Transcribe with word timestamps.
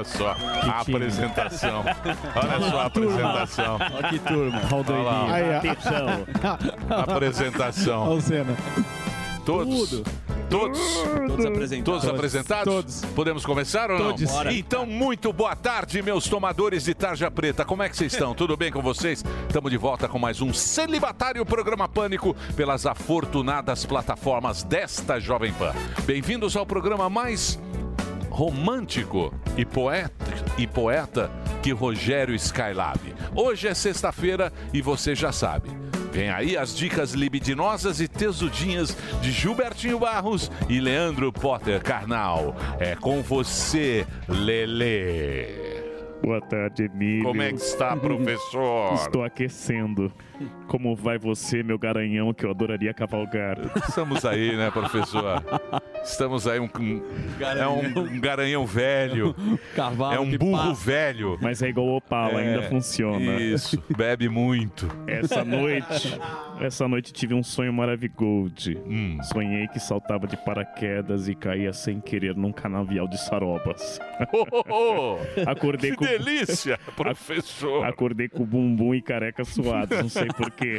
Olha 0.00 0.04
só 0.04 0.30
a 0.30 0.84
time. 0.84 0.96
apresentação. 0.96 1.84
Olha 2.34 2.70
só 2.70 2.80
a 2.80 2.86
apresentação. 2.86 3.78
Olha 3.94 4.08
que 4.08 4.18
turma. 4.18 4.60
Olha 4.72 5.02
lá. 5.02 5.34
Aí. 5.34 5.54
Atenção. 5.56 6.26
Apresentação. 7.14 8.02
Olha 8.02 8.18
o 8.18 8.20
Senna. 8.20 8.56
Todos. 9.44 10.02
Todos. 10.50 10.80
Todos 11.28 11.46
apresentados. 11.46 11.84
Todos 11.84 12.08
apresentados? 12.08 12.74
Todos. 12.74 13.04
Podemos 13.14 13.46
começar 13.46 13.90
ou 13.90 13.98
não? 13.98 14.06
Todos. 14.08 14.30
Bora. 14.30 14.52
Então, 14.52 14.84
muito 14.84 15.32
boa 15.32 15.54
tarde, 15.54 16.02
meus 16.02 16.28
tomadores 16.28 16.84
de 16.84 16.94
tarja 16.94 17.30
preta. 17.30 17.64
Como 17.64 17.82
é 17.82 17.88
que 17.88 17.96
vocês 17.96 18.12
estão? 18.12 18.34
Tudo 18.34 18.56
bem 18.56 18.72
com 18.72 18.82
vocês? 18.82 19.24
Estamos 19.46 19.70
de 19.70 19.76
volta 19.76 20.08
com 20.08 20.18
mais 20.18 20.40
um 20.40 20.52
celibatário 20.52 21.44
programa 21.46 21.88
Pânico 21.88 22.34
pelas 22.56 22.84
afortunadas 22.84 23.86
plataformas 23.86 24.62
desta 24.64 25.20
Jovem 25.20 25.52
Pan. 25.52 25.72
Bem-vindos 26.04 26.56
ao 26.56 26.66
programa 26.66 27.08
mais 27.08 27.58
romântico 28.40 29.34
e 29.54 29.66
poeta, 29.66 30.24
e 30.56 30.66
poeta 30.66 31.30
que 31.62 31.72
Rogério 31.72 32.34
Skylab. 32.34 32.98
Hoje 33.36 33.68
é 33.68 33.74
sexta-feira 33.74 34.50
e 34.72 34.80
você 34.80 35.14
já 35.14 35.30
sabe. 35.30 35.68
Vem 36.10 36.30
aí 36.30 36.56
as 36.56 36.74
dicas 36.74 37.12
libidinosas 37.12 38.00
e 38.00 38.08
tesudinhas 38.08 38.96
de 39.20 39.30
Gilbertinho 39.30 39.98
Barros 39.98 40.50
e 40.70 40.80
Leandro 40.80 41.30
Potter 41.30 41.82
Carnal. 41.82 42.56
É 42.78 42.96
com 42.96 43.20
você, 43.20 44.06
Lele. 44.26 45.46
Boa 46.22 46.40
tarde, 46.40 46.84
Emílio. 46.84 47.24
Como 47.24 47.42
é 47.42 47.50
que 47.50 47.60
está, 47.60 47.92
professor? 48.00 48.94
Estou 48.94 49.22
aquecendo. 49.22 50.10
Como 50.66 50.94
vai 50.96 51.18
você, 51.18 51.62
meu 51.62 51.78
garanhão, 51.78 52.32
que 52.32 52.44
eu 52.46 52.50
adoraria 52.50 52.94
cavalgar? 52.94 53.58
Estamos 53.88 54.24
aí, 54.24 54.56
né, 54.56 54.70
professor? 54.70 55.42
Estamos 56.02 56.46
aí, 56.46 56.58
um, 56.60 56.64
um- 56.78 57.02
é 57.58 57.68
um, 57.68 57.98
um 58.16 58.20
garanhão 58.20 58.64
velho, 58.64 59.34
Cavalo 59.74 60.14
é 60.14 60.20
um 60.20 60.36
burro 60.38 60.68
passa. 60.68 60.84
velho. 60.84 61.38
Mas 61.42 61.62
é 61.62 61.68
igual 61.68 61.86
o 61.88 61.96
Opala, 61.96 62.40
É, 62.40 62.48
ainda 62.54 62.68
funciona. 62.68 63.40
Isso, 63.40 63.82
bebe 63.96 64.28
muito. 64.28 64.88
Essa 65.06 65.44
noite, 65.44 66.18
essa 66.60 66.88
noite 66.88 67.12
tive 67.12 67.34
um 67.34 67.42
sonho 67.42 67.72
maravilhoso. 67.72 68.10
Hum. 68.86 69.18
Sonhei 69.24 69.68
que 69.68 69.78
saltava 69.78 70.26
de 70.26 70.36
paraquedas 70.38 71.28
e 71.28 71.34
caía 71.34 71.72
sem 71.72 72.00
querer 72.00 72.34
num 72.34 72.52
canavial 72.52 73.06
de 73.06 73.18
sarobas. 73.20 74.00
Oh, 74.32 74.46
oh, 74.52 74.64
oh. 74.68 75.50
Acordei 75.50 75.90
Que 75.90 75.96
com 75.96 76.04
delícia, 76.04 76.78
professor. 76.96 77.84
Acordei 77.84 78.28
com 78.28 78.42
o 78.42 78.46
bumbum 78.46 78.94
e 78.94 79.02
careca 79.02 79.44
suados, 79.44 79.98
não 79.98 80.08
sei 80.08 80.29
porquê. 80.36 80.78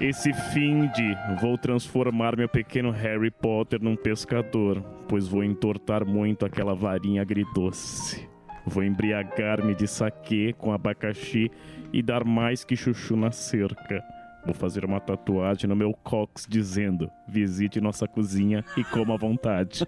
Esse 0.00 0.32
fim 0.32 0.88
de 0.88 1.16
vou 1.40 1.56
transformar 1.56 2.36
meu 2.36 2.48
pequeno 2.48 2.90
Harry 2.90 3.30
Potter 3.30 3.82
num 3.82 3.96
pescador, 3.96 4.82
pois 5.08 5.28
vou 5.28 5.44
entortar 5.44 6.04
muito 6.04 6.44
aquela 6.44 6.74
varinha 6.74 7.22
agridoce. 7.22 8.28
Vou 8.66 8.82
embriagar-me 8.82 9.74
de 9.74 9.86
saquê 9.86 10.54
com 10.56 10.72
abacaxi 10.72 11.50
e 11.92 12.02
dar 12.02 12.24
mais 12.24 12.64
que 12.64 12.74
chuchu 12.74 13.14
na 13.14 13.30
cerca. 13.30 14.02
Vou 14.44 14.54
fazer 14.54 14.84
uma 14.84 15.00
tatuagem 15.00 15.68
no 15.68 15.76
meu 15.76 15.92
cox 15.92 16.46
dizendo: 16.48 17.10
visite 17.26 17.80
nossa 17.80 18.06
cozinha 18.06 18.64
e 18.76 18.84
coma 18.84 19.14
à 19.14 19.16
vontade. 19.16 19.86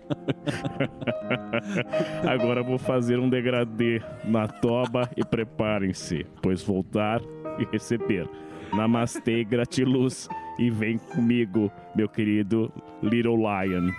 Agora 2.27 2.63
vou 2.63 2.79
fazer 2.79 3.19
um 3.19 3.29
degradê 3.29 4.01
na 4.25 4.49
toba 4.49 5.11
e 5.17 5.25
preparem-se, 5.25 6.25
pois 6.43 6.63
vou 6.63 6.83
dar 6.83 7.21
e 7.59 7.65
receber. 7.71 8.27
Namastê, 8.73 9.45
gratiluz 9.45 10.29
e 10.59 10.71
vem 10.71 10.99
comigo, 10.99 11.73
meu 11.95 12.09
querido 12.09 12.73
Little 13.03 13.37
Lion. 13.37 13.91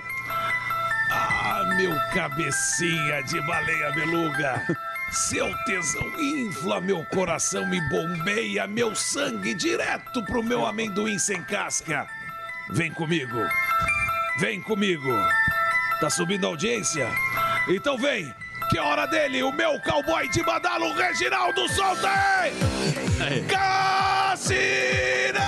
Ah, 1.11 1.75
meu 1.77 1.95
cabecinha 2.13 3.21
de 3.23 3.41
baleia 3.41 3.91
beluga! 3.91 4.65
Seu 5.11 5.49
tesão 5.65 6.05
infla 6.19 6.81
meu 6.81 7.03
coração 7.05 7.73
e 7.73 7.79
bombeia 7.89 8.67
meu 8.67 8.93
sangue 8.93 9.53
direto 9.53 10.21
pro 10.25 10.43
meu 10.43 10.65
amendoim 10.65 11.17
sem 11.17 11.41
casca. 11.43 12.05
Vem 12.71 12.91
comigo. 12.91 13.39
Vem 14.39 14.61
comigo. 14.61 15.09
Tá 16.01 16.09
subindo 16.09 16.45
a 16.45 16.49
audiência? 16.49 17.09
Então 17.69 17.97
vem, 17.97 18.33
que 18.69 18.77
é 18.77 18.81
hora 18.81 19.05
dele, 19.05 19.41
o 19.43 19.51
meu 19.51 19.79
cowboy 19.79 20.27
de 20.27 20.43
badalo, 20.43 20.93
Reginaldo, 20.93 21.67
solta 21.69 22.09
aí! 22.09 22.51
Cassinão! 24.47 25.43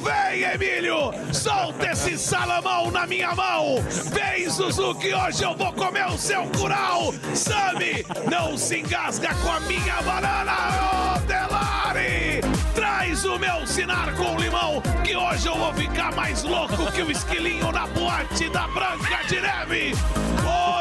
Vem, 0.00 0.42
Emílio! 0.42 1.12
Solta 1.32 1.92
esse 1.92 2.18
salamão 2.18 2.90
na 2.90 3.06
minha 3.06 3.34
mão! 3.34 3.76
Vem, 4.12 4.50
Suzuki, 4.50 5.14
hoje 5.14 5.42
eu 5.42 5.56
vou 5.56 5.72
comer 5.72 6.06
o 6.08 6.18
seu 6.18 6.44
curau! 6.58 7.14
Sami, 7.34 8.04
não 8.30 8.58
se 8.58 8.80
engasga 8.80 9.34
com 9.36 9.50
a 9.50 9.60
minha 9.60 10.02
banana, 10.02 11.16
ô 11.16 11.18
Delari! 11.20 12.71
Traz 12.92 13.24
o 13.24 13.38
meu 13.38 13.66
sinar 13.66 14.14
com 14.16 14.38
limão, 14.38 14.82
que 15.02 15.16
hoje 15.16 15.46
eu 15.46 15.56
vou 15.56 15.72
ficar 15.72 16.14
mais 16.14 16.42
louco 16.42 16.92
que 16.92 17.00
o 17.00 17.10
esquilinho 17.10 17.72
na 17.72 17.86
boate 17.86 18.50
da 18.50 18.68
Branca 18.68 19.24
de 19.26 19.40
Neve! 19.40 19.94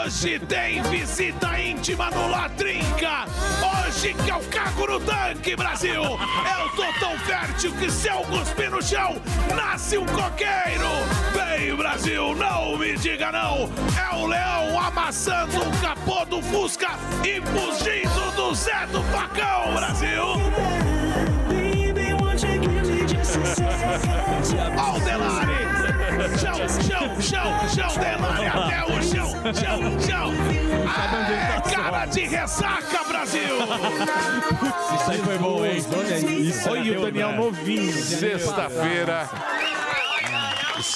Hoje 0.03 0.37
tem 0.39 0.83
visita 0.83 1.57
íntima 1.57 2.11
no 2.11 2.29
Latrinca! 2.29 3.25
Hoje 3.61 4.13
que 4.13 4.29
eu 4.29 4.41
cago 4.51 4.87
no 4.87 4.99
tanque, 4.99 5.55
Brasil! 5.55 6.03
Eu 6.03 6.69
tô 6.75 6.99
tão 6.99 7.17
fértil 7.19 7.71
que 7.77 7.89
se 7.89 8.09
eu 8.09 8.17
cuspir 8.23 8.69
no 8.69 8.81
chão, 8.81 9.15
nasce 9.55 9.97
um 9.97 10.05
coqueiro! 10.05 10.89
Vem, 11.33 11.73
Brasil, 11.75 12.35
não 12.35 12.77
me 12.77 12.97
diga 12.97 13.31
não! 13.31 13.69
É 13.97 14.15
o 14.15 14.27
leão 14.27 14.79
amassando 14.79 15.61
o 15.61 15.81
capô 15.81 16.25
do 16.25 16.41
Fusca 16.41 16.89
e 17.23 17.39
fugindo 17.39 18.35
do 18.35 18.53
Zé 18.53 18.85
do 18.87 19.01
Facão, 19.03 19.73
Brasil! 19.73 21.00
Ó 24.77 24.97
o 24.97 24.99
Delari! 24.99 25.61
Chão, 26.39 26.55
chão, 26.57 27.21
chão, 27.21 27.69
chão, 27.69 27.91
Delari 27.97 28.47
até 28.47 28.83
o 28.85 29.01
chão, 29.01 29.29
chão, 29.53 29.99
chão! 29.99 30.33
Aê, 31.11 31.73
cara 31.73 32.05
de 32.05 32.21
ressaca, 32.21 33.03
Brasil! 33.07 33.57
Isso 34.95 35.11
aí 35.11 35.17
foi 35.19 35.37
bom, 35.37 35.65
hein? 35.65 35.77
Isso 36.39 36.69
aí 36.69 36.91
Olha 36.91 36.99
o 36.99 37.05
Daniel 37.05 37.31
novinho. 37.33 37.93
Sexta-feira. 37.93 39.29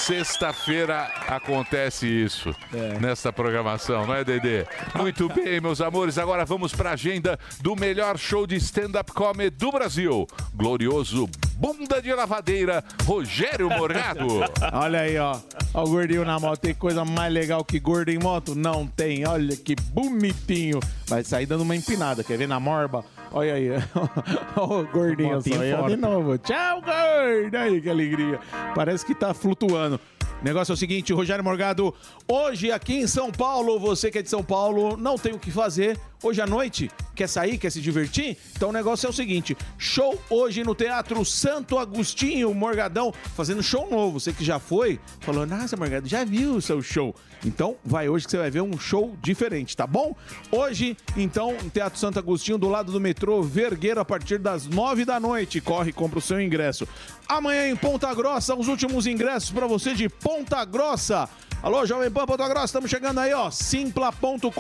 Sexta-feira 0.06 1.10
acontece 1.28 2.06
isso 2.06 2.56
nesta 3.02 3.34
programação, 3.34 4.06
não 4.06 4.14
é, 4.14 4.24
Dedê? 4.24 4.64
Muito 4.94 5.28
bem, 5.30 5.60
meus 5.60 5.82
amores. 5.82 6.20
Agora 6.20 6.46
vamos 6.46 6.76
para 6.76 6.92
a 6.92 6.94
agenda 6.94 7.40
do 7.60 7.76
melhor 7.76 8.16
show 8.16 8.46
de 8.46 8.56
stand-up 8.58 9.12
comedy 9.12 9.50
do 9.58 9.72
Brasil. 9.72 10.28
Glorioso 10.54 11.28
Bunda 11.58 12.02
de 12.02 12.14
Lavadeira, 12.14 12.84
Rogério 13.04 13.68
Morgado. 13.68 14.28
Olha 14.74 15.00
aí, 15.00 15.18
ó. 15.18 15.40
Ó 15.74 15.84
o 15.84 15.90
gordinho 15.90 16.24
na 16.24 16.40
moto. 16.40 16.60
Tem 16.60 16.76
coisa 16.76 17.04
mais 17.04 17.34
legal 17.34 17.64
que 17.64 17.80
gordo 17.80 18.10
em 18.10 18.20
moto? 18.20 18.54
Não 18.54 18.86
tem. 18.86 19.26
Olha 19.26 19.56
que 19.56 19.76
bonitinho. 19.76 20.80
Vai 21.08 21.24
sair 21.24 21.46
dando 21.46 21.62
uma 21.62 21.76
empinada. 21.76 22.24
Quer 22.24 22.38
ver 22.38 22.48
na 22.48 22.60
morba? 22.60 23.04
Olha 23.36 23.56
aí. 23.56 23.68
Ó 24.56 24.80
o 24.80 24.88
gordinho 24.88 25.42
só. 25.42 25.60
Aí, 25.60 25.88
de 25.88 25.98
novo. 25.98 26.38
Tchau, 26.38 26.82
gordo. 26.82 27.56
Aí, 27.58 27.82
que 27.82 27.90
alegria. 27.90 28.40
Parece 28.74 29.06
que 29.06 29.14
tá 29.14 29.34
flutuando. 29.34 30.00
negócio 30.42 30.72
é 30.72 30.74
o 30.74 30.78
seguinte, 30.78 31.12
Rogério 31.12 31.44
Morgado, 31.44 31.94
hoje 32.30 32.72
aqui 32.72 32.96
em 32.96 33.08
São 33.08 33.34
Paulo, 33.34 33.78
você 33.78 34.10
que 34.10 34.20
é 34.20 34.22
de 34.22 34.30
São 34.30 34.42
Paulo, 34.42 34.96
não 34.96 35.18
tem 35.18 35.34
o 35.34 35.40
que 35.40 35.52
fazer. 35.52 36.00
Hoje 36.24 36.40
à 36.42 36.48
noite, 36.48 36.90
quer 37.14 37.28
sair, 37.28 37.58
quer 37.58 37.70
se 37.72 37.82
divertir? 37.82 38.38
Então 38.56 38.70
o 38.70 38.72
negócio 38.72 39.06
é 39.06 39.10
o 39.10 39.14
seguinte: 39.14 39.56
show 39.78 40.18
hoje 40.30 40.64
no 40.64 40.74
Teatro 40.74 41.26
Santo 41.26 41.78
Agostinho, 41.78 42.54
Morgadão, 42.54 43.14
fazendo 43.36 43.62
show 43.62 43.90
novo. 43.92 44.18
Você 44.18 44.32
que 44.32 44.46
já 44.46 44.60
foi, 44.60 44.98
falou, 45.20 45.46
nossa, 45.46 45.76
Morgado, 45.76 46.08
já 46.08 46.24
viu 46.24 46.56
o 46.56 46.62
seu 46.62 46.82
show. 46.82 47.14
Então 47.46 47.76
vai 47.86 48.10
hoje 48.10 48.26
que 48.26 48.32
você 48.32 48.38
vai 48.38 48.50
ver 48.50 48.62
um 48.62 48.78
show 48.80 49.16
diferente, 49.22 49.78
tá 49.78 49.86
bom? 49.86 50.16
Hoje, 50.52 50.98
então, 51.16 51.56
Teatro 51.72 52.00
Santo 52.00 52.18
Agostinho, 52.18 52.58
do 52.58 52.68
lado 52.68 52.92
do 52.92 53.00
metrô 53.00 53.44
Vergueiro, 53.44 54.00
a 54.00 54.06
partir 54.06 54.40
das 54.40 54.66
nove 54.66 55.06
da 55.06 55.20
noite. 55.20 55.62
Corre, 55.62 55.92
e 55.92 55.94
compra 55.94 56.18
o 56.18 56.22
seu 56.22 56.42
ingresso. 56.42 56.88
Amanhã 57.28 57.70
em 57.70 57.76
Ponta 57.76 58.12
Grossa, 58.14 58.56
os 58.56 58.68
últimos 58.68 59.06
ingressos 59.06 59.52
para 59.52 59.68
você 59.68 59.94
de 59.94 60.10
Ponta 60.10 60.66
Grossa. 60.66 61.30
Alô, 61.64 61.84
Jovem 61.84 62.12
Pan 62.12 62.28
Ponta 62.28 62.48
Grossa, 62.48 62.66
estamos 62.66 62.92
chegando 62.92 63.20
aí, 63.20 63.34
ó. 63.34 63.50
Simpla.com.br, 63.50 64.52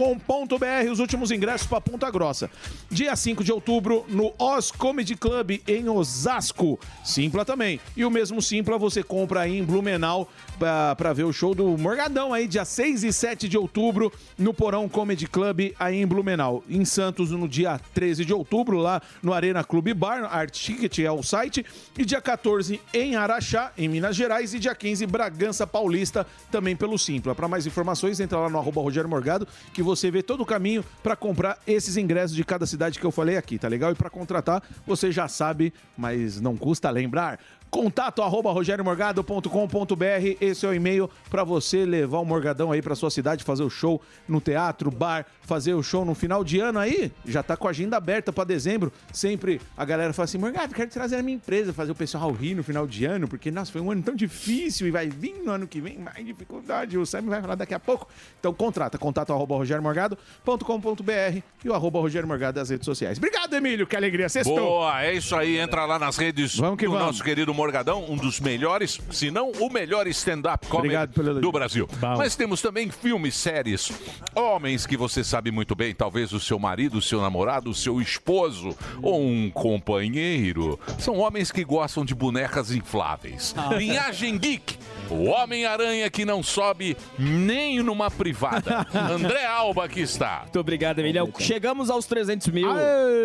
os 0.91 0.99
últimos 0.99 1.29
ingressos 1.29 1.67
para 1.67 1.79
Ponta 1.79 2.09
Grossa. 2.09 2.49
Dia 2.89 3.15
5 3.15 3.43
de 3.43 3.51
outubro, 3.51 4.05
no 4.09 4.33
Oz 4.39 4.71
Comedy 4.71 5.15
Club, 5.15 5.61
em 5.67 5.87
Osasco. 5.87 6.79
Simpla 7.03 7.45
também. 7.45 7.79
E 7.95 8.03
o 8.03 8.09
mesmo 8.09 8.41
Simpla 8.41 8.79
você 8.79 9.03
compra 9.03 9.41
aí 9.41 9.59
em 9.59 9.63
Blumenau 9.63 10.27
para 10.57 11.13
ver 11.13 11.25
o 11.25 11.33
show 11.33 11.53
do 11.53 11.77
Morgadão 11.77 12.33
aí, 12.33 12.47
dia 12.47 12.65
6 12.75 13.05
e 13.05 13.13
7 13.13 13.47
de 13.47 13.57
outubro, 13.57 14.11
no 14.37 14.53
Porão 14.53 14.89
Comedy 14.89 15.27
Club, 15.27 15.71
aí 15.79 15.95
em 15.95 16.05
Blumenau. 16.05 16.61
Em 16.69 16.83
Santos, 16.83 17.31
no 17.31 17.47
dia 17.47 17.79
13 17.93 18.25
de 18.25 18.33
outubro, 18.33 18.77
lá 18.79 19.01
no 19.23 19.31
Arena 19.31 19.63
Clube 19.63 19.93
Bar, 19.93 20.25
Art 20.25 20.51
Ticket 20.51 20.99
é 20.99 21.09
o 21.09 21.23
site. 21.23 21.65
E 21.97 22.03
dia 22.03 22.19
14 22.19 22.81
em 22.93 23.15
Araxá, 23.15 23.71
em 23.77 23.87
Minas 23.87 24.13
Gerais. 24.13 24.53
E 24.53 24.59
dia 24.59 24.75
15, 24.75 25.05
Bragança 25.05 25.65
Paulista, 25.65 26.27
também 26.51 26.75
pelo 26.75 26.97
Simpla. 26.97 27.33
Para 27.33 27.47
mais 27.47 27.65
informações, 27.65 28.19
entra 28.19 28.39
lá 28.39 28.49
no 28.49 28.59
arroba 28.59 28.81
Rogério 28.81 29.09
Morgado, 29.09 29.47
que 29.73 29.81
você 29.81 30.11
vê 30.11 30.21
todo 30.21 30.41
o 30.41 30.45
caminho 30.45 30.83
para 31.01 31.15
comprar 31.15 31.57
esses 31.65 31.95
ingressos 31.95 32.35
de 32.35 32.43
cada 32.43 32.65
cidade 32.65 32.99
que 32.99 33.05
eu 33.05 33.11
falei 33.11 33.37
aqui, 33.37 33.57
tá 33.57 33.69
legal? 33.69 33.93
E 33.93 33.95
para 33.95 34.09
contratar, 34.09 34.61
você 34.85 35.13
já 35.13 35.29
sabe, 35.29 35.73
mas 35.97 36.41
não 36.41 36.57
custa 36.57 36.89
lembrar. 36.89 37.39
Contato 37.75 38.21
arroba 38.21 38.53
rogeriomorgado.com.br 38.53 40.37
Esse 40.39 40.65
é 40.65 40.69
o 40.69 40.73
e-mail 40.73 41.09
para 41.29 41.43
você 41.43 41.83
levar 41.83 42.19
o 42.19 42.25
Morgadão 42.25 42.71
aí 42.71 42.81
para 42.81 42.95
sua 42.95 43.11
cidade, 43.11 43.43
fazer 43.43 43.63
o 43.63 43.69
show 43.69 44.01
no 44.29 44.39
teatro, 44.39 44.89
bar, 44.89 45.25
fazer 45.41 45.73
o 45.73 45.83
show 45.83 46.05
no 46.05 46.15
final 46.15 46.41
de 46.41 46.57
ano 46.57 46.79
aí. 46.79 47.11
Já 47.25 47.43
tá 47.43 47.57
com 47.57 47.67
a 47.67 47.71
agenda 47.71 47.97
aberta 47.97 48.31
para 48.31 48.45
dezembro. 48.45 48.93
Sempre 49.11 49.59
a 49.75 49.83
galera 49.83 50.13
fala 50.13 50.23
assim: 50.23 50.37
Morgado, 50.37 50.73
quero 50.73 50.89
trazer 50.89 51.17
a 51.17 51.21
minha 51.21 51.35
empresa, 51.35 51.73
fazer 51.73 51.91
o 51.91 51.95
pessoal 51.95 52.31
rir 52.31 52.55
no 52.55 52.63
final 52.63 52.87
de 52.87 53.03
ano, 53.03 53.27
porque 53.27 53.51
nossa, 53.51 53.73
foi 53.73 53.81
um 53.81 53.91
ano 53.91 54.01
tão 54.01 54.15
difícil 54.15 54.87
e 54.87 54.91
vai 54.91 55.09
vir 55.09 55.43
no 55.43 55.51
ano 55.51 55.67
que 55.67 55.81
vem 55.81 55.97
mais 55.97 56.25
dificuldade. 56.25 56.97
O 56.97 57.05
Sam 57.05 57.23
vai 57.23 57.41
falar 57.41 57.55
daqui 57.55 57.73
a 57.73 57.79
pouco. 57.79 58.07
Então 58.39 58.53
contrata, 58.53 58.97
contato 58.97 59.33
arroba 59.33 59.53
rogeriomorgado.com.br 59.55 61.41
e 61.65 61.69
o 61.69 61.73
arroba 61.73 61.99
Rogério 61.99 62.25
Morgado 62.25 62.55
das 62.55 62.69
redes 62.69 62.85
sociais. 62.85 63.17
Obrigado, 63.17 63.53
Emílio, 63.53 63.85
que 63.85 63.97
alegria. 63.97 64.29
Sextou. 64.29 64.55
Boa, 64.55 65.03
é 65.03 65.13
isso 65.13 65.35
aí. 65.35 65.57
Entra 65.57 65.83
lá 65.83 65.99
nas 65.99 66.15
redes 66.15 66.55
Vamos 66.55 66.77
que 66.77 66.85
do 66.85 66.91
vamos. 66.91 67.07
nosso 67.07 67.21
querido 67.23 67.53
Morgadão, 67.65 68.05
um 68.07 68.15
dos 68.15 68.39
melhores, 68.39 69.01
se 69.09 69.31
não 69.31 69.51
o 69.59 69.71
melhor 69.71 70.05
stand-up 70.05 70.67
comedy 70.67 71.11
do 71.41 71.51
Brasil. 71.51 71.87
Bom. 71.99 72.15
Mas 72.15 72.35
temos 72.35 72.61
também 72.61 72.91
filmes, 72.91 73.33
séries, 73.35 73.91
homens 74.35 74.85
que 74.85 74.95
você 74.95 75.23
sabe 75.23 75.49
muito 75.49 75.73
bem, 75.73 75.95
talvez 75.95 76.31
o 76.31 76.39
seu 76.39 76.59
marido, 76.59 76.99
o 76.99 77.01
seu 77.01 77.19
namorado, 77.21 77.71
o 77.71 77.73
seu 77.73 77.99
esposo 77.99 78.77
ou 79.01 79.19
um 79.19 79.49
companheiro. 79.49 80.79
São 80.99 81.17
homens 81.17 81.51
que 81.51 81.63
gostam 81.63 82.05
de 82.05 82.13
bonecas 82.13 82.69
infláveis. 82.69 83.55
Ah. 83.57 83.73
Linhagem 83.73 84.37
Geek. 84.37 84.77
O 85.09 85.25
Homem-Aranha 85.25 86.09
que 86.09 86.25
não 86.25 86.41
sobe 86.41 86.97
nem 87.17 87.81
numa 87.81 88.09
privada. 88.09 88.85
André 88.93 89.45
Alba 89.45 89.85
aqui 89.85 90.01
está. 90.01 90.41
Muito 90.43 90.59
obrigado, 90.59 90.99
Emílio. 90.99 91.31
Chegamos 91.39 91.89
aos 91.89 92.05
300 92.05 92.47
mil. 92.47 92.67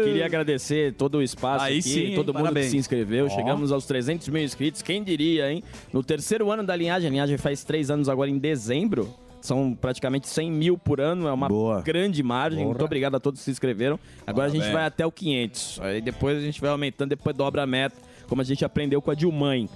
Queria 0.05 0.27
agradecer 0.27 0.93
todo 0.95 1.19
o 1.19 1.23
espaço 1.23 1.65
Aí 1.65 1.79
aqui, 1.79 1.83
sim, 1.89 2.01
hein? 2.01 2.15
todo 2.15 2.35
mundo 2.35 2.43
Parabéns. 2.45 2.67
que 2.67 2.71
se 2.73 2.77
inscreveu. 2.77 3.27
Ó. 3.27 3.31
Chegamos 3.31 3.73
aos 3.73 3.87
300 3.87 4.20
mil 4.29 4.43
inscritos. 4.43 4.83
Quem 4.83 5.03
diria, 5.03 5.51
hein? 5.53 5.63
No 5.93 6.03
terceiro 6.03 6.51
ano 6.51 6.63
da 6.63 6.75
linhagem, 6.77 7.09
a 7.09 7.11
linhagem 7.11 7.39
faz 7.39 7.65
três 7.65 7.91
anos 7.91 8.09
agora 8.09 8.31
em 8.31 8.39
dezembro. 8.39 9.09
São 9.41 9.75
praticamente 9.75 10.29
100 10.29 10.53
mil 10.53 10.77
por 10.77 11.01
ano, 11.01 11.27
é 11.27 11.33
uma 11.33 11.49
grande 11.83 12.23
margem. 12.23 12.65
Muito 12.65 12.85
obrigado 12.85 13.15
a 13.15 13.21
todos 13.21 13.41
que 13.41 13.45
se 13.45 13.51
inscreveram. 13.51 13.99
Agora 14.27 14.49
a 14.49 14.51
gente 14.51 14.71
vai 14.71 14.85
até 14.85 15.07
o 15.07 15.11
500. 15.11 15.81
Aí 15.81 16.01
depois 16.03 16.37
a 16.37 16.41
gente 16.41 16.61
vai 16.61 16.71
aumentando, 16.71 17.09
depois 17.09 17.35
dobra 17.35 17.63
a 17.63 17.67
meta, 17.67 17.97
como 18.29 18.43
a 18.43 18.45
gente 18.45 18.65
aprendeu 18.65 19.01
com 19.01 19.11
a 19.11 19.15
Dilmãe. 19.15 19.67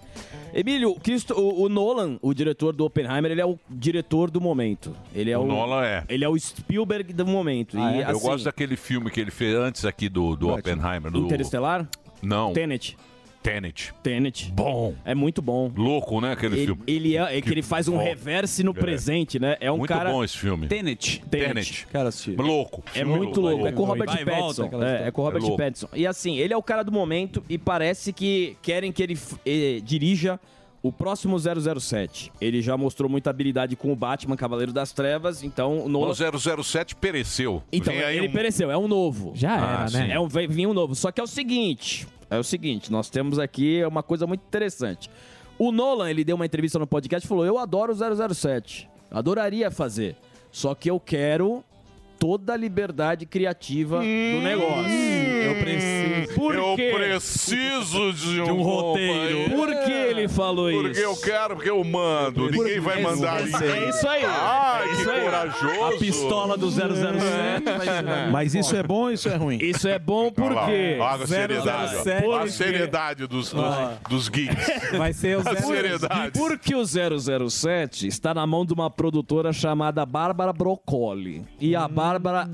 Emílio, 0.53 0.91
o 0.91 1.01
Cristo- 1.01 1.35
o, 1.35 1.63
o 1.63 1.69
Nolan, 1.69 2.19
o 2.21 2.35
diretor 2.35 2.75
do 2.75 2.85
Oppenheimer, 2.85 3.33
ele 3.33 3.41
é 3.41 3.47
o 3.47 3.59
diretor 3.71 4.31
do 4.31 4.41
momento. 4.41 4.95
Ele 5.15 5.31
é 5.31 5.39
O 5.39 5.43
o, 5.43 5.47
Nolan 5.47 5.83
é. 5.83 6.05
Ele 6.09 6.25
é 6.25 6.29
o 6.29 6.39
Spielberg 6.39 7.13
do 7.15 7.27
momento. 7.27 7.77
Ah, 7.79 7.93
e, 7.93 8.01
é? 8.01 8.05
Eu 8.05 8.11
assim, 8.11 8.21
gosto 8.21 8.45
daquele 8.45 8.77
filme 8.77 9.11
que 9.11 9.19
ele 9.19 9.31
fez 9.31 9.57
antes 9.57 9.85
aqui 9.87 10.11
do, 10.11 10.37
do 10.37 10.51
Oppenheimer. 10.51 11.11
Do... 11.11 11.21
Interestelar? 11.21 11.89
Não. 12.23 12.53
Tenet. 12.53 12.97
Tenet. 13.45 13.93
Tenet. 14.03 14.51
Bom. 14.53 14.95
É 15.05 15.15
muito 15.15 15.43
bom. 15.43 15.71
Louco, 15.77 16.19
né, 16.19 16.33
aquele 16.33 16.57
Ele, 16.57 16.65
filme. 16.65 16.83
ele 16.87 17.17
é, 17.19 17.37
é 17.37 17.41
que 17.43 17.51
ele 17.51 17.61
faz 17.63 17.89
um 17.89 17.99
bom. 17.99 18.03
reverse 18.03 18.65
no 18.65 18.71
É. 18.71 18.75
presente, 18.75 19.39
né? 19.39 19.57
É 19.61 19.71
um 19.71 19.77
Muito 19.77 19.91
cara. 19.91 20.11
bom 20.11 20.25
esse 20.25 20.39
filme. 20.39 20.67
Tenet. 20.67 21.23
Tenet. 21.31 21.87
Quero 21.91 22.09
assistir. 22.09 22.37
Louco. 22.41 22.83
É 22.95 23.05
muito 23.05 23.43
louco. 23.43 23.67
É 23.67 23.73
com 23.73 23.83
o 23.83 23.85
Robert 23.85 24.07
Vai 24.07 24.25
volta, 24.25 24.63
Pattinson. 24.63 24.83
É, 24.83 25.09
é 25.09 25.11
com 25.11 25.21
o 25.21 25.25
Robert 25.27 25.43
É 25.43 25.47
louco. 25.47 25.59
Pattinson. 25.59 25.89
E 25.95 26.07
assim, 26.07 26.39
ele 26.39 26.55
é 26.55 26.57
o 26.57 26.63
cara 26.63 26.83
do 26.83 26.91
momento 26.91 27.45
e 27.47 27.59
parece 27.59 28.15
que 28.15 28.57
querem 28.63 28.91
que 28.91 29.03
ele 29.03 29.19
eh, 29.45 29.79
dirija 29.85 30.41
o 30.83 30.93
próximo 30.93 31.39
007. 31.39 32.31
Ele 32.41 32.61
já 32.61 32.77
mostrou 32.77 33.09
muita 33.11 33.31
habilidade 33.31 33.75
com 33.75 33.91
o 33.91 33.97
Batman, 33.97 34.37
Cavaleiro 34.37 34.71
das 34.71 34.93
Trevas, 34.93 35.43
então 35.43 35.79
o 35.85 35.89
Nolan... 35.89 36.11
O 36.11 36.63
007 36.63 36.95
pereceu. 36.97 37.63
Então, 37.73 37.93
Vem 37.95 38.03
ele 38.03 38.29
um- 38.29 38.33
pereceu, 38.33 38.71
é 38.71 38.77
um 38.77 38.87
novo. 38.87 39.33
Já 39.35 39.55
era, 39.57 39.65
Ah, 39.67 39.81
né? 39.85 39.89
sim. 40.07 40.13
É 40.13 40.21
um 40.21 40.29
vem- 40.29 40.47
vinha 40.47 40.69
um 40.69 40.75
novo. 40.75 40.95
Só 40.95 41.11
que 41.11 41.19
é 41.19 41.25
o 41.25 41.27
seguinte, 41.27 42.07
é 42.35 42.39
o 42.39 42.45
seguinte, 42.45 42.91
nós 42.91 43.09
temos 43.09 43.39
aqui 43.39 43.85
uma 43.85 44.03
coisa 44.03 44.27
muito 44.27 44.43
interessante. 44.47 45.11
O 45.59 45.71
Nolan, 45.71 46.11
ele 46.11 46.25
deu 46.25 46.37
uma 46.37 46.47
entrevista 46.47 46.79
no 46.79 46.87
podcast 46.87 47.27
e 47.27 47.29
falou: 47.29 47.45
"Eu 47.45 47.59
adoro 47.59 47.93
o 47.93 48.35
007. 48.35 48.89
Adoraria 49.11 49.71
fazer. 49.71 50.17
Só 50.51 50.75
que 50.75 50.91
eu 50.91 50.99
quero 51.01 51.65
toda 52.19 52.53
a 52.53 52.57
liberdade 52.57 53.27
criativa 53.27 53.99
do 54.01 54.05
negócio. 54.43 54.91
Eu 54.91 55.55
preciso. 55.57 56.35
Por 56.35 56.55
eu 56.55 56.75
quê? 56.77 56.91
preciso 56.95 58.13
de 58.13 58.41
um, 58.41 58.45
De 58.45 58.51
um 58.53 58.63
roteiro. 58.63 59.51
Por 59.51 59.69
que 59.69 59.93
ele 59.93 60.29
falou 60.29 60.71
Porque 60.71 60.91
isso? 60.93 61.01
eu 61.01 61.17
quero, 61.17 61.57
porque 61.57 61.71
eu 61.71 61.83
mando. 61.85 62.51
Ninguém 62.51 62.81
vai 62.81 63.03
mandar 63.03 63.41
É 63.41 63.45
ninguém. 63.45 63.89
isso 63.91 64.09
aí. 64.09 64.25
Ai, 64.25 64.83
É 64.85 64.87
que 64.89 65.01
isso 65.01 65.11
aí. 65.11 65.21
corajoso. 65.25 65.85
A 65.85 65.99
pistola 65.99 66.57
do 66.57 66.71
007 66.71 67.65
vai 67.65 68.31
Mas 68.31 68.55
isso 68.55 68.75
é 68.77 68.83
bom 68.83 68.95
ou 69.03 69.13
isso 69.13 69.29
é 69.29 69.37
ruim? 69.37 69.59
Isso 69.61 69.87
é 69.89 69.99
bom 69.99 70.31
porque 70.31 70.97
Olha 71.01 71.25
a 71.25 71.27
seriedade. 71.27 71.97
ó. 71.97 72.21
Por 72.21 72.29
Olha 72.31 72.41
a 72.41 72.45
quê? 72.45 72.51
seriedade 72.51 73.27
dos, 73.27 73.51
dos, 73.53 73.63
Ah. 73.65 73.99
dos 74.09 74.29
geeks. 74.29 74.67
Vai 74.97 75.13
ser 75.13 75.39
A 75.47 75.57
seriedade. 75.57 76.39
Porque 76.39 76.75
o 76.75 76.85
007 76.85 78.07
está 78.07 78.33
na 78.35 78.47
mão 78.47 78.65
de 78.65 78.73
uma 78.73 78.91
produtora 78.91 79.53
chamada 79.53 80.05
Bárbara 80.07 80.53
Broccoli. 80.53 81.43
E 81.61 81.77
Hum. 81.77 81.81
a 81.81 81.89
Bárbara 81.89 82.04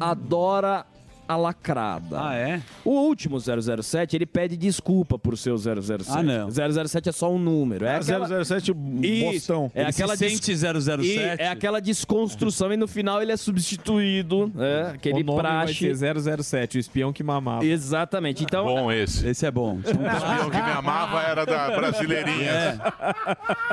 adora 0.01 0.87
a 1.31 1.37
lacrada. 1.37 2.21
Ah, 2.21 2.35
é? 2.35 2.61
O 2.85 2.91
último 2.91 3.39
007, 3.39 4.17
ele 4.17 4.27
pede 4.27 4.57
desculpa 4.57 5.17
por 5.19 5.39
seu 5.39 5.57
007. 5.57 6.05
Ah, 6.11 6.23
não. 6.23 6.49
007 6.51 7.09
é 7.09 7.13
só 7.13 7.33
um 7.33 7.39
número. 7.39 7.85
É 7.85 7.95
Ah, 7.95 7.99
aquela... 7.99 8.45
007 8.45 8.73
Isso. 9.03 9.25
bostão. 9.33 9.71
É 9.75 9.83
Ele 9.83 9.93
se 9.93 10.03
aquela 10.03 10.17
sente 10.17 10.57
007? 10.57 11.07
E 11.07 11.19
é 11.19 11.49
aquela 11.49 11.81
desconstrução 11.81 12.73
e 12.73 12.77
no 12.77 12.89
final 12.89 13.23
ele 13.23 13.31
é 13.31 13.37
substituído, 13.37 14.51
né? 14.55 14.91
Aquele 14.95 15.23
o 15.23 15.25
nome 15.25 15.41
praxe. 15.41 15.87
vai 15.95 15.95
ser 16.15 16.43
007, 16.43 16.79
o 16.79 16.81
espião 16.81 17.13
que 17.13 17.23
mamava. 17.23 17.65
Exatamente. 17.65 18.43
Então, 18.43 18.65
Bom 18.65 18.91
esse. 18.91 19.27
Esse 19.29 19.47
é 19.47 19.51
bom. 19.53 19.77
O 19.77 19.81
espião 19.81 20.51
que 20.51 20.63
me 20.63 20.71
amava 20.73 21.23
era 21.23 21.47
da 21.47 21.71
Brasileirinhas. 21.79 22.79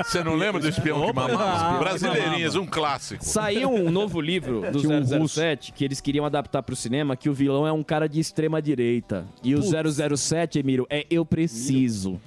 Você 0.04 0.24
não 0.24 0.36
lembra 0.36 0.62
do 0.62 0.68
espião 0.70 1.06
que 1.08 1.14
mamava? 1.14 1.80
Brasileirinhas, 1.80 2.56
um 2.56 2.66
clássico. 2.68 3.26
Saiu 3.26 3.72
um 3.74 3.90
novo 3.90 4.22
livro 4.22 4.62
do 4.72 4.80
um 4.92 5.28
007 5.28 5.72
que 5.72 5.84
eles 5.84 6.00
queriam 6.00 6.24
adaptar 6.26 6.62
pro 6.62 6.76
cinema, 6.76 7.16
que 7.18 7.30
o 7.30 7.34
vilão 7.34 7.47
é 7.56 7.72
um 7.72 7.84
cara 7.84 8.08
de 8.10 8.20
extrema 8.20 8.62
direita. 8.62 9.26
E 9.44 9.56
o 9.56 9.62
007, 9.62 10.60
Emílio, 10.60 10.86
é 10.90 11.06
Eu 11.10 11.26
Preciso. 11.26 12.20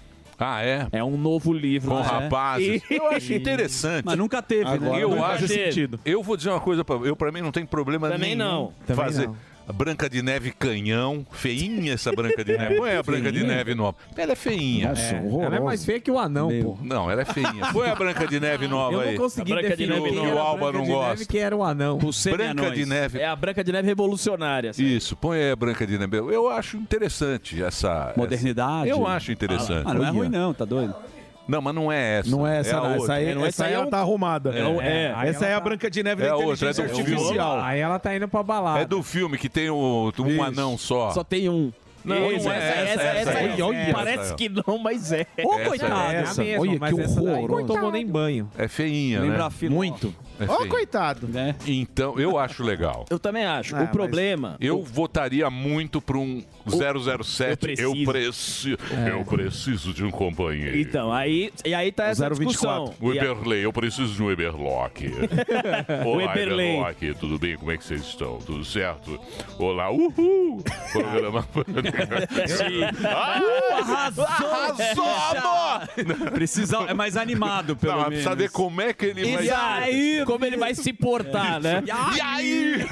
Ah, 0.43 0.63
é? 0.65 0.87
É 0.91 1.05
um 1.05 1.19
novo 1.19 1.53
livro. 1.53 1.91
Com 1.91 1.97
né? 1.99 2.03
rapazes. 2.03 2.83
E- 2.91 2.95
Eu 2.95 3.09
acho 3.09 3.35
interessante. 3.35 4.05
Mas 4.07 4.17
nunca 4.17 4.41
teve, 4.41 4.65
Agora 4.71 4.97
né? 4.97 5.03
eu 5.03 5.23
acho 5.23 5.47
sentido. 5.47 6.01
Eu 6.03 6.23
vou 6.23 6.35
dizer 6.35 6.49
uma 6.49 6.61
coisa 6.61 6.83
pra 6.83 6.97
eu 6.97 7.15
para 7.15 7.31
mim 7.31 7.43
não 7.43 7.53
tem 7.53 7.67
problema 7.67 8.09
Também 8.09 8.35
nenhum 8.35 8.51
não. 8.51 8.73
Também 8.87 9.05
fazer 9.05 9.27
não. 9.27 9.37
A 9.71 9.73
Branca 9.73 10.09
de 10.11 10.23
Neve 10.23 10.51
canhão, 10.53 11.25
feinha 11.33 11.95
essa 11.95 12.13
Branca 12.13 12.45
de 12.45 12.53
Neve. 12.59 12.75
Põe 12.77 12.97
a 12.97 13.03
Branca 13.03 13.33
de 13.33 13.43
Neve 13.45 13.75
nova. 13.75 13.97
Ela 14.17 14.33
é 14.33 14.37
feinha. 14.37 14.89
Nossa, 14.91 15.03
É, 15.17 15.45
ela 15.45 15.57
é 15.57 15.61
mais 15.61 15.85
feia 15.85 16.01
que 16.01 16.11
o 16.11 16.19
anão, 16.19 16.49
pô. 16.63 16.77
Não, 16.83 17.11
ela 17.11 17.23
é 17.23 17.25
feinha. 17.25 17.73
Põe 17.73 17.89
a 17.89 17.95
Branca 17.95 18.27
de 18.27 18.39
Neve 18.41 18.69
nova 18.69 18.93
Eu 18.95 19.01
aí. 19.01 19.15
não 19.17 19.23
consegui 19.23 19.53
A 19.53 19.55
Branca 19.57 19.77
de 19.77 19.87
definir 19.87 19.95
Neve 20.01 20.09
quem 20.11 20.19
não. 20.19 20.27
era 20.27 20.35
O 20.37 20.39
Alba 20.39 20.73
não 20.73 20.83
de 20.83 20.89
Neve 20.89 20.93
gosta. 20.93 21.25
que 21.27 21.39
era 21.39 21.57
o 21.57 21.63
anão. 21.65 21.99
Branca 22.31 22.71
de 22.71 22.87
Neve. 22.87 23.19
É 23.21 23.27
a 23.27 23.37
Branca 23.37 23.65
de 23.65 23.73
Neve 23.73 23.87
revolucionária. 23.89 24.73
sabe? 24.73 24.97
Isso, 24.97 25.17
põe 25.17 25.39
aí 25.39 25.51
a 25.53 25.57
Branca 25.57 25.87
de 25.87 25.99
Neve. 25.99 26.17
Eu 26.19 26.49
acho 26.51 26.77
interessante 26.77 27.63
essa 27.63 28.13
Modernidade. 28.17 28.91
essa- 28.91 28.99
Eu 28.99 29.07
acho 29.07 29.33
interessante. 29.33 29.85
Ah, 29.87 29.95
não 29.95 30.05
é 30.05 30.11
ruim 30.11 30.29
não, 30.29 30.53
tá 30.53 30.65
doido? 30.65 30.95
Não, 31.51 31.61
mas 31.61 31.75
não 31.75 31.91
é 31.91 32.19
essa. 32.19 32.31
Não 32.31 32.47
é 32.47 32.61
essa, 32.61 32.77
a 32.77 32.81
não. 32.81 32.87
Essa 32.91 32.99
outra. 33.01 33.15
aí, 33.15 33.43
essa 33.45 33.65
aí 33.67 33.73
ela 33.73 33.87
tá 33.87 33.99
arrumada. 33.99 34.55
É. 34.81 35.13
aí 35.17 35.29
Essa 35.31 35.47
é 35.47 35.53
a 35.55 35.59
tá- 35.59 35.65
Branca 35.65 35.91
de 35.91 36.03
Neve 36.03 36.23
É 36.23 36.27
da 36.27 36.33
a 36.33 36.37
outra, 36.37 36.69
é 36.69 36.71
inteligência 36.71 36.85
artificial. 36.85 37.61
Aí 37.61 37.81
ela 37.81 37.99
tá 37.99 38.15
indo 38.15 38.29
pra 38.29 38.43
balada. 38.43 38.81
É 38.81 38.85
do 38.85 39.03
filme 39.03 39.37
que 39.37 39.49
tem 39.49 39.69
o, 39.69 40.13
um 40.19 40.43
anão 40.43 40.79
só. 40.79 41.11
Só 41.11 41.25
tem 41.25 41.49
um. 41.49 41.73
Não, 42.05 42.17
não 42.17 42.31
é 42.31 42.35
essa, 42.37 42.53
essa, 42.53 43.03
essa, 43.03 43.31
essa 43.31 43.93
parece 43.93 44.35
que 44.35 44.49
não, 44.49 44.79
mas 44.79 45.13
é. 45.13 45.27
Ô, 45.45 45.59
coitado. 45.69 45.95
é 46.13 46.17
É 46.17 46.21
essa. 46.21 46.43
mesmo, 46.43 46.63
Olha, 46.63 46.79
mas 46.81 46.95
que 46.95 47.01
horror. 47.21 47.51
não 47.61 47.67
tomou 47.67 47.93
nem 47.93 48.07
banho. 48.07 48.51
É 48.57 48.69
feinha, 48.69 49.21
Lembra 49.21 49.49
né? 49.49 49.69
Muito. 49.69 50.15
É 50.39 50.45
Ô, 50.51 50.67
coitado. 50.67 51.29
Né? 51.29 51.55
Então, 51.67 52.19
eu 52.19 52.39
acho 52.39 52.63
legal. 52.63 53.05
Eu 53.11 53.19
também 53.19 53.45
acho. 53.45 53.77
Ah, 53.77 53.83
o 53.83 53.89
problema. 53.89 54.57
Eu 54.59 54.83
votaria 54.83 55.51
muito 55.51 56.01
para 56.01 56.17
um 56.17 56.43
007. 56.67 57.75
Eu 57.79 57.91
eu 57.95 58.05
preciso, 58.07 58.79
eu 59.09 59.25
preciso 59.25 59.93
de 59.93 60.03
um 60.05 60.11
companheiro. 60.11 60.79
Então, 60.79 61.13
aí, 61.13 61.53
e 61.65 61.75
aí 61.75 61.93
tá 61.93 62.07
essa 62.07 62.29
024. 62.29 62.47
discussão. 62.47 62.95
O 63.01 63.13
E 63.13 63.19
a- 63.19 63.23
Eberley, 63.25 63.63
eu 63.65 63.73
preciso 63.73 64.15
de 64.15 64.23
um 64.23 64.31
Eberlock. 64.31 65.11
Olá, 66.07 66.25
Eberley. 66.33 66.71
Eberlock, 66.77 67.15
tudo 67.21 67.39
bem? 67.39 67.57
Como 67.57 67.71
é 67.71 67.77
que 67.77 67.85
vocês 67.85 68.01
estão? 68.03 68.39
Tudo 68.39 68.65
certo? 68.65 69.21
Olá, 69.59 69.91
uhul! 69.91 70.63
Programa 70.93 71.43
Arrasou! 73.79 74.25
Arrasou, 74.25 75.05
amor! 75.05 76.31
Precisa, 76.33 76.79
é 76.89 76.95
mais 76.95 77.17
animado, 77.17 77.77
pelo 77.77 77.93
Não, 77.93 77.99
menos. 78.01 78.15
precisa 78.15 78.35
ver 78.35 78.51
como 78.51 78.81
é 78.81 78.93
que 78.93 79.07
ele 79.07 79.37
vai... 79.37 79.45
E 79.47 79.51
aí, 79.51 80.23
como 80.27 80.45
ele 80.45 80.57
vai 80.57 80.75
se 80.75 80.93
portar, 80.93 81.61
né? 81.61 81.83
E 82.17 82.21
aí? 82.21 82.87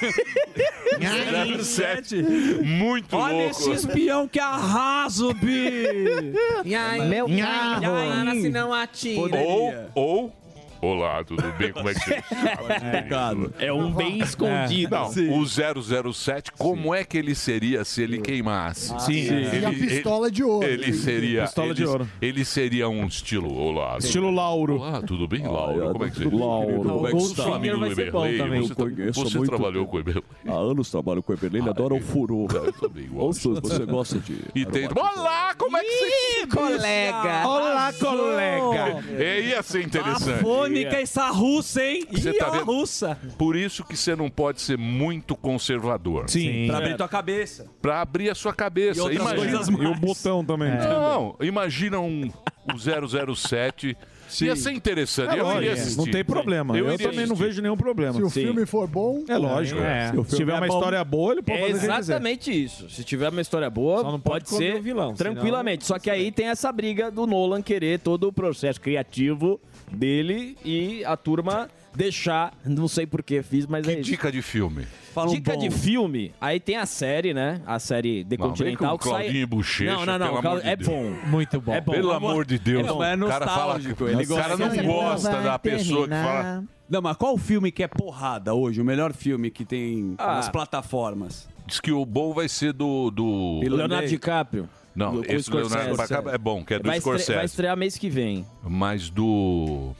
07. 1.62 2.22
Muito 2.64 3.16
Olha 3.16 3.34
louco. 3.34 3.50
esse 3.50 3.70
espião 3.70 4.26
que 4.28 4.38
arraso, 4.40 5.32
Bi! 5.34 6.34
E 6.64 6.74
aí, 6.74 7.08
Meu 7.08 7.28
e 7.28 7.40
carro. 7.40 8.30
Se 8.40 8.48
não 8.48 8.72
atira. 8.72 9.38
Ou, 9.38 9.74
ou... 9.94 10.32
Olá, 10.80 11.24
tudo 11.24 11.42
bem? 11.58 11.72
Como 11.72 11.88
é 11.88 11.94
que 11.94 12.00
você 12.00 12.14
está? 12.22 13.32
É 13.58 13.72
um 13.72 13.90
bem 13.92 14.20
escondido. 14.20 14.94
Não, 14.94 15.08
o 15.36 16.12
007, 16.12 16.52
como 16.52 16.94
é 16.94 17.02
que 17.02 17.18
ele 17.18 17.34
seria 17.34 17.84
se 17.84 18.02
ele 18.02 18.18
queimasse? 18.20 18.94
Sim. 19.00 19.18
Ele, 19.18 19.58
E 19.60 19.64
a 19.64 19.70
pistola 19.70 20.30
de 20.30 20.44
ouro. 20.44 20.64
Ele 20.66 20.92
seria. 20.92 21.42
Pistola 21.42 21.74
de 21.74 21.82
ele, 21.82 21.90
ouro. 21.90 22.08
ele 22.22 22.44
seria 22.44 22.88
um 22.88 23.04
estilo. 23.06 23.52
Olá. 23.52 23.98
Estilo 23.98 24.30
Lauro. 24.30 24.76
Olá, 24.76 25.02
tudo 25.02 25.26
bem, 25.26 25.42
Laura? 25.46 25.90
Como 25.92 26.04
é 26.04 26.10
que 26.10 26.16
você 26.18 26.24
Lauro. 26.36 26.82
Como 26.82 27.06
é 27.08 27.10
que 27.10 27.16
você 27.18 27.34
Goldfinger 27.42 27.54
amigo 27.54 27.74
do 27.74 27.80
vai 27.80 27.94
ser 27.94 28.10
bom 28.12 28.26
Eberley? 28.26 28.38
também. 28.38 28.60
Você, 28.62 28.74
tra- 28.74 29.12
você 29.24 29.46
trabalhou 29.46 29.86
com 29.86 29.96
o 29.96 30.00
Eberley? 30.00 30.24
Há 30.46 30.52
anos 30.54 30.90
trabalho 30.90 31.22
com 31.24 31.32
o 31.32 31.34
Eberlei, 31.34 31.60
ele 31.60 31.70
adora 31.70 31.94
o 31.94 32.00
furo. 32.00 32.46
Eu 32.54 32.72
também 32.74 33.08
gosto. 33.08 33.50
Ouça, 33.50 33.60
você 33.60 33.84
gosta 33.84 34.18
de. 34.20 34.38
E 34.54 34.64
tem... 34.64 34.86
Olá, 34.94 35.54
como 35.58 35.76
é 35.76 35.80
que 35.82 35.88
você... 35.90 36.46
colega. 36.46 37.48
Olá, 37.48 37.92
colega. 37.98 39.04
É, 39.18 39.40
ia 39.40 39.62
ser 39.62 39.82
interessante. 39.84 40.44
Fônica 40.68 40.96
essa 41.00 41.28
russa, 41.30 41.84
hein? 41.84 42.06
Você 42.10 42.30
Ih, 42.30 42.38
tá 42.38 42.46
a 42.46 42.50
vendo? 42.50 42.64
russa. 42.64 43.18
Por 43.36 43.56
isso 43.56 43.84
que 43.84 43.96
você 43.96 44.14
não 44.14 44.28
pode 44.30 44.60
ser 44.60 44.78
muito 44.78 45.36
conservador. 45.36 46.28
Sim. 46.28 46.66
Pra 46.66 46.78
abrir 46.78 46.96
tua 46.96 47.08
cabeça. 47.08 47.66
Pra 47.80 48.00
abrir 48.00 48.30
a 48.30 48.34
sua 48.34 48.52
cabeça. 48.52 48.98
E 48.98 49.02
outras 49.02 49.20
Imagina... 49.20 49.82
E 49.84 49.86
o 49.86 49.94
botão 49.94 50.44
também. 50.44 50.70
Não, 50.76 51.36
imagina 51.40 51.98
um, 52.00 52.30
um 52.68 53.34
007. 53.34 53.96
Ia 54.42 54.56
ser 54.56 54.72
interessante. 54.72 55.34
É 55.34 55.40
eu 55.40 55.56
iria 55.56 55.72
assistir. 55.72 55.96
não 55.96 56.04
tem 56.04 56.22
problema. 56.24 56.76
Eu, 56.76 56.92
iria 56.92 56.98
também 56.98 57.26
não 57.26 57.32
assistir. 57.32 57.44
vejo 57.44 57.62
nenhum 57.62 57.76
problema. 57.76 58.12
Se 58.12 58.22
o 58.22 58.28
Sim. 58.28 58.42
filme 58.42 58.66
for 58.66 58.86
bom, 58.86 59.24
É 59.26 59.36
lógico. 59.36 59.80
É. 59.80 60.12
Se 60.28 60.36
tiver 60.36 60.54
uma 60.54 60.66
história 60.66 61.02
boa, 61.02 61.32
ele 61.32 61.42
pode 61.42 61.58
É 61.58 61.70
fazer 61.70 61.86
exatamente 61.86 62.64
isso. 62.64 62.90
Se 62.90 63.02
tiver 63.04 63.30
uma 63.30 63.40
história 63.40 63.70
boa, 63.70 64.02
Só 64.02 64.12
não 64.12 64.20
pode 64.20 64.44
pode, 64.44 64.56
ser 64.56 64.76
o 64.76 64.82
vilão, 64.82 65.14
tranquilamente. 65.14 65.86
Só 65.86 65.98
que 65.98 66.10
aí 66.10 66.30
tem 66.30 66.48
essa 66.48 66.70
briga 66.70 67.10
do 67.10 67.26
Nolan 67.26 67.62
querer 67.62 68.00
todo 68.00 68.28
o 68.28 68.32
processo 68.32 68.78
criativo 68.80 69.58
dele 69.88 70.56
e 70.64 71.04
a 71.04 71.16
turma 71.16 71.68
deixar. 71.94 72.52
Não 72.64 72.86
sei 72.88 73.06
por 73.06 73.22
que 73.22 73.42
fiz, 73.42 73.66
mas 73.66 73.84
Que 73.84 73.92
é 73.92 73.94
isso. 74.00 74.10
dica 74.10 74.30
de 74.30 74.42
filme? 74.42 74.86
Fala 75.12 75.30
um 75.30 75.34
Dica 75.34 75.54
bom. 75.54 75.58
de 75.58 75.70
filme, 75.70 76.32
aí 76.40 76.60
tem 76.60 76.76
a 76.76 76.86
série, 76.86 77.34
né? 77.34 77.60
A 77.66 77.78
série 77.80 78.24
The 78.24 78.36
Não, 78.36 78.46
vem 78.46 78.48
Continental 78.76 78.90
com 78.98 78.98
que 78.98 79.04
sai. 79.10 79.22
Claudinho 79.22 79.42
e 79.42 79.46
Bochecha, 79.46 79.94
não, 79.96 80.06
não, 80.06 80.18
não. 80.18 80.26
pelo 80.28 80.42
Cal- 80.42 80.52
amor 80.52 80.62
de 80.62 80.68
é 80.68 80.76
Deus. 80.76 80.88
bom. 80.88 81.12
Muito 81.28 81.60
bom. 81.60 81.72
É 81.74 81.80
bom. 81.80 81.92
Pelo 81.92 82.12
amor 82.12 82.44
de 82.46 82.58
Deus. 82.58 82.86
Não, 82.86 83.02
é 83.02 83.16
o 83.16 83.26
cara 83.26 83.46
fala 83.48 83.76
ele 83.78 83.92
o 83.92 84.36
cara 84.36 84.56
não 84.56 84.84
gosta 84.84 85.40
da 85.42 85.58
pessoa 85.58 86.06
que 86.06 86.14
fala. 86.14 86.64
Não, 86.88 87.02
mas 87.02 87.16
qual 87.16 87.34
o 87.34 87.38
filme 87.38 87.70
que 87.72 87.82
é 87.82 87.88
porrada 87.88 88.54
hoje? 88.54 88.80
O 88.80 88.84
melhor 88.84 89.12
filme 89.12 89.50
que 89.50 89.64
tem 89.64 90.14
Ah. 90.18 90.36
nas 90.36 90.48
plataformas? 90.48 91.48
Diz 91.66 91.80
que 91.80 91.92
o 91.92 92.06
bom 92.06 92.32
vai 92.32 92.48
ser 92.48 92.72
do. 92.72 93.10
do... 93.10 93.60
Leonardo 93.62 94.06
DiCaprio. 94.08 94.68
Não, 94.98 95.14
do- 95.14 95.24
esse 95.24 95.44
Scorsese. 95.44 95.74
Leonardo 95.76 96.02
DiCaprio 96.02 96.34
é 96.34 96.38
bom, 96.38 96.64
que 96.64 96.74
é 96.74 96.78
do 96.78 96.86
vai, 96.88 97.00
Scorsese. 97.00 97.34
vai 97.34 97.44
estrear 97.44 97.76
mês 97.76 97.96
que 97.96 98.10
vem. 98.10 98.44
Mas 98.62 99.08
do. 99.10 99.94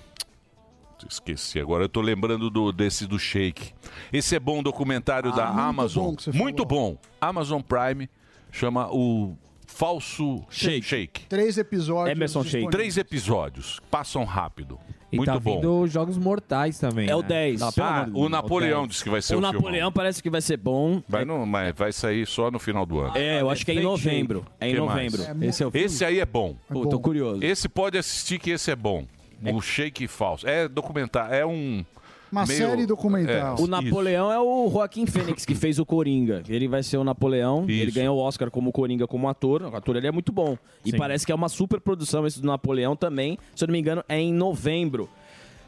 Esqueci 1.08 1.60
agora, 1.60 1.84
eu 1.84 1.88
tô 1.88 2.00
lembrando 2.00 2.50
do, 2.50 2.72
desse 2.72 3.06
do 3.06 3.18
Shake. 3.18 3.72
Esse 4.12 4.34
é 4.34 4.40
bom 4.40 4.62
documentário 4.62 5.30
da 5.32 5.44
Ah, 5.46 5.52
muito 5.52 5.60
Amazon. 5.68 6.04
bom 6.06 6.16
que 6.16 6.22
você 6.24 6.32
muito 6.32 6.64
bom. 6.64 6.98
Amazon 7.20 7.60
Prime 7.60 8.10
chama 8.50 8.88
o 8.92 9.36
Falso 9.64 10.44
Shake. 10.50 11.26
três 11.28 11.56
episódios. 11.56 12.16
Emerson 12.16 12.42
disponíveis. 12.42 12.72
Três 12.72 12.96
episódios, 12.98 13.78
passam 13.90 14.24
rápido. 14.24 14.80
E 15.10 15.16
muito 15.16 15.30
tá 15.32 15.38
bom. 15.38 15.54
vindo 15.56 15.86
Jogos 15.86 16.18
Mortais 16.18 16.78
também. 16.78 17.08
É 17.08 17.16
o 17.16 17.22
né? 17.22 17.28
10. 17.28 17.60
Não, 17.60 17.72
pelo 17.72 17.86
Ah, 17.86 18.04
Deus. 18.04 18.16
o 18.16 18.28
Napoleão 18.28 18.84
É 18.84 18.86
disse 18.86 19.02
que 19.02 19.10
vai 19.10 19.22
ser 19.22 19.34
o 19.34 19.38
o, 19.38 19.40
filme. 19.40 19.54
Napoleão 19.56 19.90
parece 19.92 20.22
que 20.22 20.28
vai 20.28 20.40
ser 20.42 20.56
bom. 20.58 21.02
Vai, 21.08 21.24
no, 21.24 21.46
mas 21.46 21.74
vai 21.74 21.92
sair 21.92 22.26
só 22.26 22.50
no 22.50 22.58
final 22.58 22.84
do 22.84 22.98
ano. 23.00 23.16
É, 23.16 23.40
eu 23.40 23.48
acho 23.48 23.64
que 23.64 23.70
é 23.70 23.74
em 23.74 23.82
novembro. 23.82 24.44
É 24.60 24.68
em 24.68 24.72
Que 24.74 24.78
novembro. 24.80 25.22
Esse 25.42 25.62
é 25.62 25.66
o 25.66 25.70
filme? 25.70 25.86
Esse 25.86 26.04
aí 26.04 26.20
é 26.20 26.26
bom. 26.26 26.56
Pô, 26.68 26.86
tô 26.86 27.00
curioso. 27.00 27.42
Esse 27.42 27.68
pode 27.68 27.96
assistir 27.96 28.38
que 28.38 28.50
esse 28.50 28.70
é 28.70 28.76
bom. 28.76 29.06
O 29.42 29.60
Shake 29.62 30.06
Falso. 30.08 30.46
É 30.48 30.68
documentário, 30.68 31.34
é 31.34 31.46
um. 31.46 31.84
Uma 32.30 32.44
meio- 32.46 32.58
série 32.58 32.86
documental. 32.86 33.56
É, 33.58 33.60
O 33.60 33.66
Napoleão 33.66 34.30
é 34.32 34.38
o 34.38 34.68
Joaquim 34.70 35.06
Fênix, 35.06 35.44
que 35.44 35.54
fez 35.54 35.78
o 35.78 35.86
Coringa. 35.86 36.42
Ele 36.48 36.68
vai 36.68 36.82
ser 36.82 36.96
o 36.98 37.04
Napoleão. 37.04 37.64
Ele 37.64 37.84
Isso. 37.84 37.94
ganhou 37.94 38.16
o 38.16 38.20
Oscar 38.20 38.50
como 38.50 38.70
Coringa, 38.72 39.06
como 39.06 39.28
ator. 39.28 39.62
O 39.62 39.74
ator 39.76 39.96
ele 39.96 40.06
é 40.06 40.12
muito 40.12 40.30
bom. 40.32 40.56
E 40.84 40.96
parece 40.96 41.24
que 41.24 41.32
é 41.32 41.34
uma 41.34 41.48
super 41.48 41.80
produção 41.80 42.26
esse 42.26 42.40
do 42.40 42.46
Napoleão 42.46 42.94
também. 42.96 43.38
Se 43.54 43.64
eu 43.64 43.68
não 43.68 43.72
me 43.72 43.78
engano, 43.78 44.04
é 44.08 44.18
em 44.20 44.32
novembro. 44.32 45.08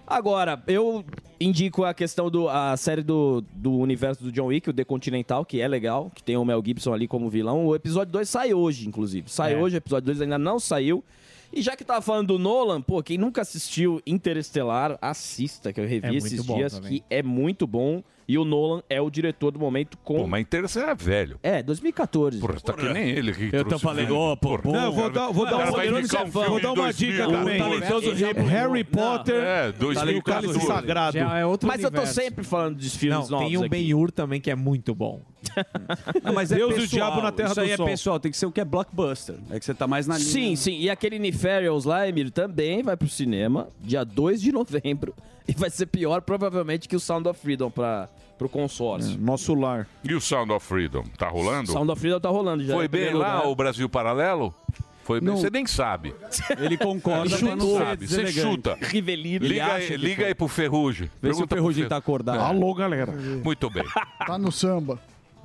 Agora, 0.07 0.61
eu 0.67 1.05
indico 1.41 1.85
a 1.85 1.95
questão 1.95 2.29
do 2.29 2.49
a 2.49 2.77
série 2.77 3.01
do, 3.03 3.45
do 3.55 3.73
universo 3.79 4.25
do 4.25 4.33
John 4.33 4.47
Wick, 4.47 4.69
o 4.69 4.73
The 4.73 4.85
Continental, 4.85 5.45
que 5.45 5.61
é 5.61 5.69
legal, 5.69 6.11
que 6.13 6.21
tem 6.21 6.37
o 6.37 6.45
Mel 6.45 6.61
Gibson 6.65 6.93
ali 6.93 7.07
como 7.07 7.31
vilão. 7.31 7.65
O 7.65 7.77
episódio 7.77 8.13
2 8.13 8.29
sai 8.29 8.53
hoje, 8.53 8.89
inclusive. 8.89 9.31
Sai 9.31 9.55
É. 9.55 9.57
hoje, 9.57 9.77
o 9.77 9.79
episódio 9.79 10.07
2 10.07 10.21
ainda 10.23 10.37
não 10.37 10.59
saiu. 10.59 11.05
E 11.53 11.63
já 11.63 11.77
que 11.77 11.85
tava 11.85 12.01
falando 12.01 12.29
do 12.29 12.39
Nolan, 12.39 12.81
pô, 12.81 13.03
quem 13.03 13.19
nunca 13.19 13.43
assistiu 13.43 14.01
Interestelar, 14.07 14.97
assista, 15.01 15.73
que 15.73 15.81
eu 15.81 15.87
revi 15.87 16.07
É 16.09 16.15
esses 16.15 16.45
dias, 16.45 16.79
que 16.79 17.03
é 17.11 17.23
muito 17.23 17.67
bom. 17.67 18.03
E 18.31 18.39
o 18.39 18.45
Nolan 18.45 18.81
é 18.89 19.01
o 19.01 19.11
diretor 19.11 19.51
do 19.51 19.59
momento 19.59 19.99
com. 20.05 20.15
Pô, 20.21 20.27
mas 20.29 20.43
Interestelar 20.43 20.91
é 20.91 20.95
velho. 20.95 21.37
É, 21.43 21.65
2014. 21.65 22.39
Porra, 22.39 22.61
tá 22.61 22.75
que 22.75 22.89
nem 22.93 23.11
ele 23.11 23.33
que 23.33 23.51
Eu 23.53 23.65
tô 23.65 23.77
falando, 23.77 24.17
ó, 24.17 24.37
pô, 24.37 24.57
Porra. 24.57 24.83
Não, 24.83 24.93
vou 24.93 25.11
dar, 25.11 25.33
vou 25.33 25.45
dar, 25.45 25.69
vou 25.69 25.81
um 25.81 25.83
filme 25.83 26.07
dar 26.07 26.25
de 26.61 26.67
uma 26.67 26.75
2000, 26.77 26.93
dica 26.93 27.27
também. 27.29 27.59
talentoso 27.59 28.13
Harry 28.49 28.85
Potter 28.85 29.35
É, 29.35 29.67
e 29.67 29.71
o 29.71 29.73
2014. 29.73 30.23
Cálice 30.23 30.65
Sagrado. 30.65 31.19
É 31.19 31.45
outro 31.45 31.67
Mas 31.67 31.83
eu 31.83 31.91
tô 31.91 32.07
sempre 32.07 32.45
falando 32.45 32.77
dos 32.77 32.95
filmes 32.95 33.29
Não, 33.29 33.39
novos. 33.41 33.49
tem 33.49 33.59
um. 33.59 33.69
Ben-Hur 33.69 34.13
também 34.13 34.41
que 34.41 34.49
é 34.49 34.55
muito 34.55 34.95
bom. 34.95 35.21
Não, 36.23 36.33
mas 36.33 36.53
é 36.53 36.57
Deus 36.57 36.71
e 36.71 36.79
o 36.79 36.81
pessoal. 36.83 37.11
Diabo 37.11 37.23
na 37.23 37.33
Terra 37.33 37.49
Isso 37.49 37.55
do 37.57 37.61
aí 37.63 37.77
Sol. 37.77 37.87
é 37.87 37.91
pessoal, 37.91 38.21
tem 38.21 38.31
que 38.31 38.39
ser 38.39 38.47
o 38.47 38.53
que 38.53 38.61
é 38.61 38.65
blockbuster. 38.65 39.35
É 39.51 39.59
que 39.59 39.65
você 39.65 39.75
tá 39.75 39.89
mais 39.89 40.07
na 40.07 40.17
linha. 40.17 40.29
Sim, 40.31 40.55
sim. 40.55 40.79
E 40.79 40.89
aquele 40.89 41.19
Nefarious 41.19 41.85
lá, 41.85 42.07
Emílio, 42.07 42.31
também 42.31 42.81
vai 42.83 42.97
pro 42.97 43.09
cinema, 43.09 43.69
dia 43.81 44.05
2 44.05 44.41
de 44.41 44.53
novembro. 44.53 45.15
E 45.51 45.55
vai 45.59 45.71
ser 45.71 45.87
pior, 45.87 46.21
provavelmente, 46.23 46.89
que 46.89 46.95
o 46.97 47.01
Sound 47.01 47.29
of 47.29 47.41
Freedom 47.41 47.71
pra, 47.71 48.09
pro 48.39 48.49
consórcio. 48.49 49.19
Nosso 49.19 49.55
lar. 49.55 49.87
E 50.05 50.15
o 50.15 50.21
Sound 50.21 50.53
of 50.53 50.65
Freedom? 50.67 51.03
Tá 51.19 51.29
rolando? 51.29 51.73
Sound 51.73 51.91
of 51.91 52.01
Freedom 52.01 52.21
tá 52.21 52.29
rolando 52.29 52.65
já. 52.65 52.75
Foi 52.75 52.85
em 52.87 52.89
bem 52.89 53.13
lá 53.13 53.37
lugar. 53.39 53.49
o 53.49 53.55
Brasil 53.57 53.89
Paralelo? 53.89 54.55
Foi 55.03 55.19
bem. 55.21 55.29
Não. 55.31 55.37
Você 55.39 55.51
nem 55.51 55.67
sabe. 55.67 56.15
Ele 56.59 56.77
concorda 56.79 57.37
não 57.41 57.61
ser 57.79 57.79
sabe. 57.85 58.07
Você 58.07 58.27
chuta. 58.33 58.79
Rivelino. 58.81 59.45
Liga, 59.45 59.73
aí, 59.75 59.97
liga 59.97 60.27
aí 60.27 60.35
pro 60.35 60.47
Ferrugem. 60.47 61.11
Vê 61.21 61.29
se 61.29 61.43
o 61.43 61.49
Pergunta 61.49 61.57
Ferrugem 61.57 61.83
Fer- 61.85 61.89
tá 61.89 61.97
acordado. 61.97 62.39
Alô, 62.39 62.73
galera. 62.75 63.11
Muito 63.43 63.69
bem. 63.71 63.85
Tá 64.25 64.39
no 64.39 64.53
samba. 64.53 65.01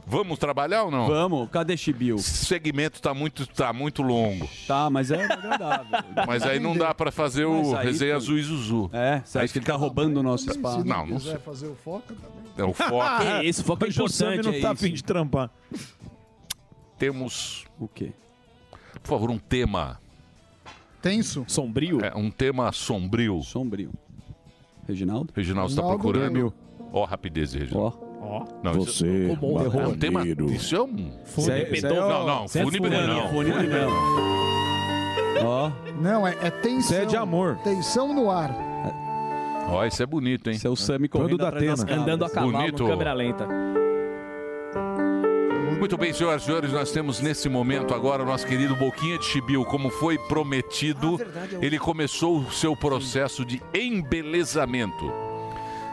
Vamos 0.08 0.38
trabalhar 0.38 0.84
ou 0.84 0.92
não? 0.92 1.08
Vamos, 1.08 1.50
cadê 1.50 1.76
Chibiu? 1.76 2.18
Esse 2.18 2.46
segmento 2.46 3.02
tá 3.02 3.12
muito, 3.14 3.48
tá 3.48 3.74
muito 3.74 4.04
longo. 4.04 4.48
Tá, 4.68 4.88
mas 4.90 5.10
é 5.10 5.26
agradável. 5.26 5.86
Mas 6.28 6.44
aí 6.44 6.60
não 6.60 6.78
dá 6.78 6.94
pra 6.94 7.12
fazer 7.12 7.46
o 7.46 7.72
Mas 7.72 7.74
aí, 7.74 7.86
resenha 7.88 8.16
azul 8.16 8.38
e 8.38 8.44
zuzu. 8.44 8.90
É, 8.94 9.22
você 9.26 9.40
Aí 9.40 9.44
acha 9.46 9.54
que 9.54 9.60
ele 9.60 9.66
tá 9.66 9.76
roubando 9.76 10.18
o 10.20 10.24
nosso 10.24 10.50
espaço? 10.50 10.82
Se 10.82 10.88
Não, 10.88 11.06
não 11.08 11.20
sei. 11.20 11.38
fazer 11.38 11.68
o 11.68 11.76
foca 11.76 12.14
também. 12.14 12.52
É 12.58 12.64
o 12.64 12.74
foco. 12.74 13.20
Que 13.42 13.48
isso, 13.48 13.64
foco 13.64 13.84
é 13.84 13.88
o 13.88 13.92
importante. 13.92 14.46
não 14.46 14.62
tá 14.62 14.68
é 14.68 14.72
afim 14.72 14.86
isso. 14.88 14.96
de 14.96 15.04
trampar. 15.04 15.50
Temos, 16.98 17.66
O 17.80 17.88
quê? 17.88 18.12
por 19.02 19.10
favor, 19.10 19.30
um 19.32 19.38
tema. 19.38 20.00
Tenso. 21.02 21.44
Sombrio? 21.48 22.04
É, 22.04 22.16
um 22.16 22.32
tema 22.32 22.72
sombrio. 22.72 23.42
Sombrio. 23.44 23.92
Reginaldo? 24.88 25.34
Reginaldo 25.36 25.70
está 25.72 25.82
Ronaldo 25.82 26.02
procurando. 26.04 26.54
Ó, 26.94 27.04
a 27.04 27.08
rapidez, 27.08 27.54
Reginaldo. 27.54 27.98
Ó. 28.26 28.44
Não, 28.64 28.72
isso 28.80 28.86
Você, 29.06 29.28
é 29.30 29.88
um 29.88 29.98
tema. 29.98 30.20
maconheiro. 30.20 30.52
Isso 30.52 30.76
é 30.76 30.82
um. 30.82 30.96
Isso 31.26 31.52
é- 31.52 31.70
isso 31.72 31.88
é 31.88 31.90
Não, 31.90 32.26
não, 32.26 32.46
Isso 32.46 32.58
é 32.58 32.64
fúnebre, 32.64 32.90
não. 32.90 33.30
Fone 33.30 33.50
não. 33.52 35.46
Ó. 35.48 35.72
Não, 36.02 36.28
é, 36.28 36.36
é 36.42 36.50
tensão. 36.50 36.80
Isso 36.80 36.94
é 36.96 37.06
de 37.06 37.16
amor. 37.16 37.58
Tensão 37.64 38.14
no 38.14 38.32
ar. 38.32 38.52
Ó, 39.68 39.86
isso 39.86 40.02
é 40.02 40.06
bonito, 40.06 40.50
hein? 40.50 40.56
Esse 40.56 40.68
é 40.68 40.70
o 40.70 40.76
Sami 40.76 41.08
correndo 41.08 41.38
da 41.38 41.50
Atena. 41.50 41.74
Andando 41.90 42.26
a 42.26 42.30
cavalo 42.30 42.52
Bonito. 42.52 42.86
câmera 42.86 43.14
lenta. 43.14 43.48
Muito 45.78 45.98
bem, 45.98 46.14
senhoras 46.14 46.42
e 46.44 46.46
senhores, 46.46 46.72
nós 46.72 46.92
temos 46.92 47.20
nesse 47.20 47.50
momento 47.50 47.94
agora 47.94 48.24
o 48.24 48.26
nosso 48.26 48.48
querido 48.48 48.76
Boquinha 48.76 49.18
de 49.20 49.26
Chibiu, 49.26 49.66
como 49.66 49.90
foi 49.90 50.18
prometido, 50.18 51.20
ele 51.62 51.78
começou 51.78 52.38
o 52.40 52.52
seu 52.52 52.76
processo 52.78 53.44
de 53.44 53.62
embelezamento. 53.74 55.12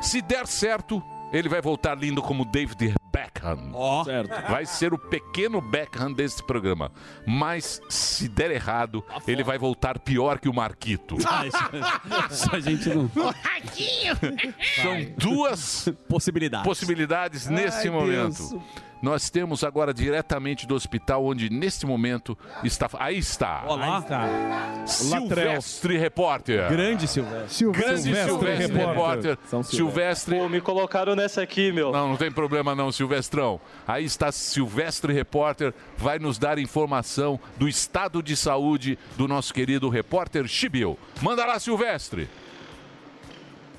Se 0.00 0.22
der 0.22 0.46
certo, 0.46 1.02
ele 1.32 1.48
vai 1.48 1.60
voltar 1.60 1.96
lindo 1.96 2.20
como 2.22 2.44
David 2.44 2.94
Beckham. 3.12 3.72
Certo. 4.04 4.50
Vai 4.50 4.66
ser 4.66 4.92
o 4.92 4.98
pequeno 4.98 5.60
Beckham 5.60 6.12
desse 6.12 6.42
programa. 6.42 6.92
Mas 7.26 7.80
se 7.88 8.28
der 8.28 8.50
errado, 8.50 9.04
ele 9.26 9.42
vai 9.42 9.58
voltar 9.58 9.98
pior 9.98 10.38
que 10.38 10.48
o 10.48 10.54
Marquito. 10.54 11.16
Isso 12.30 12.54
a 12.54 12.60
gente 12.60 12.88
não. 12.88 13.10
São 14.82 15.14
duas 15.16 15.88
possibilidades, 16.08 16.66
possibilidades 16.66 17.46
nesse 17.48 17.88
Ai, 17.88 17.94
momento. 17.94 18.62
Nós 19.02 19.28
temos 19.28 19.64
agora 19.64 19.92
diretamente 19.92 20.64
do 20.64 20.76
hospital, 20.76 21.26
onde 21.26 21.50
neste 21.50 21.84
momento 21.84 22.38
está. 22.62 22.88
Aí 23.00 23.18
está. 23.18 23.64
Olá. 23.66 24.00
Silvestre 24.86 25.98
Repórter. 25.98 26.68
Grande 26.70 27.08
Silvestre. 27.08 27.72
Grande 27.72 28.02
Silvestre, 28.14 28.76
Repórter. 28.78 29.38
São 29.46 29.60
Silvestre. 29.64 30.38
Pô, 30.38 30.48
me 30.48 30.60
colocaram 30.60 31.16
nessa 31.16 31.42
aqui, 31.42 31.72
meu. 31.72 31.90
Não, 31.90 32.10
não 32.10 32.16
tem 32.16 32.30
problema 32.30 32.76
não, 32.76 32.92
Silvestrão. 32.92 33.60
Aí 33.88 34.04
está 34.04 34.30
Silvestre 34.30 35.12
Repórter, 35.12 35.74
vai 35.96 36.20
nos 36.20 36.38
dar 36.38 36.56
informação 36.58 37.40
do 37.56 37.68
estado 37.68 38.22
de 38.22 38.36
saúde 38.36 38.96
do 39.16 39.26
nosso 39.26 39.52
querido 39.52 39.88
repórter 39.88 40.46
Chibiu. 40.46 40.96
Manda 41.20 41.44
lá, 41.44 41.58
Silvestre. 41.58 42.28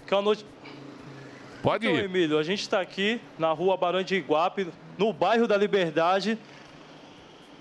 Que 0.06 0.14
é 0.14 0.18
uma 0.18 0.24
noite. 0.24 0.46
Pode 1.62 1.88
Então, 1.88 1.98
ir. 1.98 2.04
Emílio, 2.04 2.38
a 2.38 2.44
gente 2.44 2.60
está 2.60 2.82
aqui 2.82 3.22
na 3.40 3.54
rua 3.54 3.78
Barão 3.78 4.04
de 4.04 4.16
Iguape, 4.16 4.68
no 4.98 5.12
bairro 5.14 5.48
da 5.48 5.58
Liberdade, 5.58 6.38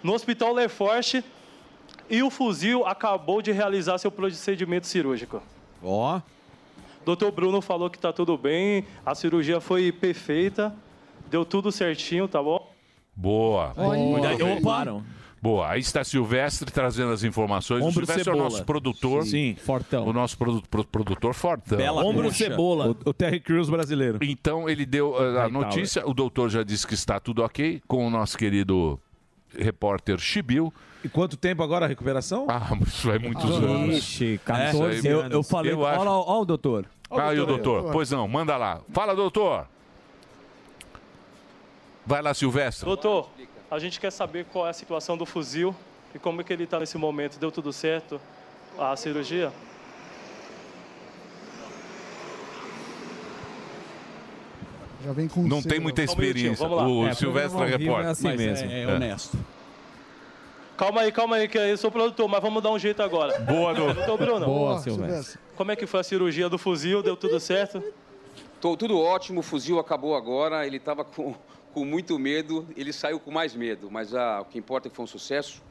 no 0.03 0.13
Hospital 0.13 0.53
Leforte, 0.53 1.25
e 2.11 2.23
o 2.23 2.31
fuzil 2.31 2.85
acabou 2.87 3.41
de 3.41 3.53
realizar 3.53 3.99
seu 3.99 4.11
procedimento 4.11 4.87
cirúrgico. 4.87 5.43
Ó. 5.83 6.21
Doutor 7.05 7.33
Bruno 7.33 7.61
falou 7.61 7.91
que 7.91 7.97
está 7.97 8.13
tudo 8.13 8.37
bem, 8.37 8.85
a 9.05 9.15
cirurgia 9.15 9.61
foi 9.61 9.91
perfeita, 9.91 10.75
deu 11.31 11.45
tudo 11.45 11.73
certinho, 11.73 12.29
tá 12.29 12.43
bom? 12.43 12.71
Boa. 13.15 13.75
Bem. 13.77 14.15
opa. 14.59 15.03
Boa, 15.43 15.71
aí 15.71 15.81
está 15.81 16.05
Silvestre 16.05 16.71
trazendo 16.71 17.11
as 17.13 17.25
informações. 17.25 17.83
o 17.83 17.87
Ombro 17.89 18.07
Silvestre 18.07 18.29
é 18.29 18.33
o 18.33 18.37
cebola. 18.37 18.45
nosso 18.45 18.65
produtor. 18.65 19.25
Sim, 19.25 19.57
fortão. 19.57 20.07
O 20.07 20.13
nosso 20.13 20.39
produ- 20.39 20.63
pro- 20.71 20.85
produtor 20.85 21.35
fortão. 21.35 21.77
Bela 21.77 22.05
Ombro 22.05 22.33
cebola. 22.33 22.91
O, 23.05 23.11
o 23.11 23.13
Terry 23.13 23.41
Crews 23.41 23.69
brasileiro. 23.69 24.21
Então 24.23 24.69
ele 24.71 24.87
deu 24.87 25.11
uh, 25.11 25.41
a 25.41 25.49
notícia, 25.49 26.07
o 26.09 26.15
doutor 26.15 26.49
já 26.49 26.63
disse 26.63 26.87
que 26.87 26.95
está 26.95 27.19
tudo 27.19 27.43
ok 27.43 27.83
com 27.89 28.07
o 28.07 28.11
nosso 28.11 28.39
querido 28.39 29.01
repórter 29.59 30.17
Chibiu. 30.21 30.73
E 31.05 31.09
quanto 31.09 31.37
tempo 31.37 31.61
agora 31.65 31.87
a 31.87 31.89
recuperação? 31.89 32.47
Ah, 32.49 32.69
isso 32.87 33.11
é 33.11 33.19
muitos 33.19 33.51
Ah, 33.51 33.55
anos. 33.65 33.97
ixi, 33.97 34.35
Isso 34.35 34.45
14 34.45 35.09
aí- 35.09 35.13
eu, 35.13 35.23
eu 35.23 35.43
falei. 35.43 35.73
eu 35.73 35.85
acho- 35.85 36.01
Olha 36.03 36.11
lá, 36.11 36.17
ó, 36.21 36.41
o 36.41 36.45
doutor. 36.45 36.87
Ah, 37.11 37.35
e 37.35 37.41
o 37.41 37.47
doutor? 37.47 37.91
Pois 37.91 38.13
não, 38.13 38.29
manda 38.29 38.57
lá. 38.57 38.81
Fala, 38.93 39.13
doutor. 39.17 39.67
Vai 42.07 42.23
lá, 42.23 42.33
Silvestre. 42.33 42.85
Doutor, 42.87 43.29
a 43.73 43.79
gente 43.79 43.99
quer 43.99 44.11
saber 44.13 44.45
qual 44.53 44.67
é 44.67 44.71
a 44.71 44.73
situação 44.75 45.17
do 45.17 45.25
fuzil 45.25 45.75
e 46.15 46.19
como 46.19 46.43
é 46.43 46.45
que 46.45 46.53
ele 46.53 46.65
está 46.65 46.79
nesse 46.79 46.99
momento. 46.99 47.39
Deu 47.39 47.51
tudo 47.51 47.73
certo 47.73 48.21
a 48.79 48.95
cirurgia? 48.97 49.51
Já 55.05 55.13
vem 55.13 55.27
com 55.27 55.43
Não 55.43 55.63
tem 55.63 55.81
muita 55.81 56.03
um 56.03 56.05
experiência. 56.05 56.67
lá. 56.69 56.87
O 56.87 57.07
É, 57.07 57.15
Silvestre 57.15 57.65
vivo 57.65 57.79
repórter. 57.79 58.07
é 58.07 58.11
assim 58.11 58.25
Mas 58.29 58.41
é- 58.41 58.45
mesmo. 58.47 58.71
É 58.71 58.87
honesto. 58.95 59.39
Calma 60.77 61.01
aí, 61.03 61.13
calma 61.13 61.37
aí, 61.37 61.49
que 61.49 61.59
eu 61.59 61.77
sou 61.77 61.91
produtor, 61.91 62.29
mas 62.29 62.41
vamos 62.41 62.63
dar 62.63 62.71
um 62.71 62.79
jeito 62.79 63.03
agora. 63.03 63.39
Boa, 63.41 63.75
doutor. 63.75 63.95
Doutor 63.95 64.19
Bruno. 64.19 64.47
Boa, 64.47 64.79
Silvestre. 64.81 65.39
Como 65.57 65.71
é 65.73 65.77
que 65.77 65.87
foi 65.87 66.01
a 66.01 66.03
cirurgia 66.05 66.49
do 66.49 66.59
fuzil? 66.59 67.03
Deu 67.03 67.17
tudo 67.17 67.39
certo? 67.41 67.83
Tô, 68.61 68.77
tudo 68.77 68.99
ótimo, 68.99 69.41
o 69.41 69.43
fuzil 69.43 69.79
acabou 69.79 70.15
agora. 70.15 70.67
Ele 70.67 70.77
estava 70.77 71.05
com, 71.05 71.35
com 71.73 71.85
muito 71.85 72.19
medo, 72.19 72.67
ele 72.77 72.93
saiu 72.93 73.19
com 73.19 73.31
mais 73.31 73.55
medo, 73.55 73.91
mas 73.91 74.15
ah, 74.15 74.41
o 74.41 74.45
que 74.45 74.59
importa 74.59 74.89
é 74.89 74.91
que 74.91 74.97
foi 74.97 75.05
um 75.05 75.09
sucesso. 75.09 75.63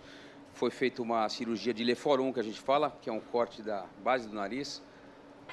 Foi 0.54 0.70
feita 0.70 1.02
uma 1.02 1.30
cirurgia 1.30 1.74
de 1.74 1.84
leforum, 1.84 2.34
que 2.34 2.40
a 2.40 2.44
gente 2.44 2.60
fala, 2.60 2.96
que 3.02 3.10
é 3.10 3.14
um 3.14 3.20
corte 3.20 3.62
da 3.62 3.86
base 4.04 4.28
do 4.28 4.36
nariz. 4.36 4.82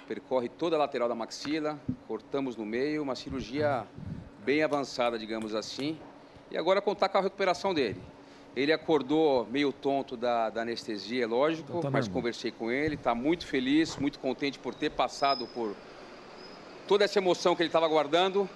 Percorre 0.07 0.49
toda 0.49 0.77
a 0.77 0.79
lateral 0.79 1.09
da 1.09 1.15
maxila, 1.15 1.79
cortamos 2.07 2.57
no 2.57 2.67
meio, 2.67 3.03
uma 3.03 3.15
cirurgia 3.15 3.87
bem 4.45 4.63
avançada, 4.63 5.19
digamos 5.19 5.55
assim. 5.55 5.99
E 6.51 6.57
agora 6.57 6.81
contar 6.81 7.09
com 7.09 7.19
a 7.19 7.21
recuperação 7.21 7.75
dele. 7.75 8.01
Ele 8.57 8.73
acordou 8.73 9.47
meio 9.47 9.73
tonto 9.73 10.17
da, 10.17 10.51
da 10.51 10.63
anestesia, 10.63 11.25
é 11.25 11.27
lógico, 11.27 11.69
Então 11.69 11.81
tá 11.83 11.91
mas 11.91 12.09
conversei 12.09 12.51
com 12.51 12.71
ele, 12.71 12.95
está 12.95 13.15
muito 13.15 13.47
feliz, 13.47 13.97
muito 13.97 14.19
contente 14.19 14.59
por 14.59 14.75
ter 14.75 14.91
passado 14.91 15.47
por 15.49 15.77
toda 16.89 17.05
essa 17.05 17.19
emoção 17.19 17.55
que 17.55 17.63
ele 17.63 17.69
estava 17.69 17.87
guardando. 17.87 18.49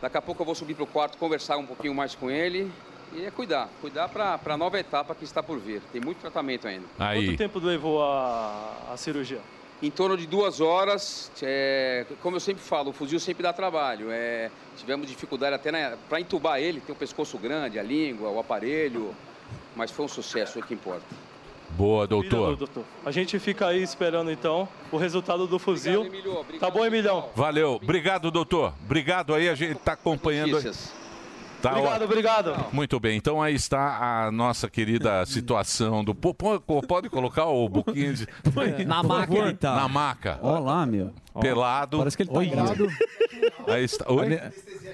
Daqui 0.00 0.16
a 0.16 0.22
pouco 0.22 0.42
eu 0.42 0.46
vou 0.46 0.54
subir 0.54 0.74
para 0.74 0.84
o 0.84 0.86
quarto, 0.86 1.16
conversar 1.18 1.56
um 1.56 1.66
pouquinho 1.66 1.94
mais 1.94 2.14
com 2.14 2.30
ele. 2.30 2.70
E 3.12 3.24
é 3.24 3.30
cuidar, 3.30 3.68
cuidar 3.80 4.08
para 4.08 4.40
a 4.44 4.56
nova 4.56 4.78
etapa 4.78 5.14
que 5.14 5.24
está 5.24 5.42
por 5.42 5.58
vir. 5.58 5.80
Tem 5.92 6.00
muito 6.00 6.18
tratamento 6.18 6.66
ainda. 6.66 6.86
Quanto 6.96 7.36
tempo 7.36 7.58
levou 7.60 8.02
a, 8.02 8.92
a 8.92 8.96
cirurgia? 8.96 9.40
Em 9.80 9.90
torno 9.90 10.16
de 10.16 10.26
duas 10.26 10.60
horas, 10.60 11.30
é, 11.42 12.06
como 12.22 12.36
eu 12.36 12.40
sempre 12.40 12.62
falo, 12.62 12.90
o 12.90 12.92
fuzil 12.92 13.20
sempre 13.20 13.42
dá 13.42 13.52
trabalho. 13.52 14.08
É, 14.10 14.50
tivemos 14.76 15.06
dificuldade 15.06 15.54
até 15.54 15.96
para 16.08 16.20
entubar 16.20 16.58
ele, 16.58 16.80
tem 16.80 16.94
o 16.94 16.98
pescoço 16.98 17.38
grande, 17.38 17.78
a 17.78 17.82
língua, 17.82 18.30
o 18.30 18.38
aparelho, 18.40 19.14
mas 19.76 19.90
foi 19.90 20.04
um 20.04 20.08
sucesso, 20.08 20.58
é 20.58 20.62
o 20.62 20.64
que 20.64 20.74
importa. 20.74 21.04
Boa, 21.70 22.04
Obrigado, 22.04 22.30
doutor. 22.30 22.56
doutor. 22.56 22.84
A 23.04 23.10
gente 23.10 23.38
fica 23.38 23.66
aí 23.66 23.82
esperando 23.82 24.30
então 24.30 24.68
o 24.92 24.96
resultado 24.96 25.46
do 25.46 25.58
fuzil. 25.58 26.08
tá 26.60 26.70
bom, 26.70 26.84
Emilhão? 26.84 27.30
Valeu. 27.34 27.80
Obrigado, 27.82 28.30
doutor. 28.30 28.72
Obrigado 28.84 29.34
aí, 29.34 29.48
a 29.48 29.54
gente 29.54 29.72
está 29.78 29.92
acompanhando. 29.94 30.56
aí. 30.56 30.72
Tá 31.60 31.70
obrigado, 31.70 32.02
ó- 32.02 32.04
obrigado. 32.04 32.66
Muito 32.72 33.00
bem, 33.00 33.16
então 33.16 33.42
aí 33.42 33.54
está 33.54 34.26
a 34.26 34.30
nossa 34.30 34.68
querida 34.68 35.24
situação 35.26 36.04
do. 36.04 36.14
Pode 36.14 37.08
colocar 37.08 37.46
o 37.46 37.68
buquinho 37.68 38.12
de. 38.14 38.28
Na 38.86 39.02
maca 39.02 39.54
tá. 39.58 39.74
Na 39.74 39.88
maca. 39.88 40.38
Olha 40.42 40.58
lá, 40.60 40.86
meu. 40.86 41.10
Pelado. 41.40 41.98
Parece 41.98 42.16
que 42.16 42.22
ele 42.22 42.30
tá 42.30 42.38
Oi. 42.38 42.52
Aí 43.68 43.84
está. 43.84 44.10
Oi? 44.12 44.34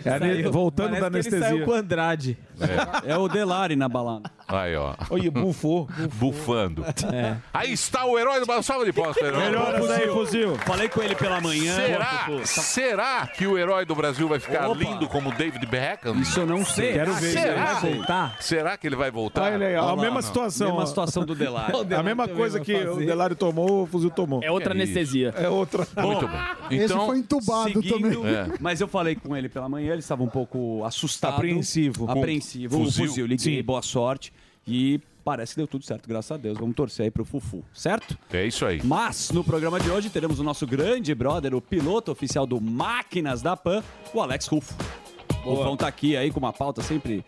É, 0.04 0.10
ane- 0.10 0.42
voltando 0.44 0.92
da 0.98 1.10
Parece 1.10 1.28
que 1.28 1.34
ele 1.34 1.44
anestesia. 1.44 1.48
saiu 1.48 1.64
com 1.66 1.70
o 1.72 1.74
Andrade. 1.74 2.38
É. 3.06 3.16
o 3.16 3.28
Delari 3.28 3.74
na 3.76 3.88
balada. 3.88 4.30
Aí, 4.48 4.74
ó. 4.76 4.94
Olha, 5.10 5.30
bufou. 5.30 5.88
Bufando. 6.14 6.84
É. 7.12 7.36
Aí 7.52 7.72
está 7.72 8.04
o 8.04 8.18
herói 8.18 8.40
do 8.40 8.46
Brasil. 8.46 8.62
Salva 8.62 8.84
de 8.84 8.92
palmas, 8.92 9.16
pro 9.16 9.26
herói. 9.26 9.40
Melhoras 9.44 9.90
aí, 9.90 10.08
fuzil. 10.08 10.56
Falei 10.66 10.88
com 10.88 11.02
ele 11.02 11.14
pela 11.14 11.40
manhã. 11.40 11.74
Será? 11.76 12.26
Será 12.44 13.26
que 13.26 13.46
o 13.46 13.56
herói 13.58 13.84
do 13.84 13.94
Brasil 13.94 14.26
vai 14.28 14.38
ficar 14.40 14.68
Opa. 14.68 14.78
lindo 14.78 15.06
como 15.08 15.32
David 15.32 15.64
Beckham? 15.66 16.16
Isso 16.20 16.40
eu 16.40 16.46
não 16.46 16.64
sei. 16.64 16.92
Quero 16.94 17.12
ver. 17.14 17.32
Será? 17.32 17.50
Ele 17.52 17.60
vai 17.80 17.94
voltar? 17.94 18.36
Será 18.40 18.76
que 18.76 18.86
ele 18.86 18.96
vai 18.96 19.10
voltar? 19.10 19.52
Olha 19.52 19.66
aí, 19.66 19.76
ó, 19.76 19.90
a 19.90 19.96
mesma 19.96 20.14
não. 20.16 20.22
situação. 20.22 20.68
Mesma 20.68 20.82
ó. 20.82 20.86
situação 20.86 21.24
do 21.24 21.34
Delari. 21.36 21.72
A 21.94 22.02
mesma 22.02 22.26
coisa 22.28 22.60
que 22.60 22.74
o 22.74 22.96
Delário 22.96 23.36
tomou, 23.36 23.82
o 23.84 23.86
fuzil 23.86 24.10
tomou. 24.10 24.42
É 24.42 24.50
outra 24.50 24.72
anestesia. 24.72 25.32
É 25.36 25.48
outra. 25.48 25.86
Muito 25.96 26.28
bem. 26.30 26.78
Esse 26.78 26.92
Então, 26.92 27.06
foi 27.06 27.18
entubado 27.18 27.72
seguindo- 27.82 28.20
também. 28.20 28.34
É. 28.34 28.46
Mas 28.60 28.80
eu 28.80 28.88
falei 28.88 29.14
com 29.16 29.36
ele 29.36 29.48
pela 29.48 29.68
manhã, 29.68 29.92
ele 29.92 30.00
estava 30.00 30.22
um 30.22 30.28
pouco 30.28 30.84
assustado. 30.84 31.34
Apreensivo. 31.34 32.10
Apreensivo. 32.10 32.78
Com 32.78 32.84
fuzil. 32.84 33.06
fuzil, 33.06 33.26
liguei, 33.26 33.56
Sim. 33.58 33.62
boa 33.62 33.82
sorte. 33.82 34.32
E 34.66 35.00
parece 35.24 35.54
que 35.54 35.60
deu 35.60 35.66
tudo 35.66 35.84
certo, 35.84 36.08
graças 36.08 36.30
a 36.30 36.36
Deus. 36.36 36.56
Vamos 36.58 36.76
torcer 36.76 37.04
aí 37.04 37.10
pro 37.10 37.24
Fufu, 37.24 37.64
certo? 37.74 38.16
é 38.32 38.46
isso 38.46 38.64
aí. 38.64 38.80
Mas 38.84 39.30
no 39.30 39.42
programa 39.42 39.80
de 39.80 39.90
hoje 39.90 40.08
teremos 40.10 40.38
o 40.38 40.44
nosso 40.44 40.66
grande 40.66 41.14
brother, 41.14 41.54
o 41.54 41.60
piloto 41.60 42.12
oficial 42.12 42.46
do 42.46 42.60
Máquinas 42.60 43.42
da 43.42 43.56
Pan, 43.56 43.82
o 44.14 44.20
Alex 44.20 44.46
Rufo. 44.46 44.74
O 45.44 45.54
Rufão 45.54 45.76
tá 45.76 45.86
aqui 45.88 46.16
aí 46.16 46.30
com 46.30 46.38
uma 46.38 46.52
pauta 46.52 46.82
sempre 46.82 47.24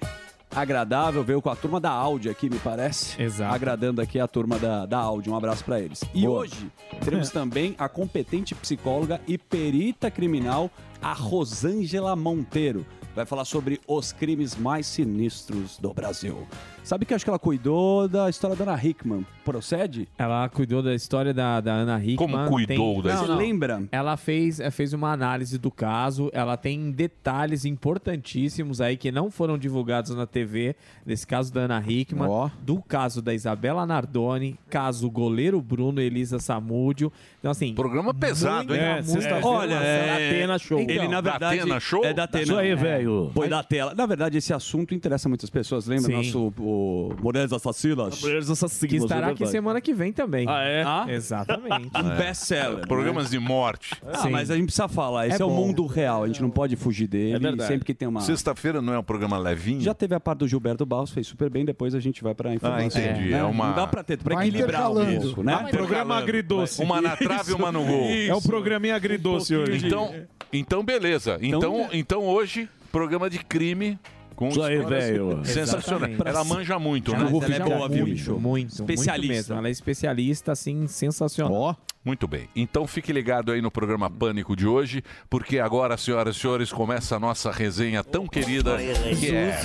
agradável, 0.54 1.22
veio 1.22 1.40
com 1.40 1.50
a 1.50 1.56
turma 1.56 1.80
da 1.80 1.90
Audi 1.90 2.28
aqui, 2.28 2.48
me 2.48 2.58
parece. 2.58 3.20
Exato. 3.20 3.54
Agradando 3.54 4.00
aqui 4.00 4.18
a 4.20 4.28
turma 4.28 4.58
da, 4.58 4.86
da 4.86 4.98
Audi. 4.98 5.30
Um 5.30 5.36
abraço 5.36 5.64
pra 5.64 5.80
eles. 5.80 6.02
E 6.14 6.22
Boa. 6.22 6.40
hoje 6.40 6.70
teremos 7.04 7.30
também 7.30 7.74
a 7.78 7.88
competente 7.88 8.54
psicóloga 8.54 9.20
e 9.26 9.36
perita 9.36 10.10
criminal, 10.10 10.70
a 11.00 11.12
Rosângela 11.12 12.14
Monteiro. 12.14 12.86
Vai 13.14 13.26
falar 13.26 13.44
sobre 13.44 13.80
os 13.86 14.12
crimes 14.12 14.56
mais 14.56 14.86
sinistros 14.86 15.78
do 15.78 15.92
Brasil. 15.92 16.46
Sabe 16.84 17.06
que 17.06 17.14
acho 17.14 17.24
que 17.24 17.30
ela 17.30 17.38
cuidou 17.38 18.08
da 18.08 18.28
história 18.28 18.56
da 18.56 18.64
Ana 18.64 18.84
Hickman. 18.84 19.24
Procede? 19.44 20.08
Ela 20.18 20.48
cuidou 20.48 20.82
da 20.82 20.92
história 20.94 21.32
da, 21.32 21.60
da 21.60 21.72
Ana 21.72 21.98
Hickman. 21.98 22.16
Como 22.16 22.48
cuidou 22.48 23.00
da 23.02 23.14
Não, 23.14 23.20
história? 23.22 23.34
Lembra? 23.36 23.82
Ela 23.92 24.16
fez, 24.16 24.58
eh, 24.58 24.70
fez 24.70 24.92
uma 24.92 25.12
análise 25.12 25.58
do 25.58 25.70
caso. 25.70 26.28
Ela 26.32 26.56
tem 26.56 26.90
detalhes 26.90 27.64
importantíssimos 27.64 28.80
aí 28.80 28.96
que 28.96 29.12
não 29.12 29.30
foram 29.30 29.56
divulgados 29.56 30.14
na 30.14 30.26
TV. 30.26 30.74
Desse 31.06 31.24
caso 31.24 31.52
da 31.52 31.62
Ana 31.62 31.82
Hickman. 31.86 32.28
Do 32.62 32.82
caso 32.82 33.22
da 33.22 33.32
Isabela 33.32 33.86
Nardoni. 33.86 34.58
Caso 34.68 35.08
goleiro 35.08 35.60
Bruno 35.60 36.00
Elisa 36.00 36.40
Samúdio. 36.40 37.12
Então, 37.38 37.52
assim. 37.52 37.74
Programa 37.74 38.12
pesado, 38.12 38.74
hein? 38.74 38.80
muita 39.06 39.28
É, 39.28 39.40
Olha, 39.44 39.74
é, 39.74 40.30
Atena 40.30 40.58
Show. 40.58 40.80
Ele, 40.80 41.08
na 41.08 41.20
Da 41.20 41.30
verdade, 41.30 41.60
Atena 41.60 41.80
Show? 41.80 42.04
É 42.04 42.12
da 42.12 42.24
Atena. 42.24 42.42
Isso 42.42 42.56
aí, 42.56 42.74
velho. 42.74 43.30
Foi 43.34 43.48
da 43.48 43.62
tela. 43.62 43.94
Na 43.94 44.06
verdade, 44.06 44.38
esse 44.38 44.52
assunto 44.52 44.94
interessa 44.94 45.28
muitas 45.28 45.48
pessoas. 45.48 45.86
Lembra 45.86 46.06
Sim. 46.06 46.16
nosso 46.16 46.50
o 46.72 47.14
Mulheres 47.22 47.52
Assassinas? 47.52 48.20
Mulheres 48.20 48.48
Assassinas, 48.50 48.90
Que 48.90 48.96
estará 48.96 49.28
aqui 49.28 49.46
semana 49.46 49.80
que 49.80 49.92
vem 49.92 50.12
também. 50.12 50.46
Ah, 50.48 50.62
é? 51.08 51.12
Exatamente. 51.14 51.90
Um 51.96 52.16
best-seller. 52.16 52.86
Programas 52.86 53.30
de 53.30 53.38
morte. 53.38 53.94
Ah, 54.06 54.28
mas 54.28 54.50
a 54.50 54.54
gente 54.54 54.64
precisa 54.66 54.88
falar. 54.88 55.26
Esse 55.28 55.40
é, 55.40 55.42
É 55.42 55.44
o 55.44 55.50
mundo 55.50 55.86
real. 55.86 56.24
A 56.24 56.26
gente 56.26 56.40
não 56.42 56.50
pode 56.50 56.76
fugir 56.76 57.06
dele. 57.06 57.36
É 57.36 57.38
verdade. 57.38 57.68
Sempre 57.68 57.84
que 57.84 57.94
tem 57.94 58.08
uma. 58.08 58.20
Sexta-feira 58.20 58.80
não 58.82 58.92
é 58.92 58.98
um 58.98 59.02
programa 59.02 59.38
levinho? 59.38 59.80
Já 59.80 59.94
teve 59.94 60.14
a 60.14 60.20
parte 60.20 60.40
do 60.40 60.48
Gilberto 60.48 60.86
Barros, 60.86 61.10
fez 61.10 61.26
super 61.26 61.50
bem. 61.50 61.64
Depois 61.64 61.94
a 61.94 62.00
gente 62.00 62.22
vai 62.22 62.34
pra 62.34 62.54
informação. 62.54 63.00
Ah, 63.02 63.04
entendi. 63.04 63.30
Né? 63.30 63.38
É 63.38 63.44
uma- 63.44 63.68
Não 63.68 63.74
dá 63.74 63.86
pra 63.86 64.02
ter, 64.02 64.18
pra 64.18 64.34
Vai 64.36 64.48
equilibrar 64.48 64.88
um 64.90 64.92
intercalando. 64.94 65.26
pouco, 65.26 65.42
né? 65.42 65.56
Vai 65.62 65.70
Programa 65.72 66.16
agridoce. 66.16 66.82
Uma 66.82 67.00
na 67.00 67.16
trave 67.16 67.52
e 67.52 67.54
uma 67.54 67.70
no 67.72 67.84
gol. 67.84 68.08
É 68.10 68.34
o 68.34 68.40
programinha 68.42 68.94
agridoce 68.96 69.54
hoje. 69.56 69.86
Então, 69.86 70.14
então 70.52 70.84
beleza. 70.84 71.38
Então, 71.40 71.88
então 71.92 72.22
hoje, 72.24 72.68
programa 72.90 73.28
de 73.28 73.38
crime 73.38 73.98
com 74.34 74.48
Isso 74.48 74.62
aí, 74.62 74.78
velho. 74.84 75.40
Sensacional. 75.44 76.08
Exatamente. 76.08 76.28
Ela 76.28 76.44
manja 76.44 76.78
muito, 76.78 77.14
Ela 77.14 77.24
né? 77.24 77.30
manja 77.30 77.48
muito, 77.66 77.88
Muito, 77.88 78.04
bicho. 78.04 78.38
muito 78.38 78.72
Especialista. 78.72 79.32
mesmo. 79.34 79.54
Ela 79.56 79.68
é 79.68 79.70
especialista, 79.70 80.52
assim, 80.52 80.86
sensacional. 80.86 81.76
Muito 82.04 82.26
bem. 82.26 82.48
Então 82.56 82.84
fique 82.84 83.12
ligado 83.12 83.52
aí 83.52 83.62
no 83.62 83.70
programa 83.70 84.10
Pânico 84.10 84.56
de 84.56 84.66
hoje, 84.66 85.04
porque 85.30 85.60
agora, 85.60 85.96
senhoras 85.96 86.34
e 86.34 86.40
senhores, 86.40 86.72
começa 86.72 87.14
a 87.14 87.20
nossa 87.20 87.52
resenha 87.52 88.02
tão 88.02 88.26
querida 88.26 88.76
que 89.20 89.30
é. 89.34 89.60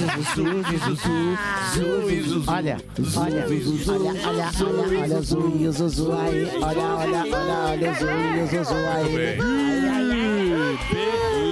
Olha, 2.47 2.77
olha, 3.17 3.45
olha, 3.87 4.13
olha, 4.27 4.51
olha, 4.61 5.01
olha 5.01 5.17
o 5.17 5.23
Zu 5.23 5.53
e 5.59 5.67
o 5.67 5.71
Zuzu 5.71 6.11
aí. 6.13 6.47
Olha, 6.61 6.83
olha, 6.83 7.19
olha, 7.21 7.55
olha 7.71 7.91
o 7.91 7.95
Zu 7.95 8.05
e 8.05 8.43
o 8.43 8.47
Zuzu 8.47 8.75
aí. 8.75 10.26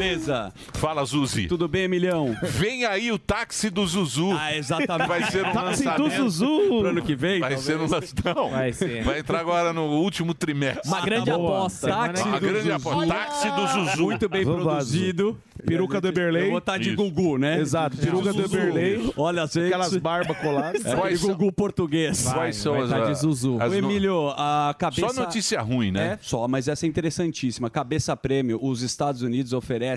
Beleza. 0.10 0.54
Fala, 0.74 1.04
Zuzi. 1.06 1.48
Tudo 1.48 1.68
bem, 1.68 1.84
Emilhão? 1.84 2.36
Vem 2.44 2.86
aí 2.86 3.12
o 3.12 3.18
táxi 3.18 3.70
do 3.70 3.86
Zuzu. 3.86 4.32
Ah, 4.38 4.56
exatamente. 4.56 5.08
Vai 5.08 5.24
ser 5.32 5.46
um 5.46 5.52
Táxi 5.52 5.84
do 5.84 5.90
lançamento. 6.04 6.30
Zuzu. 6.30 6.46
Pro 6.80 6.88
ano 6.90 7.02
que 7.02 7.16
vem, 7.16 7.40
Vai 7.40 7.56
talvez. 7.56 7.62
ser 7.66 7.78
um 7.78 7.88
lançamento. 7.88 8.50
Vai 8.52 8.74
ser. 8.74 9.04
Vai 9.04 9.20
entrar 9.20 9.40
agora 9.40 9.74
no 9.74 9.86
último 9.88 10.34
trimestre. 10.34 10.88
Uma 10.88 11.02
grande 11.02 11.26
Tá 11.32 11.38
boa. 11.38 11.58
aposta. 11.60 11.88
Táxi 11.88 12.24
Uma 12.24 12.40
do 12.40 12.48
grande 12.48 12.72
Zuzu. 12.72 12.74
aposta. 12.90 13.08
Táxi 13.14 13.52
do 13.52 13.68
Zuzu. 13.68 14.04
Muito 14.04 14.30
bem 14.30 14.44
produzido. 14.44 15.38
Peruca 15.66 16.00
do 16.00 16.08
Eberlei. 16.08 16.44
Eu 16.46 16.50
vou 16.50 16.60
estar 16.60 16.78
de 16.78 16.90
Isso. 16.90 16.98
Gugu, 16.98 17.38
né? 17.40 17.60
Exato, 17.60 17.98
peruca 17.98 18.32
do 18.34 18.42
Zuzu. 18.44 18.56
Eberlei. 18.58 19.14
Olha, 19.18 19.48
gente. 19.48 19.66
Aquelas 19.68 19.96
barbas 19.98 20.38
coladas. 20.38 20.86
É, 20.86 20.96
Quais 20.96 21.20
de 21.22 21.26
Gugu 21.28 21.52
português. 21.52 22.24
Quais 22.32 22.56
são 22.58 22.76
as- 22.80 22.92
as 22.92 23.24
O 23.44 23.48
no- 23.48 23.74
Emílio, 23.74 24.30
a 24.38 24.76
cabeça... 24.78 25.08
Só 25.10 25.22
notícia 25.22 25.62
ruim, 25.62 25.92
né? 25.92 26.14
É, 26.14 26.20
só, 26.22 26.48
mas 26.48 26.68
essa 26.68 26.86
é 26.86 26.90
interessantíssima. 26.90 27.70
Cabeça 27.70 28.16
Prêmio, 28.16 28.60
os 28.62 28.82
Estados 28.84 29.22
Unidos 29.24 29.54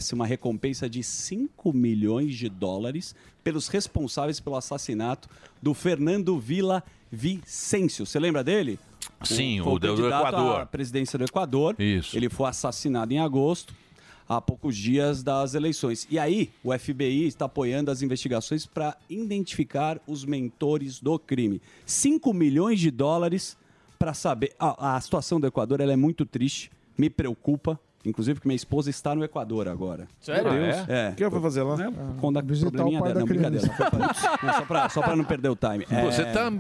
oferece 0.08 0.14
uma 0.14 0.26
recompensa 0.26 0.88
de 0.88 1.02
5 1.02 1.72
milhões 1.72 2.34
de 2.36 2.48
dólares 2.48 3.14
pelos 3.44 3.68
responsáveis 3.68 4.40
pelo 4.40 4.56
assassinato 4.56 5.28
do 5.60 5.74
Fernando 5.74 6.38
Vila 6.38 6.82
Vicêncio. 7.10 8.06
Você 8.06 8.18
lembra 8.18 8.42
dele? 8.42 8.78
Sim, 9.24 9.60
foi 9.62 9.72
o 9.74 9.78
do- 9.78 10.06
Equador. 10.06 10.60
à 10.60 10.66
presidência 10.66 11.18
do 11.18 11.24
Equador. 11.24 11.74
Isso. 11.78 12.16
Ele 12.16 12.28
foi 12.28 12.48
assassinado 12.48 13.12
em 13.12 13.18
agosto, 13.18 13.74
há 14.28 14.40
poucos 14.40 14.76
dias 14.76 15.22
das 15.22 15.54
eleições. 15.54 16.06
E 16.10 16.18
aí, 16.18 16.50
o 16.64 16.72
FBI 16.76 17.26
está 17.26 17.44
apoiando 17.46 17.90
as 17.90 18.00
investigações 18.02 18.64
para 18.66 18.96
identificar 19.10 20.00
os 20.06 20.24
mentores 20.24 21.00
do 21.00 21.18
crime. 21.18 21.60
5 21.84 22.32
milhões 22.32 22.80
de 22.80 22.90
dólares 22.90 23.56
para 23.98 24.14
saber. 24.14 24.54
Ah, 24.58 24.96
a 24.96 25.00
situação 25.00 25.40
do 25.40 25.46
Equador 25.46 25.80
ela 25.80 25.92
é 25.92 25.96
muito 25.96 26.24
triste, 26.24 26.70
me 26.96 27.10
preocupa. 27.10 27.78
Inclusive, 28.04 28.36
porque 28.36 28.48
minha 28.48 28.56
esposa 28.56 28.88
está 28.90 29.14
no 29.14 29.24
Equador 29.24 29.68
agora. 29.68 30.06
Sério? 30.20 30.52
Meu 30.52 30.62
Deus. 30.62 30.76
Ah, 30.88 30.92
É. 30.92 31.10
O 31.10 31.14
que 31.14 31.24
eu 31.24 31.30
fui 31.30 31.40
fazer 31.40 31.62
lá? 31.62 31.76
Quando 32.20 32.38
a 32.38 32.42
Visitar 32.42 32.70
probleminha 32.70 33.00
o 33.00 33.02
pai 33.02 33.12
dela. 33.12 33.14
da 33.14 33.20
Não, 33.20 33.26
brincadeira. 33.26 33.66
Só 34.56 34.64
para 34.64 34.88
só 34.88 35.02
pra 35.02 35.16
não 35.16 35.24
perder 35.24 35.48
o 35.48 35.56
time. 35.56 35.84
Você 36.04 36.22
É, 36.22 36.32
tá. 36.32 36.50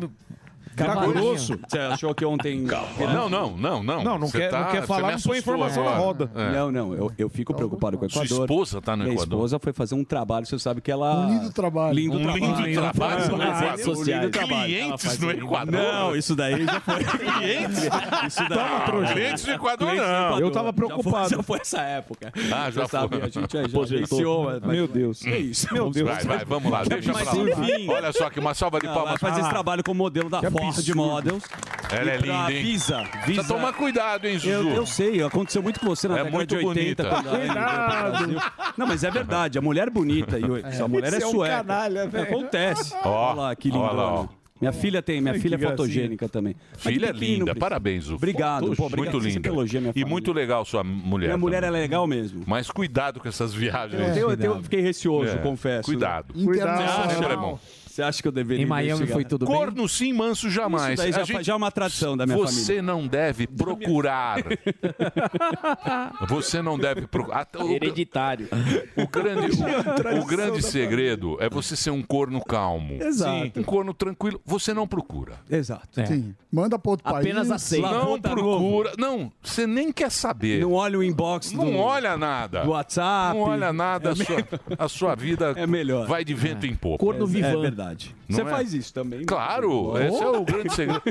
Tá 0.76 0.94
grosso? 1.06 1.58
Você 1.68 1.78
achou 1.78 2.14
que 2.14 2.24
ontem. 2.24 2.60
Não, 2.98 3.28
não, 3.28 3.56
não, 3.56 3.82
não. 3.82 4.02
Não, 4.02 4.18
não 4.18 4.30
quer- 4.30 4.50
tá- 4.50 4.60
não 4.64 4.70
quer 4.70 4.86
falar, 4.86 5.12
não 5.12 5.20
põe 5.20 5.38
informação 5.38 5.84
na 5.84 5.90
agora. 5.90 6.04
roda. 6.04 6.30
É. 6.34 6.52
Não, 6.52 6.70
não, 6.72 6.94
eu, 6.94 7.12
eu 7.18 7.28
fico 7.28 7.54
preocupado 7.54 7.98
com 7.98 8.06
o 8.06 8.10
Sua 8.10 8.24
Equador. 8.24 8.44
esposa 8.44 8.80
tá 8.82 8.96
no 8.96 9.04
Minha 9.04 9.14
Equador. 9.14 9.38
esposa 9.38 9.58
foi 9.58 9.72
fazer 9.72 9.94
um 9.94 10.04
trabalho, 10.04 10.46
você 10.46 10.58
sabe 10.58 10.80
que 10.80 10.90
ela... 10.90 11.14
Um 11.26 11.28
lindo 11.38 11.52
trabalho. 11.52 11.94
Lindo 11.94 12.16
Um 12.18 12.22
trabalho. 12.22 12.44
lindo 12.66 12.80
trabalho 12.80 13.28
no 13.28 13.36
redes 13.38 13.84
sociais. 13.84 14.22
Lindo 14.22 14.32
trabalho. 14.32 14.64
Clientes 14.64 15.18
no 15.18 15.30
Equador. 15.30 15.72
Não, 15.72 16.16
isso 16.16 16.34
daí 16.36 16.64
já 16.64 16.80
foi. 16.80 17.04
Clientes? 17.04 17.78
Isso 18.26 18.48
daí. 18.48 19.12
Clientes 19.12 19.44
do 19.44 19.52
Equador, 19.52 19.94
não. 19.94 20.38
Eu 20.40 20.50
tava 20.50 20.72
preocupado. 20.72 21.28
Já 21.30 21.42
foi, 21.42 21.58
essa 21.60 21.80
época. 21.80 22.32
Ah, 22.52 22.70
já 22.70 22.86
foi. 22.88 22.98
a 22.98 23.28
gente 23.28 23.52
já, 23.52 23.96
iniciou, 23.96 24.60
Meu 24.62 24.86
Deus. 24.88 25.24
É 25.26 25.38
isso. 25.38 25.72
Meu 25.72 25.90
Deus. 25.90 26.08
Vai, 26.08 26.24
vai, 26.24 26.44
vamos 26.44 26.70
lá, 26.70 26.82
deixa 26.84 27.12
Mas 27.12 27.28
pra 27.28 27.38
lá. 27.38 27.48
enfim. 27.48 27.88
Olha 27.90 28.12
só 28.12 28.30
que 28.30 28.38
uma 28.40 28.54
salva 28.54 28.78
de 28.80 28.86
palmas. 28.86 29.08
Vai 29.08 29.18
fazer 29.18 29.40
esse 29.40 29.50
trabalho 29.50 29.82
como 29.84 29.98
modelo 29.98 30.28
da 30.28 30.40
Que 30.40 30.46
Ford. 30.76 30.94
Models. 30.96 31.42
Ela 31.90 32.04
E 32.04 32.08
é 32.10 32.16
linda, 32.18 32.52
hein? 32.52 32.62
Visa. 32.62 33.02
Precisa 33.24 33.48
tomar 33.48 33.72
cuidado, 33.72 34.26
hein, 34.26 34.38
Zuzu? 34.38 34.50
Eu, 34.50 34.68
eu 34.74 34.86
sei, 34.86 35.22
aconteceu 35.22 35.62
muito 35.62 35.80
com 35.80 35.86
você 35.86 36.06
na 36.08 36.14
É 36.14 36.24
década 36.24 36.36
muito 36.36 36.56
de 36.58 36.66
80. 36.66 37.02
bonita. 37.04 37.22
Brasil. 37.22 38.36
Não, 38.76 38.86
mas 38.86 39.04
é 39.04 39.10
verdade, 39.10 39.58
a 39.58 39.62
mulher 39.62 39.90
bonita. 39.90 40.38
E 40.38 40.44
essa 40.64 40.86
mulher 40.86 41.12
é 41.14 41.16
Você 41.16 41.22
é 41.24 41.26
um 41.26 41.30
sueca. 41.30 41.56
canalha, 41.56 42.06
velho. 42.06 42.24
Acontece. 42.24 42.94
Ó, 43.04 43.08
Olha 43.30 43.34
lá, 43.40 43.56
que 43.56 43.68
lindo. 43.68 43.80
olha 43.80 43.92
lá, 43.92 44.12
ó. 44.20 44.28
Minha 44.60 44.72
filha 44.72 45.00
tem, 45.00 45.20
minha 45.20 45.34
Ai, 45.34 45.38
filha 45.38 45.54
é 45.54 45.56
gracinha. 45.56 45.76
fotogênica 45.76 46.28
também. 46.28 46.56
Filha 46.76 47.12
pequeno, 47.14 47.20
linda, 47.46 47.54
parabéns. 47.54 48.10
Obrigado, 48.10 48.74
pô, 48.74 48.86
obrigado. 48.86 49.12
Muito 49.14 49.20
Você 49.24 49.28
linda. 49.36 49.48
elogia 49.48 49.80
minha 49.80 49.90
E 49.90 49.92
família. 49.92 50.08
muito 50.10 50.32
legal 50.32 50.64
sua 50.64 50.82
mulher. 50.82 51.26
Minha 51.28 51.38
mulher 51.38 51.62
também. 51.62 51.78
é 51.78 51.82
legal 51.82 52.06
mesmo. 52.08 52.42
Mas 52.44 52.68
cuidado 52.68 53.20
com 53.20 53.28
essas 53.28 53.54
viagens. 53.54 54.16
Eu, 54.16 54.32
eu, 54.32 54.36
eu 54.40 54.62
fiquei 54.62 54.80
receoso, 54.80 55.30
É, 55.30 55.36
confesso. 55.36 55.84
Cuidado. 55.84 56.34
Sempre 56.34 57.32
é 57.32 57.36
bom. 57.36 57.56
Você 57.98 58.02
acha 58.04 58.22
que 58.22 58.28
eu 58.28 58.32
deveria 58.32 58.62
Em 58.64 58.66
Miami 58.68 59.08
foi 59.08 59.24
tudo 59.24 59.44
bem? 59.44 59.52
Corno 59.56 59.88
sim, 59.88 60.12
manso 60.12 60.48
jamais. 60.48 60.92
Isso 60.94 61.02
daí 61.02 61.10
já, 61.12 61.20
A 61.20 61.24
gente- 61.24 61.42
já 61.44 61.52
é 61.52 61.56
uma 61.56 61.70
tradição 61.72 62.16
da 62.16 62.24
minha 62.26 62.38
Você 62.38 62.60
família. 62.62 62.82
não 62.82 63.08
deve 63.08 63.46
procurar. 63.48 64.36
Você 66.28 66.62
não 66.62 66.78
deve 66.78 67.08
procurar. 67.08 67.48
O- 67.58 67.72
Hereditário. 67.72 68.48
O 68.96 69.06
grande, 69.08 69.58
o, 70.16 70.20
o 70.20 70.24
grande 70.24 70.62
segredo 70.62 71.36
é 71.40 71.48
você 71.50 71.74
ser 71.74 71.90
um 71.90 72.02
corno 72.02 72.40
calmo. 72.44 73.02
Exato. 73.02 73.58
Um 73.58 73.64
corno 73.64 73.92
tranquilo. 73.92 74.40
Você 74.44 74.72
não 74.72 74.86
procura. 74.86 75.32
Exato. 75.50 75.88
Sim. 76.06 76.34
Manda 76.52 76.78
para 76.78 76.90
outro 76.92 77.08
Apenas 77.08 77.48
país. 77.48 77.62
aceita. 77.62 77.90
Não 77.90 78.20
procura. 78.20 78.92
Não, 78.96 79.32
você 79.42 79.66
nem 79.66 79.90
quer 79.92 80.10
saber. 80.10 80.60
Não 80.60 80.72
olha 80.72 80.98
o 80.98 81.02
inbox 81.02 81.50
do, 81.50 81.56
Não 81.58 81.76
olha 81.76 82.16
nada. 82.16 82.62
do 82.62 82.70
WhatsApp. 82.70 83.36
Não 83.36 83.42
olha 83.44 83.72
nada. 83.72 84.10
A 84.12 84.14
sua, 84.16 84.48
a 84.78 84.88
sua 84.88 85.14
vida 85.14 85.52
É 85.58 85.66
melhor. 85.66 86.06
vai 86.06 86.24
de 86.24 86.34
vento 86.34 86.64
em 86.66 86.74
popa. 86.76 86.98
Corno 87.04 87.24
É 87.24 87.26
vivan. 87.28 87.60
verdade. 87.60 87.87
Não 88.28 88.36
Você 88.36 88.42
é? 88.42 88.44
faz 88.44 88.74
isso 88.74 88.92
também? 88.92 89.20
né? 89.20 89.24
Claro, 89.26 89.92
Oh. 89.92 89.98
esse 89.98 90.22
é 90.22 90.28
o 90.28 90.44
grande 90.44 90.74
segredo. 90.74 91.02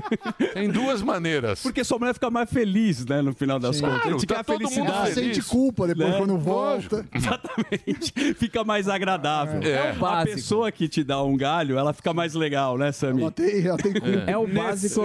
Tem 0.53 0.69
duas 0.69 1.01
maneiras. 1.01 1.61
Porque 1.63 1.83
sua 1.83 1.97
mulher 1.97 2.13
fica 2.13 2.29
mais 2.29 2.49
feliz, 2.49 3.05
né? 3.05 3.21
No 3.21 3.33
final 3.33 3.59
das 3.59 3.79
contas. 3.81 3.95
Claro, 3.95 4.09
a 4.09 4.11
gente 4.13 4.27
tá 4.27 4.35
quer 4.35 4.41
a 4.41 4.43
todo 4.43 4.61
mundo 4.61 4.69
felicidade. 4.73 4.97
Ela 5.05 5.13
feliz. 5.15 5.35
sente 5.37 5.47
culpa 5.49 5.87
depois 5.87 6.09
Né? 6.09 6.17
quando 6.17 6.37
volta. 6.37 7.05
Exatamente. 7.13 8.33
Fica 8.35 8.63
mais 8.63 8.87
agradável. 8.87 9.61
É. 9.63 9.89
A 9.91 9.93
básico. 9.93 10.35
pessoa 10.35 10.71
que 10.71 10.87
te 10.87 11.03
dá 11.03 11.21
um 11.23 11.35
galho, 11.35 11.77
ela 11.77 11.93
fica 11.93 12.13
mais 12.13 12.33
legal, 12.33 12.77
né, 12.77 12.91
Sami? 12.91 13.21
Ela 13.21 13.31
tem, 13.31 13.65
ela 13.65 13.77
tem 13.77 13.93
culpa. 13.93 14.07
É 14.27 14.37
o 14.37 14.47
básico. 14.47 15.01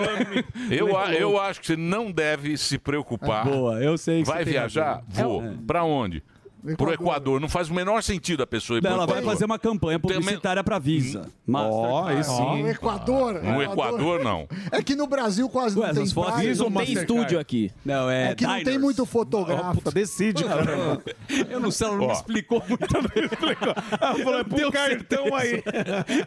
Eu, 0.70 0.96
a- 0.96 1.12
eu 1.14 1.40
acho 1.40 1.60
que 1.60 1.66
você 1.66 1.76
não 1.76 2.10
deve 2.10 2.56
se 2.56 2.78
preocupar. 2.78 3.44
Boa, 3.44 3.82
eu 3.82 3.96
sei 3.96 4.22
que 4.22 4.28
Vai 4.28 4.44
viajar? 4.44 5.02
Vou. 5.08 5.42
É. 5.42 5.52
Pra 5.66 5.84
onde? 5.84 6.22
Pro 6.76 6.92
Equador. 6.92 7.40
Não 7.40 7.48
faz 7.48 7.68
o 7.68 7.74
menor 7.74 8.02
sentido 8.02 8.42
a 8.42 8.46
pessoa 8.46 8.78
ir 8.78 8.82
pro 8.82 8.90
Ela 8.90 8.98
vai 9.06 9.16
Equador. 9.18 9.32
fazer 9.32 9.44
uma 9.46 9.58
campanha 9.58 9.98
publicitária 9.98 10.62
pra 10.62 10.78
Visa. 10.78 11.26
Ó, 11.52 12.04
aí 12.06 12.16
No 12.18 12.24
sim. 12.24 12.68
Equador. 12.68 13.42
No 13.42 13.62
Equador, 13.62 14.22
não. 14.22 14.46
É 14.70 14.82
que 14.82 14.94
no 14.94 15.06
Brasil 15.06 15.48
quase 15.48 15.76
Ué, 15.78 15.86
não 15.88 15.94
tem 15.94 16.02
essas 16.02 16.12
fotos 16.14 16.32
praia. 16.34 16.48
Não 16.54 16.64
tem 16.66 16.70
Mastercard? 16.72 17.00
estúdio 17.12 17.40
aqui. 17.40 17.70
Não, 17.84 18.08
é. 18.08 18.30
É 18.30 18.34
que 18.34 18.44
não 18.44 18.54
tem 18.54 18.64
diners. 18.64 18.82
muito 18.82 19.04
fotógrafo. 19.06 19.74
Puta, 19.74 19.90
decide, 19.90 20.44
cara. 20.44 21.00
Eu 21.50 21.58
não 21.60 21.70
sei, 21.70 21.86
ela 21.88 21.96
não 21.96 22.04
Ó. 22.04 22.06
me 22.08 22.12
explicou 22.12 22.62
muito 22.68 23.02
bem. 23.08 23.28
Ela 24.00 24.14
falou, 24.16 24.38
é 24.38 24.44
pro 24.44 24.72
cartão 24.72 25.34
aí. 25.34 25.62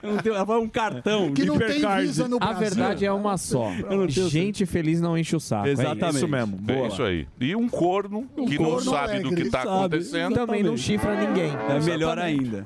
Não 0.04 0.18
deu, 0.18 0.36
ela 0.36 0.46
falou 0.46 0.64
um 0.64 0.70
cartão. 0.70 1.32
Que 1.34 1.46
não 1.46 1.58
tem 1.58 1.68
Hipercard. 1.78 2.06
visa 2.08 2.28
no 2.28 2.36
A 2.38 2.40
Brasil. 2.40 2.60
verdade 2.60 3.06
é 3.06 3.12
uma 3.12 3.38
só. 3.38 3.70
não 3.90 4.08
Gente 4.10 4.66
feliz 4.66 5.00
não 5.00 5.18
enche 5.18 5.36
o 5.36 5.40
saco. 5.40 5.68
é 5.68 5.72
isso. 5.74 5.82
Exatamente. 5.82 6.16
Isso 6.18 6.28
mesmo. 6.28 6.60
É 6.68 6.74
Boa. 6.74 6.88
isso 6.88 7.04
aí. 7.04 7.28
E 7.40 7.56
um 7.56 7.70
corno 7.70 8.28
que 8.48 8.58
não 8.60 8.66
corno 8.72 8.92
sabe 8.92 9.20
do 9.20 9.30
que 9.30 9.36
alegre. 9.36 9.50
tá 9.50 9.64
Sabe. 9.64 9.70
acontecendo. 9.78 10.25
Também 10.34 10.64
não 10.64 10.78
chifra 10.78 11.16
ninguém. 11.16 11.52
É 11.70 11.80
melhor 11.80 12.18
ainda. 12.20 12.66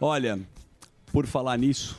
Olha, 0.00 0.38
por 1.12 1.26
falar 1.26 1.56
nisso, 1.56 1.98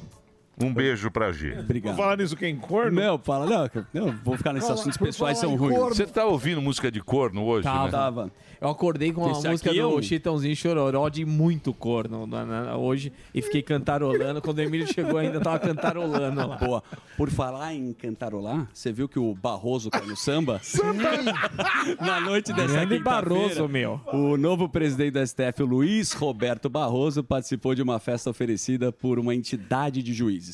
Um 0.61 0.73
beijo 0.73 1.11
pra 1.11 1.31
G. 1.31 1.57
Obrigado. 1.59 1.95
Falar 1.97 2.17
nisso 2.17 2.35
quem 2.35 2.55
corno? 2.55 3.01
Não, 3.01 3.17
fala, 3.19 3.45
não, 3.45 3.69
não, 4.07 4.15
vou 4.23 4.37
ficar 4.37 4.53
nesses 4.53 4.69
assuntos 4.69 4.97
pessoais, 4.97 5.37
são 5.37 5.55
ruins. 5.55 5.77
Você 5.89 6.05
tá 6.05 6.25
ouvindo 6.25 6.61
música 6.61 6.89
de 6.89 7.01
corno 7.01 7.43
hoje, 7.43 7.67
né? 7.67 7.87
Tava. 7.91 8.31
Eu 8.61 8.69
acordei 8.69 9.11
com 9.11 9.25
a 9.27 9.31
Esse 9.31 9.47
música 9.49 9.69
aqui 9.69 9.79
é 9.79 9.83
do 9.83 9.97
um- 9.97 10.01
Chitãozinho 10.01 10.55
Chororó 10.55 11.09
de 11.09 11.25
muito 11.25 11.73
corno 11.73 12.25
na- 12.25 12.45
na- 12.45 12.77
hoje 12.77 13.11
e 13.33 13.41
fiquei 13.41 13.61
cantarolando. 13.61 14.41
Quando 14.41 14.59
o 14.59 14.61
Emílio 14.61 14.87
chegou 14.91 15.17
ainda 15.17 15.41
tava 15.41 15.59
cantarolando 15.59 16.47
lá. 16.47 16.55
Boa. 16.55 16.81
Por 17.17 17.29
falar 17.29 17.73
em 17.73 17.91
cantarolar, 17.91 18.67
você 18.73 18.93
viu 18.93 19.09
que 19.09 19.19
o 19.19 19.35
Barroso 19.35 19.89
caiu 19.89 20.07
no 20.07 20.15
samba? 20.15 20.61
Na 21.99 22.19
noite 22.19 22.53
dessa 22.53 22.73
Grande 22.73 22.97
quinta-feira, 22.97 23.29
Barroso, 23.29 23.67
meu. 23.67 23.99
O 24.13 24.37
novo 24.37 24.67
presidente 24.69 25.11
do 25.13 25.19
STF, 25.27 25.63
o 25.63 25.65
Luiz 25.65 26.13
Roberto 26.13 26.69
Barroso, 26.69 27.23
participou 27.23 27.75
de 27.75 27.81
uma 27.81 27.99
festa 27.99 28.29
oferecida 28.29 28.91
por 28.91 29.19
uma 29.19 29.33
entidade 29.35 30.01
de 30.01 30.13
juízes. 30.13 30.44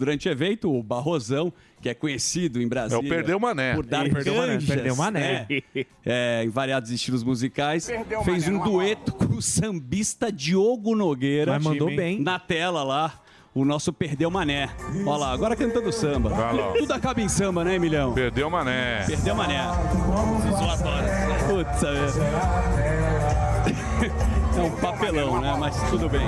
Durante 0.00 0.30
o 0.30 0.32
evento, 0.32 0.74
o 0.74 0.82
Barrosão, 0.82 1.52
que 1.78 1.86
é 1.86 1.92
conhecido 1.92 2.62
em 2.62 2.66
Brasília... 2.66 3.04
É 3.04 3.06
o 3.06 3.06
Perdeu 3.06 3.38
Mané. 3.38 3.74
Por 3.74 3.84
dar 3.84 4.08
Perdeu 4.08 4.34
Mané, 4.34 4.58
Perdeu 4.66 4.96
Mané. 4.96 5.46
né, 5.46 5.84
é, 6.06 6.42
em 6.42 6.48
variados 6.48 6.90
estilos 6.90 7.22
musicais, 7.22 7.84
Perdeu 7.84 8.24
fez 8.24 8.48
Mané, 8.48 8.58
um 8.58 8.64
dueto 8.64 9.12
com 9.12 9.34
o 9.34 9.42
sambista 9.42 10.32
Diogo 10.32 10.96
Nogueira. 10.96 11.52
Mas 11.52 11.62
mandou 11.62 11.94
bem. 11.94 12.18
Na 12.18 12.38
tela 12.38 12.82
lá, 12.82 13.20
o 13.54 13.62
nosso 13.62 13.92
Perdeu 13.92 14.30
Mané. 14.30 14.70
Olha 15.04 15.18
lá, 15.18 15.32
agora 15.32 15.54
cantando 15.54 15.92
samba. 15.92 16.30
Vai. 16.30 16.78
Tudo 16.78 16.94
acaba 16.94 17.20
em 17.20 17.28
samba, 17.28 17.62
né, 17.62 17.74
Emilhão? 17.74 18.14
Perdeu 18.14 18.48
Mané. 18.48 19.04
Perdeu 19.06 19.34
Mané. 19.34 19.58
Putz, 21.46 22.89
é 24.58 24.62
um 24.62 24.70
papelão, 24.76 25.40
né? 25.40 25.56
Mas 25.58 25.76
tudo 25.90 26.08
bem. 26.08 26.20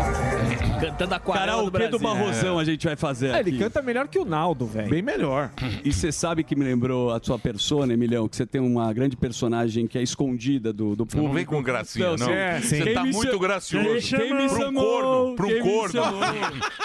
Cantando 0.80 1.14
aquarela 1.14 1.46
Cara, 1.46 1.56
do 1.62 1.68
o 1.68 1.70
que 1.70 1.88
do 1.88 1.98
Brasil. 1.98 1.98
Barrosão 2.00 2.58
a 2.58 2.64
gente 2.64 2.86
vai 2.86 2.96
fazer 2.96 3.28
É, 3.28 3.40
ele 3.40 3.50
aqui? 3.50 3.58
canta 3.58 3.82
melhor 3.82 4.08
que 4.08 4.18
o 4.18 4.24
Naldo, 4.24 4.66
velho. 4.66 4.88
Bem 4.90 5.02
melhor. 5.02 5.50
E 5.84 5.92
você 5.92 6.10
sabe 6.10 6.42
que 6.42 6.56
me 6.56 6.64
lembrou 6.64 7.10
a 7.12 7.20
sua 7.22 7.38
persona, 7.38 7.92
Emilhão, 7.92 8.28
que 8.28 8.36
você 8.36 8.46
tem 8.46 8.60
uma 8.60 8.92
grande 8.92 9.16
personagem 9.16 9.86
que 9.86 9.96
é 9.98 10.02
escondida 10.02 10.72
do, 10.72 10.96
do 10.96 11.06
público. 11.06 11.26
Não 11.28 11.34
vem 11.34 11.44
com 11.44 11.62
gracinha, 11.62 12.10
não. 12.10 12.16
você- 12.18 12.60
Você 12.62 12.82
quem 12.82 12.94
tá 12.94 13.02
me 13.04 13.12
muito 13.12 13.30
cham- 13.30 13.38
gracioso. 13.38 13.88
Quem, 14.16 14.18
quem 14.20 14.34
me 14.34 14.48
Pra 14.48 14.56
um 14.56 14.60
chamou? 14.60 14.82
corno, 14.84 15.36
pra 15.36 15.46
um 15.46 15.48
Quem 15.48 15.62
me 15.62 15.70
corno. 15.70 15.92
chamou? 15.92 16.20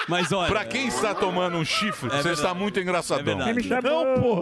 Mas 0.07 0.31
olha... 0.31 0.47
Pra 0.49 0.65
quem 0.65 0.87
está 0.87 1.15
tomando 1.15 1.57
um 1.57 1.65
chifre, 1.65 2.09
você 2.09 2.15
verdade. 2.15 2.35
está 2.35 2.53
muito 2.53 2.79
engraçadão. 2.79 3.41
É 3.41 3.53
verdade. 3.53 3.87
Não, 3.87 4.21
pô. 4.21 4.41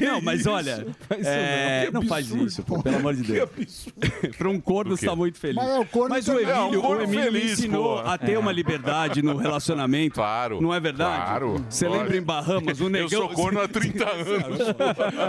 não, 0.00 0.20
mas 0.22 0.46
olha, 0.46 0.86
Faz 1.08 1.20
isso 1.20 1.30
é, 1.30 1.90
não. 1.92 2.02
faz 2.06 2.30
isso, 2.30 2.62
pô, 2.62 2.82
pelo 2.82 2.96
amor 2.96 3.14
de 3.14 3.22
Que 3.22 3.32
Deus. 3.32 3.88
Para 4.36 4.48
um 4.48 4.60
corno 4.60 4.96
quê? 4.96 5.04
está 5.04 5.14
muito 5.16 5.38
feliz. 5.38 5.56
Mas 5.56 5.68
é, 5.70 5.78
o 5.78 5.84
corno 5.86 6.09
Mas 6.10 6.28
o 6.28 6.32
também- 6.32 6.46
É, 6.50 6.58
um 6.58 6.66
Emílio, 6.68 6.84
o 6.86 6.94
Emílio 7.02 7.08
me 7.08 7.22
feliz, 7.40 7.52
ensinou 7.58 8.02
pô. 8.02 8.08
a 8.08 8.18
ter 8.18 8.38
uma 8.38 8.52
liberdade 8.52 9.22
no 9.22 9.36
relacionamento. 9.38 10.14
Claro. 10.16 10.60
Não 10.60 10.74
é 10.74 10.80
verdade? 10.80 11.24
Claro. 11.24 11.64
Você 11.68 11.88
lembra 11.88 12.16
em 12.16 12.22
Bahamas, 12.22 12.80
o 12.80 12.88
negão... 12.88 13.08
Eu 13.10 13.18
sou 13.18 13.28
corno 13.30 13.60
há 13.60 13.68
30 13.68 14.04
anos. 14.10 14.58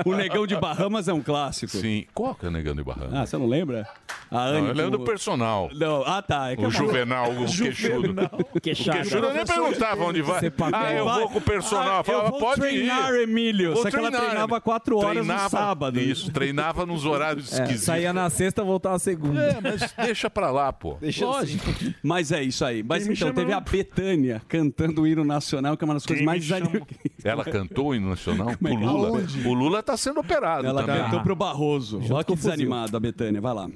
o 0.06 0.15
negão 0.15 0.46
de 0.48 0.56
Bahamas 0.56 1.08
é 1.08 1.13
um 1.13 1.22
clássico. 1.22 1.78
Sim. 1.78 2.06
Qual 2.13 2.36
que 2.36 2.46
é 2.46 2.50
o 2.50 2.52
negão 2.52 2.76
de 2.76 2.84
Barranco? 2.84 3.15
Ah, 3.15 3.26
você 3.26 3.38
não 3.38 3.48
lembra? 3.48 3.88
A 4.30 4.36
Não, 4.36 4.41
Anne 4.58 4.67
eu 4.70 4.74
lembro 4.74 4.91
do 4.91 5.00
com- 5.00 5.06
personal. 5.06 5.70
Não, 5.74 6.04
ah, 6.06 6.22
tá. 6.22 6.52
É 6.52 6.56
que 6.56 6.65
O 6.65 6.72
Juvenal, 6.72 7.32
o 7.32 7.46
queixudo. 7.46 8.15
O 8.56 8.62
queixudo 8.62 9.28
eu 9.28 9.34
nem 9.34 9.46
perguntava 9.46 10.04
onde 10.06 10.22
vai. 10.22 10.41
Ah, 10.74 10.94
eu 10.94 11.06
vou 11.08 11.30
com 11.30 11.38
o 11.38 11.41
personal. 11.41 12.00
Ah, 12.00 12.04
falava, 12.04 12.32
pode 12.34 12.62
treinar, 12.62 13.13
ir. 13.13 13.24
Emílio. 13.24 13.74
Vou 13.74 13.84
Só 13.84 13.89
que 13.89 13.96
ela 13.98 14.08
treinar. 14.10 14.30
treinava 14.30 14.62
quatro 14.62 14.98
horas 14.98 15.17
no 15.17 15.24
Treinava- 15.26 15.50
sábado. 15.50 16.00
Isso, 16.00 16.32
treinava 16.32 16.86
nos 16.86 17.06
horários 17.06 17.52
É, 17.52 17.56
esquisitos. 17.56 17.84
saía 17.86 18.13
na 18.13 18.30
sexta, 18.30 18.63
voltava 18.63 18.98
segunda. 19.00 19.41
É, 19.44 19.58
mas 19.62 19.91
deixa 19.98 20.30
pra 20.30 20.50
lá, 20.52 20.70
pô. 20.73 20.97
Deixa 21.01 21.29
assim. 21.39 21.60
Mas 22.03 22.31
é 22.31 22.41
isso 22.43 22.63
aí. 22.65 22.84
Mas 22.84 23.03
Quem 23.05 23.13
então, 23.13 23.34
teve 23.34 23.53
a 23.53 23.60
Betânia 23.60 24.41
cantando 24.47 25.01
o 25.01 25.07
hino 25.07 25.23
nacional, 25.23 25.75
que 25.77 25.84
é 25.84 25.86
uma 25.86 25.93
das 25.95 26.05
coisas 26.05 26.19
Quem 26.19 26.25
mais 26.25 26.41
desanimadas. 26.41 26.88
Ela 27.23 27.43
cantou 27.43 27.88
o 27.88 27.95
hino 27.95 28.10
nacional 28.10 28.49
é 28.51 28.55
pro 28.55 28.67
que- 28.69 28.75
Lula. 28.75 29.07
Aonde? 29.10 29.47
O 29.47 29.53
Lula 29.53 29.84
tá 29.84 29.95
sendo 29.97 30.19
operado 30.19 30.65
Ela 30.67 30.84
também. 30.84 31.03
cantou 31.03 31.21
pro 31.21 31.36
Barroso. 31.36 32.01
Junto 32.01 32.13
Olha 32.15 32.23
que 32.23 32.31
o 32.31 32.36
fuzil. 32.36 32.51
desanimado 32.51 32.95
a 32.97 32.99
Betânia. 32.99 33.39
Vai 33.41 33.53
lá. 33.53 33.69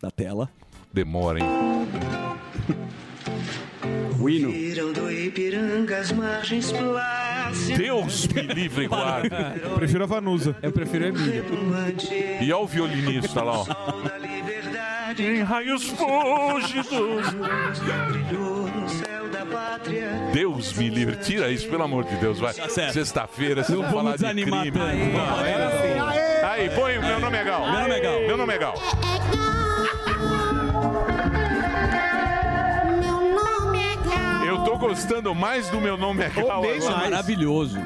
Da 0.00 0.10
tela. 0.10 0.50
Demora, 0.92 1.38
hein? 1.40 1.46
O 4.20 4.28
hino. 4.30 4.50
Deus 7.76 8.26
me 8.28 8.42
livre 8.42 8.84
e 8.84 8.88
guarde. 8.88 9.28
Eu 9.62 9.70
prefiro 9.76 10.04
a 10.04 10.06
Vanusa. 10.06 10.56
Eu 10.62 10.72
prefiro 10.72 11.04
a 11.04 11.08
Emílio. 11.08 11.44
E 12.40 12.52
olha 12.52 12.56
o 12.64 12.66
violinista 12.66 13.42
lá, 13.42 13.60
ó. 13.60 13.66
Em 15.18 15.42
raios 15.42 15.84
fúlgidos. 15.84 17.30
Brilhou 18.08 18.68
no 18.68 18.88
céu 18.88 19.28
da 19.30 19.46
pátria. 19.46 20.10
Deus 20.32 20.74
me 20.74 20.90
livre. 20.90 21.16
Tira 21.16 21.50
isso, 21.50 21.68
pelo 21.68 21.82
amor 21.84 22.04
de 22.04 22.16
Deus. 22.16 22.38
Vai. 22.38 22.52
Tá. 22.52 22.68
Sexta-feira, 22.68 23.64
vocês 23.64 23.78
Não 23.78 23.84
vão 23.84 23.92
falar 23.92 24.16
de 24.16 24.24
crime. 24.42 24.70
Não, 24.70 25.44
é 25.44 25.54
assim. 25.64 26.44
Aí, 26.44 26.70
põe 26.70 26.98
Meu 26.98 27.18
Nome 27.18 27.36
é 27.38 27.44
Gal. 27.44 27.60
Meu 27.70 27.80
nome 27.80 27.94
é 27.94 28.00
Gal. 28.00 28.20
Meu 28.20 28.36
nome 28.36 28.54
é 28.54 28.58
Gal. 28.58 28.74
Eu 34.46 34.58
tô 34.64 34.76
gostando 34.78 35.34
mais 35.34 35.68
do 35.70 35.80
Meu 35.80 35.96
Nome 35.96 36.22
é 36.24 36.28
Gal. 36.28 36.64
É 36.64 36.76
agora. 36.76 36.96
maravilhoso. 36.96 37.80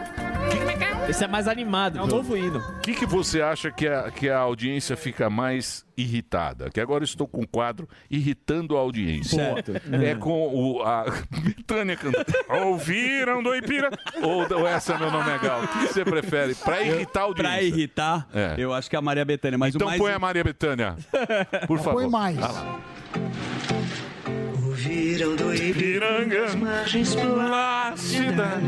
Esse 1.08 1.24
é 1.24 1.26
mais 1.26 1.48
animado. 1.48 1.98
É 1.98 2.02
um 2.02 2.06
novo 2.06 2.36
hino. 2.36 2.58
O 2.58 2.80
que, 2.80 2.94
que 2.94 3.04
você 3.04 3.42
acha 3.42 3.70
que 3.70 3.86
a, 3.88 4.10
que 4.12 4.28
a 4.28 4.38
audiência 4.38 4.96
fica 4.96 5.28
mais 5.28 5.84
irritada? 5.96 6.70
Que 6.70 6.80
agora 6.80 7.02
estou 7.02 7.26
com 7.26 7.40
um 7.40 7.46
quadro 7.46 7.88
irritando 8.08 8.76
a 8.76 8.80
audiência. 8.80 9.36
Certo. 9.54 9.72
É 9.92 10.14
com 10.14 10.46
o, 10.54 10.82
a 10.82 11.04
Betânia 11.42 11.96
cantando. 11.96 12.24
Ouviram 12.66 13.42
do 13.42 13.54
Ipira? 13.56 13.90
Ou, 14.22 14.46
ou 14.60 14.68
essa 14.68 14.96
meu 14.98 15.10
nome 15.10 15.30
é 15.32 15.38
Gal? 15.38 15.64
O 15.64 15.68
que 15.68 15.86
você 15.88 16.04
prefere? 16.04 16.54
Pra 16.54 16.80
irritar 16.80 17.20
a 17.20 17.24
audiência. 17.24 17.52
Pra 17.58 17.62
irritar, 17.62 18.28
É. 18.32 18.54
eu 18.56 18.72
acho 18.72 18.88
que 18.88 18.94
é 18.94 18.98
a 18.98 19.02
Maria 19.02 19.24
Bethânia. 19.24 19.58
Mas 19.58 19.74
Então 19.74 19.86
o 19.88 19.90
mais... 19.90 20.00
põe 20.00 20.12
a 20.12 20.18
Maria 20.18 20.44
Betânia. 20.44 20.96
Por 21.66 21.78
favor. 21.82 22.02
Põe 22.02 22.08
mais. 22.10 22.38
Ah 22.40 22.48
lá. 22.52 22.80
Ouviram 24.80 25.36
do 25.36 25.54
Ipiranga 25.54 26.46
as 26.46 26.54
margens 26.54 27.14
plácidas. 27.14 28.62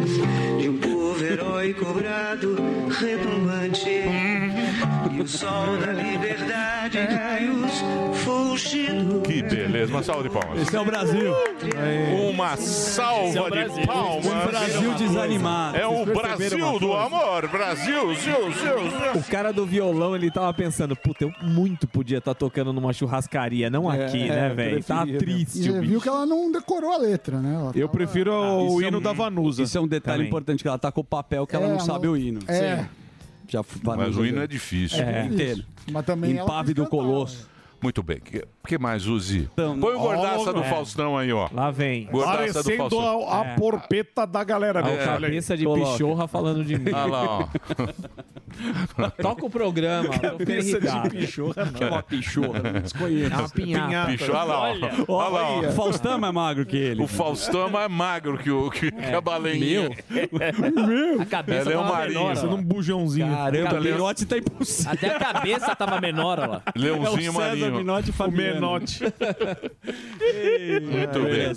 De 0.61 0.69
um 0.69 0.77
povo 0.77 1.25
heróico 1.25 1.87
brado 1.95 2.55
retumbante. 3.01 4.03
E 5.11 5.21
o 5.21 5.29
sol 5.29 5.77
da 5.79 5.93
liberdade 5.93 6.99
raios 6.99 7.73
fulgidos. 8.25 9.23
Que 9.25 9.43
beleza. 9.43 9.93
Uma 9.93 10.03
salva 10.03 10.23
de 10.23 10.31
palmas. 10.31 10.63
Esse 10.63 10.77
é 10.77 10.81
o 10.81 10.85
Brasil. 10.85 11.33
Uma 12.31 12.57
salva 12.57 13.39
é 13.39 13.41
o 13.41 13.45
de 13.45 13.51
Brasil. 13.51 13.87
palmas. 13.87 14.27
Um 14.27 14.47
Brasil 14.49 14.95
desanimado. 14.95 15.77
É 15.77 15.87
o 15.87 16.05
Brasil 16.05 16.79
do 16.79 16.93
amor. 16.93 17.49
Brasil, 17.49 18.15
Zil, 18.15 18.53
Zil, 18.53 18.79
Zil. 18.91 19.21
O 19.21 19.25
cara 19.31 19.53
do 19.53 19.67
violão, 19.67 20.15
ele 20.15 20.31
tava 20.31 20.53
pensando, 20.55 20.95
puta, 20.95 21.25
eu 21.25 21.33
muito 21.43 21.87
podia 21.87 22.19
estar 22.19 22.35
tocando 22.35 22.73
numa 22.73 22.93
churrascaria, 22.93 23.69
não 23.71 23.89
aqui, 23.89 24.23
É, 24.25 24.29
né, 24.29 24.49
velho? 24.55 24.85
Tá 24.85 25.05
triste 25.07 25.59
o 25.61 25.63
você 25.63 25.81
bicho. 25.81 25.81
viu 25.91 26.01
que 26.01 26.09
ela 26.09 26.25
não 26.27 26.51
decorou 26.53 26.93
a 26.93 26.97
letra, 26.99 27.39
né? 27.41 27.55
Ela 27.55 27.73
Eu 27.75 27.89
tava- 27.89 27.89
prefiro 27.99 28.33
o 28.33 28.67
Isso 28.77 28.85
é 28.85 28.89
hino 28.89 28.99
um- 28.99 29.03
da 29.03 29.13
Vanusa. 29.13 29.63
Isso 29.63 29.77
é 29.77 29.81
um 29.81 29.89
detalhe 29.89 30.19
Também. 30.19 30.29
importante, 30.29 30.63
que 30.63 30.69
ela 30.69 30.79
tá 30.79 30.91
com 30.93 31.01
o 31.01 31.05
papel 31.05 31.47
que 31.47 31.55
ela 31.57 31.65
É, 31.65 31.69
não 31.69 31.77
ela 31.77 31.85
sabe 31.85 32.09
o 32.09 32.17
hino. 32.17 32.41
É, 32.49 32.85
Já 33.53 33.63
Mas 33.85 34.17
o 34.17 34.25
hino 34.25 34.41
é 34.41 34.47
difícil. 34.47 34.99
É, 35.03 35.27
inteiro. 35.27 35.63
mas 35.91 36.07
também 36.07 36.39
ela 36.39 36.45
Impave 36.45 36.69
quis 36.69 36.75
do 36.75 36.85
cantar, 36.85 36.97
Colosso. 36.97 37.51
Muito 37.83 38.03
bem. 38.03 38.19
O 38.63 38.69
que 38.69 38.79
mais, 38.79 39.07
Uzi? 39.09 39.49
Então, 39.53 39.79
Põe 39.79 39.95
o 39.97 39.99
gordaça 39.99 40.53
do 40.53 40.61
é. 40.61 40.65
Faustão 40.71 41.19
aí, 41.19 41.33
ó. 41.33 41.49
Lá 41.53 41.71
vem. 41.73 42.05
Gordaça 42.07 42.63
do 42.63 42.65
Parecendo 42.65 42.77
Faustão. 42.91 43.29
a, 43.29 43.43
a 43.43 43.47
É. 43.47 43.55
porpeta 43.57 44.27
da 44.27 44.45
galera. 44.45 44.81
A 44.81 44.83
meu. 44.85 44.93
Aí. 44.93 45.05
cabeça 45.05 45.57
de 45.57 45.65
Coloca. 45.65 45.93
pichorra 45.93 46.29
falando 46.29 46.65
de 46.65 46.79
mim. 46.79 46.93
Olha 46.93 47.05
lá, 47.07 47.39
ó. 47.41 47.49
Toca 49.23 49.47
o 49.47 49.51
programa, 49.51 50.11
Cabeça 50.19 50.79
de 50.81 51.11
pichorra, 51.11 51.67
Que 51.75 51.83
é 51.85 51.89
uma 51.89 52.03
pichorra, 52.03 52.61
não 52.63 52.81
desconheço. 52.81 53.33
É 53.33 53.37
uma 53.37 53.49
pinhata. 53.49 54.25
Olha 54.25 54.43
lá, 54.45 54.59
ó. 54.61 54.63
Olha. 54.71 54.93
Olha 55.09 55.29
lá, 55.29 55.51
ó. 55.51 55.61
O 55.61 55.73
Faustão 55.73 56.13
é 56.13 56.17
mais 56.19 56.35
magro 56.35 56.67
que 56.67 56.77
ele. 56.77 57.03
O 57.03 57.07
Faustão 57.09 57.67
é 57.67 57.71
mais 57.71 57.91
magro 57.91 58.39
que, 58.39 58.51
o, 58.51 58.71
que, 58.71 58.91
que 58.93 59.15
a 59.15 59.21
baleinha. 59.21 59.91
A 61.21 61.25
cabeça 61.25 61.71
Ela 61.71 61.73
é 61.73 61.79
um 61.79 61.83
tava 61.83 61.93
marinho. 61.95 62.29
menor. 62.29 62.45
Ó. 62.47 62.55
um 62.55 62.63
bujãozinho. 62.63 63.29
Caramba. 63.35 63.81
Minotti 63.81 64.27
tá 64.27 64.39
impossível. 64.39 64.93
Até 64.93 65.09
a 65.17 65.19
cabeça 65.19 65.75
tava 65.75 66.01
menor, 66.01 66.39
ó 66.39 66.47
lá. 66.47 66.63
Leãozinho 66.77 67.27
é 67.29 67.31
o 67.31 67.35
Marinho. 67.35 67.72
Minotti 67.79 68.09
e 68.09 68.11
O 68.11 68.15
Fabiano. 68.15 68.55
Menote. 68.55 69.01
Muito 70.83 71.21
bem. 71.25 71.53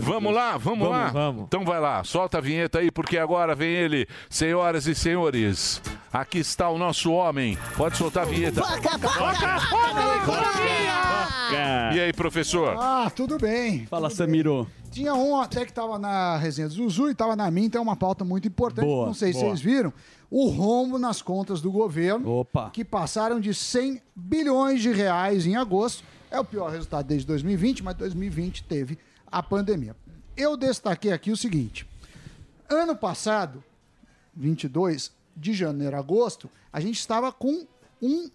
Vamos 0.00 0.34
lá, 0.34 0.56
vamos, 0.56 0.78
Vamos, 0.80 0.88
lá. 0.90 1.06
vamos. 1.08 1.44
Então 1.44 1.64
vai 1.64 1.80
lá, 1.80 2.02
solta 2.04 2.38
a 2.38 2.40
vinheta 2.40 2.78
aí, 2.78 2.90
porque 2.90 3.18
agora 3.18 3.54
vem 3.54 3.70
ele, 3.74 4.06
senhoras 4.28 4.86
e 4.86 4.94
senhores. 4.94 5.80
Aqui 6.12 6.38
está 6.38 6.68
o 6.68 6.78
nosso 6.78 7.12
homem. 7.12 7.58
Pode 7.76 7.96
soltar 7.96 8.22
a 8.22 8.26
vinheta. 8.26 8.62
E 11.94 12.00
aí, 12.00 12.12
professor? 12.12 12.76
Ah, 12.78 13.10
tudo 13.14 13.38
bem. 13.38 13.86
Fala, 13.86 14.10
Samiro. 14.10 14.66
Tinha 14.90 15.12
um 15.14 15.40
até 15.40 15.64
que 15.64 15.72
estava 15.72 15.98
na 15.98 16.36
resenha 16.36 16.68
do 16.68 16.74
Zuzu 16.74 17.08
e 17.08 17.12
estava 17.12 17.34
na 17.34 17.50
minha, 17.50 17.66
então 17.66 17.80
é 17.80 17.82
uma 17.82 17.96
pauta 17.96 18.24
muito 18.24 18.46
importante. 18.46 18.84
Boa, 18.86 19.06
Não 19.06 19.14
sei 19.14 19.32
se 19.32 19.40
vocês 19.40 19.60
viram. 19.60 19.92
O 20.30 20.48
rombo 20.48 20.98
nas 20.98 21.22
contas 21.22 21.60
do 21.60 21.70
governo, 21.70 22.28
Opa. 22.28 22.70
que 22.70 22.84
passaram 22.84 23.38
de 23.38 23.54
100 23.54 24.02
bilhões 24.14 24.80
de 24.82 24.90
reais 24.90 25.46
em 25.46 25.56
agosto. 25.56 26.02
É 26.30 26.38
o 26.40 26.44
pior 26.44 26.70
resultado 26.70 27.06
desde 27.06 27.26
2020, 27.26 27.82
mas 27.84 27.94
2020 27.96 28.64
teve 28.64 28.98
a 29.26 29.42
pandemia. 29.42 29.94
eu 30.36 30.56
destaquei 30.56 31.12
aqui 31.12 31.30
o 31.30 31.36
seguinte. 31.36 31.86
Ano 32.68 32.96
passado, 32.96 33.62
22, 34.34 35.12
de 35.36 35.52
janeiro 35.52 35.94
a 35.96 36.00
agosto, 36.00 36.50
a 36.72 36.80
gente 36.80 36.98
estava 36.98 37.30
com 37.30 37.66
um 38.02 38.28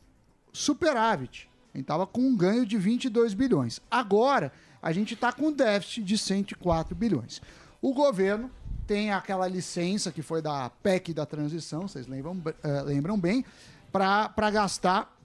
superávit. 0.53 1.49
A 1.73 1.77
gente 1.77 1.85
estava 1.85 2.07
com 2.07 2.21
um 2.21 2.35
ganho 2.35 2.65
de 2.65 2.77
22 2.77 3.33
bilhões. 3.33 3.79
Agora, 3.91 4.51
a 4.81 4.91
gente 4.91 5.13
está 5.13 5.31
com 5.31 5.47
um 5.47 5.51
déficit 5.51 6.03
de 6.03 6.17
104 6.17 6.95
bilhões. 6.95 7.41
O 7.81 7.93
governo 7.93 8.49
tem 8.89 9.11
aquela 9.11 9.47
licença 9.47 10.11
que 10.11 10.23
foi 10.23 10.41
da 10.41 10.67
PEC 10.67 11.13
da 11.13 11.23
transição, 11.23 11.87
vocês 11.87 12.07
lembram, 12.07 12.41
eh, 12.63 12.81
lembram 12.81 13.19
bem, 13.19 13.45
para 13.91 14.49
gastar 14.49 15.15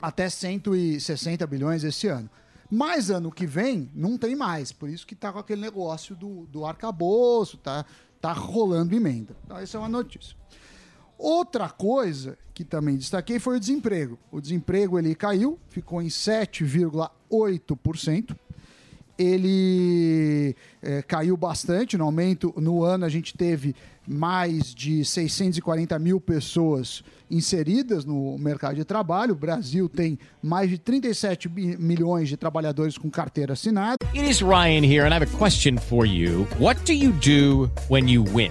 até 0.00 0.28
160 0.28 1.44
bilhões 1.46 1.82
esse 1.84 2.06
ano. 2.06 2.28
Mas 2.70 3.08
ano 3.08 3.32
que 3.32 3.46
vem 3.46 3.90
não 3.94 4.18
tem 4.18 4.36
mais, 4.36 4.72
por 4.72 4.90
isso 4.90 5.06
que 5.06 5.14
está 5.14 5.32
com 5.32 5.38
aquele 5.38 5.62
negócio 5.62 6.14
do, 6.14 6.44
do 6.48 6.66
arcabouço, 6.66 7.56
tá, 7.56 7.86
tá 8.20 8.34
rolando 8.34 8.94
emenda. 8.94 9.34
Então, 9.46 9.56
essa 9.56 9.78
é 9.78 9.80
uma 9.80 9.88
notícia. 9.88 10.36
Outra 11.16 11.70
coisa 11.70 12.36
que 12.52 12.62
também 12.62 12.98
destaquei 12.98 13.38
foi 13.38 13.56
o 13.56 13.60
desemprego. 13.60 14.18
O 14.30 14.38
desemprego 14.38 14.98
ele 14.98 15.14
caiu, 15.14 15.58
ficou 15.70 16.02
em 16.02 16.08
7,8%. 16.08 18.36
Ele 19.18 20.54
eh, 20.82 21.02
caiu 21.06 21.36
bastante 21.36 21.96
no 21.96 22.04
aumento. 22.04 22.52
No 22.56 22.82
ano 22.82 23.04
a 23.04 23.08
gente 23.08 23.34
teve 23.36 23.74
mais 24.06 24.74
de 24.74 25.04
640 25.04 25.98
mil 25.98 26.20
pessoas 26.20 27.02
inseridas 27.30 28.04
no 28.04 28.38
mercado 28.38 28.76
de 28.76 28.84
trabalho. 28.84 29.32
O 29.32 29.36
Brasil 29.36 29.88
tem 29.88 30.18
mais 30.42 30.70
de 30.70 30.78
37 30.78 31.48
bi- 31.48 31.76
milhões 31.76 32.28
de 32.28 32.36
trabalhadores 32.36 32.96
com 32.96 33.10
carteira 33.10 33.52
assinada. 33.52 33.98
It 34.14 34.28
is 34.28 34.40
Ryan 34.40 34.84
here, 34.84 35.04
and 35.06 35.10
I 35.10 35.14
have 35.16 35.24
a 35.24 35.38
question 35.38 35.76
for 35.76 36.06
you. 36.06 36.46
What 36.58 36.80
do 36.86 36.92
you 36.94 37.12
do 37.12 37.70
when 37.90 38.08
you 38.10 38.24
win? 38.32 38.50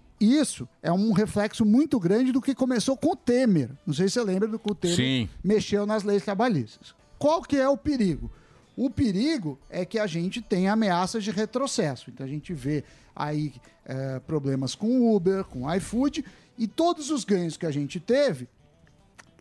isso 0.25 0.67
é 0.81 0.91
um 0.91 1.11
reflexo 1.11 1.65
muito 1.65 1.99
grande 1.99 2.31
do 2.31 2.41
que 2.41 2.53
começou 2.53 2.95
com 2.95 3.11
o 3.11 3.15
Temer. 3.15 3.71
Não 3.85 3.93
sei 3.93 4.07
se 4.07 4.13
você 4.13 4.23
lembra 4.23 4.47
do 4.47 4.59
que 4.59 4.71
o 4.71 4.75
Temer 4.75 4.95
Sim. 4.95 5.29
mexeu 5.43 5.85
nas 5.85 6.03
leis 6.03 6.23
trabalhistas. 6.23 6.93
Qual 7.17 7.41
que 7.41 7.57
é 7.57 7.67
o 7.67 7.77
perigo? 7.77 8.31
O 8.75 8.89
perigo 8.89 9.59
é 9.69 9.85
que 9.85 9.99
a 9.99 10.07
gente 10.07 10.41
tem 10.41 10.67
ameaças 10.67 11.23
de 11.23 11.31
retrocesso. 11.31 12.09
Então 12.09 12.25
a 12.25 12.29
gente 12.29 12.53
vê 12.53 12.83
aí 13.15 13.53
eh, 13.85 14.19
problemas 14.25 14.75
com 14.75 14.87
o 14.87 15.15
Uber, 15.15 15.43
com 15.43 15.63
o 15.63 15.75
iFood, 15.75 16.23
e 16.57 16.67
todos 16.67 17.09
os 17.09 17.23
ganhos 17.23 17.57
que 17.57 17.65
a 17.65 17.71
gente 17.71 17.99
teve 17.99 18.47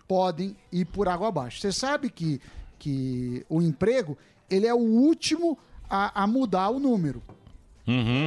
podem 0.09 0.57
ir 0.73 0.87
por 0.87 1.09
água 1.09 1.29
abaixo. 1.29 1.61
Você 1.61 1.73
sabe 1.73 2.11
que, 2.11 2.41
que 2.79 3.45
o 3.49 3.63
emprego 3.63 4.19
ele 4.51 4.67
é 4.67 4.75
o 4.75 4.79
último 4.79 5.57
a, 5.89 6.23
a 6.23 6.27
mudar 6.27 6.71
o 6.71 6.81
número. 6.81 7.23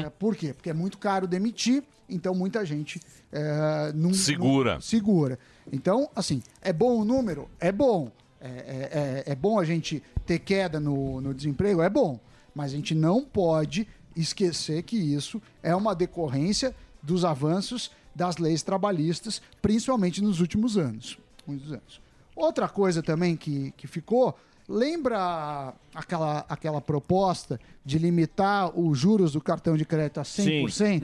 É, 0.06 0.10
por 0.10 0.36
quê? 0.36 0.54
Porque 0.54 0.70
é 0.70 0.74
muito 0.74 0.98
caro 0.98 1.28
demitir, 1.28 1.84
então 2.10 2.34
muita 2.36 2.66
gente 2.66 3.00
é, 3.32 3.92
não 3.94 4.14
Segura. 4.14 4.76
não- 4.76 4.82
segura. 4.82 5.40
Então, 5.72 6.10
assim, 6.16 6.42
é 6.62 6.72
bom 6.74 7.00
o 7.00 7.06
número? 7.06 7.50
É 7.60 7.72
bom. 7.72 8.12
É, 8.40 8.48
é- 8.48 9.24
é- 9.28 9.32
é 9.32 9.36
bom 9.36 9.58
a 9.60 9.64
gente 9.64 10.04
ter 10.26 10.40
queda 10.40 10.80
no, 10.80 11.22
no 11.22 11.34
desemprego? 11.34 11.82
É 11.82 11.90
bom. 11.90 12.20
Mas 12.54 12.72
a 12.74 12.76
gente 12.76 12.94
não 12.94 13.24
pode 13.24 13.88
esquecer 14.16 14.84
que 14.84 14.96
isso 14.98 15.42
é 15.64 15.76
uma 15.76 15.96
decorrência 15.96 16.76
dos 17.02 17.26
avanços 17.26 17.90
das 18.14 18.38
leis 18.38 18.62
trabalhistas, 18.62 19.42
principalmente 19.62 20.22
nos 20.22 20.40
últimos 20.40 20.78
anos. 20.78 21.18
Muitos 21.48 21.72
anos. 21.72 22.02
Outra 22.36 22.68
coisa 22.70 23.02
também 23.02 23.36
que, 23.36 23.72
que 23.78 23.88
ficou, 23.88 24.38
lembra 24.68 25.74
aquela, 25.94 26.46
aquela 26.50 26.82
proposta 26.82 27.60
de 27.84 27.98
limitar 27.98 28.78
os 28.78 28.98
juros 28.98 29.34
do 29.34 29.42
cartão 29.42 29.76
de 29.76 29.86
crédito 29.86 30.20
a 30.20 30.24
100%? 30.24 31.02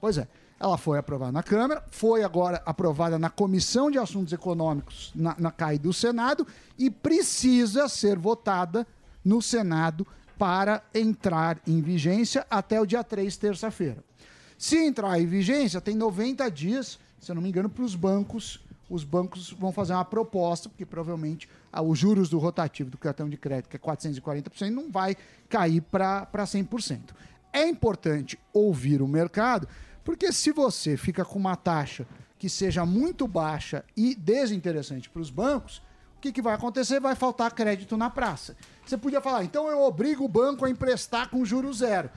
Pois 0.00 0.18
é. 0.18 0.28
Ela 0.60 0.76
foi 0.76 0.98
aprovada 0.98 1.30
na 1.30 1.42
Câmara, 1.42 1.84
foi 1.88 2.24
agora 2.24 2.60
aprovada 2.66 3.16
na 3.16 3.30
Comissão 3.30 3.90
de 3.92 3.98
Assuntos 3.98 4.32
Econômicos, 4.32 5.12
na, 5.14 5.36
na 5.38 5.52
CAI 5.52 5.78
do 5.78 5.92
Senado, 5.92 6.44
e 6.76 6.90
precisa 6.90 7.88
ser 7.88 8.18
votada 8.18 8.84
no 9.24 9.40
Senado 9.40 10.04
para 10.36 10.82
entrar 10.92 11.60
em 11.64 11.80
vigência 11.80 12.44
até 12.50 12.80
o 12.80 12.86
dia 12.86 13.04
3, 13.04 13.36
terça-feira. 13.36 14.02
Se 14.56 14.76
entrar 14.76 15.20
em 15.20 15.26
vigência, 15.26 15.80
tem 15.80 15.94
90 15.94 16.50
dias, 16.50 16.98
se 17.20 17.30
eu 17.30 17.36
não 17.36 17.42
me 17.42 17.48
engano, 17.48 17.68
para 17.68 17.84
os 17.84 17.94
bancos. 17.94 18.60
Os 18.88 19.04
bancos 19.04 19.50
vão 19.50 19.72
fazer 19.72 19.92
uma 19.92 20.04
proposta, 20.04 20.68
porque 20.68 20.86
provavelmente 20.86 21.48
ah, 21.72 21.82
os 21.82 21.98
juros 21.98 22.28
do 22.28 22.38
rotativo 22.38 22.90
do 22.90 22.98
cartão 22.98 23.28
de 23.28 23.36
crédito, 23.36 23.68
que 23.68 23.76
é 23.76 23.78
440%, 23.78 24.70
não 24.70 24.90
vai 24.90 25.16
cair 25.48 25.82
para 25.82 26.26
100%. 26.32 27.10
É 27.52 27.66
importante 27.66 28.38
ouvir 28.52 29.02
o 29.02 29.08
mercado, 29.08 29.68
porque 30.04 30.32
se 30.32 30.52
você 30.52 30.96
fica 30.96 31.24
com 31.24 31.38
uma 31.38 31.56
taxa 31.56 32.06
que 32.38 32.48
seja 32.48 32.86
muito 32.86 33.26
baixa 33.26 33.84
e 33.96 34.14
desinteressante 34.14 35.10
para 35.10 35.20
os 35.20 35.30
bancos, 35.30 35.82
o 36.16 36.20
que, 36.20 36.32
que 36.32 36.42
vai 36.42 36.54
acontecer? 36.54 36.98
Vai 36.98 37.14
faltar 37.14 37.52
crédito 37.52 37.96
na 37.96 38.10
praça. 38.10 38.56
Você 38.84 38.96
podia 38.96 39.20
falar, 39.20 39.44
então 39.44 39.68
eu 39.68 39.80
obrigo 39.80 40.24
o 40.24 40.28
banco 40.28 40.64
a 40.64 40.70
emprestar 40.70 41.30
com 41.30 41.44
juro 41.44 41.72
zero. 41.72 42.10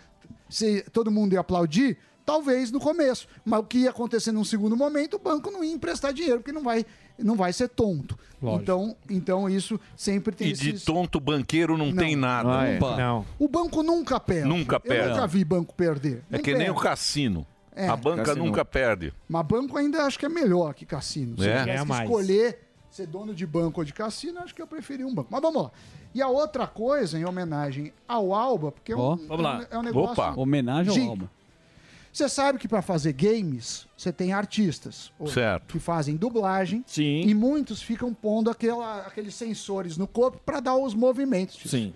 Se 0.49 0.81
todo 0.91 1.11
mundo 1.11 1.33
ia 1.33 1.39
aplaudir, 1.39 1.97
talvez 2.25 2.71
no 2.71 2.79
começo. 2.79 3.27
Mas 3.43 3.59
o 3.59 3.63
que 3.63 3.79
ia 3.79 3.89
acontecer 3.89 4.31
num 4.31 4.43
segundo 4.43 4.75
momento, 4.77 5.15
o 5.15 5.19
banco 5.19 5.49
não 5.51 5.63
ia 5.63 5.73
emprestar 5.73 6.13
dinheiro, 6.13 6.39
porque 6.39 6.51
não 6.51 6.63
vai, 6.63 6.85
não 7.17 7.35
vai 7.35 7.51
ser 7.53 7.69
tonto. 7.69 8.17
Lógico. 8.41 8.61
Então, 8.63 8.95
então 9.09 9.49
isso 9.49 9.79
sempre 9.95 10.35
tem 10.35 10.47
E 10.47 10.53
de 10.53 10.69
esses... 10.71 10.83
tonto 10.83 11.19
banqueiro 11.19 11.77
não, 11.77 11.93
tem 11.93 12.15
nada. 12.15 12.59
Ah, 12.61 12.67
é. 12.67 12.79
Não. 12.79 13.25
O 13.37 13.47
banco 13.47 13.83
nunca 13.83 14.19
perde. 14.19 14.47
Nunca 14.47 14.75
Eu 14.77 14.81
perde. 14.81 15.09
nunca 15.09 15.27
vi 15.27 15.43
banco 15.45 15.73
perder. 15.75 16.23
É 16.31 16.37
Não 16.37 16.43
que 16.43 16.53
nem 16.53 16.69
o 16.69 16.73
perde. 16.73 16.89
cassino. 16.89 17.45
É. 17.73 17.87
A 17.87 17.95
banca 17.95 18.23
Cassino. 18.23 18.45
nunca 18.45 18.65
perde. 18.65 19.13
Mas 19.29 19.45
banco 19.45 19.77
ainda 19.77 20.03
acho 20.03 20.19
que 20.19 20.25
é 20.25 20.29
melhor 20.29 20.73
que 20.73 20.85
cassino. 20.85 21.37
Se 21.41 21.47
É? 21.47 21.61
eu 21.77 21.83
que 21.83 21.87
mais. 21.87 22.03
escolher 22.03 22.59
ser 22.89 23.07
dono 23.07 23.33
de 23.33 23.45
banco 23.47 23.79
ou 23.79 23.85
de 23.85 23.93
cassino, 23.93 24.39
acho 24.39 24.53
que 24.53 24.61
eu 24.61 24.67
preferia 24.67 25.07
um 25.07 25.13
banco. 25.15 25.29
Mas 25.31 25.41
vamos 25.41 25.63
lá. 25.63 25.71
E 26.13 26.21
a 26.21 26.27
outra 26.27 26.67
coisa, 26.67 27.17
em 27.17 27.23
homenagem 27.23 27.93
ao 28.05 28.33
Alba, 28.33 28.73
porque 28.73 28.91
é 28.91 28.95
um, 28.97 28.99
Ó, 28.99 29.11
é 29.13 29.15
um- 29.15 29.27
vamos 29.27 29.43
lá. 29.43 29.65
é 29.71 29.77
um 29.77 29.81
negócio... 29.83 30.11
Opa. 30.11 30.33
Homenagem 30.35 31.01
ao 31.05 31.09
Alba. 31.11 31.31
Você 32.13 32.27
sabe 32.27 32.59
que 32.59 32.67
para 32.67 32.81
fazer 32.81 33.13
games, 33.13 33.87
você 33.95 34.11
tem 34.11 34.33
artistas 34.33 35.11
ou- 35.17 35.27
Certo. 35.27 35.71
que 35.71 35.79
fazem 35.79 36.15
dublagem 36.17 36.83
e 36.97 37.33
muitos 37.33 37.81
ficam 37.81 38.13
pondo 38.13 38.49
aquela- 38.49 39.01
aqueles 39.07 39.33
sensores 39.33 39.97
no 39.97 40.05
corpo 40.07 40.39
para 40.45 40.59
dar 40.59 40.75
os 40.75 40.93
movimentos. 40.93 41.57
Sim. 41.69 41.93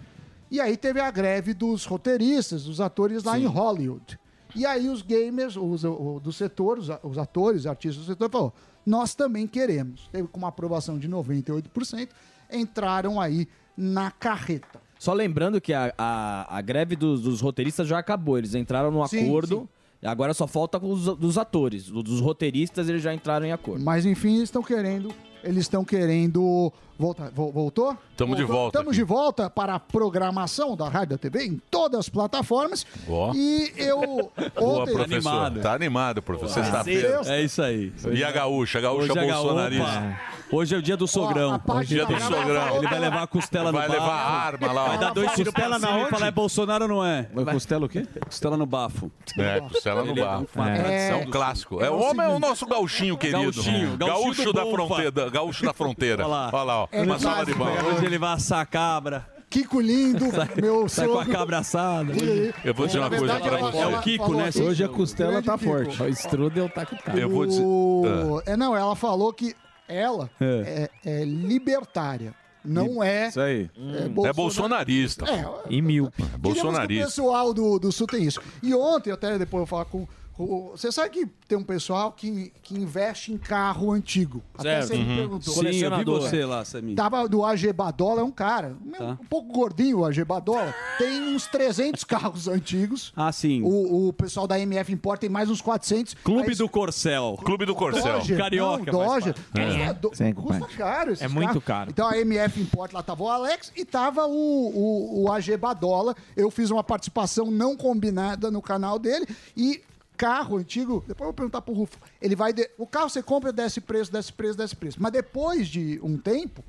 E 0.49 0.62
aí 0.62 0.78
teve 0.78 1.01
a 1.01 1.12
greve 1.12 1.54
dos 1.54 1.86
roteiristas, 1.86 2.63
dos 2.63 2.80
atores 2.80 3.23
lá 3.23 3.38
em 3.38 3.45
Hollywood. 3.45 4.17
E 4.56 4.65
aí 4.65 4.88
os 4.88 5.01
gamers, 5.01 5.58
os, 5.58 5.84
o- 5.84 6.21
do 6.23 6.32
setor, 6.32 6.78
os, 6.80 6.88
os 7.04 7.17
atores, 7.17 7.62
os 7.62 7.67
artistas 7.67 8.06
do 8.06 8.12
setor, 8.13 8.30
falou, 8.30 8.54
nós 8.86 9.13
também 9.15 9.45
queremos. 9.47 10.08
Teve 10.13 10.30
com 10.30 10.38
uma 10.38 10.47
aprovação 10.47 10.97
de 10.97 11.10
98%, 11.10 12.10
entraram 12.49 13.19
aí 13.19 13.47
na 13.75 14.12
carreta. 14.12 14.80
Só 14.97 15.12
lembrando 15.12 15.60
que 15.60 15.73
a, 15.73 15.93
a, 15.97 16.58
a 16.58 16.62
greve 16.62 16.95
dos, 16.95 17.21
dos 17.21 17.41
roteiristas 17.41 17.86
já 17.88 17.99
acabou. 17.99 18.38
Eles 18.38 18.56
entraram 18.56 18.89
no 18.91 19.06
Sim, 19.08 19.25
acordo. 19.28 19.67
E 19.69 19.75
agora 20.06 20.34
só 20.34 20.48
falta 20.48 20.80
com 20.80 20.91
os 20.91 21.06
dos 21.18 21.38
atores. 21.38 21.89
Dos 21.89 22.20
roteiristas 22.22 22.88
eles 22.89 23.02
já 23.02 23.13
entraram 23.13 23.46
em 23.46 23.52
acordo. 23.52 23.84
Mas 23.84 24.06
enfim, 24.06 24.36
eles 24.36 24.44
estão 24.44 24.62
querendo, 24.63 25.12
eles 25.44 25.60
estão 25.63 25.84
querendo 25.86 26.72
voltar. 26.98 27.30
Vo- 27.32 27.52
Voltou? 27.52 27.98
Tamo 28.15 28.36
de 28.36 28.44
volta 28.44 28.78
Estamos 28.78 28.96
de 28.96 29.04
volta 29.04 29.50
para 29.50 29.76
a 29.76 29.80
programação 29.80 30.76
da 30.78 30.88
Rádio 30.88 31.10
da 31.10 31.18
TV 31.18 31.46
em 31.46 31.62
todas 31.70 32.00
as 32.02 32.10
plataformas. 32.10 32.86
Ó. 33.10 33.34
E 33.34 33.72
eu 33.78 34.32
Boa, 34.58 34.86
professor. 34.86 35.52
Tá 35.62 35.74
animado, 35.74 36.22
professor. 36.22 36.60
Ah, 36.60 36.63
Sexta-feira. 36.63 37.22
É 37.26 37.41
isso 37.41 37.62
aí. 37.62 37.91
E 38.13 38.24
a 38.24 38.32
gaúcha? 38.32 38.78
A 38.80 38.82
gaúcha 38.82 39.12
Hoje 39.12 39.20
é 39.20 39.28
ga- 39.28 39.34
bolsonarista. 39.36 40.20
Hoje 40.52 40.76
é 40.76 40.78
o 40.78 40.82
dia 40.82 40.96
do 40.96 41.08
sogrão. 41.08 41.60
Dia 41.86 42.06
do 42.06 42.20
sogrão. 42.20 42.78
Ele 42.78 42.88
vai 42.88 43.00
levar 43.00 43.24
a 43.24 43.28
costela 43.28 43.72
Vai 43.72 43.88
no 43.88 43.93
bafo. 43.93 44.02
levar 44.04 44.14
a 44.16 44.30
arma 44.46 44.72
lá, 44.72 44.84
ó. 44.84 44.88
Vai 44.89 44.98
dar 45.00 45.14
dois 45.14 45.32
tiros 45.34 45.54
pra 45.54 45.64
Costela 45.64 45.80
na 45.80 45.88
cima 45.98 46.08
e 46.08 46.10
falar, 46.12 46.28
é 46.28 46.32
Bolsonaro 46.32 46.84
ou 46.84 46.89
não 46.89 47.06
é? 47.06 47.28
Costela 47.52 47.86
o 47.86 47.89
quê? 47.89 48.06
Costela 48.26 48.56
no 48.58 48.66
bafo. 48.66 49.12
É, 49.39 49.60
costela 49.62 50.04
no 50.04 50.14
uma 50.14 50.70
É, 50.72 50.76
tradição 50.82 51.22
um 51.22 51.26
do 51.26 51.32
clássico. 51.32 51.82
É, 51.82 51.88
É 51.88 51.89
o 51.89 51.96
o 51.96 52.02
homem 52.04 52.26
é 52.26 52.30
o 52.30 52.39
nosso 52.39 52.66
gauchinho 52.66 53.18
querido. 53.18 53.41
Gauchinho, 53.41 53.98
gauchinho 53.98 53.98
gaúcho 53.98 54.54
da 54.54 54.66
fronteira. 54.66 55.30
Gaúcho 55.30 55.66
da 55.66 55.74
fronteira. 55.74 56.24
Olha 56.24 56.32
lá. 56.32 56.50
Olha 56.54 56.64
lá, 56.64 56.82
ó. 56.84 56.88
Uma 56.93 57.20
sala 57.20 57.36
vai- 57.38 57.46
de 57.46 57.54
banho. 57.56 57.86
Hoje 57.88 58.06
ele 58.06 58.18
vai 58.18 58.34
assar 58.34 58.66
cabra. 58.68 59.26
Kiko 59.50 59.80
lindo, 59.80 60.26
meu 60.62 60.89
Sai 60.89 61.08
com 61.08 61.14
a 61.14 61.24
sogro. 61.24 61.32
cabra 61.38 61.58
assada. 61.60 62.12
E- 62.14 62.54
Eu 62.64 62.74
vou 62.74 62.88
dizer 62.88 63.00
uma 63.00 63.10
coisa 63.10 63.39
pra 63.39 63.58
você. 63.58 63.78
É 63.78 63.88
o 63.88 64.02
Kiko, 64.02 64.34
né? 64.34 64.48
assim, 64.50 64.68
Hoje 64.68 64.84
a 64.84 64.89
costela 64.89 65.41
tá 65.41 65.58
Kiko. 65.58 65.72
forte. 65.72 66.04
O 66.04 66.08
strudel 66.10 66.68
tá 66.70 66.86
que 66.86 66.96
tá. 67.02 67.14
Eu 67.14 67.30
vou 67.30 67.46
dizer. 67.46 67.64
O- 67.64 68.41
É, 68.46 68.58
não, 68.58 68.76
ela 68.76 68.96
falou 68.96 69.32
que 69.32 69.56
ela 69.88 70.30
É. 70.40 70.90
é, 71.04 71.22
é 71.22 71.24
libertária. 71.26 72.34
Não 72.64 73.04
é. 73.04 73.28
Isso 73.28 73.40
aí. 73.40 73.70
É, 73.78 74.28
É 74.28 74.34
bolsonarista. 74.34 75.26
É, 75.30 75.46
E 75.70 75.82
mil. 75.82 76.08
É 76.08 76.22
que 76.24 76.36
o 76.36 76.38
bolsonarista. 76.40 77.06
pessoal 77.06 77.54
do, 77.54 77.78
do 77.78 77.92
Sul 77.92 78.08
tem 78.08 78.24
isso. 78.24 78.42
E 78.64 78.74
ontem, 78.74 79.12
até 79.12 79.38
depois 79.38 79.62
eu 79.62 79.66
vou 79.66 79.68
falar 79.68 79.86
com. 79.86 80.08
Você 80.38 80.92
sabe 80.92 81.10
que 81.12 81.26
tem 81.48 81.58
um 81.58 81.64
pessoal 81.64 82.12
que, 82.12 82.52
que 82.62 82.76
investe 82.76 83.32
em 83.32 83.38
carro 83.38 83.92
antigo. 83.92 84.42
Até 84.58 84.82
Certo. 84.82 84.88
você 84.88 84.98
me 84.98 85.04
Uhum. 85.10 85.16
perguntou. 85.16 85.54
Sim, 85.54 85.78
eu 85.78 85.98
vi 85.98 86.04
você 86.04 86.46
lá, 86.46 86.66
Samir. 86.66 86.96
Tava 86.96 87.28
do 87.30 87.46
AG 87.46 87.72
Badola, 87.72 88.20
é 88.20 88.24
um 88.24 88.32
cara, 88.32 88.76
um, 88.86 89.12
um 89.12 89.16
pouco 89.16 89.54
gordinho 89.54 90.00
o 90.00 90.06
AG 90.06 90.24
Badola. 90.26 90.74
Tem 90.98 91.22
uns 91.36 91.48
300 91.48 92.04
carros 92.06 92.48
antigos. 92.50 93.14
Ah, 93.16 93.32
sim. 93.32 93.62
O, 93.64 94.10
o 94.10 94.14
pessoal 94.14 94.46
da 94.46 94.60
MF 94.60 94.92
Import 94.92 95.20
tem 95.22 95.30
mais 95.30 95.50
uns 95.50 95.62
400. 95.62 96.16
Clube 96.16 96.50
Aí- 96.50 96.56
do 96.56 96.68
Corcel. 96.68 97.40
Clube 97.44 97.66
do 97.66 97.74
Corcel. 97.76 98.04
Dodge, 98.20 98.36
Carioca. 98.36 98.92
Não. 98.92 99.06
Custa, 99.06 99.36
É. 99.56 99.94
custa 100.34 100.34
compadre. 100.34 100.76
caro 100.76 101.14
É 101.20 101.28
muito 101.28 101.62
carros. 101.62 101.64
caro. 101.64 101.90
Então 101.92 102.08
a 102.10 102.18
MF 102.18 102.60
Import 102.62 102.92
lá 102.92 103.02
tava 103.02 103.24
o 103.24 103.30
Alex 103.30 103.72
e 103.76 103.86
tava 103.86 104.26
o, 104.26 104.32
o, 104.32 105.24
o 105.24 105.32
AG 105.32 105.56
Badola. 105.56 106.16
Eu 106.36 106.52
fiz 106.52 106.70
uma 106.72 106.84
participação 106.84 107.50
não 107.50 107.76
combinada 107.78 108.52
no 108.52 108.62
canal 108.62 109.00
dele 109.00 109.26
e 109.56 109.82
carro 110.16 110.57
antigo, 110.57 111.03
depois 111.07 111.22
eu 111.22 111.26
vou 111.28 111.34
perguntar 111.34 111.61
pro 111.61 111.74
Rufo, 111.74 111.97
ele 112.22 112.36
vai... 112.36 112.53
de- 112.53 112.70
o 112.78 112.88
carro 112.88 113.09
você 113.09 113.22
compra, 113.22 113.51
desce 113.51 113.80
preço, 113.82 114.11
desce 114.11 114.32
preço, 114.34 114.57
desce 114.57 114.76
preço. 114.76 114.97
Mas 115.01 115.11
depois 115.11 115.68
de 115.68 115.99
um 116.01 116.18
tempo, 116.18 116.63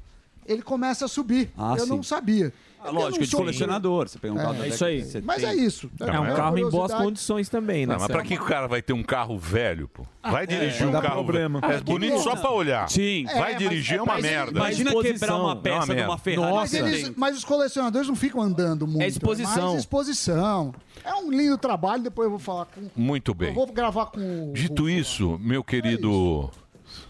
ele 0.49 0.63
começa 0.63 1.05
a 1.05 1.09
subir. 1.09 1.51
Ah, 1.57 1.75
eu 1.79 1.85
sim. 1.85 1.91
não 1.91 2.03
sabia. 2.03 2.53
Ah, 2.79 2.89
Eu 2.89 2.93
lógico, 2.95 3.25
de 3.27 3.35
colecionador. 3.35 4.09
Você 4.09 4.17
pega 4.19 4.33
um 4.35 4.39
É, 4.39 4.43
carro 4.43 4.63
é 4.63 4.69
isso 4.69 4.85
aí. 4.85 4.99
de 5.01 5.07
70. 5.07 5.27
Mas 5.27 5.43
é 5.43 5.55
isso. 5.55 5.91
É 5.99 6.05
um 6.21 6.23
uma 6.23 6.35
carro 6.37 6.59
em 6.59 6.71
boas 6.71 6.95
condições 6.95 7.49
também, 7.49 7.85
né? 7.85 7.95
Não, 7.95 8.01
mas 8.01 8.07
pra 8.13 8.23
que 8.23 8.35
o 8.35 8.45
cara 8.45 8.69
vai 8.69 8.81
ter 8.81 8.93
um 8.93 9.03
carro 9.03 9.37
velho, 9.37 9.89
pô? 9.89 10.05
Vai 10.23 10.47
dirigir 10.47 10.83
é, 10.83 10.87
um 10.87 10.93
carro 10.93 11.25
problema. 11.25 11.61
velho. 11.61 11.73
É 11.73 11.81
bonito 11.81 12.19
só 12.21 12.37
pra 12.37 12.51
olhar. 12.53 12.89
Sim. 12.89 13.25
Vai 13.25 13.55
É, 13.55 13.57
dirigir 13.57 13.99
é 13.99 14.03
uma 14.03 14.19
merda. 14.21 14.53
Imagina 14.53 14.95
quebrar 15.03 15.37
uma 15.37 15.53
É 15.53 15.57
peça 15.57 15.81
de 15.87 15.95
merda. 15.95 16.11
uma 16.11 16.19
Ferrari. 16.19 16.53
Mas, 16.55 16.75
eles- 16.75 17.13
mas 17.17 17.37
os 17.37 17.45
colecionadores 17.45 18.07
não 18.07 18.15
ficam 18.15 18.41
andando 18.41 18.87
muito. 18.87 19.03
É 19.03 19.09
exposição. 19.09 19.59
É 19.59 19.67
mais 19.71 19.79
exposição. 19.81 20.73
É 21.05 21.15
um 21.15 21.31
lindo 21.31 21.59
trabalho, 21.59 22.03
depois 22.05 22.27
eu 22.27 22.31
vou 22.31 22.39
falar 22.39 22.67
com. 22.67 22.89
Muito 22.95 23.31
Eu 23.33 23.35
bem. 23.35 23.53
vou 23.53 23.67
gravar 23.67 24.07
com 24.07 24.51
o 24.51 24.53
Dito 24.53 24.89
isso, 24.89 25.39
meu 25.43 25.65
querido 25.65 26.51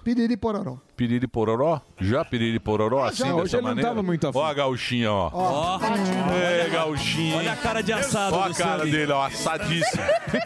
Piriri 0.07 0.37
Pororó. 0.37 0.79
Piriri 0.97 1.27
Pororó, 1.27 1.81
já 2.01 2.25
Piriri 2.25 2.61
Pororó, 2.61 3.03
assim, 3.05 3.25
já. 3.25 3.25
dessa 3.25 3.37
Hoje 3.43 3.57
ele 3.57 3.63
não 3.63 3.69
maneira? 3.71 3.89
tava 3.91 4.03
muito 4.05 4.29
afim. 4.29 4.39
Ó 4.39 4.45
a 4.45 4.55
gauchinha, 4.55 5.11
ó. 5.13 5.31
Ó. 5.33 5.81
É, 6.33 6.69
gauchinha. 6.71 7.37
Olha 7.39 7.53
a 7.53 7.57
cara 7.57 7.83
de 7.83 7.93
assado 7.93 8.37
Ó 8.37 8.45
a 8.45 8.49
do 8.49 8.55
cara 8.55 8.79
Sammy. 8.79 8.91
dele, 8.93 9.11
ó, 9.11 9.25
assadíssimo. 9.27 10.03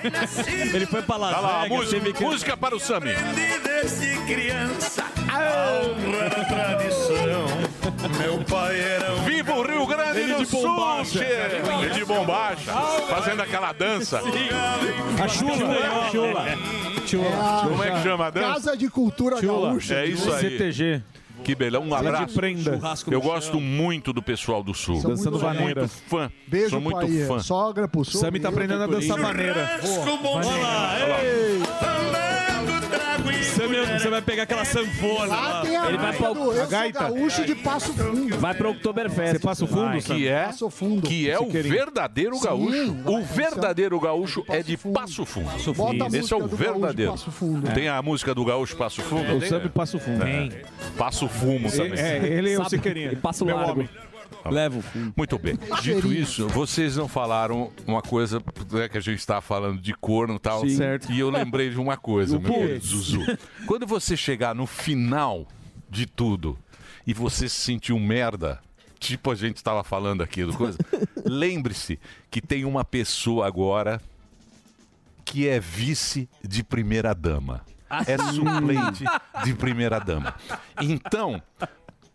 Ele 0.74 0.86
foi 0.86 1.02
pra 1.02 1.16
Las 1.18 1.32
Olha 1.36 1.40
lá, 1.42 1.62
Vegas, 1.64 1.76
música, 1.78 2.00
teve 2.00 2.12
que- 2.14 2.24
música 2.24 2.56
para 2.56 2.74
o 2.74 2.80
Sami. 2.80 3.10
Desde 3.62 4.16
criança, 4.24 5.04
a 5.28 5.82
honra 5.84 6.30
da 6.30 6.44
tradição. 6.46 7.49
Meu 8.18 8.38
pai 8.44 8.80
era 8.80 9.12
um. 9.14 9.22
Viva 9.24 9.54
o 9.54 9.62
Rio 9.62 9.86
Grande 9.86 10.22
do 10.32 10.38
de 10.38 10.46
Sul, 10.46 11.04
che! 11.04 11.18
Ele 11.18 11.90
de 11.92 12.04
bombacha, 12.04 12.72
fazendo 13.08 13.42
aquela 13.42 13.72
dança. 13.72 14.20
A 15.22 15.28
chula, 15.28 16.06
a 16.06 16.10
chula. 16.10 16.44
Como 17.68 17.84
é 17.84 17.90
que 17.90 18.02
chama 18.02 18.26
a 18.26 18.30
dança? 18.30 18.54
Casa 18.54 18.76
de 18.76 18.88
Cultura 18.88 19.40
Gaúcha. 19.40 19.94
É 19.94 20.06
isso 20.06 20.32
aí. 20.32 20.50
CTG. 20.50 21.02
Que 21.44 21.54
beleza, 21.54 21.82
um 21.82 21.94
abraço. 21.94 22.34
prenda. 22.34 22.78
Eu 23.10 23.20
gosto 23.20 23.58
muito 23.60 24.12
do 24.12 24.22
pessoal 24.22 24.62
do 24.62 24.74
Sul. 24.74 25.00
São 25.00 25.10
Dançando 25.10 25.32
muito 25.38 25.44
vaneira. 25.44 25.80
Muito 25.80 25.94
fã. 26.06 26.30
Beijo, 26.46 26.70
Sou 26.70 26.80
muito 26.80 26.98
pai. 27.00 27.24
fã. 27.26 27.38
Sogra 27.40 27.88
pro 27.88 28.04
sul. 28.04 28.20
Sammy 28.20 28.40
tá 28.40 28.50
aprendendo 28.50 28.82
a 28.82 28.86
dançar 28.86 29.18
vaneira. 29.18 29.80
Olha 29.82 30.62
lá, 30.62 31.24
ei. 31.24 32.49
Sammy, 33.44 33.76
Você 33.98 34.08
vai 34.08 34.22
pegar 34.22 34.44
aquela 34.44 34.64
sanfona 34.64 35.26
Lá 35.26 35.48
lá. 35.48 35.62
tem 35.62 35.76
a 35.76 35.88
Ele 35.88 35.98
vai 35.98 36.16
pra- 36.16 36.32
do 36.32 36.52
Eu 36.52 36.66
gaita. 36.68 37.00
Gaúcho 37.00 37.44
de 37.44 37.54
Passo 37.54 37.92
Fundo. 37.92 38.38
Vai 38.38 38.54
pro 38.54 38.70
Oktoberfest. 38.70 39.32
Você 39.32 39.38
passa 39.38 39.64
o 39.64 39.68
fundo. 39.68 40.00
Sammy? 40.00 40.02
Que 40.02 40.28
é, 40.28 40.44
Passo 40.44 40.70
Fundo. 40.70 41.02
que 41.08 41.30
é 41.30 41.38
o 41.38 41.50
verdadeiro 41.50 42.38
gaúcho. 42.40 42.96
O 43.06 43.22
verdadeiro 43.22 44.00
gaúcho 44.00 44.44
é 44.48 44.62
de 44.62 44.76
Passo 44.76 45.24
Fundo. 45.26 45.50
Bota 45.74 46.16
Esse 46.16 46.32
é 46.32 46.36
o 46.36 46.46
verdadeiro. 46.46 47.12
Passo. 47.12 47.30
Tem 47.74 47.88
a 47.88 48.00
música 48.02 48.34
do 48.34 48.44
gaúcho 48.44 48.76
Passo 48.76 49.02
Fundo? 49.02 49.36
O 49.36 49.40
Tem? 49.40 49.48
Sammy 49.48 49.68
passa 49.68 49.96
o 49.96 50.00
fundo. 50.00 50.24
É. 50.24 50.48
Passo 50.96 51.28
fumo 51.28 51.70
também. 51.70 51.98
É, 51.98 52.16
ele 52.26 52.52
é 52.52 52.58
o? 52.58 52.68
Siqueirinha. 52.68 53.12
E 53.12 53.16
passa 53.16 53.44
o 53.44 53.46
Meu 53.46 53.56
largo. 53.56 53.88
Leva 54.48 54.78
o 54.78 54.82
fundo. 54.82 55.12
Muito 55.16 55.38
bem. 55.38 55.58
Dito 55.82 56.12
isso, 56.12 56.48
vocês 56.48 56.96
não 56.96 57.08
falaram 57.08 57.70
uma 57.86 58.00
coisa 58.00 58.42
né, 58.70 58.88
que 58.88 58.98
a 58.98 59.00
gente 59.00 59.18
estava 59.18 59.40
falando 59.40 59.80
de 59.80 59.92
corno 59.94 60.36
e 60.36 60.38
tal. 60.38 60.60
Sim. 60.60 60.76
Certo. 60.76 61.12
E 61.12 61.18
eu 61.18 61.30
lembrei 61.30 61.70
de 61.70 61.78
uma 61.78 61.96
coisa, 61.96 62.36
O 62.36 62.40
meu 62.40 62.52
querido 62.52 62.84
Zuzu. 62.84 63.20
Quando 63.66 63.86
você 63.86 64.16
chegar 64.16 64.54
no 64.54 64.66
final 64.66 65.46
de 65.88 66.06
tudo 66.06 66.58
e 67.06 67.12
você 67.12 67.48
se 67.48 67.60
sentir 67.60 67.92
um 67.92 68.00
merda, 68.00 68.60
tipo 68.98 69.30
a 69.30 69.34
gente 69.34 69.56
estava 69.56 69.82
falando 69.82 70.22
aqui 70.22 70.44
do 70.44 70.54
coisa, 70.54 70.78
lembre-se 71.24 71.98
que 72.30 72.40
tem 72.40 72.64
uma 72.64 72.84
pessoa 72.84 73.46
agora 73.46 74.00
que 75.24 75.46
é 75.46 75.60
vice 75.60 76.28
de 76.42 76.62
primeira 76.64 77.14
dama. 77.14 77.62
É 78.06 78.16
suplente 78.18 79.04
de 79.44 79.54
primeira 79.54 79.98
dama. 79.98 80.34
Então, 80.80 81.42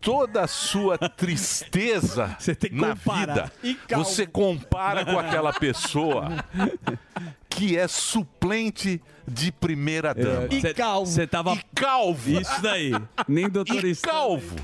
toda 0.00 0.42
a 0.42 0.46
sua 0.46 0.96
tristeza 0.98 2.36
na 2.72 2.94
vida, 2.94 3.52
você 3.88 4.26
compara 4.26 5.04
com 5.04 5.18
aquela 5.18 5.52
pessoa 5.52 6.44
que 7.48 7.76
é 7.76 7.88
suplente 7.88 9.00
de 9.26 9.50
primeira 9.50 10.14
dama. 10.14 10.48
E 10.50 10.74
calvo. 10.74 11.10
Você 11.10 11.26
tava... 11.26 11.54
E 11.54 11.60
calvo. 11.74 12.40
Isso 12.40 12.62
daí. 12.62 12.92
Nem 13.26 13.48
doutor 13.48 13.84
E 13.84 13.96
calvo. 13.96 14.56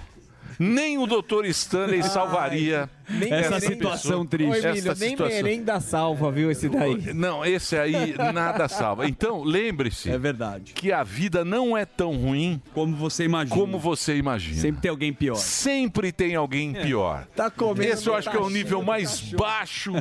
Nem 0.58 0.98
o 0.98 1.06
doutor 1.06 1.44
Stanley 1.46 2.02
salvaria 2.02 2.88
Nem 3.08 3.32
essa 3.32 3.60
situação 3.60 4.24
triste. 4.26 4.64
Emílio, 4.66 4.90
essa 4.90 5.00
nem 5.00 5.10
situação. 5.10 5.36
merenda 5.42 5.80
salva, 5.80 6.30
viu, 6.30 6.50
esse 6.50 6.68
daí. 6.68 7.12
Não, 7.14 7.44
esse 7.44 7.76
aí 7.76 8.14
nada 8.32 8.68
salva. 8.68 9.06
Então, 9.08 9.42
lembre-se. 9.42 10.10
É 10.10 10.18
verdade. 10.18 10.72
Que 10.72 10.92
a 10.92 11.02
vida 11.02 11.44
não 11.44 11.76
é 11.76 11.84
tão 11.84 12.16
ruim 12.16 12.60
como 12.72 12.96
você 12.96 13.24
imagina. 13.24 13.56
Como 13.56 13.78
você 13.78 14.16
imagina. 14.16 14.60
Sempre 14.60 14.80
tem 14.82 14.90
alguém 14.90 15.12
pior. 15.12 15.34
Sempre 15.36 16.12
tem 16.12 16.34
alguém 16.34 16.76
É. 16.76 16.82
pior. 16.82 17.26
Tá 17.34 17.50
comendo 17.50 17.92
Esse 17.92 18.06
eu 18.06 18.14
acho 18.14 18.30
que 18.30 18.36
é 18.36 18.40
o 18.40 18.50
nível 18.50 18.82
mais 18.82 19.20
baixo 19.20 19.92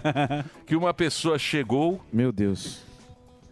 que 0.66 0.76
uma 0.76 0.94
pessoa 0.94 1.38
chegou. 1.40 2.02
Meu 2.12 2.32
Deus. 2.32 2.82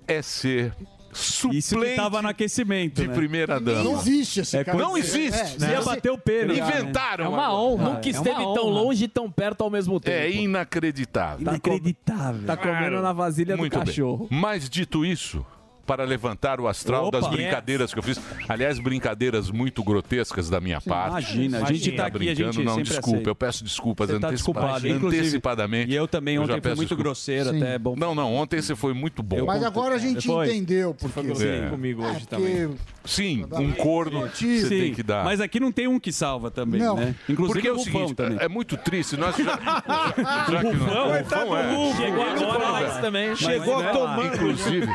É 0.07 0.21
ser 0.21 0.73
suplente 1.13 1.57
Isso 1.57 1.79
que 1.79 1.95
tava 1.95 2.21
no 2.21 2.27
aquecimento, 2.29 3.01
de 3.01 3.07
né? 3.07 3.13
primeira 3.13 3.59
dama. 3.59 3.83
Não 3.83 3.99
existe 3.99 4.39
esse 4.41 4.57
É 4.57 4.63
cara. 4.63 4.77
Não 4.77 4.97
existe. 4.97 5.63
É, 5.63 5.71
ia 5.71 5.81
bater 5.81 6.11
o 6.11 6.17
pênalti. 6.17 6.59
Inventaram. 6.59 7.25
É 7.25 7.27
uma 7.27 7.45
agora. 7.45 7.53
honra. 7.59 7.83
Nunca 7.89 8.09
esteve 8.09 8.35
tão 8.53 8.69
longe 8.69 9.05
e 9.05 9.07
tão 9.07 9.29
perto 9.31 9.63
ao 9.63 9.69
mesmo 9.69 9.99
tempo. 9.99 10.17
É 10.17 10.29
inacreditável. 10.31 11.41
Inacreditável. 11.41 12.45
Tá 12.45 12.55
comendo 12.57 13.01
na 13.01 13.13
vasilha 13.13 13.55
do 13.55 13.59
Muito 13.59 13.77
cachorro. 13.77 14.27
bem. 14.29 14.39
Mas 14.39 14.69
dito 14.69 15.05
isso, 15.05 15.45
para 15.89 16.03
levantar 16.03 16.61
o 16.61 16.67
astral 16.67 17.07
Opa. 17.07 17.19
das 17.19 17.27
brincadeiras 17.31 17.91
que 17.91 17.97
eu 17.97 18.03
fiz. 18.03 18.21
Aliás, 18.47 18.77
brincadeiras 18.77 19.49
muito 19.49 19.83
grotescas 19.83 20.47
da 20.47 20.61
minha 20.61 20.79
parte. 20.79 21.09
imagina, 21.35 21.63
a 21.65 21.73
gente 21.73 21.91
tá 21.93 22.05
aqui, 22.05 22.15
a 22.15 22.19
brincando, 22.19 22.53
gente 22.53 22.63
não, 22.63 22.79
desculpa, 22.83 23.09
aceita. 23.09 23.29
eu 23.31 23.35
peço 23.35 23.63
desculpas 23.63 24.07
Você 24.09 24.19
tá 24.19 24.27
antecipa- 24.27 24.53
desculpado, 24.61 24.87
inclusive. 24.87 25.21
antecipadamente. 25.21 25.91
E 25.91 25.95
eu 25.95 26.07
também, 26.07 26.35
já 26.35 26.43
ontem 26.43 26.61
fui 26.61 26.69
muito 26.75 26.79
desculpa. 26.81 27.03
grosseiro, 27.03 27.49
Sim. 27.49 27.57
até 27.63 27.73
é 27.73 27.79
bom. 27.79 27.95
Não, 27.97 28.13
não, 28.13 28.35
ontem 28.35 28.61
você 28.61 28.75
foi 28.75 28.93
muito 28.93 29.23
bom. 29.23 29.45
Mas 29.47 29.63
agora 29.63 29.95
a 29.95 29.97
gente 29.97 30.27
Foi. 30.27 30.45
entendeu 30.47 30.93
por 30.93 31.11
quê. 31.11 31.21
grosseiro 31.23 31.65
É. 31.65 31.69
comigo 31.71 32.03
hoje 32.03 32.19
porque 32.19 32.35
também. 32.35 32.75
Sim, 33.03 33.45
um 33.53 33.71
corno 33.71 34.27
você 34.29 34.59
Sim, 34.61 34.69
tem 34.69 34.93
que 34.93 35.01
dar. 35.01 35.23
mas 35.25 35.41
aqui 35.41 35.59
não 35.59 35.71
tem 35.71 35.87
um 35.87 35.99
que 35.99 36.11
salva 36.11 36.51
também, 36.51 36.79
Não. 36.81 36.95
né? 36.95 37.15
Inclusive 37.27 37.53
Porque 37.53 37.67
é 37.67 37.71
o 37.71 37.77
Rufão 37.77 37.91
seguinte, 37.93 38.13
também. 38.15 38.37
é, 38.39 38.45
é 38.45 38.47
muito 38.47 38.77
triste. 38.77 39.17
Nós 39.17 39.35
já, 39.35 39.57
que 39.57 40.55
Rufão? 40.55 41.07
o 41.09 41.17
Rufão 41.17 41.57
é. 41.57 41.95
Chegou 41.95 42.23
agora, 42.23 42.87
velho. 42.89 43.01
também. 43.01 43.35
Chegou 43.35 43.83
tomando. 43.85 44.35
Inclusive, 44.35 44.87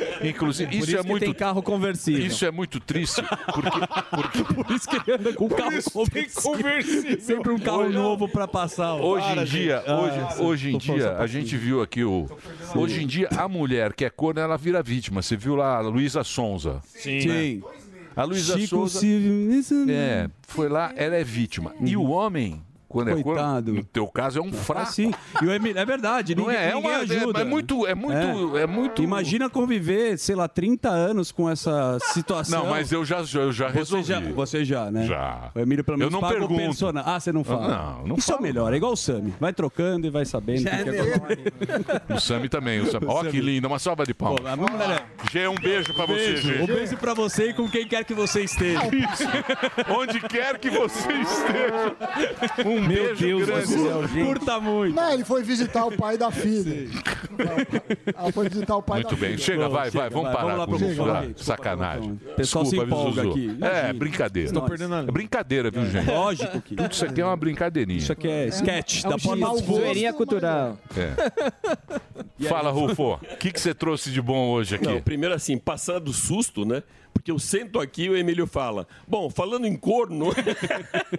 inclusive 0.22 0.78
Por 0.78 0.88
isso, 0.88 0.96
é 0.98 1.02
que 1.02 1.08
muito 1.08 1.24
tem 1.24 1.34
carro 1.34 1.62
conversível. 1.62 2.24
isso 2.26 2.44
é 2.44 2.50
muito 2.50 2.78
triste 2.80 3.22
porque, 4.12 4.44
Por 4.54 4.70
isso 4.70 4.88
que 4.88 4.96
ele 5.10 5.18
anda 5.18 5.32
com 5.32 5.44
o 5.46 5.48
carro 5.48 5.70
conversível. 6.34 7.20
Sempre 7.20 7.52
um 7.52 7.58
carro 7.58 7.88
novo 7.90 8.28
pra 8.28 8.46
passar. 8.46 8.94
Hoje 8.94 9.26
Para, 9.26 9.42
em 9.42 9.44
dia, 9.44 9.76
gente. 9.78 9.90
Ah, 9.90 10.00
hoje, 10.00 10.42
hoje 10.42 10.74
em 10.74 10.78
dia, 10.78 11.16
a 11.16 11.26
gente 11.26 11.56
viu 11.56 11.82
aqui 11.82 12.04
o. 12.04 12.26
Hoje 12.74 13.02
em 13.02 13.06
dia, 13.06 13.28
a 13.36 13.48
mulher 13.48 13.92
que 13.92 14.04
é 14.04 14.10
corno, 14.10 14.40
ela 14.40 14.56
vira 14.56 14.82
vítima. 14.82 15.22
Você 15.22 15.36
viu 15.36 15.54
lá 15.56 15.76
a 15.76 15.80
Luísa 15.80 16.22
Sonza. 16.24 16.80
Sim. 16.84 17.62
A 18.16 18.24
Luísa 18.24 18.54
Chico 18.58 18.68
Sonza. 18.68 19.00
Silvio. 19.00 19.52
isso 19.52 19.74
não- 19.74 19.92
É, 19.94 20.28
foi 20.46 20.68
lá, 20.68 20.92
ela 20.96 21.16
é 21.16 21.24
vítima. 21.24 21.74
E 21.80 21.96
o 21.96 22.04
homem 22.10 22.60
Quando 22.90 23.08
é 23.10 23.22
Coitado. 23.22 23.66
corno, 23.66 23.78
no 23.78 23.84
teu 23.84 24.06
caso 24.08 24.40
é 24.40 24.42
um 24.42 24.52
fraco. 24.52 24.90
sim. 24.92 25.12
E 25.40 25.46
o 25.46 25.52
Emílio, 25.54 25.78
é 25.78 25.84
verdade, 25.86 26.34
Não 26.34 26.42
ninguém, 26.46 26.58
é, 26.58 26.62
é 26.70 26.74
ninguém 26.74 26.80
uma- 26.90 26.98
é- 26.98 27.00
ajuda. 27.02 27.40
é 27.40 27.44
muito- 27.44 27.86
é 27.86 27.94
muito- 27.94 28.56
é 28.58 28.66
muito- 28.66 29.00
Imagina 29.02 29.48
conviver, 29.48 30.18
sei 30.18 30.34
lá, 30.34 30.48
30 30.48 30.88
anos 30.90 31.30
com 31.30 31.48
essa 31.48 31.98
situação. 32.12 32.64
Não, 32.64 32.70
mas 32.70 32.90
eu 32.90 33.04
já, 33.04 33.18
eu 33.18 33.52
já 33.52 33.68
Você 33.68 33.78
resolvi. 33.78 34.04
já, 34.04 34.20
você 34.20 34.64
já, 34.64 34.90
né? 34.90 35.06
Já. 35.06 35.52
O 35.54 35.60
Emílio 35.60 35.84
pelo 35.84 35.98
menos 35.98 36.12
Eu 36.12 36.20
não 36.20 36.20
paga 36.20 36.34
o 36.34 36.48
pergunto. 36.48 36.60
persona- 36.60 37.02
Ah, 37.06 37.20
você 37.20 37.32
não 37.32 37.44
fala? 37.44 37.68
Não, 37.68 38.06
não 38.08 38.16
Isso 38.16 38.30
é 38.32 38.34
o 38.34 38.38
falo. 38.38 38.42
melhor, 38.48 38.72
é 38.72 38.76
igual 38.76 38.92
o 38.92 38.96
Sami. 38.96 39.32
Vai 39.38 39.52
trocando 39.52 40.08
e 40.08 40.10
vai 40.10 40.24
sabendo. 40.24 40.62
Já 40.62 40.70
que 40.82 40.88
é 40.90 40.92
que 42.08 42.12
O 42.12 42.20
Sami 42.20 42.48
também. 42.48 42.80
O 42.80 42.90
Sami. 42.90 43.06
Ó, 43.06 43.22
que 43.22 43.40
lindo. 43.40 43.68
Uma 43.68 43.78
salva 43.78 44.04
de 44.04 44.12
palmas. 44.12 44.40
Pô, 44.40 44.48
a 44.48 44.56
minha 44.56 44.68
mulher 44.68 45.06
Gê, 45.30 45.46
um 45.46 45.54
beijo 45.54 45.94
pra 45.94 46.06
você. 46.06 46.36
Gê. 46.38 46.62
Um 46.62 46.66
beijo 46.66 46.96
pra 46.96 47.14
você 47.14 47.50
e 47.50 47.54
com 47.54 47.68
quem 47.68 47.86
quer 47.86 48.02
que 48.04 48.14
você 48.14 48.42
esteja. 48.42 48.80
Onde 49.96 50.20
quer 50.20 50.58
que 50.58 50.68
você 50.70 51.12
esteja. 51.12 51.96
Um 52.66 52.79
Meu 52.80 53.04
beijo 53.04 53.20
Deus 53.26 53.40
do 53.40 53.46
grande. 53.46 53.66
céu, 53.68 54.08
gente. 54.08 54.24
Curta 54.26 54.60
muito. 54.60 54.94
Não, 54.96 55.12
ele 55.12 55.24
foi 55.24 55.42
visitar 55.42 55.84
o 55.86 55.96
pai 55.96 56.16
da 56.18 56.30
filha. 56.32 56.88
Ela 58.16 58.32
foi 58.32 58.48
visitar 58.48 58.76
o 58.76 58.82
pai 58.82 59.00
Muito 59.00 59.14
da 59.14 59.20
bem, 59.20 59.30
filha. 59.32 59.44
chega, 59.44 59.68
Bom, 59.68 59.74
vai, 59.74 59.86
chega, 59.90 59.98
vai, 60.00 60.10
vamos 60.10 60.24
vai, 60.24 60.32
parar 60.34 60.44
vamos 60.46 60.58
lá 60.58 60.66
com 60.66 60.76
pro 60.78 60.86
isso. 60.86 60.94
Desculpa, 61.34 61.44
Sacanagem. 61.44 62.12
O 62.12 62.34
pessoal 62.34 62.64
se 62.64 62.70
Desculpa, 62.76 62.94
viu, 62.96 63.08
empolga 63.10 63.30
aqui. 63.30 63.58
É, 63.88 63.92
brincadeira. 63.92 64.52
Tô 64.52 64.62
perdendo 64.62 64.94
a- 64.94 64.98
É 65.00 65.02
brincadeira, 65.10 65.70
viu, 65.70 65.86
gente? 65.90 66.06
Lógico 66.10 66.60
que- 66.60 66.76
Tudo 66.76 66.92
isso 66.92 67.04
aqui 67.04 67.20
é 67.20 67.24
uma 67.24 67.36
brincadeirinha. 67.36 67.98
Isso 67.98 68.12
aqui 68.12 68.28
é 68.28 68.46
sketch 68.48 69.04
É 69.04 69.06
um 69.06 69.10
da 69.10 69.18
porta 69.18 69.46
gosto, 69.46 70.14
cultural. 70.16 70.78
É. 70.96 72.46
Fala, 72.48 72.70
Rufo. 72.70 73.14
O 73.14 73.18
que, 73.38 73.52
você 73.58 73.74
trouxe 73.74 74.10
de 74.10 74.20
bom 74.20 74.50
hoje 74.50 74.74
aqui? 74.76 74.86
Não, 74.86 75.00
primeiro 75.00 75.34
assim, 75.34 75.56
passando 75.58 76.08
o 76.08 76.12
susto, 76.12 76.64
né? 76.64 76.82
Porque 77.12 77.30
eu 77.30 77.38
sento 77.38 77.78
aqui 77.78 78.04
e 78.04 78.10
o 78.10 78.16
Emílio 78.16 78.46
fala. 78.46 78.86
Bom, 79.06 79.28
falando 79.30 79.66
em 79.66 79.76
corno, 79.76 80.26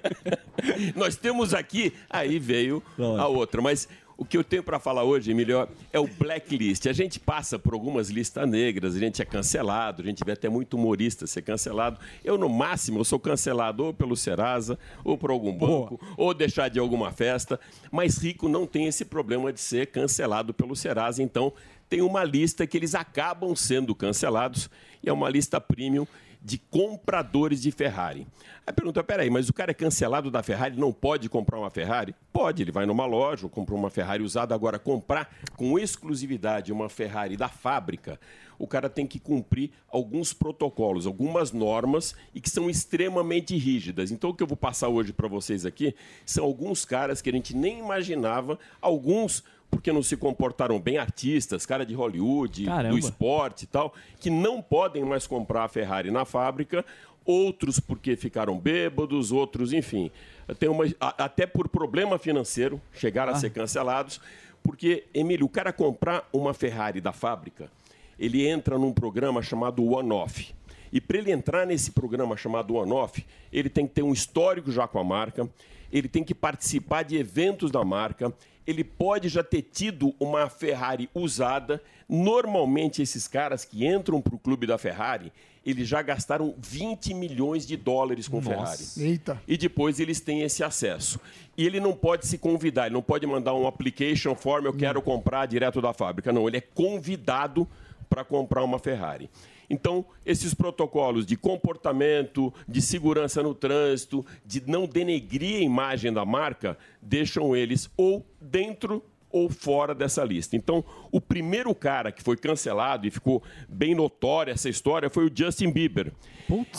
nós 0.96 1.16
temos 1.16 1.54
aqui. 1.54 1.94
Aí 2.10 2.39
veio 2.39 2.82
a 3.18 3.28
outra. 3.28 3.62
Mas 3.62 3.88
o 4.22 4.26
que 4.26 4.38
eu 4.38 4.44
tenho 4.44 4.62
para 4.62 4.80
falar 4.80 5.04
hoje, 5.04 5.32
Emílio, 5.32 5.68
é 5.92 6.00
o 6.00 6.06
blacklist. 6.06 6.86
A 6.86 6.94
gente 6.94 7.20
passa 7.20 7.58
por 7.58 7.74
algumas 7.74 8.12
listas 8.12 8.48
negras, 8.48 8.96
a 8.96 9.00
gente 9.00 9.20
é 9.20 9.26
cancelado, 9.26 10.04
a 10.04 10.06
gente 10.06 10.24
vê 10.24 10.34
até 10.34 10.48
muito 10.48 10.76
humorista 10.76 11.26
ser 11.26 11.42
cancelado. 11.42 12.00
Eu, 12.24 12.38
no 12.38 12.48
máximo, 12.48 13.00
eu 13.00 13.04
sou 13.04 13.20
cancelado 13.20 13.84
ou 13.84 13.92
pelo 13.92 14.16
Serasa, 14.16 14.78
ou 15.04 15.18
por 15.18 15.32
algum 15.32 15.52
banco, 15.52 16.00
ou 16.16 16.36
deixar 16.36 16.70
de 16.70 16.78
alguma 16.78 17.12
festa. 17.12 17.60
Mas 17.92 18.20
rico 18.20 18.48
não 18.48 18.68
tem 18.68 18.86
esse 18.86 19.04
problema 19.04 19.52
de 19.52 19.60
ser 19.60 19.88
cancelado 19.88 20.54
pelo 20.54 20.76
Serasa. 20.76 21.24
Então, 21.24 21.52
tem 21.92 22.02
uma 22.02 22.24
lista 22.24 22.66
que 22.66 22.78
eles 22.78 22.96
acabam 22.96 23.54
sendo 23.54 23.94
cancelados 23.94 24.70
e 25.04 25.10
é 25.10 25.14
uma 25.14 25.28
lista 25.28 25.60
premium 25.60 26.08
de 26.42 26.58
compradores 26.58 27.62
de 27.62 27.70
Ferrari. 27.70 28.26
Aí 28.66 28.74
pergunta, 28.74 29.04
peraí, 29.04 29.30
mas 29.30 29.50
o 29.50 29.54
cara 29.54 29.72
é 29.72 29.74
cancelado 29.74 30.32
da 30.32 30.42
Ferrari, 30.42 30.80
não 30.80 30.94
pode 30.94 31.28
comprar 31.28 31.60
uma 31.60 31.70
Ferrari? 31.70 32.16
Pode, 32.32 32.64
ele 32.64 32.72
vai 32.72 32.86
numa 32.86 33.06
loja, 33.06 33.50
compra 33.50 33.76
uma 33.76 33.89
Ferrari 33.89 34.24
usada, 34.24 34.56
agora 34.56 34.80
comprar 34.80 35.36
com 35.58 35.78
exclusividade 35.78 36.72
uma 36.72 36.88
Ferrari 36.88 37.36
da 37.36 37.50
fábrica, 37.50 38.18
o 38.58 38.66
cara 38.66 38.89
tem 38.89 39.06
que 39.06 39.20
cumprir 39.20 39.72
alguns 39.89 40.32
protocolos, 40.32 41.06
algumas 41.06 41.52
normas 41.52 42.16
e 42.34 42.39
que 42.39 42.50
são 42.50 42.70
extremamente 42.70 43.58
rígidas. 43.58 44.12
Então 44.12 44.30
o 44.30 44.34
que 44.34 44.42
eu 44.42 44.48
vou 44.48 44.56
passar 44.56 44.88
hoje 44.88 45.12
para 45.12 45.28
vocês 45.28 45.66
aqui 45.66 45.94
são 46.26 46.46
alguns 46.46 46.86
caras 46.86 47.22
que 47.22 47.30
a 47.30 47.34
gente 47.34 47.54
nem 47.54 47.80
imaginava, 47.80 48.58
alguns 48.80 49.44
porque 49.72 49.91
não 49.91 50.03
se 50.03 50.15
comportaram 50.17 50.80
bem, 50.80 50.97
artistas, 50.99 51.65
cara 51.65 51.84
de 51.86 51.95
Hollywood, 51.95 52.65
Caramba. 52.65 52.89
do 52.93 52.99
esporte 52.99 53.63
e 53.63 53.67
tal, 53.67 53.93
que 54.19 54.30
não 54.30 54.61
podem 54.61 55.03
mais 55.03 55.26
comprar 55.26 55.63
a 55.63 55.67
Ferrari 55.67 56.11
na 56.11 56.26
fábrica, 56.26 56.86
outros 57.26 57.80
porque 57.80 58.15
ficaram 58.15 58.57
bêbados, 58.59 59.32
outros, 59.32 59.72
enfim, 59.74 60.11
tem 60.59 60.67
uma, 60.69 60.84
a- 60.99 61.24
até 61.24 61.45
por 61.45 61.69
problema 61.69 62.19
financeiro, 62.19 62.80
chegaram 62.93 63.32
a 63.32 63.36
ser 63.36 63.49
cancelados, 63.51 64.19
porque, 64.63 65.05
Emílio, 65.13 65.45
o 65.45 65.49
cara 65.49 65.72
comprar 65.74 66.28
uma 66.34 66.53
Ferrari 66.53 66.99
da 67.01 67.11
fábrica, 67.13 67.72
ele 68.19 68.45
entra 68.47 68.78
num 68.78 68.91
programa 68.93 69.41
chamado 69.41 69.84
One 69.84 70.11
Off. 70.11 70.53
E 70.93 70.99
para 70.99 71.17
ele 71.17 71.32
entrar 71.32 71.65
nesse 71.65 71.91
programa 71.91 72.36
chamado 72.36 72.76
One 72.76 72.91
Off, 72.91 73.26
ele 73.51 73.69
tem 73.69 73.88
que 73.88 73.93
ter 73.93 74.03
um 74.03 74.11
histórico 74.11 74.72
já 74.72 74.88
com 74.88 74.99
a 74.99 75.03
marca, 75.03 75.49
ele 75.92 76.08
tem 76.08 76.24
que 76.24 76.34
participar 76.34 77.04
de 77.04 77.18
eventos 77.18 77.72
da 77.72 77.84
marca, 77.84 78.34
ele 78.66 78.84
pode 78.84 79.28
já 79.28 79.44
ter 79.44 79.64
tido 79.64 80.14
uma 80.20 80.50
Ferrari 80.50 81.10
usada. 81.14 81.82
Normalmente, 82.08 83.02
esses 83.02 83.28
caras 83.28 83.66
que 83.66 83.86
entram 83.86 84.22
para 84.22 84.36
o 84.36 84.39
clube 84.39 84.68
da 84.68 84.78
Ferrari, 84.78 85.32
eles 85.66 85.88
já 85.88 86.02
gastaram 86.02 86.56
20 86.58 87.14
milhões 87.14 87.66
de 87.66 87.78
dólares 87.78 88.28
com 88.28 88.42
Ferrari. 88.42 88.84
Eita. 88.98 89.42
E 89.48 89.58
depois 89.58 90.00
eles 90.00 90.20
têm 90.20 90.42
esse 90.42 90.64
acesso. 90.64 91.20
E 91.58 91.66
ele 91.66 91.80
não 91.80 91.94
pode 91.94 92.26
se 92.26 92.38
convidar, 92.38 92.88
ele 92.88 92.94
não 92.94 93.02
pode 93.02 93.26
mandar 93.28 93.54
um 93.54 93.68
application 93.68 94.36
form, 94.36 94.66
eu 94.66 94.74
quero 94.74 95.02
comprar 95.02 95.46
direto 95.46 95.82
da 95.82 95.94
fábrica. 95.94 96.32
Não, 96.32 96.48
ele 96.48 96.58
é 96.58 96.62
convidado 96.62 97.68
para 98.10 98.24
comprar 98.24 98.64
uma 98.64 98.80
Ferrari. 98.80 99.30
Então, 99.72 100.05
esses 100.26 100.53
protocolos 100.53 101.26
de 101.26 101.38
comportamento, 101.38 102.53
de 102.67 102.82
segurança 102.82 103.41
no 103.41 103.55
trânsito, 103.55 104.26
de 104.45 104.61
não 104.67 104.86
denegrir 104.86 105.57
a 105.57 105.63
imagem 105.63 106.11
da 106.11 106.26
marca, 106.26 106.78
deixam 107.01 107.55
eles 107.55 107.89
ou 107.95 108.26
dentro 108.39 109.01
ou 109.32 109.49
fora 109.49 109.95
dessa 109.95 110.26
lista. 110.26 110.57
Então, 110.57 110.84
o 111.09 111.22
primeiro 111.22 111.74
cara 111.74 112.11
que 112.11 112.22
foi 112.22 112.36
cancelado 112.36 113.07
e 113.07 113.11
ficou 113.11 113.41
bem 113.69 113.95
notória 113.95 114.51
essa 114.51 114.67
história 114.67 115.09
foi 115.09 115.26
o 115.28 115.32
Justin 115.34 115.72
Bieber. 115.72 116.11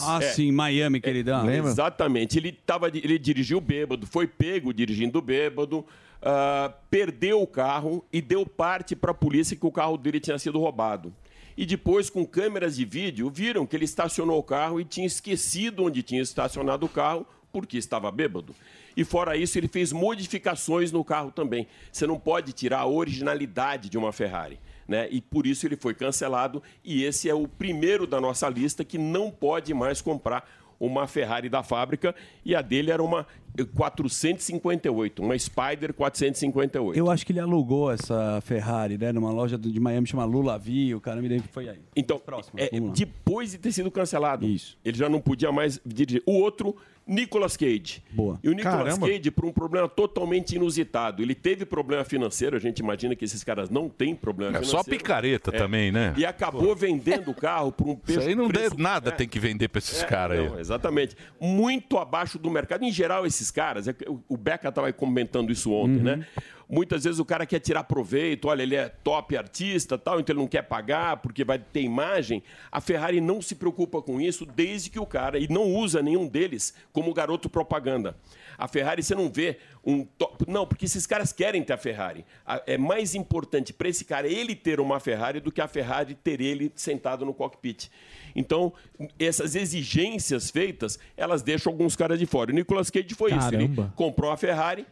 Ah, 0.03 0.19
É. 0.21 0.33
sim, 0.33 0.53
Miami, 0.53 1.01
queridão. 1.01 1.49
É, 1.49 1.57
Exatamente. 1.57 2.39
Ele, 2.39 2.53
tava, 2.53 2.89
ele 2.89 3.19
dirigiu 3.19 3.59
bêbado, 3.59 4.07
foi 4.07 4.27
pego 4.27 4.71
dirigindo 4.75 5.23
bêbado, 5.23 5.83
ah, 6.21 6.71
perdeu 6.91 7.41
o 7.41 7.47
carro 7.47 8.05
e 8.13 8.21
deu 8.21 8.45
parte 8.45 8.95
para 8.95 9.13
a 9.13 9.15
polícia 9.15 9.57
que 9.57 9.65
o 9.65 9.73
carro 9.73 9.97
dele 9.97 10.21
tinha 10.21 10.39
sido 10.39 10.59
roubado. 10.61 11.11
E 11.57 11.67
depois, 11.67 12.09
com 12.09 12.25
câmeras 12.25 12.77
de 12.77 12.85
vídeo, 12.85 13.31
viram 13.31 13.67
que 13.67 13.77
ele 13.77 13.85
estacionou 13.85 14.39
o 14.39 14.43
carro 14.43 14.81
e 14.81 14.85
tinha 14.85 15.07
esquecido 15.07 15.85
onde 15.85 16.03
tinha 16.03 16.23
estacionado 16.23 16.87
o 16.87 16.89
carro 16.89 17.27
porque 17.53 17.77
estava 17.77 18.11
bêbado. 18.11 18.55
E 18.97 19.05
fora 19.05 19.37
isso, 19.37 19.59
ele 19.59 19.69
fez 19.69 19.93
modificações 19.93 20.91
no 20.91 21.05
carro 21.05 21.31
também. 21.31 21.67
Você 21.91 22.07
não 22.07 22.19
pode 22.19 22.53
tirar 22.53 22.81
a 22.81 22.87
originalidade 22.87 23.89
de 23.89 23.99
uma 23.99 24.13
Ferrari. 24.13 24.59
Né? 24.87 25.09
E 25.11 25.21
por 25.21 25.47
isso 25.47 25.67
ele 25.67 25.77
foi 25.77 25.95
cancelado. 25.95 26.63
E 26.85 27.05
esse 27.05 27.29
é 27.29 27.35
o 27.35 27.47
primeiro 27.47 28.07
da 28.07 28.21
nossa 28.21 28.49
lista 28.49 28.85
que 28.85 28.99
não 28.99 29.31
pode 29.31 29.73
mais 29.73 30.01
comprar 30.01 30.49
uma 30.83 31.07
Ferrari 31.07 31.49
da 31.49 31.63
fábrica. 31.63 32.15
E 32.45 32.55
a 32.57 32.61
dele 32.61 32.91
era 32.91 33.03
uma 33.03 33.27
458, 33.75 35.23
uma 35.23 35.39
Spider 35.39 35.95
458. 35.95 36.99
Eu 36.99 37.11
acho 37.11 37.25
que 37.25 37.33
ele 37.33 37.41
alugou 37.41 37.91
essa 37.91 38.41
Ferrari, 38.41 38.99
né? 38.99 39.13
Numa 39.13 39.31
loja 39.31 39.57
de 39.57 39.79
Miami 39.79 40.07
chamada 40.07 40.31
Lula 40.31 40.59
Vi, 40.59 40.95
o 40.95 41.01
cara 41.01 41.23
me 41.23 41.29
lembra 41.29 41.47
que 41.47 41.53
foi 41.53 41.69
aí. 41.69 41.79
Então, 41.95 42.21
é, 42.57 42.71
depois 42.93 43.53
de 43.53 43.59
ter 43.59 43.73
sido 43.73 43.91
cancelado, 43.91 44.45
ele 44.47 44.99
já 44.99 45.09
não 45.09 45.21
podia 45.21 45.53
mais 45.53 45.81
dirigir. 45.87 46.23
O 46.27 46.33
outro, 46.33 46.77
Nicolas 47.07 47.57
Cage. 47.57 48.03
Boa. 48.13 48.39
E 48.43 48.49
o 48.49 48.53
Nicolas 48.53 48.95
Caramba. 48.95 49.09
Cage, 49.09 49.31
por 49.31 49.45
um 49.45 49.53
problema 49.53 49.89
totalmente 49.89 50.55
inusitado, 50.55 51.23
ele 51.23 51.35
teve 51.35 51.65
problema 51.65 52.05
financeiro, 52.05 52.57
a 52.57 52.61
gente 52.61 52.79
imagina 52.79 53.17
que 53.17 53.25
esses 53.25 53.43
caras 53.43 53.69
não 53.69 53.89
têm 53.89 54.15
problema 54.15 54.53
É 54.53 54.61
financeiro. 54.61 54.85
só 54.85 54.89
picareta 54.91 55.51
também, 55.51 55.91
né? 55.91 56.15
E 56.17 56.25
acabou 56.25 56.75
vendendo 56.77 57.31
o 57.31 57.35
carro 57.35 57.73
por 57.73 57.89
um 57.89 57.99
Isso 58.07 58.21
aí 58.21 58.35
não 58.35 58.49
preço- 58.49 58.71
deve 58.71 58.83
nada, 58.83 59.11
tem 59.11 59.29
que 59.29 59.39
vender 59.41 59.69
pra 59.69 59.79
esses 59.79 60.03
É, 60.03 60.07
caras 60.07 60.39
aí. 60.39 60.49
não, 60.49 60.61
Exatamente. 60.61 61.17
Muito 61.41 61.99
abaixo 61.99 62.39
do 62.39 62.51
mercado. 62.51 62.85
Em 62.85 62.93
geral, 62.93 63.27
esses 63.27 63.51
caras, 63.51 63.89
é 63.89 63.93
que 63.93 64.09
o- 64.09 64.23
o 64.29 64.37
Beca 64.37 64.69
estava 64.69 64.93
comentando 64.93 65.51
isso 65.51 65.73
ontem, 65.73 65.97
Uhum. 65.99 66.03
né? 66.05 66.27
Muitas 66.75 67.05
vezes 67.05 67.19
o 67.19 67.25
cara 67.27 67.45
quer 67.45 67.61
tirar 67.61 67.85
proveito, 67.85 68.49
olha, 68.49 68.63
ele 68.63 68.75
é 68.75 68.89
top 68.89 69.37
artista, 69.37 69.99
tal, 69.99 70.19
então 70.19 70.33
ele 70.33 70.41
não 70.41 70.49
quer 70.49 70.63
pagar 70.63 71.19
porque 71.19 71.45
vai 71.45 71.59
ter 71.59 71.83
imagem. 71.83 72.43
A 72.71 72.81
Ferrari 72.81 73.21
não 73.21 73.43
se 73.43 73.57
preocupa 73.57 74.01
com 74.01 74.19
isso 74.19 74.47
desde 74.47 74.89
que 74.89 74.99
o 74.99 75.05
cara 75.05 75.39
e 75.39 75.47
não 75.49 75.65
usa 75.65 76.01
nenhum 76.01 76.27
deles 76.27 76.73
como 76.91 77.13
garoto 77.13 77.51
propaganda. 77.51 78.17
A 78.57 78.67
Ferrari 78.67 79.03
você 79.03 79.15
não 79.15 79.29
vê 79.31 79.59
um 79.85 80.03
top, 80.03 80.47
não, 80.49 80.67
porque 80.67 80.87
esses 80.87 81.07
caras 81.07 81.31
querem 81.31 81.63
ter 81.63 81.75
a 81.75 81.77
Ferrari. 81.77 82.25
É 82.67 82.79
mais 82.79 83.15
importante 83.15 83.75
para 83.75 83.91
esse 83.91 84.07
cara 84.07 84.27
ele 84.27 84.55
ter 84.55 84.81
uma 84.81 84.99
Ferrari 84.99 85.41
do 85.41 85.53
que 85.53 85.61
a 85.61 85.69
Ferrari 85.69 86.15
ter 86.15 86.41
ele 86.41 86.73
sentado 86.75 87.27
no 87.27 87.35
cockpit. 87.35 87.91
Então, 88.35 88.73
essas 89.19 89.55
exigências 89.55 90.51
feitas, 90.51 90.99
elas 91.19 91.43
deixam 91.43 91.71
alguns 91.71 91.95
caras 91.95 92.19
de 92.19 92.25
fora. 92.25 92.51
O 92.51 92.55
Nicolas 92.55 92.89
Cage 92.89 93.15
foi 93.15 93.33
isso. 93.35 93.49
Ele 93.49 93.69
Caramba. 93.69 93.93
comprou 93.95 94.31
a 94.31 94.39
Ferrari, 94.39 94.87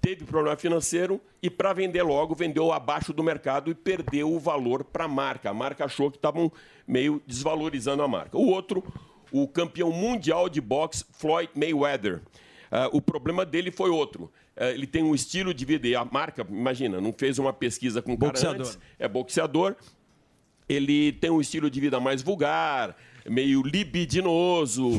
teve 0.00 0.24
problema 0.24 0.56
financeiro 0.56 1.20
e 1.40 1.48
para 1.48 1.72
vender 1.72 2.02
logo 2.02 2.34
vendeu 2.34 2.72
abaixo 2.72 3.12
do 3.12 3.22
mercado 3.22 3.70
e 3.70 3.74
perdeu 3.74 4.32
o 4.32 4.38
valor 4.38 4.82
para 4.82 5.04
a 5.04 5.08
marca. 5.08 5.50
A 5.50 5.54
marca 5.54 5.84
achou 5.84 6.10
que 6.10 6.18
estavam 6.18 6.50
meio 6.86 7.22
desvalorizando 7.26 8.02
a 8.02 8.08
marca. 8.08 8.36
O 8.36 8.48
outro, 8.48 8.82
o 9.30 9.46
campeão 9.46 9.92
mundial 9.92 10.48
de 10.48 10.60
boxe 10.60 11.04
Floyd 11.12 11.50
Mayweather. 11.54 12.20
Ah, 12.70 12.88
o 12.92 13.00
problema 13.00 13.44
dele 13.46 13.70
foi 13.70 13.90
outro. 13.90 14.32
Ah, 14.56 14.70
ele 14.70 14.86
tem 14.86 15.02
um 15.02 15.14
estilo 15.14 15.54
de 15.54 15.64
vida 15.64 15.86
e 15.86 15.94
a 15.94 16.04
marca, 16.04 16.46
imagina, 16.48 17.00
não 17.00 17.12
fez 17.12 17.38
uma 17.38 17.52
pesquisa 17.52 18.02
com 18.02 18.14
o 18.14 18.18
cara 18.18 18.32
Boxeador. 18.32 18.66
antes, 18.66 18.78
é 18.98 19.06
boxeador. 19.06 19.76
Ele 20.68 21.12
tem 21.12 21.30
um 21.30 21.40
estilo 21.40 21.70
de 21.70 21.80
vida 21.80 22.00
mais 22.00 22.22
vulgar, 22.22 22.96
meio 23.28 23.62
libidinoso, 23.62 24.90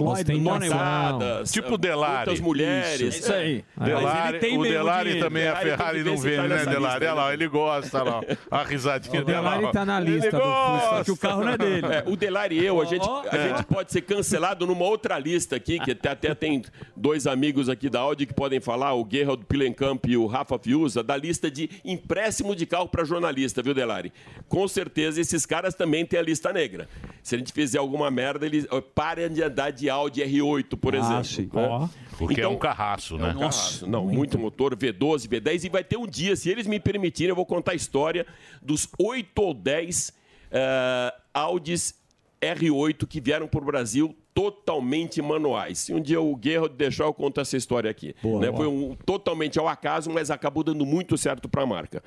casadas, 0.59 1.51
Tipo 1.51 1.75
o 1.75 1.77
Delari. 1.77 2.15
muitas 2.27 2.39
mulheres. 2.39 3.01
Isso. 3.01 3.19
Isso 3.19 3.33
aí. 3.33 3.63
Mas 3.75 3.87
Delari, 3.87 4.29
ele 4.29 4.39
tem 4.39 4.57
o 4.57 4.63
Delari 4.63 5.19
também, 5.19 5.47
a 5.47 5.53
Delari 5.53 5.69
Ferrari 5.69 6.03
não 6.03 6.15
tá 6.15 6.47
né, 6.47 6.65
Delari? 6.65 7.05
Olha 7.05 7.13
lá, 7.13 7.33
ele 7.33 7.47
gosta, 7.47 8.03
lá. 8.03 8.21
A 8.49 8.63
risadinha 8.63 9.21
O 9.21 9.25
dela. 9.25 9.41
Delari 9.41 9.65
ó. 9.65 9.71
tá 9.71 9.85
na 9.85 9.99
lista 9.99 10.31
do 10.31 10.37
gosta. 10.37 10.87
Fusca, 10.89 11.03
que 11.05 11.11
o 11.11 11.17
carro 11.17 11.43
não 11.43 11.49
é 11.51 11.57
dele. 11.57 11.87
É, 11.87 12.03
o 12.07 12.15
Delari 12.15 12.59
e 12.59 12.65
eu, 12.65 12.81
a 12.81 12.85
gente, 12.85 13.07
a 13.07 13.35
É. 13.35 13.49
gente 13.49 13.63
pode 13.65 13.91
ser 13.91 14.01
cancelado 14.01 14.65
numa 14.65 14.85
outra 14.85 15.17
lista 15.19 15.55
aqui, 15.55 15.79
que 15.79 15.91
até, 15.91 16.09
até 16.09 16.33
tem 16.35 16.61
dois 16.95 17.27
amigos 17.27 17.69
aqui 17.69 17.89
da 17.89 17.99
Audi 17.99 18.25
que 18.25 18.33
podem 18.33 18.59
falar, 18.59 18.93
o 18.95 19.07
Gerald 19.09 19.43
Pilenkamp 19.45 20.05
e 20.07 20.17
o 20.17 20.25
Rafa 20.25 20.57
Fiuza, 20.59 21.03
da 21.03 21.15
lista 21.17 21.49
de 21.49 21.69
empréstimo 21.83 22.55
de 22.55 22.65
carro 22.65 22.87
para 22.87 23.03
jornalista, 23.03 23.61
viu, 23.61 23.73
Delari? 23.73 24.11
Com 24.47 24.67
certeza 24.67 25.19
esses 25.21 25.45
caras 25.45 25.73
também 25.73 26.05
têm 26.05 26.19
a 26.19 26.23
lista 26.23 26.51
negra. 26.53 26.87
Se 27.21 27.35
a 27.35 27.37
gente 27.37 27.51
fizer 27.53 27.77
alguma 27.79 28.09
merda, 28.13 28.45
eles 28.45 28.65
ó, 28.71 28.79
parem 28.79 29.27
de 29.29 29.43
andar 29.43 29.71
de 29.71 29.89
Audi 29.89 30.21
R8, 30.21 30.77
por 30.77 30.95
Ah, 30.95 30.99
exemplo. 30.99 31.23
sim. 31.25 31.49
né? 31.51 31.89
Porque 32.17 32.39
é 32.39 32.47
um 32.47 32.57
carraço, 32.57 33.17
né? 33.17 33.31
É 33.31 33.35
um 33.35 33.39
carraço. 33.39 33.85
Não, 33.87 34.05
muito 34.05 34.39
motor, 34.39 34.75
V12, 34.75 35.27
V10. 35.27 35.65
E 35.65 35.69
vai 35.69 35.83
ter 35.83 35.97
um 35.97 36.07
dia, 36.07 36.35
se 36.35 36.49
eles 36.49 36.65
me 36.67 36.79
permitirem, 36.79 37.29
eu 37.29 37.35
vou 37.35 37.45
contar 37.45 37.71
a 37.73 37.75
história 37.75 38.25
dos 38.61 38.87
8 38.97 39.37
ou 39.41 39.53
10 39.53 40.13
eh, 40.51 41.13
Audis 41.33 41.95
R8 42.41 43.07
que 43.07 43.19
vieram 43.19 43.47
para 43.47 43.61
o 43.61 43.65
Brasil 43.65 44.15
totalmente 44.33 45.21
manuais. 45.21 45.79
Se 45.79 45.93
um 45.93 46.01
dia 46.01 46.21
o 46.21 46.37
Gerald 46.41 46.75
deixar, 46.75 47.05
eu 47.05 47.13
conto 47.13 47.39
essa 47.39 47.55
história 47.57 47.89
aqui. 47.89 48.15
Boa, 48.21 48.39
né? 48.41 48.47
boa. 48.47 48.57
Foi 48.57 48.67
um, 48.67 48.95
totalmente 49.05 49.59
ao 49.59 49.67
acaso, 49.67 50.09
mas 50.11 50.29
acabou 50.31 50.63
dando 50.63 50.85
muito 50.85 51.17
certo 51.17 51.47
para 51.47 51.63
a 51.63 51.65
marca. 51.65 52.03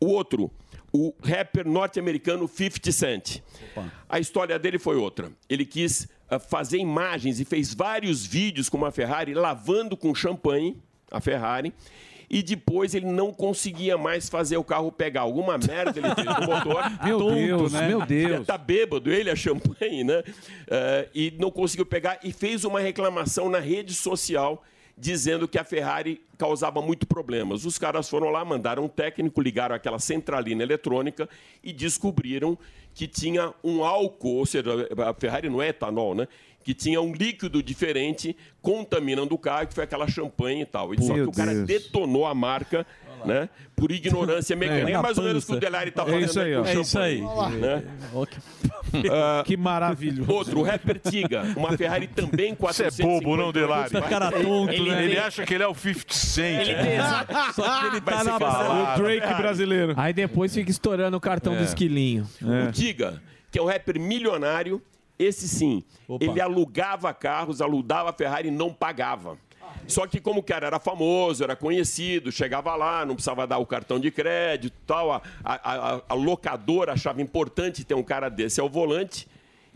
O 0.00 0.06
outro, 0.08 0.50
o 0.96 1.14
rapper 1.22 1.68
norte-americano 1.68 2.48
50 2.48 2.92
Cent. 2.92 3.42
A 4.08 4.18
história 4.18 4.58
dele 4.58 4.78
foi 4.78 4.96
outra. 4.96 5.30
Ele 5.48 5.66
quis 5.66 6.08
ah, 6.30 6.38
fazer 6.38 6.78
imagens 6.78 7.38
e 7.38 7.44
fez 7.44 7.74
vários 7.74 8.24
vídeos 8.24 8.68
com 8.68 8.78
uma 8.78 8.90
Ferrari 8.90 9.34
lavando 9.34 9.96
com 9.96 10.14
champanhe 10.14 10.76
a 11.10 11.20
Ferrari. 11.20 11.74
E 12.28 12.42
depois 12.42 12.94
ele 12.94 13.06
não 13.06 13.32
conseguia 13.32 13.96
mais 13.96 14.28
fazer 14.28 14.56
o 14.56 14.64
carro 14.64 14.90
pegar. 14.90 15.20
Alguma 15.20 15.56
merda 15.58 16.00
ele 16.00 16.12
fez 16.14 16.26
no 16.26 16.46
motor. 16.46 16.82
Meu 17.04 17.18
Deus, 17.18 17.72
meu 17.72 18.04
Deus. 18.04 18.46
Tá 18.46 18.58
bêbado, 18.58 19.12
ele, 19.12 19.30
a 19.30 19.36
champanhe, 19.36 20.02
né? 20.02 20.24
Eh, 20.66 21.08
e 21.14 21.34
não 21.38 21.52
conseguiu 21.52 21.86
pegar. 21.86 22.18
E 22.24 22.32
fez 22.32 22.64
uma 22.64 22.80
reclamação 22.80 23.48
na 23.48 23.60
rede 23.60 23.94
social 23.94 24.64
dizendo 24.96 25.46
que 25.46 25.58
a 25.58 25.64
Ferrari 25.64 26.22
causava 26.38 26.80
muito 26.80 27.06
problemas. 27.06 27.64
Os 27.64 27.78
caras 27.78 28.08
foram 28.08 28.30
lá, 28.30 28.44
mandaram 28.44 28.84
um 28.84 28.88
técnico, 28.88 29.42
ligaram 29.42 29.74
aquela 29.74 29.98
centralina 29.98 30.62
eletrônica 30.62 31.28
e 31.62 31.72
descobriram 31.72 32.56
que 32.94 33.06
tinha 33.06 33.52
um 33.62 33.84
álcool, 33.84 34.36
ou 34.36 34.46
seja, 34.46 34.70
a 35.06 35.12
Ferrari 35.12 35.50
não 35.50 35.60
é 35.60 35.68
etanol, 35.68 36.14
né? 36.14 36.26
Que 36.64 36.72
tinha 36.72 37.00
um 37.00 37.12
líquido 37.12 37.62
diferente 37.62 38.34
contaminando 38.62 39.34
o 39.34 39.38
carro, 39.38 39.68
que 39.68 39.74
foi 39.74 39.84
aquela 39.84 40.08
champanhe 40.08 40.62
e 40.62 40.66
tal. 40.66 40.94
E 40.94 41.02
só 41.02 41.12
que 41.12 41.20
Meu 41.20 41.28
o 41.28 41.32
cara 41.32 41.52
Deus. 41.52 41.66
detonou 41.66 42.26
a 42.26 42.34
marca, 42.34 42.86
né? 43.26 43.48
Por 43.74 43.90
ignorância 43.92 44.54
mecânica. 44.56 44.98
É, 44.98 45.02
mais 45.02 45.18
ou 45.18 45.24
menos 45.24 45.42
o 45.44 45.46
que 45.46 45.52
o 45.52 45.56
pança. 45.56 45.66
Delari 45.70 45.90
tá 45.90 46.02
É 46.02 46.04
fazendo 46.06 46.24
isso 46.24 46.40
aí, 46.40 46.54
com 46.54 46.60
ó. 46.60 46.64
É 46.66 46.74
isso 46.74 46.98
aí. 46.98 47.20
né? 47.60 47.82
Ah, 49.10 49.42
Que 49.44 49.56
maravilhoso. 49.56 50.30
Outro, 50.32 50.60
o 50.60 50.62
rapper 50.62 50.98
Tiga, 51.00 51.42
uma 51.56 51.76
Ferrari 51.76 52.06
também 52.06 52.54
Você 52.58 52.84
é 52.84 52.90
450. 52.90 53.08
bobo, 53.24 53.36
não, 53.36 53.52
Delari? 53.52 53.90
Ele- 53.94 54.74
Ele, 54.90 54.90
ele- 55.04 55.18
acha 55.18 55.44
que 55.44 55.54
ele 55.54 55.62
é 55.64 55.66
o 55.68 55.74
50 55.74 56.12
Cent. 56.14 56.60
Ele 56.68 56.74
tem 56.74 56.98
Só 57.54 57.80
que 57.80 57.86
ele 57.86 58.00
Vai 58.00 58.14
tá 58.14 58.24
na. 58.24 58.94
O 58.94 58.98
Drake 58.98 59.34
brasileiro. 59.34 59.94
Aí 59.96 60.12
depois 60.12 60.54
fica 60.54 60.70
estourando 60.70 61.16
o 61.16 61.20
cartão 61.20 61.54
É. 61.54 61.58
do 61.58 61.64
esquilinho. 61.64 62.26
O 62.68 62.72
Tiga, 62.72 63.20
que 63.50 63.58
é 63.58 63.62
um 63.62 63.66
rapper 63.66 63.98
milionário, 64.00 64.80
esse 65.18 65.48
sim, 65.48 65.82
ele 66.20 66.40
alugava 66.40 67.12
carros, 67.12 67.60
alugava 67.60 68.10
a 68.10 68.12
Ferrari 68.12 68.48
e 68.48 68.50
não 68.50 68.72
pagava. 68.72 69.36
Só 69.86 70.06
que 70.06 70.20
como 70.20 70.40
o 70.40 70.42
cara 70.42 70.66
era 70.66 70.80
famoso, 70.80 71.44
era 71.44 71.54
conhecido, 71.56 72.32
chegava 72.32 72.74
lá, 72.74 73.04
não 73.06 73.14
precisava 73.14 73.46
dar 73.46 73.58
o 73.58 73.66
cartão 73.66 73.98
de 74.00 74.10
crédito 74.10 74.74
tal, 74.86 75.12
a, 75.12 75.22
a- 75.44 76.00
a- 76.08 76.14
locadora 76.14 76.92
achava 76.92 77.22
importante 77.22 77.84
ter 77.84 77.94
um 77.94 78.02
cara 78.02 78.28
desse 78.28 78.60
ao 78.60 78.68
volante, 78.68 79.28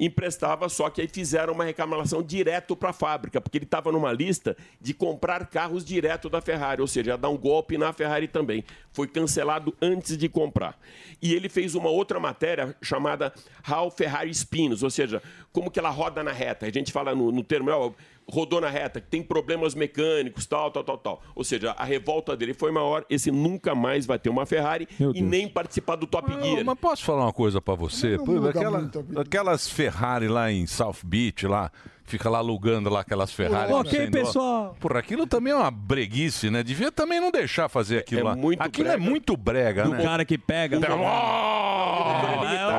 emprestava, 0.02 0.66
só 0.70 0.88
que 0.88 1.02
aí 1.02 1.08
fizeram 1.08 1.52
uma 1.52 1.62
reclamação 1.62 2.22
direto 2.22 2.74
para 2.74 2.88
a 2.88 2.92
fábrica, 2.92 3.38
porque 3.38 3.58
ele 3.58 3.66
estava 3.66 3.92
numa 3.92 4.10
lista 4.10 4.56
de 4.80 4.94
comprar 4.94 5.46
carros 5.46 5.84
direto 5.84 6.30
da 6.30 6.40
Ferrari, 6.40 6.80
ou 6.80 6.86
seja, 6.86 7.18
dar 7.18 7.28
um 7.28 7.36
golpe 7.36 7.76
na 7.76 7.92
Ferrari 7.92 8.26
também. 8.26 8.64
Foi 8.92 9.06
cancelado 9.06 9.74
antes 9.80 10.16
de 10.16 10.26
comprar. 10.26 10.78
E 11.20 11.34
ele 11.34 11.50
fez 11.50 11.74
uma 11.74 11.90
outra 11.90 12.18
matéria 12.18 12.74
chamada 12.80 13.30
How 13.70 13.90
Ferrari 13.90 14.30
Spins, 14.34 14.82
ou 14.82 14.88
seja, 14.90 15.22
como 15.52 15.70
que 15.70 15.78
ela 15.78 15.90
roda 15.90 16.22
na 16.24 16.32
reta. 16.32 16.64
A 16.64 16.70
gente 16.72 16.90
fala 16.90 17.14
no, 17.14 17.30
no 17.30 17.44
termo, 17.44 17.70
ó, 17.70 17.92
rodou 18.28 18.60
na 18.60 18.68
reta, 18.68 19.00
que 19.00 19.08
tem 19.08 19.22
problemas 19.22 19.74
mecânicos, 19.74 20.46
tal, 20.46 20.70
tal, 20.70 20.84
tal, 20.84 20.98
tal. 20.98 21.22
Ou 21.34 21.42
seja, 21.44 21.72
a 21.72 21.84
revolta 21.84 22.36
dele 22.36 22.54
foi 22.54 22.70
maior, 22.70 23.04
esse 23.10 23.30
nunca 23.30 23.74
mais 23.74 24.06
vai 24.06 24.18
ter 24.18 24.30
uma 24.30 24.46
Ferrari 24.46 24.88
e 25.14 25.20
nem 25.20 25.48
participar 25.48 25.96
do 25.96 26.06
Top 26.06 26.30
Gear. 26.40 26.64
Mas 26.64 26.78
posso 26.78 27.04
falar 27.04 27.24
uma 27.24 27.32
coisa 27.32 27.60
pra 27.60 27.74
você? 27.74 28.16
Pô, 28.18 28.46
aquela- 28.46 28.90
aquelas 29.20 29.68
Ferrari 29.68 30.28
lá 30.28 30.50
em 30.52 30.66
South 30.66 30.96
Beach, 31.04 31.46
lá, 31.46 31.72
fica 32.04 32.30
lá 32.30 32.38
alugando 32.38 32.88
lá 32.88 33.00
aquelas 33.00 33.32
Ferrari. 33.32 33.72
Ok, 33.72 34.06
dó. 34.06 34.12
pessoal. 34.18 34.76
Porra, 34.78 35.00
aquilo 35.00 35.26
também 35.26 35.52
é 35.52 35.56
uma 35.56 35.70
breguice, 35.70 36.50
né? 36.50 36.62
Devia 36.62 36.90
também 36.92 37.20
não 37.20 37.30
deixar 37.32 37.68
fazer 37.68 37.98
aquilo 37.98 38.20
É 38.20 38.24
lá. 38.24 38.36
muito 38.36 38.60
aquilo 38.60 38.88
brega. 38.88 39.02
é 39.02 39.08
muito 39.08 39.36
brega, 39.36 39.82
Do 39.84 39.90
né? 39.90 40.02
cara 40.04 40.24
que 40.24 40.38
pega. 40.38 40.78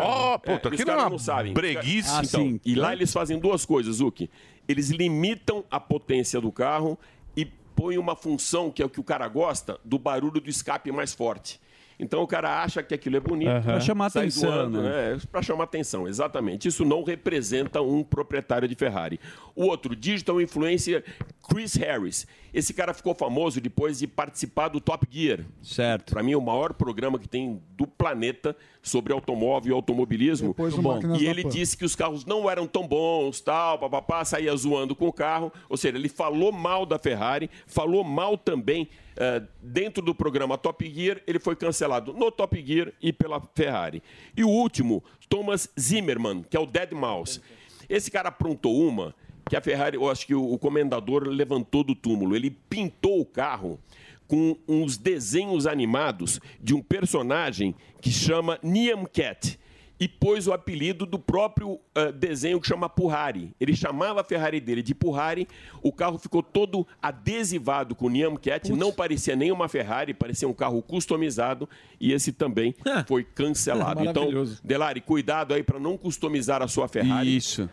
Ó, 0.03 0.37
puta, 0.37 0.69
os 0.69 0.73
aquilo 0.75 0.91
é 0.91 0.95
uma 0.95 1.09
não 1.09 1.19
sabem. 1.19 1.53
breguice. 1.53 2.09
Ah, 2.11 2.21
então, 2.23 2.59
E 2.65 2.75
lá 2.75 2.93
eles 2.93 3.11
fazem 3.11 3.39
duas 3.39 3.65
coisas, 3.65 3.97
Zuki. 3.97 4.29
Eles 4.71 4.89
limitam 4.89 5.63
a 5.69 5.79
potência 5.79 6.39
do 6.39 6.51
carro 6.51 6.97
e 7.35 7.45
põem 7.45 7.97
uma 7.97 8.15
função, 8.15 8.71
que 8.71 8.81
é 8.81 8.85
o 8.85 8.89
que 8.89 8.99
o 8.99 9.03
cara 9.03 9.27
gosta, 9.27 9.79
do 9.83 9.99
barulho 9.99 10.39
do 10.39 10.49
escape 10.49 10.91
mais 10.91 11.13
forte. 11.13 11.59
Então 12.01 12.23
o 12.23 12.27
cara 12.27 12.63
acha 12.63 12.81
que 12.81 12.95
aquilo 12.95 13.17
é 13.17 13.19
bonito. 13.19 13.49
Aham. 13.49 13.61
Pra 13.61 13.79
chamar 13.79 14.07
atenção, 14.07 14.69
né? 14.69 15.13
É, 15.13 15.17
para 15.31 15.41
chamar 15.43 15.65
atenção, 15.65 16.07
exatamente. 16.07 16.67
Isso 16.67 16.83
não 16.83 17.03
representa 17.03 17.79
um 17.79 18.03
proprietário 18.03 18.67
de 18.67 18.73
Ferrari. 18.73 19.19
O 19.55 19.65
outro, 19.65 19.95
digital 19.95 20.41
influencer 20.41 21.03
Chris 21.47 21.75
Harris. 21.75 22.25
Esse 22.51 22.73
cara 22.73 22.93
ficou 22.93 23.13
famoso 23.13 23.61
depois 23.61 23.99
de 23.99 24.07
participar 24.07 24.67
do 24.67 24.81
Top 24.81 25.07
Gear. 25.09 25.41
Certo. 25.61 26.11
Para 26.11 26.23
mim, 26.23 26.33
é 26.33 26.37
o 26.37 26.41
maior 26.41 26.73
programa 26.73 27.19
que 27.19 27.27
tem 27.27 27.61
do 27.77 27.85
planeta 27.85 28.55
sobre 28.81 29.13
automóvel 29.13 29.71
e 29.71 29.73
automobilismo. 29.73 30.49
Depois 30.49 30.75
Máquinas 30.75 31.21
E 31.21 31.27
ele 31.27 31.43
disse 31.43 31.77
que 31.77 31.85
os 31.85 31.95
carros 31.95 32.25
não 32.25 32.49
eram 32.49 32.65
tão 32.65 32.87
bons, 32.87 33.39
tal, 33.39 33.77
papapá, 33.77 34.25
saía 34.25 34.53
zoando 34.55 34.95
com 34.95 35.07
o 35.07 35.13
carro. 35.13 35.53
Ou 35.69 35.77
seja, 35.77 35.97
ele 35.97 36.09
falou 36.09 36.51
mal 36.51 36.85
da 36.85 36.97
Ferrari, 36.97 37.49
falou 37.67 38.03
mal 38.03 38.37
também 38.37 38.89
eh, 39.23 39.43
dentro 39.61 40.03
do 40.03 40.15
programa 40.15 40.57
Top 40.57 40.83
Gear. 40.91 41.21
Ele 41.27 41.37
foi 41.37 41.55
cancelado 41.55 42.11
no 42.11 42.31
Top 42.31 42.59
Gear 42.65 42.91
e 42.99 43.13
pela 43.13 43.39
Ferrari. 43.53 44.01
E 44.35 44.43
o 44.43 44.49
último, 44.49 45.03
Thomas 45.29 45.69
Zimmerman, 45.79 46.43
que 46.49 46.57
é 46.57 46.59
o 46.59 46.65
Dead 46.65 46.91
Mouse. 46.93 47.39
Esse 47.87 48.09
cara 48.09 48.29
aprontou 48.29 48.81
uma 48.81 49.13
que 49.47 49.55
a 49.55 49.61
Ferrari, 49.61 49.95
eu 49.95 50.09
acho 50.09 50.25
que 50.25 50.33
o, 50.33 50.51
o 50.51 50.57
comendador 50.57 51.27
levantou 51.27 51.83
do 51.83 51.93
túmulo. 51.93 52.35
Ele 52.35 52.49
pintou 52.49 53.21
o 53.21 53.25
carro 53.25 53.79
com 54.27 54.57
uns 54.67 54.97
desenhos 54.97 55.67
animados 55.67 56.39
de 56.59 56.73
um 56.73 56.81
personagem 56.81 57.75
que 58.01 58.09
chama 58.09 58.57
Niam 58.63 59.05
Cat 59.05 59.59
e 60.01 60.07
pôs 60.07 60.47
o 60.47 60.51
apelido 60.51 61.05
do 61.05 61.19
próprio 61.19 61.79
ah, 61.93 62.05
desenho 62.09 62.59
que 62.59 62.67
chama 62.67 62.89
Purrari. 62.89 63.53
Ele 63.61 63.75
chamava 63.75 64.21
a 64.21 64.23
Ferrari 64.23 64.59
dele 64.59 64.81
de 64.81 64.95
Purrari, 64.95 65.47
o 65.83 65.93
carro 65.93 66.17
ficou 66.17 66.41
todo 66.41 66.87
adesivado 66.99 67.93
com 67.93 68.09
Niam 68.09 68.35
Cat, 68.35 68.71
não 68.73 68.91
parecia 68.91 69.35
nem 69.35 69.51
uma 69.51 69.69
Ferrari, 69.69 70.11
parecia 70.11 70.47
um 70.47 70.53
carro 70.53 70.81
customizado 70.81 71.69
e 71.99 72.13
esse 72.13 72.31
também 72.31 72.73
foi 73.05 73.23
cancelado. 73.23 74.01
então, 74.01 74.23
Maravilhoso. 74.23 74.59
Delari, 74.63 75.01
cuidado 75.01 75.53
aí 75.53 75.61
para 75.61 75.79
não 75.79 75.95
customizar 75.95 76.63
a 76.63 76.67
sua 76.67 76.87
Ferrari. 76.87 77.37
Isso. 77.37 77.69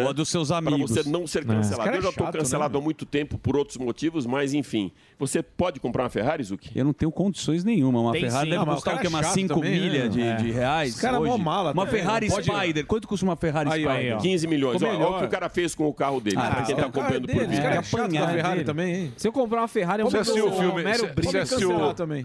Ou 0.00 0.08
a 0.08 0.12
dos 0.12 0.28
seus 0.28 0.50
amigos. 0.50 0.92
Para 0.92 1.02
você 1.02 1.10
não 1.10 1.26
ser 1.26 1.40
É. 1.40 1.44
cancelado. 1.44 1.84
Cara 1.84 1.96
Eu 1.96 2.02
já 2.02 2.08
é 2.08 2.10
estou 2.10 2.26
chato, 2.26 2.38
cancelado 2.38 2.74
né, 2.74 2.80
há 2.80 2.82
muito 2.84 3.04
tempo 3.04 3.38
por 3.38 3.56
outros 3.56 3.76
motivos, 3.76 4.26
mas 4.26 4.54
enfim. 4.54 4.90
Você 5.18 5.42
pode 5.42 5.78
comprar 5.80 6.04
uma 6.04 6.10
Ferrari, 6.10 6.42
Zuki? 6.42 6.70
Eu 6.74 6.84
não 6.84 6.92
tenho 6.92 7.12
condições 7.12 7.62
nenhuma. 7.64 8.00
Uma 8.00 8.12
Tem 8.12 8.22
Ferrari 8.22 8.44
sim. 8.46 8.50
deve 8.56 8.62
Ah, 8.68 8.72
o 8.72 8.74
custar 8.74 8.94
o 8.96 8.98
quê? 8.98 9.06
é 9.06 9.08
Umas 9.10 9.26
chato 9.26 9.34
5 9.34 9.54
também, 9.54 9.80
milhas 9.80 10.02
né? 10.02 10.08
de, 10.08 10.20
É. 10.22 10.34
de 10.36 10.50
reais. 10.50 10.90
Esse 10.90 11.00
cara 11.00 11.16
é 11.16 11.20
hoje. 11.20 11.38
mala 11.42 11.72
Uma 11.72 11.84
também, 11.86 12.00
Ferrari 12.00 12.28
pode- 12.28 12.50
Spider. 12.50 12.86
Quanto 12.86 13.06
custa 13.08 13.24
uma 13.26 13.36
Ferrari 13.36 13.70
Aí, 13.70 13.86
ó, 13.86 13.90
Spider? 13.92 14.18
15 14.18 14.46
milhões. 14.46 14.82
Ó. 14.82 14.86
Olha 14.86 15.06
o 15.08 15.18
que 15.20 15.24
o 15.24 15.28
cara 15.28 15.48
fez 15.48 15.74
com 15.74 15.86
o 15.88 15.94
carro 15.94 16.20
dele. 16.20 16.36
Ah, 16.38 16.50
pra 16.50 16.62
quem 16.62 16.74
é 16.74 16.78
tá 16.78 16.86
o 16.86 16.90
carro 16.90 17.04
comprando 17.06 17.20
por 17.26 17.26
dele, 17.28 17.40
vídeo. 17.40 17.52
esse 17.52 17.62
cara 17.62 17.74
é 17.76 17.82
chato 17.82 18.12
da 18.12 18.28
Ferrari 18.28 18.64
também, 18.64 18.94
hein? 18.94 19.12
Se 19.16 19.28
eu 19.28 19.32
comprar 19.32 19.60
uma 19.60 19.68
Ferrari, 19.68 20.02
eu 20.02 20.06
Você 20.10 20.16
vou 20.16 20.20
assistiu 20.22 20.46
o 20.46 20.48
um 20.48 20.52
filme? 20.58 20.82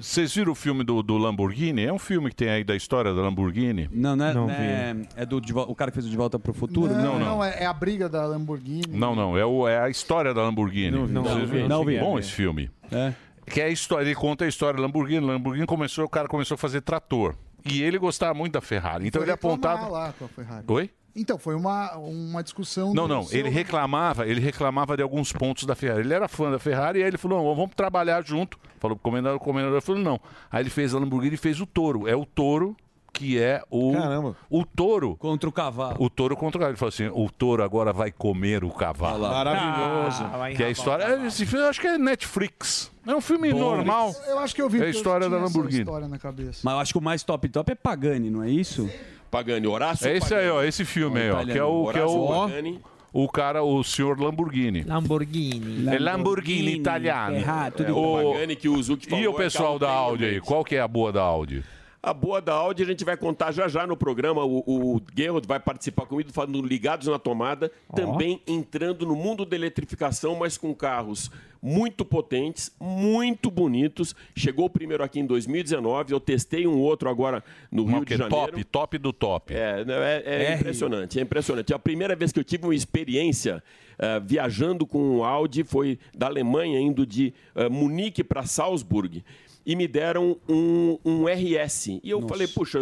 Vocês 0.01 0.33
viram 0.33 0.51
o 0.51 0.55
filme 0.55 0.83
do, 0.83 1.01
Lamborghini? 1.17 1.83
É 1.85 1.93
um 1.93 1.99
filme 1.99 2.29
que 2.29 2.35
tem 2.35 2.49
aí 2.49 2.63
da 2.63 2.75
história 2.75 3.13
da 3.13 3.21
Lamborghini? 3.21 3.89
Não, 3.91 4.15
não 4.15 4.25
é. 4.25 4.33
não 4.33 4.49
é, 4.49 4.95
é 5.17 5.25
do, 5.25 5.37
o 5.67 5.75
cara 5.75 5.91
que 5.91 5.95
fez 5.95 6.05
o 6.05 6.09
De 6.09 6.17
Volta 6.17 6.39
pro 6.39 6.53
Futuro? 6.53 6.93
Não, 6.93 7.19
não, 7.19 7.43
é, 7.59 7.63
é 7.63 7.65
a 7.65 7.73
briga 7.73 8.07
da 8.09 8.25
Lamborghini. 8.25 8.87
Não, 8.89 9.15
não. 9.15 9.37
É, 9.37 9.45
o- 9.45 9.67
é 9.67 9.79
a 9.79 9.89
história 9.89 10.33
da 10.33 10.41
Lamborghini. 10.41 10.91
Não 10.91 11.05
vi, 11.07 11.13
não 11.13 11.23
Vocês 11.23 11.39
vi, 11.49 11.55
viram? 11.57 11.67
não 11.69 11.85
vi. 11.85 11.99
Bom 11.99 12.19
esse 12.19 12.31
filme. 12.31 12.69
É. 12.91 13.13
Que 13.49 13.61
é 13.61 13.65
a 13.65 13.69
história, 13.69 14.03
ele 14.05 14.15
conta 14.15 14.45
a 14.45 14.47
história 14.47 14.75
da 14.77 14.81
Lamborghini. 14.81 15.25
Lamborghini 15.25 15.65
começou, 15.65 16.05
o 16.05 16.09
cara 16.09 16.27
começou 16.27 16.55
a 16.55 16.57
fazer 16.57 16.81
trator. 16.81 17.35
E 17.65 17.81
ele 17.81 17.97
gostava 17.97 18.33
muito 18.33 18.53
da 18.53 18.61
Ferrari. 18.61 19.07
Então 19.07 19.19
Foi 19.21 19.25
ele 19.25 19.31
apontava. 19.33 19.87
lá 19.87 20.13
com 20.17 20.25
a 20.25 20.27
Ferrari. 20.27 20.63
Oi? 20.67 20.89
Então, 21.19 21.37
foi 21.39 21.55
uma, 21.55 21.95
uma 21.97 22.43
discussão. 22.43 22.93
Não, 22.93 23.07
não. 23.07 23.23
seu- 23.23 23.39
Ele 23.39 23.49
reclamava, 23.49 24.27
ele 24.27 24.39
reclamava 24.39 24.95
de 24.95 25.01
alguns 25.01 25.33
pontos 25.33 25.63
da 25.65 25.73
Ferrari. 25.73 26.01
Ele 26.01 26.13
era 26.13 26.27
fã 26.27 26.51
da 26.51 26.59
Ferrari 26.59 26.99
e 26.99 27.01
aí 27.01 27.07
ele 27.09 27.17
falou: 27.17 27.39
não, 27.43 27.55
vamos 27.55 27.73
trabalhar 27.75 28.23
junto. 28.23 28.59
Falou 28.79 28.95
pro 28.95 29.03
comendador, 29.03 29.37
o 29.37 29.39
comendador 29.43 29.81
falou: 29.81 29.99
não. 30.01 30.19
Aí 30.51 30.61
ele 30.61 30.69
fez 30.69 30.93
a 30.93 30.99
Lamborghini 30.99 31.33
e 31.33 31.37
fez 31.37 31.59
o 31.59 31.65
touro. 31.65 32.07
É 32.07 32.15
o 32.15 32.23
touro 32.23 32.75
que 33.17 33.39
é 33.39 33.61
o. 33.71 33.93
Caramba. 33.93 34.35
O 34.49 34.63
touro. 34.63 35.15
Contra 35.15 35.49
o 35.49 35.51
cavalo. 35.51 35.95
O 35.99 36.09
touro 36.09 36.35
contra 36.37 36.57
o 36.57 36.59
cavalo. 36.59 36.71
Ele 36.73 36.77
falou 36.77 36.89
assim: 36.89 37.07
o 37.07 37.29
touro 37.31 37.63
agora 37.63 37.91
vai 37.91 38.11
comer 38.11 38.63
o 38.63 38.69
cavalo. 38.69 39.27
Maravilhoso. 39.27 40.23
Ah, 40.23 40.49
que 40.55 40.61
é 40.63 40.67
a 40.67 40.69
história. 40.69 41.03
é, 41.03 41.25
Esse 41.27 41.45
filme, 41.45 41.65
eu 41.65 41.69
acho 41.69 41.81
que 41.81 41.87
é 41.87 41.97
Netflix. 41.97 42.91
É 43.05 43.15
um 43.15 43.21
filme 43.21 43.51
Bom. 43.51 43.59
normal. 43.59 44.13
Eu 44.27 44.39
acho 44.39 44.53
que 44.53 44.61
eu 44.61 44.69
vi 44.69 44.81
É 44.81 44.85
a 44.85 44.89
história 44.89 45.29
da 45.29 45.37
Lamborghini. 45.37 45.79
história 45.83 46.07
na 46.07 46.19
cabeça. 46.19 46.59
Mas 46.63 46.73
eu 46.73 46.79
acho 46.79 46.93
que 46.93 46.99
o 46.99 47.01
mais 47.01 47.23
top 47.23 47.47
top 47.49 47.71
é 47.71 47.75
Pagani, 47.75 48.29
não 48.29 48.43
é 48.43 48.49
isso? 48.49 48.89
Pagani, 49.31 49.65
Horácio 49.67 50.07
É 50.07 50.15
esse 50.17 50.33
aí, 50.33 50.49
ó, 50.49 50.63
esse 50.63 50.85
filme 50.85 51.19
aí, 51.19 51.31
ó, 51.31 51.43
que 51.45 51.57
é 51.57 51.63
o 51.63 51.89
que 51.91 51.99
é 51.99 52.05
o, 52.05 52.79
o 53.13 53.27
cara, 53.29 53.63
o 53.63 53.83
senhor 53.83 54.19
Lamborghini. 54.19 54.83
Lamborghini. 54.83 55.87
É 55.89 55.97
Lamborghini 55.99 56.73
italiano. 56.75 57.35
É, 57.37 57.91
O- 57.91 58.29
o 58.29 58.33
Pagani 58.33 58.55
que 58.55 58.69
o 58.69 58.81
Zuc 58.81 59.05
falou 59.09 59.23
E 59.23 59.27
o 59.27 59.31
é 59.31 59.37
pessoal 59.37 59.79
da 59.79 59.87
carro 59.87 59.99
Audi 59.99 60.25
aí, 60.25 60.41
qual 60.41 60.63
que 60.63 60.75
é 60.75 60.81
a 60.81 60.87
boa 60.87 61.11
da 61.11 61.21
Audi? 61.21 61.63
A 62.07 62.13
boa 62.13 62.41
da 62.41 62.53
Audi 62.53 62.83
a 62.83 62.85
gente 62.85 63.03
vai 63.03 63.17
contar 63.17 63.51
já 63.51 63.67
já 63.67 63.85
no 63.85 63.97
programa. 63.97 64.41
O, 64.45 64.63
o 64.65 65.01
Gerald 65.13 65.45
vai 65.45 65.59
participar 65.59 66.05
comigo 66.05 66.31
falando 66.31 66.61
ligados 66.61 67.07
na 67.07 67.19
tomada, 67.19 67.69
também 67.93 68.41
entrando 68.47 69.05
no 69.05 69.13
mundo 69.13 69.43
da 69.43 69.57
eletrificação, 69.57 70.33
mas 70.33 70.57
com 70.57 70.73
carros 70.73 71.29
muito 71.61 72.05
potentes, 72.05 72.71
muito 72.79 73.51
bonitos. 73.51 74.15
Chegou 74.33 74.67
o 74.67 74.69
primeiro 74.69 75.03
aqui 75.03 75.19
em 75.19 75.25
2019, 75.25 76.13
eu 76.13 76.19
testei 76.21 76.65
um 76.65 76.79
outro 76.79 77.09
agora 77.09 77.43
no 77.69 77.83
Rio 77.83 78.05
de 78.05 78.15
Janeiro. 78.15 78.51
top, 78.51 78.63
top 78.63 78.97
do 78.97 79.11
top. 79.11 79.53
É, 79.53 79.83
é, 79.85 80.23
é 80.25 80.55
impressionante, 80.55 81.19
é 81.19 81.21
impressionante. 81.21 81.73
A 81.73 81.79
primeira 81.79 82.15
vez 82.15 82.31
que 82.31 82.39
eu 82.39 82.43
tive 82.43 82.63
uma 82.63 82.75
experiência 82.75 83.61
eh, 83.99 84.21
viajando 84.23 84.85
com 84.85 85.17
um 85.17 85.23
Audi 85.23 85.63
foi 85.63 85.97
da 86.15 86.27
Alemanha, 86.27 86.79
indo 86.79 87.05
de 87.05 87.33
eh, 87.55 87.67
Munique 87.67 88.23
para 88.23 88.43
Salzburg. 88.43 89.23
E 89.69 89.75
me 89.75 89.85
deram 89.85 90.37
um, 90.47 90.97
um 91.03 91.25
RS. 91.27 91.87
E 92.01 92.09
eu 92.09 92.25
falei, 92.25 92.47
puxa, 92.47 92.79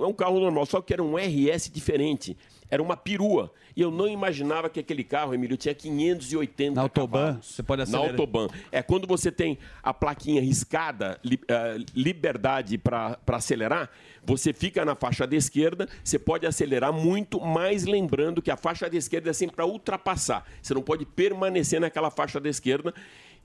é 0.00 0.04
um 0.04 0.12
carro 0.12 0.40
normal, 0.40 0.66
só 0.66 0.80
que 0.80 0.92
era 0.92 1.00
um 1.00 1.14
RS 1.16 1.70
diferente. 1.72 2.36
Era 2.68 2.82
uma 2.82 2.96
perua. 2.96 3.52
E 3.76 3.82
eu 3.82 3.90
não 3.90 4.08
imaginava 4.08 4.68
que 4.68 4.80
aquele 4.80 5.04
carro, 5.04 5.32
Emílio, 5.32 5.56
tinha 5.56 5.72
580 5.74 6.74
Na 6.74 6.82
Autobahn, 6.82 7.38
você 7.40 7.62
pode 7.62 7.78
Na 7.80 7.84
acelerar. 7.84 8.10
Autobahn. 8.10 8.48
É 8.72 8.82
quando 8.82 9.06
você 9.06 9.30
tem 9.30 9.58
a 9.80 9.94
plaquinha 9.94 10.40
riscada, 10.40 11.20
li- 11.22 11.38
eh, 11.46 11.76
liberdade 11.94 12.76
para 12.78 13.16
acelerar, 13.28 13.88
você 14.24 14.52
fica 14.52 14.84
na 14.84 14.94
faixa 14.96 15.24
da 15.26 15.36
esquerda, 15.36 15.88
você 16.02 16.18
pode 16.18 16.46
acelerar 16.46 16.92
muito, 16.92 17.40
mas 17.40 17.84
lembrando 17.84 18.42
que 18.42 18.50
a 18.50 18.56
faixa 18.56 18.90
da 18.90 18.96
esquerda 18.96 19.30
é 19.30 19.32
sempre 19.32 19.54
para 19.56 19.66
ultrapassar. 19.66 20.44
Você 20.60 20.74
não 20.74 20.82
pode 20.82 21.04
permanecer 21.06 21.80
naquela 21.80 22.10
faixa 22.10 22.40
da 22.40 22.48
esquerda. 22.48 22.92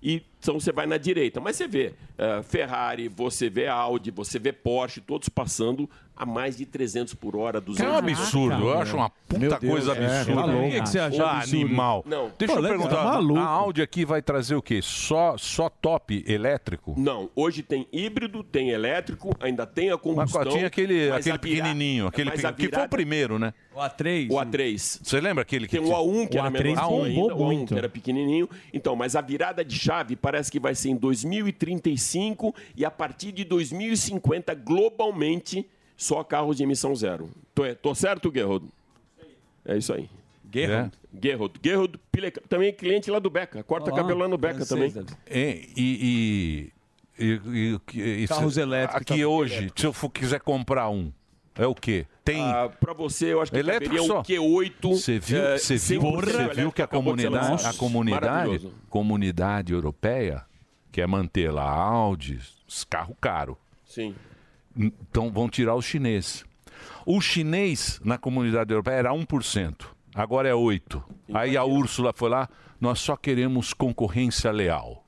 E 0.01 0.21
então 0.39 0.59
você 0.59 0.71
vai 0.71 0.85
na 0.85 0.97
direita. 0.97 1.39
Mas 1.41 1.55
você 1.55 1.67
vê 1.67 1.93
eh, 2.17 2.41
Ferrari, 2.43 3.07
você 3.09 3.49
vê 3.49 3.67
Audi, 3.67 4.11
você 4.11 4.39
vê 4.39 4.53
Porsche, 4.53 5.01
todos 5.01 5.27
passando 5.27 5.89
a 6.17 6.25
mais 6.25 6.57
de 6.57 6.65
300 6.65 7.13
por 7.13 7.35
hora, 7.35 7.61
200 7.61 7.85
É 7.85 7.95
um 7.95 7.97
absurdo, 7.97 8.63
eu 8.69 8.79
acho 8.79 8.95
uma 8.95 9.09
puta 9.09 9.59
coisa 9.59 9.91
absurda. 9.91 10.45
O 10.57 10.69
que, 10.71 10.81
que 10.81 10.89
você 10.89 10.99
acha 10.99 11.23
Ô, 11.23 11.27
absurdo? 11.27 11.65
animal. 11.65 12.03
Não. 12.07 12.31
Deixa 12.37 12.53
Pô, 12.53 12.59
eu 12.59 12.63
legal, 12.63 12.77
perguntar, 12.79 13.03
tá 13.03 13.11
maluco. 13.11 13.39
a 13.39 13.45
Audi 13.45 13.81
aqui 13.81 14.03
vai 14.03 14.21
trazer 14.21 14.55
o 14.55 14.61
quê? 14.61 14.79
Só, 14.81 15.37
só 15.37 15.69
top 15.69 16.23
elétrico? 16.27 16.95
Não, 16.97 17.29
hoje 17.35 17.61
tem 17.61 17.87
híbrido, 17.91 18.43
tem 18.43 18.71
elétrico, 18.71 19.29
ainda 19.39 19.65
tem 19.65 19.91
a 19.91 19.97
combustão. 19.97 20.43
Mas 20.43 20.53
tinha 20.53 20.67
aquele, 20.67 21.09
mas 21.09 21.19
aquele 21.19 21.37
pequenininho, 21.37 22.07
aquele 22.07 22.31
que 22.31 22.69
foi 22.69 22.85
o 22.85 22.89
primeiro, 22.89 23.37
né? 23.37 23.53
O 23.75 23.79
A3. 23.79 24.31
O 24.31 24.35
A3. 24.35 24.99
Você 25.03 25.21
lembra 25.21 25.43
aquele 25.43 25.67
que 25.67 25.77
Tem 25.77 25.85
o 25.87 25.91
A1, 25.93 26.27
que 26.29 26.37
o 26.37 26.39
era 26.39 26.49
A3 26.49 26.63
menor 26.63 26.81
bombou 26.89 27.03
ainda, 27.05 27.21
o 27.35 27.37
A1 27.37 27.45
muito. 27.45 27.73
que 27.73 27.77
era 27.77 27.87
pequenininho. 27.89 28.49
Então, 28.73 28.95
mas 28.95 29.15
a 29.15 29.21
virada 29.21 29.63
de 29.63 29.77
chave 29.77 30.15
parece 30.15 30.51
que 30.51 30.59
vai 30.59 30.73
ser 30.73 30.89
em 30.89 30.95
2035 30.95 32.55
e 32.75 32.83
a 32.83 32.89
partir 32.91 33.31
de 33.31 33.43
2050, 33.43 34.53
globalmente, 34.55 35.67
só 35.97 36.23
carros 36.23 36.55
de 36.57 36.63
emissão 36.63 36.95
zero. 36.95 37.29
Tô, 37.53 37.63
tô 37.75 37.93
certo, 37.95 38.31
Geraldo? 38.33 38.69
É 39.65 39.75
isso 39.77 39.91
aí. 39.91 40.09
Gerald. 40.53 40.93
Gerald 41.61 41.99
Pile- 42.11 42.31
também 42.47 42.69
é 42.69 42.71
cliente 42.71 43.11
lá 43.11 43.19
do 43.19 43.29
Beca. 43.29 43.61
Corta 43.63 43.89
Ó 43.91 43.93
lá, 43.95 44.01
cabelo 44.01 44.19
lá 44.21 44.27
no 44.29 44.37
Beca 44.37 44.65
também. 44.65 44.93
É, 45.25 45.61
e, 45.75 46.71
e, 47.19 47.19
e- 47.19 47.79
e- 47.93 48.23
e- 48.23 48.27
Carros 48.27 48.53
se- 48.53 48.61
elétricos, 48.61 49.01
Aqui 49.01 49.21
tá- 49.21 49.27
hoje, 49.27 49.71
se 49.75 49.85
eu 49.85 49.91
for, 49.91 50.09
quiser 50.09 50.39
comprar 50.39 50.89
um, 50.89 51.11
é 51.55 51.65
o 51.67 51.75
quê? 51.75 52.05
Tem. 52.23 52.41
Ah, 52.41 52.69
pra 52.79 52.93
você, 52.93 53.33
eu 53.33 53.41
acho 53.41 53.51
que 53.51 53.57
Elétrico 53.57 53.95
caberia 53.95 54.07
só. 54.07 54.19
um 54.19 54.23
Q8. 54.23 54.89
Você 54.95 55.19
viu, 55.19 55.41
você 55.57 55.75
viu, 55.77 56.01
100% 56.01 56.15
você 56.25 56.31
viu 56.31 56.39
elétrico, 56.41 56.71
que 56.71 56.81
a 56.81 56.87
comunidade, 56.87 57.65
a 57.65 57.73
comunidade, 57.73 58.71
comunidade 58.89 59.73
europeia 59.73 60.45
quer 60.91 61.07
manter 61.07 61.51
lá 61.51 61.63
a 61.63 61.79
Audi, 61.81 62.39
os 62.67 62.83
carros 62.85 63.15
caros. 63.19 63.55
Sim. 63.85 64.15
Então 64.77 65.31
vão 65.31 65.49
tirar 65.49 65.75
os 65.75 65.85
chineses. 65.85 66.45
O 67.05 67.19
chinês 67.21 67.99
na 68.03 68.17
comunidade 68.17 68.71
europeia 68.71 68.95
era 68.95 69.11
1%, 69.13 69.85
agora 70.13 70.47
é 70.47 70.53
8%. 70.53 71.03
Aí 71.33 71.55
a 71.57 71.63
Úrsula 71.63 72.13
foi 72.15 72.29
lá, 72.29 72.47
nós 72.79 72.99
só 72.99 73.15
queremos 73.15 73.73
concorrência 73.73 74.51
leal. 74.51 75.05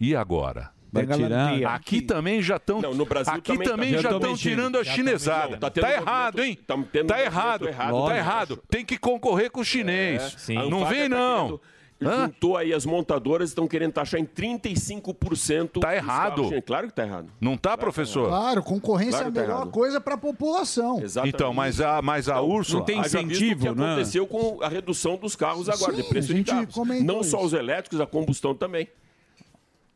E 0.00 0.16
agora? 0.16 0.70
Vai 0.90 1.06
tirar? 1.06 1.74
Aqui 1.74 2.02
também 2.02 2.42
já 2.42 2.56
estão. 2.56 2.80
Não, 2.82 2.92
no 2.92 3.06
Brasil 3.06 3.32
aqui 3.32 3.52
também 3.52 3.66
também, 3.68 3.94
tá- 3.94 4.00
já 4.02 4.08
estão 4.08 4.20
tão 4.20 4.34
tirando 4.36 4.76
a. 4.76 4.82
Já 4.82 4.92
chinesada. 4.92 5.56
Tá, 5.56 5.70
tá 5.70 5.70
tendo 5.70 5.86
errado, 5.86 6.42
hein? 6.42 6.58
tá 6.66 6.76
tendo 6.92 7.06
Tá 7.06 7.22
errado. 7.22 7.68
errado, 7.68 8.06
Tá 8.06 8.16
errado. 8.16 8.56
Tem 8.68 8.84
que 8.84 8.98
concorrer 8.98 9.50
com 9.50 9.60
o 9.60 9.64
chinês. 9.64 10.50
É. 10.50 10.54
Não 10.68 10.84
vem, 10.84 11.08
tá 11.08 11.16
não. 11.16 11.60
Juntou 12.02 12.56
aí 12.56 12.72
as 12.72 12.84
montadoras 12.84 13.50
estão 13.50 13.66
querendo 13.66 13.92
taxar 13.92 14.20
em 14.20 14.26
35%. 14.26 15.80
Tá 15.80 15.94
errado. 15.94 16.42
carros. 16.48 16.64
Claro 16.64 16.88
que 16.88 16.94
tá 16.94 17.04
errado. 17.04 17.28
Não 17.40 17.56
tá, 17.56 17.76
professor? 17.76 18.28
Claro, 18.28 18.62
concorrência 18.62 19.20
Claro 19.20 19.26
é 19.26 19.30
a 19.30 19.32
tá 19.32 19.40
melhor 19.40 19.56
errado. 19.56 19.70
coisa 19.70 20.00
para 20.00 20.14
a 20.14 20.18
população. 20.18 21.00
Exatamente. 21.02 21.34
Então, 21.34 21.52
mas 21.52 21.80
a, 21.80 22.02
mas 22.02 22.28
a 22.28 22.40
Úrsula. 22.40 22.82
Haja 22.82 23.22
visto 23.22 23.44
o 23.44 23.58
que 23.58 23.68
aconteceu 23.68 24.26
com 24.26 24.58
a 24.62 24.68
redução 24.68 25.16
dos 25.16 25.36
carros 25.36 25.68
agora, 25.68 25.94
Sim, 25.94 26.02
de 26.02 26.08
preço 26.08 26.32
a 26.32 26.34
de 26.34 26.44
carros. 26.44 26.74
Não 27.02 27.22
só 27.22 27.38
isso. 27.38 27.46
os 27.46 27.52
elétricos, 27.52 28.00
a 28.00 28.06
combustão 28.06 28.54
também. 28.54 28.88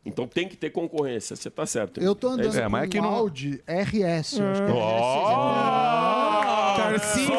Então 0.04 0.26
tem 0.28 0.48
que 0.48 0.56
ter 0.56 0.70
concorrência, 0.70 1.34
você 1.34 1.50
tá 1.50 1.66
certo. 1.66 2.00
Eu 2.00 2.14
tô 2.14 2.28
andando 2.28 2.48
isso. 2.48 2.60
com 2.60 2.98
um 3.00 3.04
Audi 3.04 3.60
RS. 3.66 4.40
acho 4.40 4.62
que 4.62 4.72
é! 4.72 4.76
Tarcísio. 6.76 7.32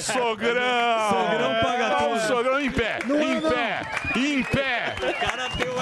Sogrão! 0.00 1.10
Sogrão 1.10 1.54
paga 1.62 1.96
Ó, 2.06 2.14
o 2.14 2.18
Sogrão 2.20 2.60
em 2.60 2.70
pé! 2.70 2.98
Não 3.06 3.16
é, 3.16 3.24
em 3.24 3.40
não. 3.40 3.50
pé! 3.50 3.82
Em 4.16 4.42
pé! 4.42 4.94
O 4.98 5.20
cara 5.20 5.48
deu 5.48 5.72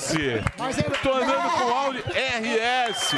RS! 0.00 0.44
Mas 0.58 0.78
é- 0.78 0.82
Tô 0.82 1.12
andando 1.14 1.50
com 1.50 1.68
Audi 1.74 1.98
RS! 2.00 3.16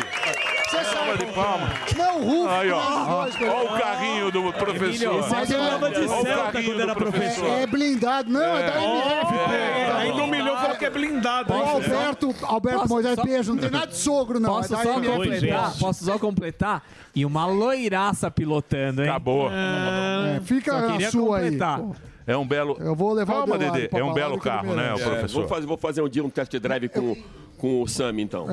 Você 0.73 0.85
Salva 0.85 1.19
de 1.19 1.27
palma! 1.27 1.71
Não, 1.97 2.23
Rufo. 2.25 2.49
Aí, 2.49 2.71
ó. 2.71 2.79
Ó 2.81 3.65
o 3.65 3.79
carrinho 3.79 4.31
do 4.31 4.53
professor. 4.53 5.29
Mas 5.31 5.51
é- 5.51 5.59
Ó 5.59 6.21
o 6.49 6.53
carrinho 6.53 6.87
do 6.87 6.95
professor. 6.95 7.47
É 7.47 7.67
blindado, 7.67 8.31
não, 8.31 8.57
é, 8.57 8.71
da 8.71 8.83
MF. 8.83 9.27
pô. 9.27 9.97
Ainda 9.99 10.23
humilhou, 10.23 10.57
falou 10.57 10.77
que 10.77 10.85
é 10.85 10.91
blindado. 10.91 11.53
Alberto, 11.53 12.35
Alberto 12.43 12.79
Posso 12.81 12.93
Moisés 12.95 13.19
Beijo, 13.23 13.53
não 13.55 13.61
tem 13.61 13.71
nada 13.71 13.87
de 13.87 13.97
sogro, 13.97 14.41
não. 14.41 14.51
Posso 14.51 14.75
é 14.75 14.77
da 14.77 14.83
só 14.83 15.01
completar? 15.01 15.73
Posso 15.79 16.05
só 16.05 16.19
completar? 16.19 16.83
E 17.15 17.25
uma 17.27 17.47
loiraça 17.47 18.31
pilotando, 18.31 19.03
hein? 19.03 19.09
Acabou. 19.11 19.51
É, 19.53 20.41
fica 20.41 20.73
Só 20.73 20.79
a 21.07 21.11
sua 21.11 21.39
aí. 21.39 21.45
completar. 21.45 21.79
pô. 21.79 21.95
É 22.27 22.37
um 22.37 22.47
belo. 22.47 22.77
Eu 22.81 22.95
vou 22.95 23.13
levar 23.13 23.35
Calma, 23.35 23.55
o 23.55 23.59
Dedê. 23.59 23.89
É 23.93 24.05
um 24.05 24.13
belo 24.13 24.39
carro, 24.39 24.75
né. 24.75 24.95
É, 24.95 24.99
professor? 24.99 25.41
vou, 25.41 25.49
fazer, 25.49 25.67
vou 25.67 25.77
fazer 25.77 26.03
um 26.03 26.09
dia 26.09 26.25
um 26.25 26.31
test 26.31 26.53
drive 26.59 26.89
com, 26.89 27.17
com 27.59 27.83
o 27.83 27.89
Sami, 27.89 28.23
então. 28.23 28.47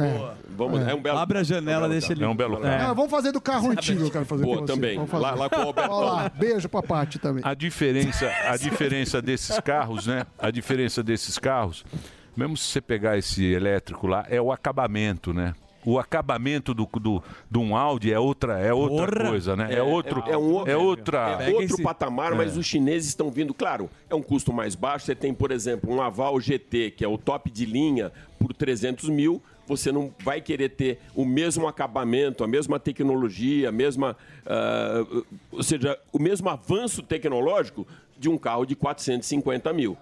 Vamos, 0.57 0.88
é. 0.88 0.93
um 0.93 1.01
belo, 1.01 1.20
Abre 1.20 1.38
a 1.39 1.43
janela, 1.43 1.88
deixa 1.88 2.11
ele. 2.13 2.24
É 2.24 2.28
um 2.28 2.36
belo 2.36 2.59
carro. 2.59 2.88
Não, 2.88 2.95
vamos 2.95 3.11
fazer 3.11 3.32
do 3.32 3.39
carro 3.41 3.70
antigo, 3.72 4.03
eu 4.03 4.11
quero 4.11 4.26
fazer 4.26 4.43
Boa, 4.43 4.57
com 4.57 4.65
você. 4.67 4.74
também. 4.74 4.95
Vamos 4.95 5.11
fazer. 5.11 5.24
Lá- 5.24 5.36
lá 5.36 5.49
com 5.49 5.57
o 5.57 5.61
Albertão. 5.61 5.93
Olha 5.95 6.11
lá, 6.11 6.30
beijo 6.30 6.67
pra 6.70 6.82
Paty 6.82 7.20
também. 7.20 7.43
A 7.45 7.53
diferença, 7.53 8.32
a 8.47 8.57
diferença 8.57 9.22
desses 9.22 9.59
carros, 9.59 10.07
né? 10.07 10.26
A 10.38 10.49
diferença 10.51 11.03
desses 11.03 11.38
carros, 11.38 11.86
mesmo 12.36 12.57
se 12.57 12.65
você 12.65 12.82
pegar 12.82 13.17
esse 13.17 13.45
elétrico 13.45 14.07
lá, 14.07 14.26
é 14.30 14.41
o 14.41 14.51
acabamento, 14.51 15.34
né? 15.34 15.53
O 15.86 15.97
acabamento 15.97 16.73
do, 16.73 16.86
do, 16.86 17.23
de 17.49 17.57
um 17.57 17.75
Audi 17.75 18.11
é 18.11 18.19
outra, 18.19 18.59
é 18.59 18.73
outra 18.73 19.07
Porra! 19.11 19.30
coisa, 19.30 19.55
né? 19.55 19.73
É, 19.73 19.82
outro, 19.82 20.23
é, 20.27 20.38
um, 20.38 20.67
é 20.67 20.75
outra. 20.75 21.38
é 21.39 21.49
outro 21.53 21.82
patamar, 21.82 22.36
mas 22.36 22.55
É. 22.55 22.59
os 22.59 22.65
chineses 22.65 23.09
estão 23.09 23.32
vindo, 23.32 23.53
claro, 23.53 23.89
é 24.09 24.15
um 24.15 24.21
custo 24.21 24.51
mais 24.51 24.75
baixo. 24.75 25.05
Você 25.05 25.15
tem, 25.15 25.34
por 25.34 25.51
exemplo, 25.51 25.93
um 25.93 26.01
Aval 26.01 26.39
GT, 26.39 26.91
que 26.91 27.05
é 27.05 27.07
o 27.07 27.17
top 27.17 27.49
de 27.49 27.65
linha, 27.65 28.11
por 28.38 28.53
300 28.53 29.07
mil. 29.09 29.41
Você 29.67 29.91
não 29.91 30.11
vai 30.23 30.41
querer 30.41 30.69
ter 30.69 30.99
o 31.15 31.23
mesmo 31.23 31.67
acabamento, 31.67 32.43
a 32.43 32.47
mesma 32.47 32.80
tecnologia, 32.80 33.69
a 33.69 33.71
mesma, 33.71 34.17
ah, 34.45 35.05
ou 35.51 35.61
seja, 35.63 35.97
o 36.11 36.19
mesmo 36.19 36.49
avanço 36.49 37.03
tecnológico 37.03 37.88
de 38.17 38.27
um 38.27 38.38
carro 38.38 38.65
de 38.65 38.75
450 38.75 39.71
mil. 39.71 39.95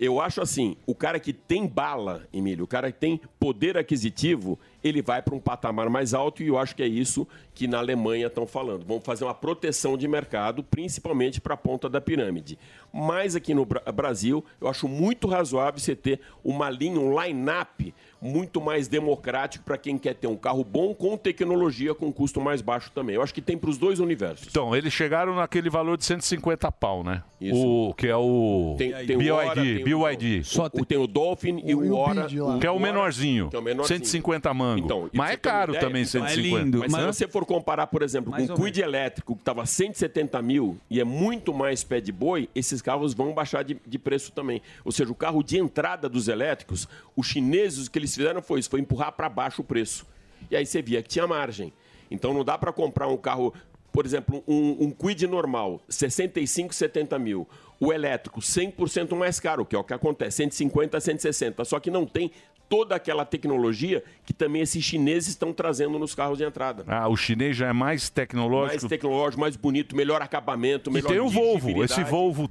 Eu 0.00 0.20
acho 0.20 0.40
assim, 0.40 0.76
o 0.86 0.94
cara 0.94 1.20
que 1.20 1.32
tem 1.32 1.66
bala, 1.66 2.26
Emílio, 2.32 2.64
o 2.64 2.66
cara 2.66 2.90
que 2.90 2.98
tem 2.98 3.20
poder 3.38 3.76
aquisitivo, 3.76 4.58
ele 4.82 5.00
vai 5.02 5.22
para 5.22 5.34
um 5.34 5.38
patamar 5.40 5.88
mais 5.88 6.12
alto 6.14 6.42
e 6.42 6.48
eu 6.48 6.58
acho 6.58 6.74
que 6.74 6.82
é 6.82 6.86
isso 6.86 7.26
que 7.54 7.66
na 7.66 7.78
Alemanha 7.78 8.26
estão 8.26 8.46
falando. 8.46 8.84
Vamos 8.86 9.04
fazer 9.04 9.24
uma 9.24 9.34
proteção 9.34 9.96
de 9.96 10.08
mercado, 10.08 10.62
principalmente 10.62 11.40
para 11.40 11.54
a 11.54 11.56
ponta 11.56 11.88
da 11.88 12.00
pirâmide. 12.00 12.58
Mas 12.92 13.34
aqui 13.36 13.54
no 13.54 13.64
Bra- 13.64 13.82
Brasil, 13.92 14.44
eu 14.60 14.68
acho 14.68 14.86
muito 14.88 15.26
razoável 15.28 15.78
você 15.80 15.94
ter 15.94 16.20
uma 16.44 16.68
linha, 16.70 16.98
um 17.00 17.18
line-up 17.20 17.94
muito 18.20 18.60
mais 18.60 18.86
democrático 18.86 19.64
para 19.64 19.76
quem 19.76 19.98
quer 19.98 20.14
ter 20.14 20.28
um 20.28 20.36
carro 20.36 20.62
bom 20.62 20.94
com 20.94 21.16
tecnologia 21.16 21.92
com 21.94 22.12
custo 22.12 22.40
mais 22.40 22.60
baixo 22.62 22.90
também. 22.94 23.16
Eu 23.16 23.22
acho 23.22 23.34
que 23.34 23.40
tem 23.42 23.58
para 23.58 23.68
os 23.68 23.76
dois 23.78 23.98
universos. 23.98 24.46
Então, 24.48 24.76
eles 24.76 24.92
chegaram 24.92 25.34
naquele 25.34 25.68
valor 25.68 25.96
de 25.96 26.04
150 26.04 26.70
pau, 26.70 27.02
né? 27.02 27.22
Isso. 27.40 27.56
O 27.56 27.94
que 27.94 28.06
é 28.06 28.16
o 28.16 28.76
Tem, 28.78 28.92
tem 29.06 29.16
o 29.16 29.18
BYD, 29.18 29.82
tem 29.82 29.94
o- 29.94 30.04
BYD. 30.04 30.42
o, 30.80 30.84
tem 30.86 30.98
o 30.98 31.06
Dolphin 31.08 31.60
e 31.64 31.74
o 31.74 31.96
Ora. 31.96 32.26
Que 32.60 32.66
é 32.66 32.70
o 32.70 32.78
menorzinho. 32.78 33.48
que 33.50 33.56
é 33.56 33.58
o 33.58 33.62
menorzinho. 33.62 33.98
150 33.98 34.54
mango. 34.74 34.84
Então, 34.84 35.10
Mas 35.12 35.32
é 35.32 35.36
caro 35.36 35.72
ideia, 35.72 35.86
também, 35.86 36.02
então, 36.02 36.26
150. 36.26 36.78
Mas, 36.78 36.92
se 36.92 37.06
você 37.06 37.28
for 37.28 37.44
comparar, 37.44 37.86
por 37.86 38.02
exemplo, 38.02 38.32
com 38.32 38.42
um 38.42 38.46
Quid 38.54 38.80
elétrico 38.80 39.34
que 39.34 39.42
estava 39.42 39.64
170 39.64 40.40
mil 40.42 40.78
e 40.90 41.00
é 41.00 41.04
muito 41.04 41.52
mais 41.52 41.82
pé 41.84 42.00
de 42.00 42.12
boi, 42.12 42.48
esses 42.54 42.80
carros 42.82 43.14
vão 43.14 43.32
baixar 43.32 43.62
de, 43.62 43.76
de 43.86 43.98
preço 43.98 44.32
também. 44.32 44.62
Ou 44.84 44.92
seja, 44.92 45.10
o 45.10 45.14
carro 45.14 45.42
de 45.42 45.58
entrada 45.58 46.08
dos 46.08 46.28
elétricos, 46.28 46.88
os 47.16 47.26
chineses, 47.26 47.86
o 47.86 47.90
que 47.90 47.98
eles 47.98 48.14
fizeram 48.14 48.42
foi 48.42 48.60
isso, 48.60 48.70
foi 48.70 48.80
empurrar 48.80 49.12
para 49.12 49.28
baixo 49.28 49.62
o 49.62 49.64
preço. 49.64 50.06
E 50.50 50.56
aí 50.56 50.66
você 50.66 50.82
via 50.82 51.02
que 51.02 51.08
tinha 51.08 51.26
margem. 51.26 51.72
Então 52.10 52.34
não 52.34 52.44
dá 52.44 52.58
para 52.58 52.72
comprar 52.72 53.08
um 53.08 53.16
carro, 53.16 53.54
por 53.90 54.04
exemplo, 54.04 54.44
um, 54.46 54.84
um 54.84 54.90
Quid 54.90 55.26
normal, 55.26 55.80
65, 55.88 56.74
70 56.74 57.18
mil. 57.18 57.48
O 57.80 57.92
elétrico, 57.92 58.40
100% 58.40 59.16
mais 59.16 59.40
caro, 59.40 59.64
que 59.64 59.74
é 59.74 59.78
o 59.78 59.82
que 59.82 59.92
acontece, 59.92 60.36
150, 60.36 61.00
160. 61.00 61.64
Só 61.64 61.80
que 61.80 61.90
não 61.90 62.06
tem 62.06 62.30
toda 62.72 62.94
aquela 62.94 63.26
tecnologia 63.26 64.02
que 64.24 64.32
também 64.32 64.62
esses 64.62 64.82
chineses 64.82 65.28
estão 65.28 65.52
trazendo 65.52 65.98
nos 65.98 66.14
carros 66.14 66.38
de 66.38 66.44
entrada. 66.44 66.84
Ah, 66.88 67.06
o 67.06 67.14
chinês 67.14 67.54
já 67.54 67.68
é 67.68 67.72
mais 67.74 68.08
tecnológico. 68.08 68.80
Mais 68.80 68.88
tecnológico, 68.88 69.38
mais 69.38 69.56
bonito, 69.56 69.94
melhor 69.94 70.22
acabamento, 70.22 70.88
E 70.88 70.92
melhor 70.94 71.08
tem 71.10 71.20
o 71.20 71.28
Volvo, 71.28 71.84
esse 71.84 72.02
Volvo 72.02 72.50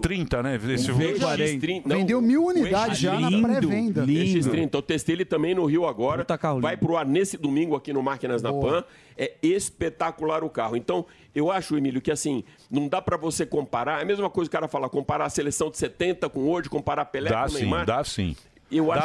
30, 0.00 0.40
né? 0.44 0.54
Esse 0.72 0.92
O 0.92 0.94
VX30, 0.96 1.82
não, 1.84 1.96
Vendeu 1.96 2.22
mil 2.22 2.44
o 2.44 2.48
unidades 2.50 2.96
já 2.96 3.18
na 3.18 3.28
pré-venda. 3.28 4.06
X30. 4.06 4.58
Então, 4.62 4.80
testei 4.80 5.16
ele 5.16 5.24
também 5.24 5.52
no 5.52 5.64
Rio 5.64 5.84
agora. 5.84 6.24
Vai 6.60 6.76
pro 6.76 6.96
ar 6.96 7.04
nesse 7.04 7.36
domingo 7.36 7.74
aqui 7.74 7.92
no 7.92 8.04
Máquinas 8.04 8.40
da 8.40 8.52
Pan. 8.52 8.84
É 9.18 9.34
espetacular 9.42 10.44
o 10.44 10.48
carro. 10.48 10.76
Então, 10.76 11.04
eu 11.34 11.50
acho, 11.50 11.76
Emílio, 11.76 12.00
que 12.00 12.12
assim, 12.12 12.44
não 12.70 12.86
dá 12.86 13.02
pra 13.02 13.16
você 13.16 13.44
comparar. 13.44 13.98
É 13.98 14.02
a 14.02 14.06
mesma 14.06 14.30
coisa 14.30 14.48
que 14.48 14.56
o 14.56 14.60
cara 14.60 14.68
fala, 14.68 14.88
comparar 14.88 15.24
a 15.24 15.30
seleção 15.30 15.72
de 15.72 15.76
70 15.76 16.28
com 16.28 16.48
hoje, 16.48 16.68
comparar 16.68 17.06
Pelé 17.06 17.30
Dá 17.30 17.42
com 17.42 17.48
sim, 17.48 17.54
Neymar. 17.62 17.84
dá 17.84 18.04
sim. 18.04 18.28
Eu 18.30 18.36
Dá 18.36 18.36
acho 18.36 18.55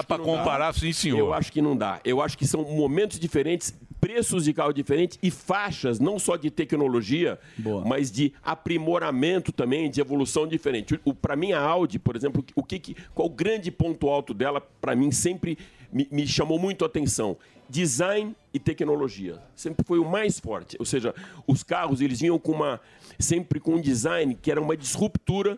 que 0.01 0.07
pra 0.07 0.17
não 0.17 0.25
comparar, 0.39 0.73
sim, 0.73 0.91
senhor. 0.91 1.19
Eu 1.19 1.33
acho 1.33 1.51
que 1.51 1.61
não 1.61 1.75
dá. 1.77 1.99
Eu 2.03 2.21
acho 2.21 2.37
que 2.37 2.47
são 2.47 2.63
momentos 2.63 3.19
diferentes, 3.19 3.73
preços 3.99 4.45
de 4.45 4.53
carro 4.53 4.73
diferentes 4.73 5.19
e 5.21 5.29
faixas, 5.29 5.99
não 5.99 6.17
só 6.17 6.35
de 6.35 6.49
tecnologia, 6.49 7.39
mas 7.85 8.11
de 8.11 8.33
aprimoramento 8.43 9.51
também, 9.51 9.89
de 9.89 10.01
evolução 10.01 10.47
diferente. 10.47 10.99
O, 11.05 11.13
para 11.13 11.35
mim, 11.35 11.51
a 11.51 11.59
Audi, 11.61 11.99
por 11.99 12.15
exemplo, 12.15 12.43
o 12.55 12.63
que, 12.63 12.79
que- 12.79 12.95
qual 13.13 13.27
o 13.27 13.31
grande 13.31 13.69
ponto 13.69 14.09
alto 14.09 14.33
dela, 14.33 14.59
para 14.81 14.95
mim, 14.95 15.11
sempre 15.11 15.57
me, 15.93 16.07
me 16.11 16.25
chamou 16.25 16.57
muito 16.57 16.83
a 16.83 16.87
atenção. 16.87 17.37
Design 17.69 18.35
e 18.53 18.59
tecnologia. 18.59 19.37
Sempre 19.55 19.85
foi 19.85 19.99
o 19.99 20.09
mais 20.09 20.39
forte. 20.39 20.75
Ou 20.79 20.85
seja, 20.85 21.13
os 21.47 21.63
carros, 21.63 22.01
eles 22.01 22.19
vinham 22.19 22.37
com 22.39 22.51
uma, 22.51 22.81
sempre 23.19 23.59
com 23.59 23.75
um 23.75 23.81
design 23.81 24.35
que 24.35 24.51
era 24.51 24.59
uma 24.59 24.75
disruptura 24.75 25.57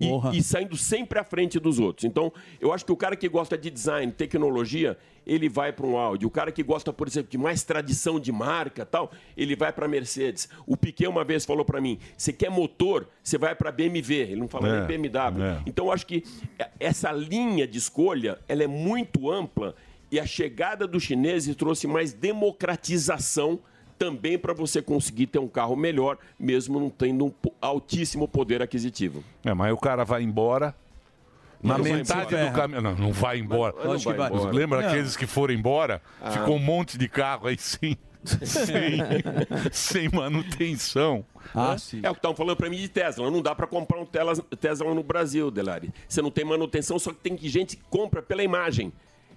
e, 0.00 0.38
e 0.38 0.42
saindo 0.42 0.76
sempre 0.76 1.18
à 1.18 1.24
frente 1.24 1.58
dos 1.60 1.78
outros. 1.78 2.04
Então, 2.04 2.32
eu 2.60 2.72
acho 2.72 2.84
que 2.84 2.92
o 2.92 2.96
cara 2.96 3.14
que 3.14 3.28
gosta 3.28 3.56
de 3.58 3.70
design, 3.70 4.10
tecnologia, 4.12 4.96
ele 5.26 5.48
vai 5.48 5.72
para 5.72 5.86
um 5.86 5.96
Audi. 5.98 6.24
O 6.24 6.30
cara 6.30 6.50
que 6.50 6.62
gosta, 6.62 6.92
por 6.92 7.06
exemplo, 7.06 7.30
de 7.30 7.36
mais 7.38 7.62
tradição 7.62 8.18
de 8.18 8.32
marca 8.32 8.86
tal, 8.86 9.12
ele 9.36 9.54
vai 9.54 9.72
para 9.72 9.86
Mercedes. 9.86 10.48
O 10.66 10.76
Piquet 10.76 11.06
uma 11.06 11.22
vez 11.24 11.44
falou 11.44 11.64
para 11.64 11.80
mim: 11.80 11.98
você 12.16 12.32
quer 12.32 12.50
motor, 12.50 13.06
você 13.22 13.36
vai 13.36 13.54
para 13.54 13.70
BMW. 13.70 14.12
Ele 14.22 14.36
não 14.36 14.48
fala 14.48 14.68
É, 14.68 14.78
nem 14.88 15.00
BMW. 15.02 15.42
é. 15.42 15.62
Então, 15.66 15.86
eu 15.86 15.92
acho 15.92 16.06
que 16.06 16.24
essa 16.78 17.12
linha 17.12 17.66
de 17.66 17.76
escolha 17.78 18.38
ela 18.48 18.64
é 18.64 18.66
muito 18.66 19.30
ampla 19.30 19.74
e 20.10 20.18
a 20.18 20.26
chegada 20.26 20.86
dos 20.88 21.02
chineses 21.04 21.54
trouxe 21.54 21.86
mais 21.86 22.12
democratização 22.12 23.60
também 24.00 24.38
para 24.38 24.54
você 24.54 24.80
conseguir 24.80 25.26
ter 25.26 25.38
um 25.38 25.46
carro 25.46 25.76
melhor, 25.76 26.16
mesmo 26.38 26.80
não 26.80 26.88
tendo 26.88 27.26
um 27.26 27.32
altíssimo 27.60 28.26
poder 28.26 28.62
aquisitivo. 28.62 29.22
É, 29.44 29.52
mas 29.52 29.70
o 29.74 29.76
cara 29.76 30.06
vai 30.06 30.22
embora. 30.22 30.74
Na 31.62 31.76
Não 31.76 31.84
metade 31.84 32.34
do 32.34 32.52
caminho. 32.52 32.80
Não, 32.80 32.96
não 32.96 33.12
vai 33.12 33.38
embora. 33.38 33.74
Mas 33.76 34.02
não 34.02 34.14
vai 34.14 34.26
embora. 34.30 34.50
Lembra 34.50 34.80
Não. 34.80 34.88
aqueles 34.88 35.14
que 35.14 35.26
foram 35.26 35.52
embora? 35.52 36.00
Ah. 36.18 36.30
Ficou 36.30 36.56
um 36.56 36.58
monte 36.58 36.96
de 36.96 37.06
carro 37.06 37.48
aí 37.48 37.58
sem, 37.58 37.98
sem, 38.24 38.98
sem 39.70 40.08
manutenção. 40.08 41.22
É 42.02 42.08
o 42.08 42.14
que 42.14 42.18
estavam 42.20 42.34
falando 42.34 42.56
para 42.56 42.70
mim 42.70 42.78
de 42.78 42.88
Tesla. 42.88 43.30
Não 43.30 43.42
dá 43.42 43.54
para 43.54 43.66
comprar 43.66 44.00
um 44.00 44.06
Tesla, 44.06 44.34
Tesla 44.58 44.94
no 44.94 45.02
Brasil, 45.02 45.50
Delari. 45.50 45.92
Você 46.08 46.22
não 46.22 46.30
tem 46.30 46.46
manutenção, 46.46 46.98
só 46.98 47.12
que 47.12 47.18
tem 47.18 47.36
que 47.36 47.50
gente 47.50 47.76
que 47.76 47.82
compra 47.90 48.22
pela 48.22 48.42
imagem. 48.42 48.90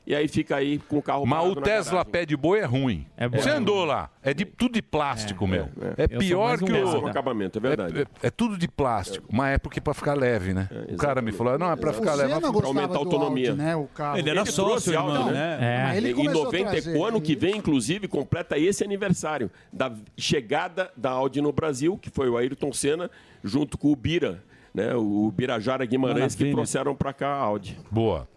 E 0.06 0.14
aí 0.14 0.28
fica 0.28 0.58
aí 0.58 0.80
com 0.80 0.98
o 0.98 1.02
carro 1.02 1.26
Mas 1.26 1.46
o 1.50 1.56
Tesla 1.62 1.92
garagem. 1.94 2.12
pé 2.12 2.26
de 2.26 2.36
boi 2.36 2.60
é 2.60 2.66
ruim. 2.66 3.06
bom. 3.30 3.38
Você 3.40 3.50
É. 3.50 3.54
andou 3.54 3.86
lá. 3.86 4.10
É 4.22 4.34
de, 4.34 4.44
tudo 4.44 4.74
de 4.74 4.82
plástico, 4.82 5.48
meu. 5.48 5.70
É, 5.98 6.04
Eu 6.04 6.10
sou 6.10 6.20
pior 6.20 6.56
um 6.56 6.58
que 6.66 6.72
o. 6.74 6.76
Péssimo 6.76 7.08
acabamento, 7.08 7.58
é 7.58 7.62
verdade. 7.62 7.98
É, 8.00 8.02
é- 8.02 8.06
é 8.24 8.30
tudo 8.30 8.58
de 8.58 8.68
plástico. 8.68 9.26
Mas 9.32 9.56
é 9.56 9.58
porque 9.58 9.80
para 9.80 9.94
ficar 9.94 10.14
leve, 10.14 10.54
né? 10.54 10.68
o 10.92 10.98
cara 10.98 11.22
me 11.22 11.32
falou: 11.32 11.58
não, 11.58 11.72
é 11.72 11.76
para 11.78 11.94
ficar 11.94 12.16
leve. 12.16 12.34
Mas- 12.34 12.42
gostava 12.52 12.88
do 13.06 13.16
Audi, 13.16 13.52
né? 13.54 13.76
O 13.78 13.86
carro. 13.86 14.18
trouxe 14.54 14.94
Audi, 14.96 15.18
É. 15.62 15.84
Mas 15.84 15.98
ele 15.98 16.10
em 16.12 16.16
começou 16.16 16.42
a 16.42 16.46
90, 16.46 16.72
trazer. 16.72 16.98
o 16.98 17.06
ano 17.06 17.22
que 17.22 17.36
vem, 17.36 17.56
inclusive, 17.58 18.08
completa 18.08 18.58
esse 18.58 18.84
aniversário 18.84 19.50
da 19.72 19.90
chegada 20.18 20.92
da 20.98 21.12
Audi 21.12 21.40
no 21.42 21.54
Brasil, 21.54 21.98
que 21.98 22.10
foi 22.10 22.30
o 22.30 22.36
Ayrton 22.38 22.74
Senna, 22.74 23.10
junto 23.44 23.78
com 23.78 23.90
o 23.92 23.96
Bira, 23.96 24.44
né? 24.74 24.94
O 24.96 25.32
Birajara 25.32 25.86
Guimarães, 25.86 26.36
que 26.36 26.44
Maravilha. 26.44 26.56
trouxeram 26.58 26.94
para 26.94 27.14
cá 27.14 27.28
a 27.30 27.38
Audi. 27.38 27.78
Boa. 27.90 28.28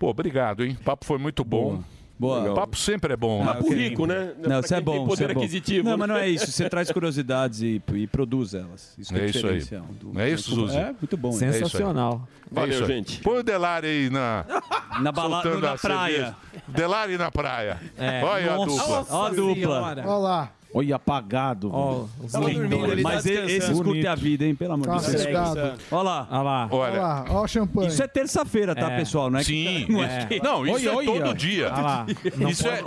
Pô, 0.00 0.08
obrigado, 0.08 0.64
hein? 0.64 0.78
O 0.80 0.82
papo 0.82 1.04
foi 1.04 1.18
muito 1.18 1.44
bom. 1.44 1.82
Boa. 2.18 2.52
O 2.52 2.54
papo 2.54 2.74
sempre 2.76 3.12
é 3.12 3.16
bom. 3.16 3.42
Ah, 3.42 3.52
né? 3.54 3.60
ok. 3.60 3.74
rico, 3.76 4.06
né? 4.06 4.32
Não, 4.38 4.60
isso 4.60 4.72
é 4.74 4.76
quem 4.78 4.84
tem 4.92 4.98
bom. 5.00 5.06
poder 5.06 5.12
isso 5.24 5.30
é 5.30 5.34
bom. 5.34 5.40
aquisitivo, 5.40 5.84
Não, 5.84 5.90
né? 5.92 5.96
mas 5.98 6.08
não 6.08 6.16
é 6.16 6.28
isso. 6.28 6.50
Você 6.50 6.68
traz 6.70 6.90
curiosidades 6.90 7.60
e, 7.60 7.82
e 7.94 8.06
produz 8.06 8.54
elas. 8.54 8.94
Isso 8.98 9.14
é, 9.14 9.20
É 9.20 9.24
isso 9.26 9.36
aí. 9.38 9.42
diferencial 9.58 9.84
do- 10.00 10.18
É 10.18 10.30
isso, 10.30 10.54
Zuzi? 10.54 10.76
É, 10.76 10.94
muito 10.98 11.16
bom. 11.18 11.30
É 11.38 11.44
aí. 11.44 11.60
É 11.62 12.50
Valeu, 12.50 12.80
aí. 12.80 12.86
gente. 12.86 13.20
Põe 13.20 13.38
o 13.38 13.42
Delari 13.42 13.86
aí 13.86 14.10
na. 14.10 14.44
Na 15.00 15.12
balada, 15.12 15.54
na 15.60 15.76
praia. 15.78 16.16
cerveja. 16.16 16.36
Delari 16.68 17.16
na 17.18 17.30
praia. 17.30 17.80
É. 17.96 18.22
Olha 18.24 18.56
Nossa, 18.56 18.82
a 18.82 19.00
dupla. 19.00 19.06
ó 19.10 19.26
a 19.26 19.30
dupla. 19.30 19.80
Olha 19.82 20.04
lá. 20.16 20.52
Olha, 20.72 20.96
apagado. 20.96 21.70
Ó, 21.72 22.04
velho. 22.18 22.30
Tava 22.30 22.50
dormindo, 22.50 22.86
ele 22.92 23.02
Mas 23.02 23.24
tá 23.24 23.30
e- 23.30 23.32
descansando. 23.32 23.50
esses 23.50 23.68
curtem 23.70 23.84
Bonito. 23.92 24.06
a 24.06 24.14
vida, 24.14 24.44
hein? 24.44 24.54
Pelo 24.54 24.72
amor 24.74 24.86
Tá 24.86 24.96
de 24.96 25.00
Deus. 25.06 25.12
sossegado. 25.12 25.60
Olha 25.90 26.02
lá. 26.02 26.28
Olha 26.30 26.42
lá. 26.42 26.68
Olha 26.70 27.00
lá, 27.02 27.24
ó 27.30 27.42
o 27.42 27.48
champanhe. 27.48 27.88
Isso 27.88 28.02
é 28.02 28.06
terça-feira, 28.06 28.74
tá, 28.74 28.90
É. 28.92 28.96
pessoal? 28.98 29.30
Não 29.30 29.38
é 29.38 29.42
que- 29.44 29.46
Sim. 29.48 29.86
não 29.88 30.04
isso- 30.04 30.42
Não, 30.44 30.66
isso 30.66 30.88
é 31.00 31.04
todo 31.04 31.34
dia. 31.34 31.72
Olha 31.72 31.82
lá. 31.82 32.06
Isso 32.48 32.68
é, 32.68 32.82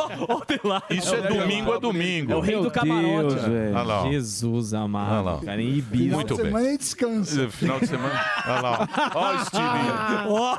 isso 0.95 1.15
é 1.15 1.21
domingo 1.27 1.73
a 1.73 1.77
domingo. 1.79 2.31
É 2.31 2.36
o 2.36 2.39
rei 2.39 2.61
do 2.61 2.71
camarote. 2.71 3.36
velho. 3.36 3.73
Olha 3.75 3.84
lá, 3.84 4.03
ó. 4.03 4.09
Jesus 4.11 4.73
amado. 4.73 5.11
Olha 5.11 5.21
lá. 5.21 5.39
Cara, 5.43 5.61
em 5.61 5.69
Ibiza. 5.77 6.03
Final 6.03 6.15
Muito 6.17 6.36
de 6.36 6.41
bem. 6.41 6.45
semana 6.51 6.69
e 6.73 6.77
descansa. 6.77 7.49
Final 7.49 7.79
de 7.79 7.88
semana. 7.88 8.21
Olha 8.47 8.61
lá. 8.61 8.89
ó. 9.13 9.19
Olha 9.19 9.38
o 9.38 9.41
estilinho. 9.41 9.73
Ó, 10.29 10.57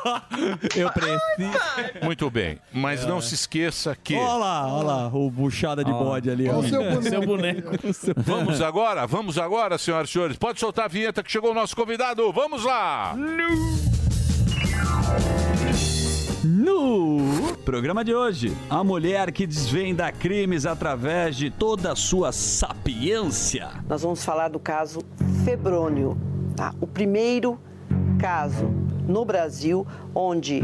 eu 0.76 0.90
preciso. 0.90 2.04
Muito 2.04 2.30
bem. 2.30 2.58
Mas 2.72 3.06
não 3.06 3.20
se 3.20 3.34
esqueça 3.34 3.96
que. 4.02 4.14
Olha 4.14 4.34
lá, 4.34 4.66
olha 4.74 4.86
lá, 4.86 5.06
o 5.08 5.30
buchada 5.30 5.84
de 5.84 5.90
bode 5.90 6.30
ali. 6.30 6.48
ó. 6.48 6.58
Olha 6.58 6.58
o 6.60 6.68
seu 6.68 6.82
boneco. 6.82 7.13
Seu 7.14 7.22
boneco. 7.22 7.70
Vamos 8.16 8.60
agora, 8.60 9.06
vamos 9.06 9.38
agora, 9.38 9.78
senhoras 9.78 10.10
e 10.10 10.12
senhores. 10.12 10.36
Pode 10.36 10.58
soltar 10.58 10.86
a 10.86 10.88
vinheta 10.88 11.22
que 11.22 11.30
chegou 11.30 11.52
o 11.52 11.54
nosso 11.54 11.76
convidado. 11.76 12.32
Vamos 12.32 12.64
lá! 12.64 13.14
No 16.42 17.56
programa 17.64 18.04
de 18.04 18.14
hoje, 18.14 18.54
a 18.68 18.84
mulher 18.84 19.32
que 19.32 19.46
desvenda 19.46 20.10
crimes 20.12 20.66
através 20.66 21.36
de 21.36 21.50
toda 21.50 21.92
a 21.92 21.96
sua 21.96 22.32
sapiência. 22.32 23.70
Nós 23.88 24.02
vamos 24.02 24.24
falar 24.24 24.48
do 24.48 24.58
caso 24.58 25.00
Febrônio, 25.44 26.18
tá? 26.56 26.74
O 26.80 26.86
primeiro 26.86 27.58
caso 28.18 28.66
no 29.08 29.24
Brasil 29.24 29.86
onde 30.14 30.62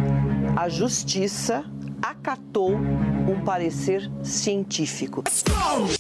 a 0.57 0.69
justiça 0.69 1.65
acatou 2.03 2.79
um 3.27 3.41
parecer 3.43 4.11
científico. 4.23 5.23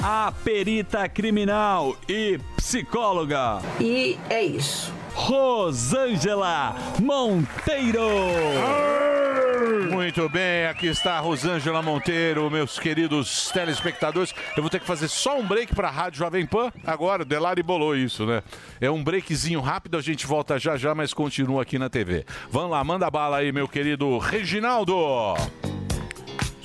A 0.02 0.32
perita 0.44 1.08
criminal 1.08 1.96
e 2.08 2.38
psicóloga. 2.56 3.58
E 3.80 4.18
é 4.28 4.42
isso. 4.42 4.92
Rosângela 5.14 6.76
Monteiro. 6.98 8.08
Muito 9.92 10.28
bem, 10.28 10.66
aqui 10.66 10.86
está 10.86 11.14
a 11.14 11.20
Rosângela 11.20 11.82
Monteiro, 11.82 12.50
meus 12.50 12.78
queridos 12.78 13.50
telespectadores. 13.52 14.32
Eu 14.56 14.62
vou 14.62 14.70
ter 14.70 14.80
que 14.80 14.86
fazer 14.86 15.08
só 15.08 15.38
um 15.38 15.46
break 15.46 15.74
para 15.74 15.88
a 15.88 15.90
Rádio 15.90 16.20
Jovem 16.20 16.46
Pan. 16.46 16.72
Agora, 16.86 17.22
o 17.22 17.24
Delari 17.24 17.62
bolou 17.62 17.94
isso, 17.94 18.24
né? 18.24 18.42
É 18.80 18.90
um 18.90 19.02
breakzinho 19.04 19.60
rápido, 19.60 19.98
a 19.98 20.00
gente 20.00 20.26
volta 20.26 20.58
já 20.58 20.76
já, 20.76 20.94
mas 20.94 21.12
continua 21.12 21.62
aqui 21.62 21.78
na 21.78 21.90
TV. 21.90 22.24
Vamos 22.50 22.70
lá, 22.70 22.82
manda 22.82 23.10
bala 23.10 23.38
aí, 23.38 23.52
meu 23.52 23.68
querido 23.68 24.16
Reginaldo. 24.18 24.94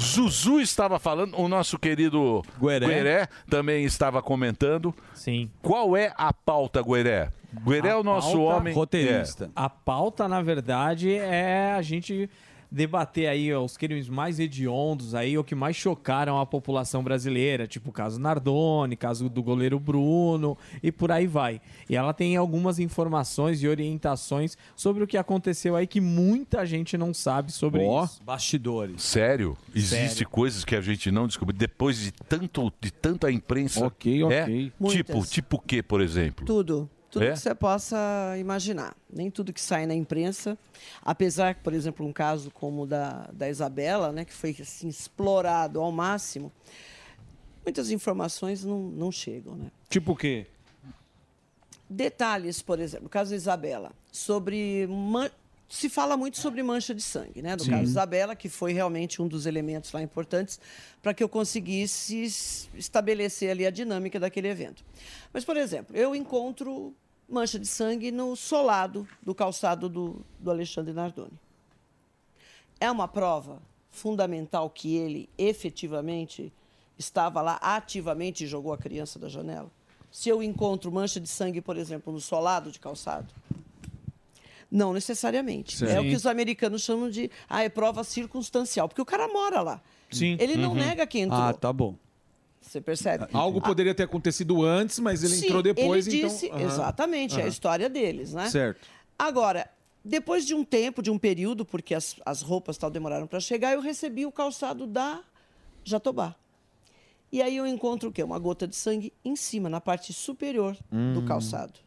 Zuzu 0.06 0.60
estava 0.60 1.00
falando, 1.00 1.38
o 1.40 1.48
nosso 1.48 1.78
querido 1.80 2.44
Gueré, 2.62 3.28
também 3.50 3.84
estava 3.86 4.22
comentando. 4.22 4.94
Sim. 5.14 5.50
Qual 5.62 5.96
é 5.98 6.14
a 6.18 6.32
pauta, 6.32 6.82
Gueré? 6.82 7.30
Gueré 7.66 7.90
é 7.90 7.96
o 7.96 8.04
nosso 8.04 8.34
pauta- 8.34 8.56
homem. 8.58 8.74
É. 8.74 9.50
A 9.56 9.70
pauta, 9.70 10.28
na 10.28 10.42
verdade, 10.42 11.14
é 11.16 11.74
a 11.74 11.82
gente 11.82 12.30
debater 12.76 13.28
aí 13.28 13.54
ó, 13.54 13.64
os 13.64 13.78
crimes 13.78 14.10
mais 14.10 14.38
hediondos 14.40 15.16
aí, 15.16 15.38
ou 15.38 15.44
que 15.44 15.56
mais 15.56 15.76
chocaram 15.78 16.40
a 16.40 16.46
população 16.46 17.02
brasileira, 17.02 17.66
tipo 17.66 17.90
o 17.90 17.94
caso 17.94 18.20
Nardoni, 18.20 18.96
caso 18.98 19.30
do 19.30 19.42
goleiro 19.42 19.80
Bruno 19.80 20.58
e 20.84 20.92
por 20.92 21.10
aí 21.12 21.26
vai. 21.26 21.62
E 21.90 21.96
ela 21.96 22.14
tem 22.14 22.36
algumas 22.36 22.78
informações 22.78 23.64
e 23.64 23.68
orientações 23.68 24.58
sobre 24.76 25.04
o 25.04 25.08
que 25.08 25.18
aconteceu 25.18 25.76
aí 25.76 25.88
que 25.88 26.02
muita 26.02 26.66
gente 26.66 26.98
não 26.98 27.14
sabe 27.14 27.52
sobre 27.52 27.82
isso. 27.82 28.22
Bastidores. 28.24 29.02
Sério? 29.02 29.58
Existem 29.74 30.10
Sério. 30.10 30.30
coisas 30.30 30.66
que 30.66 30.76
a 30.76 30.82
gente 30.82 31.10
não 31.10 31.28
descobriu 31.28 31.58
depois 31.58 31.98
de 31.98 32.12
tanto 32.12 32.72
de 32.82 32.92
tanta 32.92 33.32
imprensa. 33.32 33.86
Ok, 33.86 34.22
É? 34.24 34.44
ok. 34.44 34.64
Tipo, 34.66 34.84
Muitas. 35.14 35.30
tipo 35.30 35.56
o 35.56 35.60
que, 35.60 35.82
por 35.82 36.02
exemplo? 36.02 36.46
Tudo. 36.46 36.90
Tudo 37.20 37.26
É? 37.26 37.32
que 37.32 37.40
você 37.40 37.56
possa 37.56 38.36
imaginar. 38.38 38.94
Nem 39.10 39.32
tudo 39.32 39.54
que 39.54 39.62
sai 39.62 39.86
na 39.86 39.94
imprensa. 39.96 40.58
Apesar 41.02 41.56
que, 41.56 41.62
por 41.62 41.74
exemplo, 41.74 42.06
um 42.06 42.12
caso 42.12 42.52
como 42.52 42.84
o 42.84 42.86
da, 42.86 43.30
da 43.32 43.50
Isabela, 43.50 44.12
né, 44.12 44.26
que 44.26 44.34
foi 44.34 44.54
assim, 44.62 44.90
explorado 44.90 45.80
ao 45.80 45.92
máximo, 45.94 46.52
muitas 47.64 47.90
informações 47.90 48.66
não, 48.66 48.80
não 48.82 49.12
chegam. 49.14 49.56
Né? 49.56 49.72
Tipo 49.90 50.12
o 50.12 50.16
quê? 50.16 50.46
Detalhes, 51.90 52.62
por 52.62 52.80
exemplo, 52.80 53.06
o 53.06 53.10
caso 53.10 53.30
da 53.32 53.36
Isabela, 53.38 53.92
sobre. 54.12 54.88
man- 54.88 55.30
Se 55.70 55.88
fala 55.90 56.16
muito 56.18 56.38
sobre 56.38 56.62
mancha 56.62 56.94
de 56.94 57.02
sangue, 57.02 57.42
né? 57.42 57.56
Do 57.56 57.64
Sim. 57.64 57.72
caso 57.72 57.84
da 57.84 57.90
Isabela, 57.90 58.36
que 58.36 58.48
foi 58.50 58.72
realmente 58.74 59.20
um 59.22 59.28
dos 59.28 59.46
elementos 59.48 59.92
lá 59.92 60.02
importantes 60.02 60.60
para 61.02 61.12
que 61.14 61.24
eu 61.24 61.30
conseguisse 61.30 62.70
estabelecer 62.76 63.50
ali 63.50 63.66
a 63.66 63.72
dinâmica 63.72 64.20
daquele 64.20 64.48
evento. 64.48 64.84
Mas, 65.34 65.44
por 65.46 65.58
exemplo, 65.58 65.96
eu 65.96 66.16
encontro 66.16 66.94
mancha 67.28 67.58
de 67.60 67.68
sangue 67.68 68.12
no 68.12 68.36
solado 68.36 69.08
do 69.22 69.34
calçado 69.34 69.90
do, 69.90 70.22
do 70.40 70.52
Alexandre 70.52 70.94
Nardoni. 70.94 71.40
É 72.80 72.90
uma 72.92 73.08
prova 73.08 73.62
fundamental 73.90 74.70
que 74.70 74.96
ele 74.96 75.30
efetivamente 75.38 76.52
estava 76.98 77.42
lá 77.42 77.58
ativamente 77.62 78.44
e 78.44 78.48
jogou 78.48 78.74
a 78.74 78.78
criança 78.78 79.18
da 79.18 79.28
janela? 79.30 79.72
Se 80.12 80.30
eu 80.30 80.42
encontro 80.44 80.92
mancha 80.92 81.20
de 81.20 81.28
sangue, 81.28 81.62
por 81.62 81.78
exemplo, 81.78 82.12
no 82.14 82.22
solado 82.22 82.72
de 82.72 82.80
calçado? 82.80 83.34
Não 84.72 84.94
necessariamente. 84.94 85.78
Sim. 85.78 85.86
É 85.88 86.00
o 86.00 86.04
que 86.04 86.16
os 86.16 86.26
americanos 86.26 86.82
chamam 86.82 87.10
de 87.10 87.30
ah, 87.50 87.64
é 87.64 87.70
prova 87.70 88.04
circunstancial, 88.04 88.88
porque 88.88 89.02
o 89.02 89.06
cara 89.06 89.28
mora 89.28 89.62
lá. 89.62 89.82
Sim. 90.12 90.38
Ele 90.40 90.56
não 90.56 90.70
Uhum. 90.70 90.76
nega 90.76 91.06
que 91.06 91.20
entrou. 91.20 91.40
Ah, 91.42 91.54
tá 91.54 91.72
bom. 91.72 91.96
Você 92.66 92.82
percebe? 92.82 93.28
Algo 93.32 93.62
poderia 93.62 93.94
ter 93.94 94.04
acontecido 94.04 94.64
antes, 94.64 95.00
mas 95.00 95.24
ele 95.24 95.36
Sim, 95.36 95.46
entrou 95.46 95.62
depois, 95.62 96.08
ele 96.08 96.18
então. 96.18 96.30
disse. 96.30 96.52
Exatamente, 96.60 97.40
é 97.40 97.44
a 97.44 97.48
história 97.48 97.88
deles, 97.88 98.34
né? 98.34 98.50
Certo. 98.50 98.88
Agora, 99.18 99.70
depois 100.04 100.46
de 100.46 100.54
um 100.56 100.64
tempo, 100.64 101.02
de 101.02 101.12
um 101.12 101.18
período, 101.18 101.64
porque 101.64 101.94
as, 101.94 102.16
as 102.26 102.42
roupas 102.42 102.78
tal 102.78 102.90
demoraram 102.90 103.28
para 103.28 103.40
chegar, 103.40 103.74
eu 103.74 103.82
recebi 103.82 104.26
o 104.26 104.32
calçado 104.32 104.88
da 104.88 105.24
Jatobá. 105.84 106.36
E 107.32 107.42
aí 107.42 107.56
eu 107.58 107.68
encontro 107.68 108.10
o 108.10 108.12
quê? 108.12 108.24
Uma 108.24 108.40
gota 108.40 108.68
de 108.68 108.76
sangue 108.76 109.14
em 109.24 109.36
cima, 109.36 109.70
na 109.70 109.80
parte 109.80 110.12
superior 110.12 110.76
do 111.14 111.20
Hum. 111.20 111.26
calçado. 111.26 111.80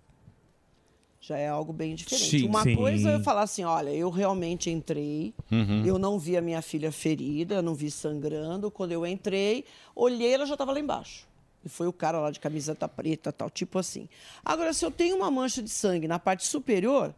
Já 1.20 1.36
é 1.36 1.48
algo 1.48 1.72
bem 1.72 1.94
diferente. 1.94 2.30
Sim, 2.40 2.46
Uma 2.46 2.62
sim. 2.62 2.76
coisa 2.76 3.10
é 3.10 3.14
eu 3.16 3.20
falar 3.20 3.42
assim, 3.42 3.64
olha, 3.64 3.90
eu 3.90 4.08
realmente 4.08 4.70
entrei, 4.70 5.34
Uhum. 5.50 5.84
eu 5.84 5.98
não 5.98 6.18
vi 6.18 6.36
a 6.36 6.40
minha 6.40 6.62
filha 6.62 6.92
ferida, 6.92 7.60
não 7.60 7.74
vi 7.74 7.90
sangrando. 7.90 8.70
Quando 8.70 8.92
eu 8.92 9.04
entrei, 9.06 9.64
olhei, 9.96 10.32
ela 10.32 10.46
já 10.46 10.54
estava 10.54 10.72
lá 10.72 10.78
embaixo. 10.78 11.26
E 11.64 11.68
foi 11.68 11.88
o 11.88 11.92
cara 11.92 12.20
lá 12.20 12.30
de 12.30 12.38
camiseta 12.38 12.88
preta, 12.88 13.32
tal, 13.32 13.50
tipo 13.50 13.78
assim. 13.80 14.08
Agora, 14.44 14.72
se 14.72 14.84
eu 14.84 14.92
tenho 14.92 15.16
uma 15.16 15.28
mancha 15.30 15.60
de 15.60 15.68
sangue 15.70 16.06
na 16.06 16.18
parte 16.20 16.46
superior, 16.46 17.12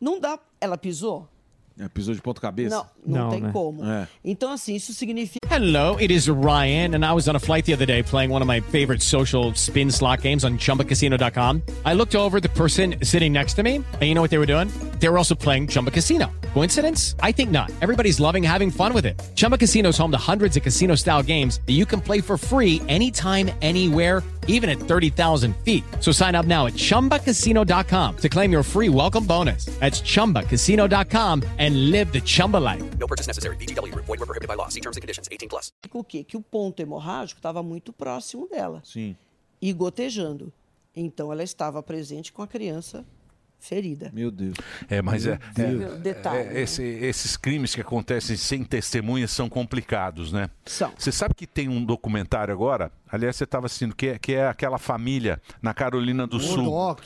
não 0.00 0.18
dá. 0.18 0.38
Ela 0.60 0.76
pisou? 0.76 1.28
É, 1.80 1.88
pisou 1.88 2.12
de 2.12 2.20
ponta 2.20 2.40
cabeça? 2.40 2.84
Não, 3.06 3.20
não, 3.20 3.30
tem 3.30 3.52
como. 3.52 3.84
É. 3.84 4.08
Então, 4.24 4.50
assim, 4.50 4.74
isso 4.74 4.92
significa. 4.92 5.46
Hello, 5.48 5.96
it 6.00 6.12
is 6.12 6.28
Ryan, 6.28 6.94
and 6.94 7.04
I 7.04 7.12
was 7.12 7.28
on 7.28 7.36
a 7.36 7.38
flight 7.38 7.66
the 7.66 7.72
other 7.72 7.86
day 7.86 8.02
playing 8.02 8.32
one 8.32 8.42
of 8.42 8.48
my 8.48 8.60
favorite 8.60 9.00
social 9.00 9.54
spin 9.54 9.90
slot 9.90 10.22
games 10.22 10.44
on 10.44 10.58
chumbacasino.com. 10.58 11.62
I 11.86 11.94
looked 11.94 12.16
over 12.16 12.40
the 12.40 12.48
person 12.48 12.96
sitting 13.04 13.32
next 13.32 13.54
to 13.54 13.62
me, 13.62 13.76
and 13.76 14.02
you 14.02 14.14
know 14.14 14.20
what 14.20 14.30
they 14.30 14.38
were 14.38 14.46
doing? 14.46 14.68
They 14.98 15.08
were 15.08 15.18
also 15.18 15.36
playing 15.36 15.68
Chumba 15.68 15.92
Casino. 15.92 16.32
Coincidence? 16.52 17.14
I 17.22 17.30
think 17.30 17.52
not. 17.52 17.70
Everybody's 17.80 18.18
loving 18.18 18.42
having 18.42 18.72
fun 18.72 18.92
with 18.92 19.06
it. 19.06 19.14
Chumba 19.36 19.56
Casino 19.56 19.90
is 19.90 19.98
home 19.98 20.10
to 20.10 20.18
hundreds 20.18 20.56
of 20.56 20.64
casino 20.64 20.96
style 20.96 21.22
games 21.22 21.60
that 21.66 21.74
you 21.74 21.86
can 21.86 22.00
play 22.00 22.20
for 22.20 22.36
free 22.36 22.82
anytime, 22.88 23.50
anywhere 23.62 24.22
even 24.48 24.68
at 24.68 24.78
30,000 24.78 25.56
feet. 25.58 25.84
So 26.00 26.10
sign 26.12 26.34
up 26.34 26.46
now 26.46 26.66
at 26.66 26.74
ChumbaCasino.com 26.74 28.16
to 28.16 28.28
claim 28.28 28.50
your 28.50 28.62
free 28.62 28.88
welcome 28.88 29.24
bonus. 29.24 29.66
That's 29.78 30.00
ChumbaCasino.com 30.00 31.44
and 31.58 31.67
live 31.68 32.12
the 32.12 32.20
Chumba 32.20 32.58
life. 32.58 32.84
No 32.98 33.06
purchase 33.06 33.26
necessary. 33.26 33.56
Group. 33.56 34.06
Void 34.06 34.18
were 34.18 34.26
prohibited 34.26 34.48
by 34.48 34.54
law. 34.54 34.68
See 34.68 34.80
terms 34.80 34.96
and 34.96 35.02
conditions. 35.02 35.28
18 35.28 35.48
plus. 35.48 35.72
o 35.92 36.04
quê? 36.04 36.24
Que 36.24 36.36
o 36.36 36.42
ponto 36.42 36.80
hemorrágico 36.80 37.38
estava 37.38 37.62
muito 37.62 37.92
próximo 37.92 38.48
dela. 38.48 38.82
Sim. 38.84 39.16
E 39.60 39.72
gotejando. 39.72 40.52
Então, 40.94 41.32
ela 41.32 41.42
estava 41.42 41.82
presente 41.82 42.32
com 42.32 42.42
a 42.42 42.46
criança 42.46 43.04
ferida. 43.60 44.10
Meu 44.14 44.30
Deus. 44.30 44.54
É, 44.88 45.02
mas 45.02 45.26
é, 45.26 45.38
Deus. 45.54 45.82
é- 45.94 45.96
Detalhe, 45.98 46.38
é- 46.56 46.62
esse- 46.62 46.82
esses 46.82 47.36
crimes 47.36 47.74
que 47.74 47.80
acontecem 47.80 48.36
sem 48.36 48.64
testemunhas 48.64 49.30
são 49.30 49.48
complicados, 49.48 50.32
né? 50.32 50.48
São. 50.64 50.92
Você 50.96 51.10
sabe 51.12 51.34
que 51.34 51.46
tem 51.46 51.68
um 51.68 51.84
documentário 51.84 52.52
agora? 52.54 52.90
Aliás, 53.10 53.36
você 53.36 53.44
estava 53.44 53.66
assistindo 53.66 53.94
que 53.94 54.08
é, 54.08 54.18
que 54.18 54.34
é 54.34 54.46
aquela 54.46 54.78
família 54.78 55.40
na 55.62 55.72
Carolina 55.74 56.26
do 56.26 56.38
Sul. 56.38 56.64
Murdoch. 56.64 57.02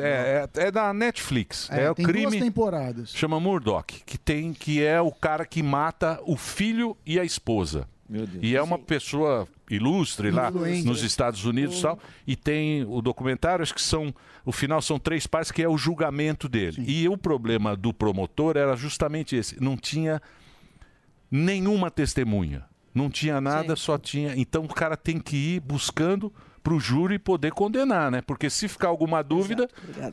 É, 0.00 0.48
é, 0.60 0.66
é 0.66 0.70
da 0.70 0.92
Netflix. 0.92 1.68
É, 1.70 1.84
É, 1.84 1.90
o 1.90 1.94
tem 1.94 2.04
duas 2.06 2.26
crime. 2.26 2.40
temporadas. 2.40 3.10
Chama 3.14 3.38
Murdoch, 3.40 4.02
que 4.04 4.18
tem 4.18 4.52
que 4.52 4.82
é 4.82 5.00
o 5.00 5.12
cara 5.12 5.46
que 5.46 5.62
mata 5.62 6.20
o 6.24 6.36
filho 6.36 6.96
e 7.06 7.18
a 7.20 7.24
esposa. 7.24 7.86
E 8.40 8.56
é 8.56 8.62
uma 8.62 8.78
pessoa 8.78 9.46
ilustre 9.70 10.30
lá 10.30 10.48
Influente. 10.48 10.86
nos 10.86 11.02
Estados 11.02 11.44
Unidos 11.44 11.78
e 11.78 11.82
tal. 11.82 11.98
E 12.26 12.36
tem 12.36 12.84
o 12.84 13.02
documentário, 13.02 13.62
acho 13.62 13.74
que 13.74 13.82
são. 13.82 14.14
O 14.44 14.52
final 14.52 14.80
são 14.80 14.98
três 14.98 15.26
partes, 15.26 15.52
que 15.52 15.62
é 15.62 15.68
o 15.68 15.76
julgamento 15.76 16.48
dele. 16.48 16.82
E 16.86 17.06
o 17.08 17.18
problema 17.18 17.76
do 17.76 17.92
promotor 17.92 18.56
era 18.56 18.74
justamente 18.76 19.36
esse: 19.36 19.62
não 19.62 19.76
tinha 19.76 20.22
nenhuma 21.30 21.90
testemunha. 21.90 22.64
Não 22.94 23.10
tinha 23.10 23.40
nada, 23.40 23.76
só 23.76 23.98
tinha. 23.98 24.34
Então 24.36 24.64
o 24.64 24.68
cara 24.68 24.96
tem 24.96 25.20
que 25.20 25.36
ir 25.36 25.60
buscando 25.60 26.32
para 26.62 26.74
o 26.74 26.80
júri 26.80 27.18
poder 27.18 27.52
condenar, 27.52 28.10
né? 28.10 28.20
Porque 28.22 28.50
se 28.50 28.66
ficar 28.66 28.88
alguma 28.88 29.22
dúvida, 29.22 29.68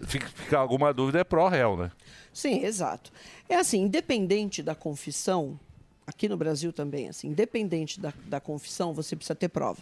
ficar 0.05 0.59
alguma 0.59 0.93
dúvida 0.93 1.19
é 1.19 1.23
pró-réu, 1.23 1.77
né? 1.77 1.91
Sim, 2.31 2.63
exato. 2.63 3.11
É 3.49 3.55
assim, 3.55 3.81
independente 3.81 4.61
da 4.61 4.75
confissão, 4.75 5.59
aqui 6.05 6.27
no 6.29 6.37
Brasil 6.37 6.71
também, 6.71 7.09
assim, 7.09 7.27
independente 7.27 7.99
da, 7.99 8.13
da 8.27 8.39
confissão, 8.39 8.93
você 8.93 9.15
precisa 9.15 9.35
ter 9.35 9.49
prova. 9.49 9.81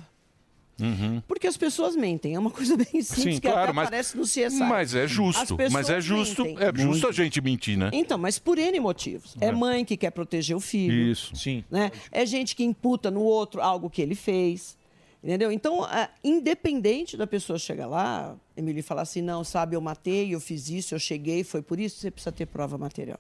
Uhum. 0.82 1.22
Porque 1.28 1.46
as 1.46 1.56
pessoas 1.56 1.96
mentem, 1.96 2.34
é 2.34 2.40
uma 2.40 2.50
coisa 2.50 2.76
bem 2.76 2.86
simples 3.02 3.36
Sim, 3.36 3.40
que 3.40 3.42
claro, 3.42 3.60
até 3.62 3.74
mas, 3.74 3.88
aparece 3.88 4.18
no 4.18 4.24
CSI. 4.24 4.60
mas 4.68 4.96
é 4.96 5.08
justo. 5.08 5.56
Mas 5.72 5.90
é 5.90 6.02
justo, 6.02 6.44
mentem. 6.44 6.66
é 6.68 6.76
justo 6.76 7.08
a 7.08 7.12
gente 7.12 7.40
mentir, 7.42 7.78
né? 7.78 7.92
Então, 7.94 8.18
mas 8.18 8.40
por 8.40 8.58
N 8.58 8.80
motivos. 8.80 9.36
É, 9.40 9.46
É. 9.48 9.52
mãe 9.52 9.86
que 9.86 9.96
quer 9.96 10.10
proteger 10.10 10.56
o 10.56 10.60
filho. 10.60 11.12
Isso. 11.12 11.36
Sim. 11.36 11.64
Né? 11.70 11.92
É 12.12 12.26
gente 12.26 12.56
que 12.56 12.64
imputa 12.64 13.12
no 13.12 13.22
outro 13.22 13.62
algo 13.62 13.90
que 13.90 14.02
ele 14.02 14.16
fez. 14.16 14.76
Entendeu? 15.24 15.52
Então, 15.54 15.86
ah, 15.86 16.10
independente 16.22 17.16
da 17.16 17.26
pessoa 17.26 17.58
chegar 17.58 17.88
lá, 17.88 18.36
Emílio, 18.58 18.80
e 18.80 18.84
falar 18.84 19.04
assim, 19.04 19.22
não, 19.22 19.42
sabe, 19.42 19.74
eu 19.76 19.80
matei, 19.80 20.34
eu 20.36 20.40
fiz 20.42 20.70
isso, 20.70 20.94
eu 20.94 21.00
cheguei, 21.00 21.46
foi 21.46 21.62
por 21.62 21.80
isso, 21.80 21.98
você 22.00 22.12
precisa 22.12 22.32
ter 22.32 22.46
prova 22.46 22.78
material. 22.78 23.20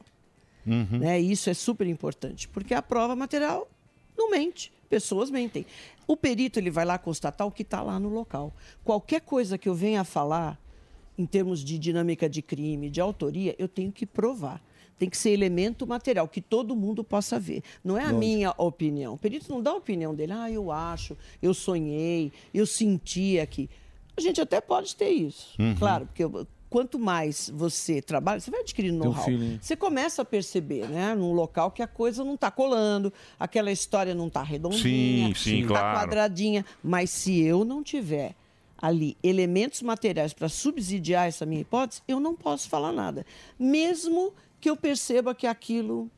Uhum. 0.65 0.99
Né? 0.99 1.19
Isso 1.19 1.49
é 1.49 1.53
super 1.53 1.87
importante, 1.87 2.47
porque 2.47 2.73
a 2.73 2.81
prova 2.81 3.15
material 3.15 3.69
não 4.17 4.29
mente, 4.31 4.71
pessoas 4.89 5.29
mentem. 5.31 5.65
O 6.07 6.15
perito 6.15 6.59
ele 6.59 6.69
vai 6.69 6.85
lá 6.85 6.97
constatar 6.97 7.45
o 7.47 7.51
que 7.51 7.63
está 7.63 7.81
lá 7.81 7.99
no 7.99 8.09
local. 8.09 8.53
Qualquer 8.83 9.21
coisa 9.21 9.57
que 9.57 9.67
eu 9.67 9.75
venha 9.75 10.01
a 10.01 10.03
falar, 10.03 10.59
em 11.17 11.25
termos 11.25 11.63
de 11.63 11.77
dinâmica 11.77 12.29
de 12.29 12.41
crime, 12.41 12.89
de 12.89 12.99
autoria, 13.01 13.55
eu 13.57 13.67
tenho 13.67 13.91
que 13.91 14.05
provar. 14.05 14.61
Tem 14.97 15.09
que 15.09 15.17
ser 15.17 15.31
elemento 15.31 15.85
material, 15.87 16.27
que 16.27 16.39
todo 16.39 16.75
mundo 16.75 17.03
possa 17.03 17.39
ver. 17.39 17.63
Não 17.83 17.97
é 17.97 18.01
a 18.01 18.03
Lógico. 18.05 18.19
minha 18.19 18.53
opinião. 18.57 19.13
O 19.15 19.17
perito 19.17 19.51
não 19.51 19.61
dá 19.61 19.71
a 19.71 19.75
opinião 19.75 20.13
dele. 20.13 20.31
Ah, 20.33 20.49
eu 20.49 20.71
acho, 20.71 21.17
eu 21.41 21.53
sonhei, 21.53 22.31
eu 22.53 22.65
senti 22.65 23.39
aqui. 23.39 23.69
A 24.15 24.21
gente 24.21 24.39
até 24.39 24.61
pode 24.61 24.95
ter 24.95 25.09
isso. 25.09 25.55
Uhum. 25.59 25.75
Claro, 25.75 26.05
porque 26.05 26.23
eu- 26.23 26.47
quanto 26.73 26.97
mais 26.97 27.51
você 27.53 28.01
trabalha, 28.01 28.39
você 28.39 28.49
vai 28.49 28.61
adquirindo 28.61 28.97
know-how. 28.97 29.27
Você 29.61 29.75
começa 29.75 30.23
a 30.23 30.25
perceber, 30.25 30.89
né? 30.89 31.13
Num 31.13 31.31
local 31.31 31.69
que 31.69 31.83
a 31.83 31.87
coisa 31.87 32.23
não 32.23 32.33
está 32.33 32.49
colando, 32.49 33.13
aquela 33.39 33.71
história 33.71 34.15
não 34.15 34.25
está 34.25 34.41
redondinha, 34.41 35.27
Sim, 35.27 35.33
sim, 35.35 35.61
tá 35.61 35.67
claro. 35.67 35.99
quadradinha. 35.99 36.65
Mas 36.83 37.11
se 37.11 37.39
eu 37.43 37.63
não 37.63 37.83
tiver 37.83 38.33
ali 38.75 39.15
elementos 39.21 39.83
materiais 39.83 40.33
para 40.33 40.49
subsidiar 40.49 41.27
essa 41.27 41.45
minha 41.45 41.61
hipótese, 41.61 42.01
eu 42.07 42.19
não 42.19 42.33
posso 42.33 42.67
falar 42.67 42.91
nada. 42.91 43.23
Mesmo 43.59 44.33
que 44.59 44.67
eu 44.67 44.75
perceba 44.75 45.35
que 45.35 45.45
aquilo 45.45 46.09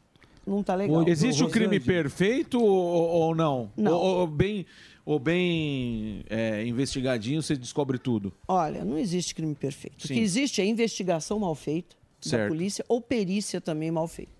não 0.48 0.64
tá 0.64 0.74
legal. 0.74 1.06
Existe 1.06 1.44
o 1.44 1.50
crime 1.50 1.82
perfeito 1.82 2.64
ou, 2.64 3.10
ou 3.10 3.36
não? 3.36 3.70
Não. 3.76 3.92
Ou, 3.92 4.20
ou 4.20 4.28
bem, 4.28 4.66
ou 5.06 5.20
bem 5.20 6.24
é, 6.30 6.66
investigadinho 6.66 7.42
você 7.42 7.56
descobre 7.56 7.98
tudo? 8.00 8.34
Olha, 8.48 8.84
não 8.84 8.98
existe 8.98 9.36
crime 9.36 9.54
perfeito. 9.56 10.04
O 10.04 10.08
Sim. 10.08 10.16
que 10.16 10.20
existe 10.20 10.62
é 10.62 10.66
investigação 10.66 11.40
mal 11.40 11.54
feita 11.56 11.96
da 12.24 12.30
Certo. 12.30 12.50
polícia 12.50 12.84
ou 12.88 13.00
perícia 13.00 13.62
também 13.62 13.92
mal 13.92 14.08
feita. 14.08 14.34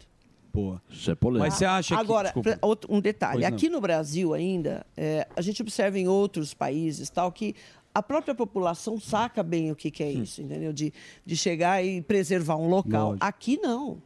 Boa. 0.54 0.82
Isso 0.90 1.12
é 1.12 1.16
polêmico. 1.16 1.46
Mas 1.46 1.56
você 1.56 1.66
acha 1.66 1.94
que- 1.96 2.02
Agora, 2.02 2.30
desculpa. 2.30 2.58
pra- 2.58 2.68
outro- 2.68 2.92
um 2.94 3.00
detalhe. 3.02 3.40
Pois 3.42 3.50
não. 3.50 3.56
Aqui 3.58 3.70
no 3.70 3.82
Brasil 3.82 4.34
ainda, 4.34 4.86
é, 4.96 5.28
a 5.36 5.42
gente 5.42 5.62
observa 5.62 6.00
em 6.00 6.08
outros 6.08 6.54
países 6.54 7.10
tal 7.10 7.30
que 7.32 7.54
a 7.94 8.02
própria 8.02 8.34
população 8.34 9.00
saca 9.00 9.44
bem 9.44 9.70
o 9.72 9.76
que, 9.76 9.92
que 9.92 10.02
é 10.02 10.12
isso, 10.12 10.42
entendeu? 10.42 10.72
De, 10.74 10.94
de 11.26 11.36
chegar 11.38 11.84
e 11.86 12.02
preservar 12.02 12.56
um 12.56 12.70
local. 12.70 13.08
Lógico. 13.10 13.26
Aqui 13.26 13.58
não. 13.62 14.02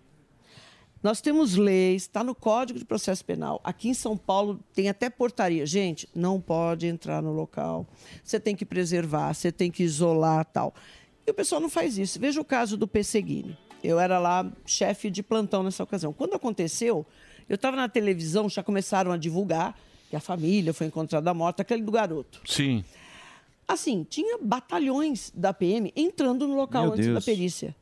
Nós 1.02 1.22
temos 1.22 1.56
leis, 1.56 2.04
está 2.04 2.24
no 2.24 2.36
Código 2.36 2.78
de 2.78 2.84
Processo 2.84 3.24
Penal. 3.24 3.62
Aqui 3.64 3.88
em 3.88 3.94
São 3.94 4.18
Paulo 4.18 4.60
tem 4.74 4.90
até 4.90 5.10
portaria. 5.10 5.66
Gente, 5.66 6.10
não 6.14 6.42
pode 6.42 6.88
entrar 6.88 7.22
no 7.22 7.32
local. 7.32 7.88
Você 8.22 8.38
tem 8.40 8.54
que 8.56 8.66
preservar, 8.66 9.34
você 9.34 9.52
tem 9.52 9.72
que 9.72 9.82
isolar 9.82 10.44
tal. 10.46 10.74
E 11.26 11.32
o 11.32 11.34
pessoal 11.34 11.62
não 11.62 11.70
faz 11.70 11.98
isso. 11.98 12.20
Veja 12.20 12.42
o 12.42 12.46
caso 12.46 12.76
do 12.76 12.88
Pesseguini. 12.88 13.58
Eu 13.82 13.98
era 13.98 14.20
lá 14.20 14.52
chefe 14.66 15.10
de 15.10 15.24
plantão 15.24 15.64
nessa 15.64 15.84
ocasião. 15.84 16.12
Quando 16.12 16.34
aconteceu, 16.34 17.06
eu 17.48 17.56
estava 17.56 17.78
na 17.78 17.88
televisão, 17.88 18.50
já 18.50 18.62
começaram 18.62 19.12
a 19.12 19.18
divulgar 19.18 19.80
que 20.10 20.18
a 20.18 20.20
família 20.20 20.74
foi 20.74 20.88
encontrada 20.88 21.34
morta, 21.34 21.62
aquele 21.62 21.82
do 21.82 21.92
garoto. 21.92 22.42
Sim. 22.46 22.84
Assim, 23.66 24.04
tinha 24.04 24.38
batalhões 24.42 25.32
da 25.34 25.54
PM 25.54 25.94
entrando 25.96 26.46
no 26.48 26.56
local 26.56 26.86
Meu 26.86 26.94
antes 26.94 27.06
da 27.06 27.14
Deus. 27.14 27.26
perícia. 27.26 27.76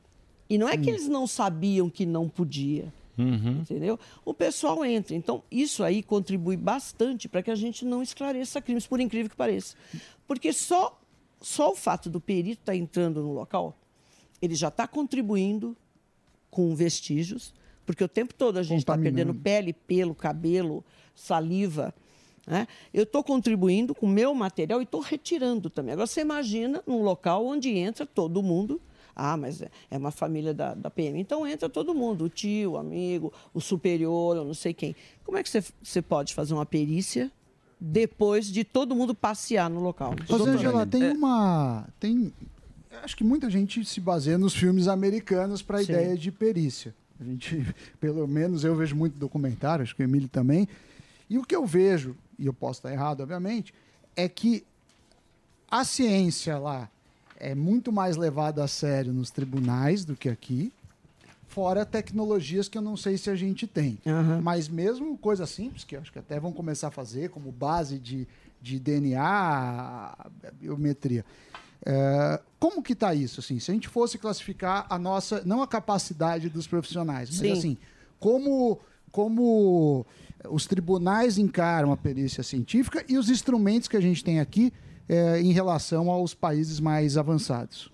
E 0.49 0.57
não 0.57 0.69
é 0.69 0.77
que 0.77 0.89
eles 0.89 1.07
não 1.07 1.25
sabiam 1.25 1.89
que 1.89 2.05
não 2.05 2.29
podia. 2.29 2.93
Uhum. 3.17 3.61
Entendeu? 3.61 3.99
O 4.23 4.33
pessoal 4.33 4.85
entra. 4.85 5.15
Então, 5.15 5.43
isso 5.49 5.83
aí 5.83 6.03
contribui 6.03 6.55
bastante 6.55 7.27
para 7.27 7.41
que 7.41 7.49
a 7.49 7.55
gente 7.55 7.83
não 7.83 8.03
esclareça 8.03 8.61
crimes, 8.61 8.85
por 8.85 8.99
incrível 8.99 9.29
que 9.29 9.35
pareça. 9.35 9.75
Porque 10.27 10.53
só, 10.53 10.99
só 11.41 11.71
o 11.71 11.75
fato 11.75 12.09
do 12.09 12.21
perito 12.21 12.61
estar 12.61 12.75
entrando 12.75 13.21
no 13.21 13.33
local, 13.33 13.77
ele 14.41 14.55
já 14.55 14.67
está 14.67 14.87
contribuindo 14.87 15.75
com 16.49 16.75
vestígios, 16.75 17.53
porque 17.85 18.03
o 18.03 18.07
tempo 18.07 18.33
todo 18.33 18.57
a 18.57 18.63
gente 18.63 18.79
está 18.79 18.97
perdendo 18.97 19.33
pele, 19.33 19.73
pelo, 19.73 20.13
cabelo, 20.13 20.83
saliva. 21.15 21.93
né? 22.45 22.67
Eu 22.93 23.03
estou 23.03 23.23
contribuindo 23.23 23.95
com 23.95 24.05
o 24.05 24.09
meu 24.09 24.33
material 24.33 24.79
e 24.79 24.83
estou 24.83 25.01
retirando 25.01 25.69
também. 25.69 25.93
Agora, 25.93 26.05
você 26.05 26.21
imagina 26.21 26.83
num 26.85 27.01
local 27.01 27.45
onde 27.45 27.69
entra 27.69 28.05
todo 28.05 28.43
mundo. 28.43 28.81
Ah, 29.19 29.35
mas 29.35 29.61
é- 29.63 29.69
é 29.89 29.97
uma 29.97 30.11
família 30.11 30.53
da, 30.53 30.75
da 30.75 30.91
PM. 30.91 31.19
Então 31.19 31.45
entra 31.47 31.67
todo 31.67 31.93
mundo, 31.95 32.25
o 32.25 32.29
tio, 32.29 32.73
o 32.73 32.77
amigo, 32.77 33.33
o 33.51 33.59
superior, 33.59 34.37
eu 34.37 34.45
não 34.45 34.53
sei 34.53 34.75
quem. 34.75 34.95
Como 35.25 35.37
é 35.39 35.41
que 35.43 35.49
você, 35.49 35.63
você 35.81 36.01
pode 36.03 36.35
fazer 36.35 36.53
uma 36.53 36.65
perícia 36.67 37.31
depois 37.81 38.45
de 38.47 38.63
todo 38.63 38.95
mundo 38.95 39.15
passear 39.15 39.69
no 39.71 39.79
local? 39.79 40.13
Rosângela, 40.29 40.85
tem 40.85 41.03
É, 41.03 41.11
uma. 41.13 41.87
Tem, 41.99 42.31
acho 43.03 43.17
que 43.17 43.23
muita 43.23 43.49
gente 43.49 43.83
se 43.83 43.99
baseia 43.99 44.37
nos 44.37 44.53
filmes 44.55 44.87
americanos 44.87 45.63
para 45.63 45.79
a 45.79 45.81
ideia 45.81 46.15
de 46.15 46.31
perícia. 46.31 46.93
A 47.19 47.23
gente, 47.23 47.65
pelo 47.99 48.27
menos 48.27 48.63
eu 48.63 48.75
vejo 48.75 48.95
muito 48.95 49.17
documentário, 49.17 49.81
acho 49.81 49.95
que 49.95 50.03
o 50.03 50.05
Emílio 50.05 50.27
também. 50.29 50.67
E 51.27 51.39
o 51.39 51.43
que 51.43 51.55
eu 51.55 51.65
vejo, 51.65 52.15
e 52.37 52.45
eu 52.45 52.53
posso 52.53 52.79
estar 52.79 52.91
errado, 52.93 53.21
obviamente, 53.21 53.73
é 54.15 54.29
que 54.29 54.63
a 55.69 55.83
ciência 55.83 56.57
lá 56.59 56.87
é 57.39 57.55
muito 57.55 57.91
mais 57.91 58.17
levada 58.17 58.63
a 58.63 58.67
sério 58.67 59.13
nos 59.13 59.29
tribunais 59.29 60.03
do 60.03 60.15
que 60.15 60.29
aqui. 60.29 60.71
Fora 61.47 61.85
tecnologias 61.85 62.67
que 62.67 62.77
eu 62.77 62.81
não 62.81 62.97
sei 62.97 63.17
se 63.17 63.29
a 63.29 63.35
gente 63.35 63.65
tem. 63.65 63.97
Mas 64.41 64.67
mesmo 64.67 65.17
coisa 65.17 65.45
simples, 65.45 65.83
que 65.83 65.95
acho 65.95 66.11
que 66.11 66.19
até 66.19 66.39
vão 66.39 66.51
começar 66.51 66.89
a 66.89 66.91
fazer, 66.91 67.29
como 67.29 67.51
base 67.51 67.97
de, 67.97 68.27
de 68.61 68.79
DNA, 68.79 70.15
biometria. 70.59 71.25
É, 71.85 72.39
como 72.59 72.83
que 72.83 72.93
está 72.93 73.13
isso? 73.13 73.39
Assim, 73.39 73.59
se 73.59 73.71
a 73.71 73.73
gente 73.73 73.87
fosse 73.87 74.17
classificar 74.17 74.85
a 74.89 74.99
nossa, 74.99 75.41
não 75.45 75.61
a 75.61 75.67
capacidade 75.67 76.49
dos 76.49 76.67
profissionais, 76.67 77.29
mas 77.29 77.39
Sim. 77.39 77.51
assim, 77.51 77.77
como, 78.19 78.79
como 79.11 80.05
os 80.49 80.65
tribunais 80.65 81.37
encaram 81.37 81.91
a 81.91 81.97
perícia 81.97 82.43
científica 82.43 83.03
e 83.07 83.17
os 83.17 83.29
instrumentos 83.29 83.87
que 83.87 83.97
a 83.97 84.01
gente 84.01 84.23
tem 84.23 84.39
aqui 84.39 84.73
é, 85.07 85.39
em 85.41 85.51
relação 85.51 86.09
aos 86.09 86.33
países 86.33 86.79
mais 86.79 87.17
avançados. 87.17 87.89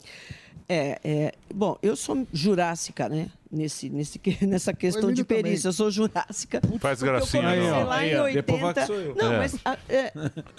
É, 0.70 1.00
é, 1.04 1.34
bom, 1.54 1.78
eu 1.84 1.96
sou 1.96 2.26
jurássica, 2.32 3.10
né? 3.10 3.28
Nesse, 3.52 3.88
nesse, 3.88 4.20
nessa 4.48 4.74
questão 4.74 5.12
de 5.12 5.24
perícia. 5.24 5.44
também. 5.44 5.66
Eu 5.68 5.74
sou 5.74 5.92
jurássica. 5.92 6.60
Faz 6.80 7.02
eu 7.02 7.08
gracinha, 7.08 7.44
comecei 7.44 7.70
não. 7.70 7.84
lá 7.86 7.96
Aí, 7.98 8.12
em 8.12 8.16
ó, 8.16 8.24
80. 8.24 8.42
depois 8.42 8.62
vai 8.62 8.74
que 8.74 8.86
sou 8.88 8.96
eu. 8.96 9.16
Não, 9.16 9.34
É. 9.34 9.38
mas 9.38 9.56
a- 9.64 9.78
é, 9.88 10.14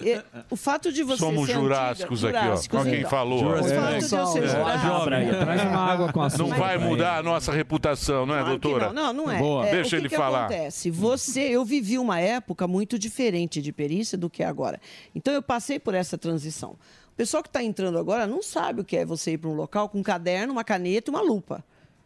é, 0.05 0.23
o 0.49 0.55
fato 0.55 0.93
de 0.93 1.03
você 1.03 1.17
Somos 1.19 1.45
ser 1.47 1.55
jurássicos 1.55 2.23
antiga, 2.23 2.37
aqui, 2.39 2.47
ó. 2.47 2.49
jurássicos, 2.51 2.83
quem 2.83 2.95
então. 2.99 3.09
falou. 3.09 3.43
ó. 3.43 3.49
O 3.49 3.57
fato 3.57 3.67
de 3.67 4.15
eu 4.15 4.27
ser 4.27 4.43
É. 4.43 4.47
jurássica... 4.47 5.39
Traz 5.41 5.61
uma 5.63 5.77
água 5.91 6.13
com 6.13 6.21
açúcar. 6.21 6.43
Não 6.43 6.57
vai 6.57 6.77
mudar 6.77 7.17
a 7.17 7.23
nossa 7.23 7.51
reputação, 7.51 8.25
não 8.25 8.33
é, 8.35 8.39
Claro 8.39 8.59
doutora? 8.59 8.93
Não, 8.93 9.11
não, 9.11 9.25
não 9.25 9.63
é. 9.63 9.67
É, 9.69 9.71
Deixa 9.71 9.87
o 9.87 9.89
que 9.89 9.95
ele 9.97 10.09
que 10.09 10.15
falar. 10.15 10.45
acontece? 10.45 10.89
Você, 10.89 11.41
eu 11.41 11.65
vivi 11.65 11.97
uma 11.99 12.19
época 12.21 12.65
muito 12.67 12.97
diferente 12.97 13.61
de 13.61 13.73
perícia 13.73 14.17
do 14.17 14.29
que 14.29 14.41
é 14.41 14.45
agora. 14.45 14.79
Então 15.13 15.33
eu 15.33 15.41
passei 15.41 15.79
por 15.79 15.93
essa 15.93 16.17
transição. 16.17 16.77
O 17.15 17.17
pessoal 17.17 17.41
que 17.41 17.47
está 17.47 17.63
entrando 17.63 17.97
agora 17.97 18.27
não 18.27 18.43
sabe 18.43 18.81
o 18.81 18.83
que 18.83 18.97
é 18.97 19.05
você 19.05 19.31
ir 19.31 19.37
para 19.37 19.49
um 19.49 19.53
local 19.53 19.87
com 19.87 19.99
um 19.99 20.03
caderno, 20.03 20.51
uma 20.51 20.65
caneta 20.65 21.09
e 21.09 21.11
uma 21.13 21.21
lupa. 21.21 21.63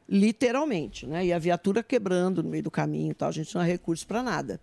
Literalmente, 0.07 1.07
né? 1.07 1.25
E 1.25 1.33
a 1.33 1.39
viatura 1.39 1.81
quebrando 1.81 2.43
no 2.43 2.49
meio 2.49 2.61
do 2.61 2.69
caminho 2.69 3.09
e 3.09 3.13
tal. 3.15 3.29
A 3.29 3.31
gente 3.31 3.55
não 3.55 3.63
tem 3.63 3.71
recurso 3.71 4.05
para 4.05 4.21
nada. 4.21 4.61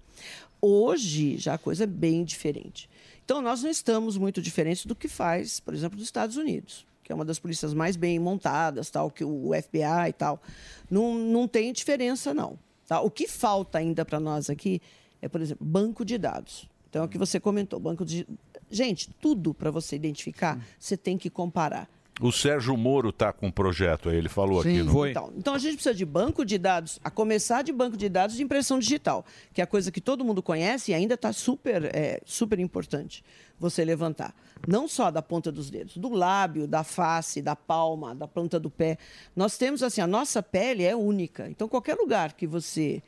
Hoje 0.63 1.37
já 1.37 1.55
a 1.55 1.59
coisa 1.59 1.83
é 1.83 1.87
bem 1.87 2.23
diferente. 2.23 2.89
Então 3.25 3.43
nós 3.43 3.65
não 3.65 3.71
estamos 3.71 4.17
muito 4.17 4.41
diferentes 4.41 4.87
do 4.87 4.95
que 4.95 5.09
faz, 5.09 5.59
por 5.59 5.75
exemplo, 5.75 5.97
dos 5.97 6.07
Estados 6.07 6.37
Unidos, 6.37 6.87
que 7.03 7.11
é 7.11 7.15
uma 7.15 7.25
das 7.25 7.41
polícias 7.41 7.75
mais 7.75 7.97
bem 7.97 8.17
montadas, 8.21 8.89
tal, 8.89 9.11
que 9.11 9.25
o 9.25 9.51
FBI 9.53 10.11
e 10.11 10.13
tal. 10.13 10.41
Não, 10.89 11.13
não 11.13 11.49
tem 11.49 11.73
diferença, 11.73 12.33
não. 12.33 12.57
tá? 12.87 13.01
O 13.01 13.11
que 13.11 13.27
falta 13.27 13.79
ainda 13.79 14.05
para 14.05 14.21
nós 14.21 14.49
aqui 14.49 14.81
é, 15.21 15.29
por 15.29 15.41
exemplo, 15.41 15.67
banco 15.67 16.05
de 16.05 16.17
dados. 16.17 16.69
Então, 16.89 17.03
é 17.03 17.05
o 17.05 17.09
que 17.09 17.19
você 17.19 17.39
comentou, 17.39 17.79
banco 17.79 18.05
de. 18.05 18.27
Gente, 18.71 19.11
tudo 19.21 19.55
para 19.55 19.71
você 19.71 19.97
identificar, 19.97 20.59
você 20.79 20.97
tem 20.97 21.17
que 21.17 21.31
comparar. 21.31 21.89
O 22.19 22.33
Sérgio 22.33 22.75
Moro 22.79 23.13
tá 23.13 23.31
com 23.31 23.49
um 23.49 23.51
projeto 23.51 24.09
aí, 24.09 24.17
ele 24.17 24.29
falou 24.29 24.61
aqui. 24.61 24.83
No... 24.83 25.07
Então, 25.07 25.33
então 25.37 25.55
a 25.55 25.59
gente 25.59 25.75
precisa 25.75 25.95
de 25.95 26.05
banco 26.05 26.47
de 26.47 26.57
dados, 26.57 26.99
a 27.05 27.11
começar 27.11 27.61
de 27.61 27.73
banco 27.73 27.95
de 27.95 28.09
dados 28.09 28.37
de 28.37 28.43
impressão 28.43 28.79
digital, 28.79 29.25
que 29.53 29.61
é 29.61 29.65
a 29.65 29.67
coisa 29.67 29.91
que 29.91 30.01
todo 30.01 30.25
mundo 30.25 30.43
conhece 30.43 30.93
e 30.93 30.95
ainda 30.95 31.13
está 31.13 31.31
super, 31.31 31.85
é, 31.95 32.21
super 32.25 32.59
importante 32.59 33.23
você 33.61 33.85
levantar. 33.85 34.35
Não 34.67 34.89
só 34.89 35.11
da 35.11 35.21
ponta 35.21 35.53
dos 35.53 35.69
dedos, 35.69 35.99
do 35.99 36.09
lábio, 36.09 36.67
da 36.67 36.83
face, 36.83 37.43
da 37.43 37.55
palma, 37.55 38.15
da 38.15 38.27
planta 38.27 38.59
do 38.59 38.71
pé. 38.71 38.97
Nós 39.35 39.59
temos 39.59 39.83
assim, 39.83 40.01
a 40.01 40.07
nossa 40.07 40.43
pele 40.43 40.85
é 40.85 40.97
única. 40.97 41.49
Então, 41.51 41.69
qualquer 41.69 41.97
lugar 41.97 42.33
que 42.33 42.47
você 42.47 43.03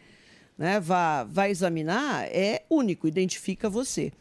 né, 0.59 0.79
vá, 0.79 1.25
vá 1.25 1.49
examinar 1.49 2.27
é 2.27 2.63
único, 2.69 3.09
identifica 3.09 3.71
você. 3.71 4.13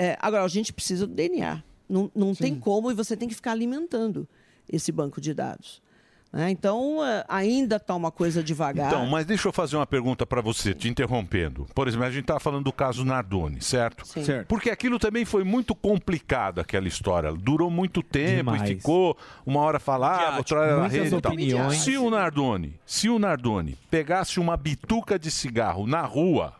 É, 0.00 0.16
agora, 0.20 0.44
a 0.44 0.48
gente 0.48 0.72
precisa 0.72 1.08
do 1.08 1.12
DNA. 1.12 1.60
Não, 1.88 2.08
não 2.14 2.32
tem 2.32 2.54
como 2.54 2.88
e 2.88 2.94
você 2.94 3.16
tem 3.16 3.28
que 3.28 3.34
ficar 3.34 3.50
alimentando 3.50 4.28
esse 4.70 4.92
banco 4.92 5.20
de 5.20 5.34
dados. 5.34 5.82
né? 6.32 6.50
Então, 6.50 7.04
eh, 7.04 7.24
ainda 7.26 7.76
está 7.76 7.96
uma 7.96 8.12
coisa 8.12 8.40
devagar. 8.40 8.92
Então, 8.92 9.06
mas 9.06 9.26
deixa 9.26 9.48
eu 9.48 9.52
fazer 9.52 9.74
uma 9.74 9.86
pergunta 9.86 10.24
para 10.24 10.40
você, 10.40 10.72
te 10.72 10.88
interrompendo. 10.88 11.66
Por 11.74 11.88
exemplo, 11.88 12.06
a 12.06 12.10
gente 12.10 12.20
estava 12.20 12.38
falando 12.38 12.62
do 12.64 12.72
caso 12.72 13.04
Nardoni, 13.04 13.60
certo? 13.60 14.06
Sim. 14.06 14.22
Certo. 14.22 14.46
Porque 14.46 14.70
aquilo 14.70 15.00
também 15.00 15.24
foi 15.24 15.42
muito 15.42 15.74
complicado, 15.74 16.60
aquela 16.60 16.86
história. 16.86 17.32
Durou 17.32 17.68
muito 17.68 18.00
tempo 18.00 18.52
Demais. 18.52 18.62
e 18.70 18.76
ficou 18.76 19.16
uma 19.44 19.60
hora 19.62 19.80
falava, 19.80 20.36
outra 20.36 20.60
hora 20.60 20.76
na 20.76 20.86
rede 20.86 21.12
e 21.12 21.20
tal. 21.20 21.32
opiniões. 21.32 21.78
Se 21.78 21.96
o 21.98 22.08
Nardoni, 22.08 22.78
se 22.86 23.08
o 23.08 23.18
Nardoni 23.18 23.76
pegasse 23.90 24.38
uma 24.38 24.56
bituca 24.56 25.18
de 25.18 25.30
cigarro 25.30 25.88
na 25.88 26.02
rua, 26.02 26.54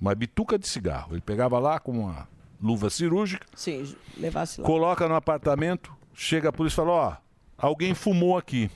uma 0.00 0.14
bituca 0.14 0.58
de 0.58 0.66
cigarro, 0.66 1.14
ele 1.14 1.20
pegava 1.20 1.58
lá 1.58 1.78
com 1.78 1.92
uma 1.92 2.28
luva 2.60 2.88
cirúrgica, 2.90 3.46
Sim, 3.54 3.94
levasse 4.16 4.60
lá. 4.60 4.66
coloca 4.66 5.08
no 5.08 5.14
apartamento, 5.14 5.92
chega 6.14 6.48
a 6.48 6.52
polícia 6.52 6.76
e 6.76 6.84
fala, 6.84 6.90
ó, 6.92 7.16
alguém 7.58 7.94
fumou 7.94 8.36
aqui. 8.36 8.70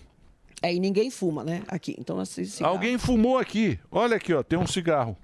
É, 0.60 0.74
e 0.74 0.80
ninguém 0.80 1.10
fuma, 1.10 1.44
né? 1.44 1.62
Aqui. 1.68 1.94
Então, 1.98 2.18
assim, 2.18 2.44
cigarro. 2.44 2.74
Alguém 2.74 2.98
fumou 2.98 3.38
aqui. 3.38 3.78
Olha 3.90 4.16
aqui, 4.16 4.34
ó, 4.34 4.42
tem 4.42 4.58
um 4.58 4.66
cigarro. 4.66 5.16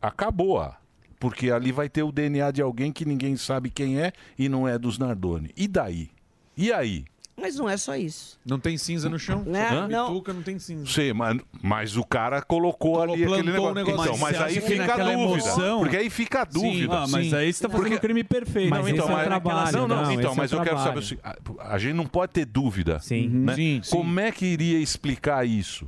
Acabou, 0.00 0.52
ó. 0.58 0.72
Porque 1.18 1.50
ali 1.50 1.72
vai 1.72 1.88
ter 1.88 2.02
o 2.02 2.12
DNA 2.12 2.50
de 2.52 2.62
alguém 2.62 2.92
que 2.92 3.04
ninguém 3.04 3.36
sabe 3.36 3.70
quem 3.70 4.00
é 4.00 4.12
e 4.38 4.48
não 4.48 4.68
é 4.68 4.78
dos 4.78 4.98
Nardoni. 4.98 5.50
E 5.56 5.66
daí? 5.66 6.10
E 6.56 6.72
aí? 6.72 7.04
Mas 7.38 7.54
não 7.56 7.68
é 7.68 7.76
só 7.76 7.94
isso. 7.94 8.38
Não 8.46 8.58
tem 8.58 8.78
cinza 8.78 9.10
no 9.10 9.18
chão? 9.18 9.42
Né? 9.44 9.68
Hã? 9.68 9.86
Não. 9.86 10.08
Bituca 10.08 10.32
não 10.32 10.42
tem 10.42 10.58
cinza. 10.58 10.86
Sei, 10.90 11.12
mas, 11.12 11.38
mas 11.62 11.94
o 11.96 12.02
cara 12.02 12.40
colocou 12.40 13.02
ali 13.02 13.12
plantou 13.24 13.34
aquele 13.34 13.52
negócio. 13.52 13.70
um 13.70 13.74
negócio. 13.74 14.00
Então, 14.04 14.16
Mas 14.16 14.20
mas 14.20 14.36
você 14.38 14.42
aí 14.42 14.50
acha 14.52 14.60
que 14.62 14.66
fica 14.66 14.82
a 14.84 14.86
naquela 14.86 15.12
dúvida. 15.12 15.46
emoção- 15.48 15.78
Porque 15.80 15.96
aí 15.98 16.10
fica 16.10 16.40
a 16.40 16.44
dúvida. 16.44 16.98
Ah, 16.98 17.06
mas 17.06 17.34
aí 17.34 17.52
você 17.52 17.62
tá 17.62 17.68
fazendo 17.68 17.94
um 17.94 17.98
crime 17.98 18.24
perfeito. 18.24 18.70
Não, 18.70 18.78
Mas 18.82 18.88
então, 18.88 19.04
esse 19.04 19.12
é 19.12 19.16
mas, 19.16 19.24
trabalho, 19.26 19.72
não, 19.76 19.88
não, 19.88 19.96
não, 20.04 20.12
então, 20.12 20.30
esse 20.30 20.38
mas 20.38 20.52
é 20.52 20.56
eu 20.56 20.62
quero 20.62 20.76
saber 20.78 20.82
trabalho. 20.84 20.98
o 20.98 21.02
seguinte, 21.02 21.60
a, 21.60 21.74
a 21.74 21.78
gente 21.78 21.94
não 21.94 22.06
pode 22.06 22.32
ter 22.32 22.46
dúvida. 22.46 22.98
Sim. 23.00 23.28
né? 23.28 23.54
Sim, 23.54 23.80
sim. 23.84 23.90
Como 23.94 24.18
é 24.18 24.32
que 24.32 24.46
iria 24.46 24.78
explicar 24.78 25.46
isso? 25.46 25.86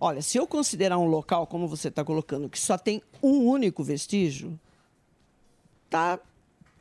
Olha, 0.00 0.22
se 0.22 0.38
eu 0.38 0.46
considerar 0.46 0.96
um 0.98 1.06
local, 1.06 1.46
como 1.46 1.68
você 1.68 1.88
está 1.88 2.02
colocando, 2.02 2.48
que 2.48 2.58
só 2.58 2.78
tem 2.78 3.02
um 3.22 3.46
único 3.46 3.84
vestígio, 3.84 4.58
tá, 5.90 6.18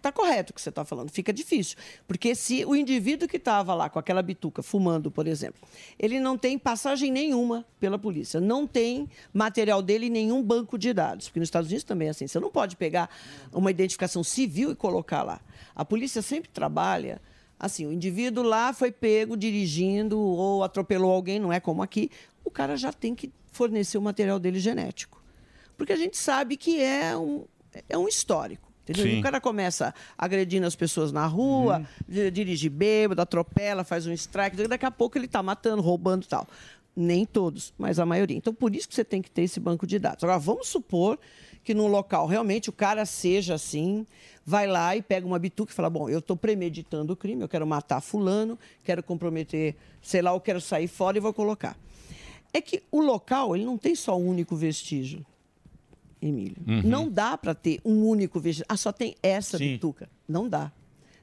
tá 0.01 0.11
correto 0.11 0.51
o 0.51 0.53
que 0.53 0.61
você 0.61 0.69
está 0.69 0.83
falando. 0.83 1.09
Fica 1.11 1.31
difícil. 1.31 1.77
Porque 2.07 2.33
se 2.33 2.65
o 2.65 2.75
indivíduo 2.75 3.27
que 3.27 3.37
estava 3.37 3.73
lá 3.73 3.89
com 3.89 3.99
aquela 3.99 4.21
bituca 4.21 4.63
fumando, 4.63 5.11
por 5.11 5.27
exemplo, 5.27 5.61
ele 5.99 6.19
não 6.19 6.37
tem 6.37 6.57
passagem 6.57 7.11
nenhuma 7.11 7.65
pela 7.79 7.99
polícia, 7.99 8.41
não 8.41 8.65
tem 8.65 9.07
material 9.33 9.81
dele 9.81 10.07
em 10.07 10.09
nenhum 10.09 10.41
banco 10.41 10.77
de 10.77 10.93
dados. 10.93 11.27
Porque 11.27 11.39
nos 11.39 11.47
Estados 11.47 11.67
Unidos 11.69 11.83
também 11.83 12.07
é 12.07 12.11
assim. 12.11 12.27
Você 12.27 12.39
não 12.39 12.49
pode 12.49 12.75
pegar 12.75 13.09
uma 13.53 13.69
identificação 13.69 14.23
civil 14.23 14.71
e 14.71 14.75
colocar 14.75 15.23
lá. 15.23 15.39
A 15.75 15.85
polícia 15.85 16.21
sempre 16.21 16.49
trabalha. 16.49 17.21
Assim, 17.59 17.85
o 17.85 17.91
indivíduo 17.91 18.43
lá 18.43 18.73
foi 18.73 18.91
pego 18.91 19.37
dirigindo 19.37 20.19
ou 20.19 20.63
atropelou 20.63 21.11
alguém, 21.11 21.39
não 21.39 21.53
é 21.53 21.59
como 21.59 21.83
aqui, 21.83 22.09
o 22.43 22.49
cara 22.49 22.75
já 22.75 22.91
tem 22.91 23.13
que 23.13 23.31
fornecer 23.51 23.99
o 23.99 24.01
material 24.01 24.39
dele 24.39 24.59
genético. 24.59 25.21
Porque 25.77 25.93
a 25.93 25.95
gente 25.95 26.17
sabe 26.17 26.57
que 26.57 26.81
é 26.81 27.15
um, 27.15 27.45
é 27.87 27.97
um 27.97 28.07
histórico. 28.07 28.70
Entendeu? 28.91 29.19
O 29.19 29.23
cara 29.23 29.41
começa 29.41 29.93
agredindo 30.17 30.65
as 30.67 30.75
pessoas 30.75 31.11
na 31.11 31.25
rua, 31.25 31.85
di- 32.07 32.29
dirige 32.31 32.69
bêbado, 32.69 33.21
atropela, 33.21 33.83
faz 33.83 34.05
um 34.07 34.11
strike, 34.13 34.67
daqui 34.67 34.85
a 34.85 34.91
pouco 34.91 35.17
ele 35.17 35.25
está 35.25 35.41
matando, 35.41 35.81
roubando 35.81 36.23
e 36.23 36.27
tal. 36.27 36.47
Nem 36.95 37.25
todos, 37.25 37.73
mas 37.77 37.99
a 37.99 38.05
maioria. 38.05 38.35
Então, 38.37 38.53
por 38.53 38.75
isso 38.75 38.87
que 38.87 38.93
você 38.95 39.03
tem 39.03 39.21
que 39.21 39.31
ter 39.31 39.43
esse 39.43 39.59
banco 39.59 39.87
de 39.87 39.97
dados. 39.97 40.23
Agora, 40.23 40.37
vamos 40.37 40.67
supor 40.67 41.17
que 41.63 41.73
num 41.73 41.87
local 41.87 42.25
realmente 42.27 42.69
o 42.69 42.73
cara 42.73 43.05
seja 43.05 43.53
assim, 43.53 44.05
vai 44.45 44.67
lá 44.67 44.95
e 44.95 45.01
pega 45.01 45.25
uma 45.25 45.39
bituca 45.39 45.71
e 45.71 45.75
fala: 45.75 45.89
Bom, 45.89 46.09
eu 46.09 46.19
estou 46.19 46.35
premeditando 46.35 47.13
o 47.13 47.15
crime, 47.15 47.41
eu 47.43 47.47
quero 47.47 47.65
matar 47.65 48.01
Fulano, 48.01 48.59
quero 48.83 49.01
comprometer, 49.01 49.75
sei 50.01 50.21
lá, 50.21 50.31
eu 50.31 50.39
quero 50.41 50.59
sair 50.59 50.87
fora 50.87 51.17
e 51.17 51.21
vou 51.21 51.33
colocar. 51.33 51.77
É 52.53 52.59
que 52.59 52.83
o 52.91 52.99
local, 52.99 53.55
ele 53.55 53.63
não 53.63 53.77
tem 53.77 53.95
só 53.95 54.17
um 54.17 54.27
único 54.27 54.55
vestígio. 54.57 55.25
Emílio. 56.21 56.57
Uhum. 56.67 56.81
Não 56.83 57.09
dá 57.09 57.37
para 57.37 57.55
ter 57.55 57.79
um 57.83 58.05
único 58.05 58.39
vestígio. 58.39 58.65
Ah, 58.69 58.77
só 58.77 58.91
tem 58.91 59.15
essa 59.23 59.57
Sim. 59.57 59.73
bituca. 59.73 60.09
Não 60.27 60.47
dá. 60.47 60.71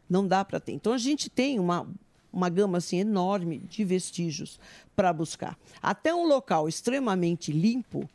Não 0.09 0.27
dá 0.27 0.45
para 0.45 0.59
ter. 0.59 0.73
Então 0.73 0.93
a 0.93 0.99
gente 0.99 1.31
tem 1.31 1.59
uma, 1.61 1.87
uma 2.33 2.49
gama 2.49 2.79
assim 2.79 2.99
enorme 2.99 3.59
de 3.59 3.85
vestígios 3.85 4.59
para 4.97 5.13
buscar. 5.13 5.57
Até 5.81 6.15
um 6.15 6.27
local 6.27 6.69
extremamente 6.69 7.53
limpo, 7.53 8.09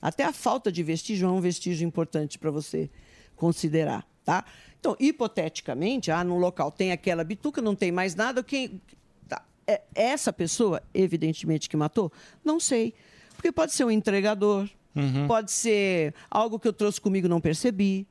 até 0.00 0.24
a 0.24 0.32
falta 0.32 0.72
de 0.72 0.82
vestígio 0.82 1.28
é 1.28 1.30
um 1.30 1.40
vestígio 1.40 1.86
importante 1.86 2.38
para 2.38 2.50
você 2.50 2.90
considerar, 3.36 4.06
tá? 4.24 4.44
Então, 4.80 4.96
hipoteticamente, 4.98 6.10
ah, 6.10 6.24
num 6.24 6.38
local 6.38 6.72
tem 6.72 6.90
aquela 6.90 7.22
bituca, 7.22 7.62
não 7.62 7.74
tem 7.74 7.92
mais 7.92 8.14
nada, 8.14 8.42
quem 8.42 8.80
tá, 9.28 9.44
é 9.66 9.82
essa 9.94 10.32
pessoa, 10.32 10.82
evidentemente 10.92 11.68
que 11.68 11.76
matou, 11.76 12.10
não 12.44 12.58
sei, 12.58 12.94
porque 13.36 13.52
pode 13.52 13.72
ser 13.72 13.84
um 13.84 13.90
entregador, 13.90 14.68
Uhum. 14.94 15.26
pode 15.26 15.50
ser 15.50 16.14
algo 16.30 16.58
que 16.58 16.68
eu 16.68 16.72
trouxe 16.72 17.00
comigo 17.00 17.26
e 17.26 17.30
não 17.30 17.40
percebi. 17.40 18.06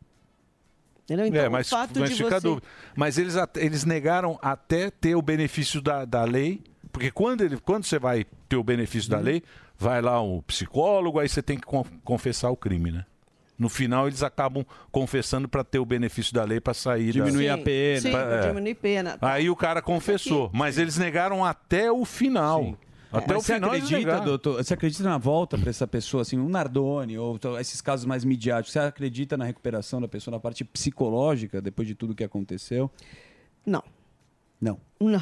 Entendeu? 1.04 1.26
Então, 1.28 1.42
é, 1.42 1.50
mas, 1.50 1.68
o 1.68 1.70
fato 1.72 2.00
mas 2.00 2.10
de 2.12 2.16
fica 2.18 2.40
você... 2.40 2.48
dúvida. 2.48 2.68
Mas 2.96 3.18
eles, 3.18 3.36
eles 3.56 3.84
negaram 3.86 4.40
até 4.42 4.90
ter 4.90 5.16
o 5.16 5.22
benefício 5.22 5.82
da, 5.82 6.06
da 6.06 6.24
lei, 6.24 6.62
porque 6.92 7.12
quando, 7.12 7.42
ele, 7.42 7.58
quando 7.58 7.84
você 7.86 8.00
vai 8.00 8.26
ter 8.48 8.56
o 8.56 8.64
benefício 8.64 9.12
Uhum. 9.12 9.18
da 9.20 9.24
lei, 9.24 9.44
vai 9.78 10.02
lá 10.02 10.22
o 10.22 10.42
psicólogo, 10.44 11.20
aí 11.20 11.28
você 11.28 11.42
tem 11.42 11.58
que 11.58 11.66
con- 11.66 11.86
confessar 12.04 12.50
o 12.50 12.56
crime, 12.56 12.92
né? 12.92 13.06
No 13.58 13.70
final, 13.70 14.08
eles 14.08 14.24
acabam 14.24 14.66
confessando 14.92 15.48
para 15.48 15.64
ter 15.64 15.78
o 15.78 15.86
benefício 15.86 16.34
da 16.34 16.44
lei 16.44 16.60
para 16.60 16.74
sair 16.74 17.12
Diminuir 17.12 17.48
da... 17.48 17.54
a 17.54 17.58
pena. 17.60 18.02
Sim, 18.02 18.12
Pra- 18.12 18.22
é. 18.38 18.48
diminuir 18.48 18.76
pena. 18.76 19.18
Aí 19.22 19.50
o 19.52 19.56
cara 19.56 19.82
confessou, 19.84 20.50
mas 20.54 20.78
eles 20.80 20.98
negaram 20.98 21.46
até 21.46 21.92
o 21.92 22.04
final. 22.06 22.76
Até 23.12 23.34
Mas 23.34 23.38
o 23.44 23.46
você 23.46 23.54
final 23.56 23.76
eles 23.76 23.86
acredita, 23.86 24.20
doutor, 24.22 24.64
você 24.64 24.74
acredita 24.74 25.04
na 25.04 25.18
volta 25.18 25.58
para 25.58 25.70
essa 25.70 25.86
pessoa, 25.86 26.22
assim, 26.22 26.38
um 26.40 26.48
Nardoni, 26.48 27.18
ou 27.18 27.38
esses 27.60 27.82
casos 27.82 28.06
mais 28.06 28.24
midiáticos, 28.24 28.72
você 28.72 28.80
acredita 28.80 29.36
na 29.36 29.44
recuperação 29.46 30.00
da 30.00 30.08
pessoa, 30.08 30.34
na 30.36 30.40
parte 30.40 30.64
psicológica, 30.64 31.62
depois 31.62 31.88
de 31.88 31.94
tudo 31.96 32.16
que 32.16 32.24
aconteceu? 32.24 32.90
Não. 33.66 33.84
Não. 34.60 34.80
Não. 35.00 35.20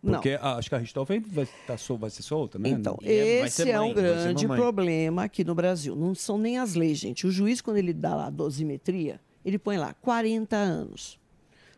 Não. 0.00 0.12
Porque 0.14 0.38
a- 0.40 0.54
acho 0.54 0.68
que 0.68 0.74
a 0.76 0.78
Richthofen 0.78 1.20
vai, 1.20 1.48
tá 1.66 1.76
sol- 1.76 1.98
vai 1.98 2.08
ser 2.08 2.22
solta, 2.22 2.56
né? 2.56 2.68
Então, 2.68 2.96
é- 3.02 3.40
esse 3.46 3.68
é 3.68 3.80
um 3.80 3.92
grande 3.92 4.46
problema 4.56 5.24
aqui 5.24 5.42
no 5.42 5.56
Brasil. 5.56 5.96
Não 5.96 6.14
são 6.14 6.38
nem 6.38 6.56
as 6.56 6.74
leis, 6.74 6.98
gente. 6.98 7.26
O 7.26 7.30
juiz, 7.32 7.60
quando 7.60 7.78
ele 7.78 7.92
dá 7.92 8.14
lá 8.14 8.26
a 8.26 8.30
dosimetria, 8.30 9.20
ele 9.44 9.58
põe 9.58 9.76
lá 9.76 9.92
40 9.94 10.56
anos. 10.56 11.18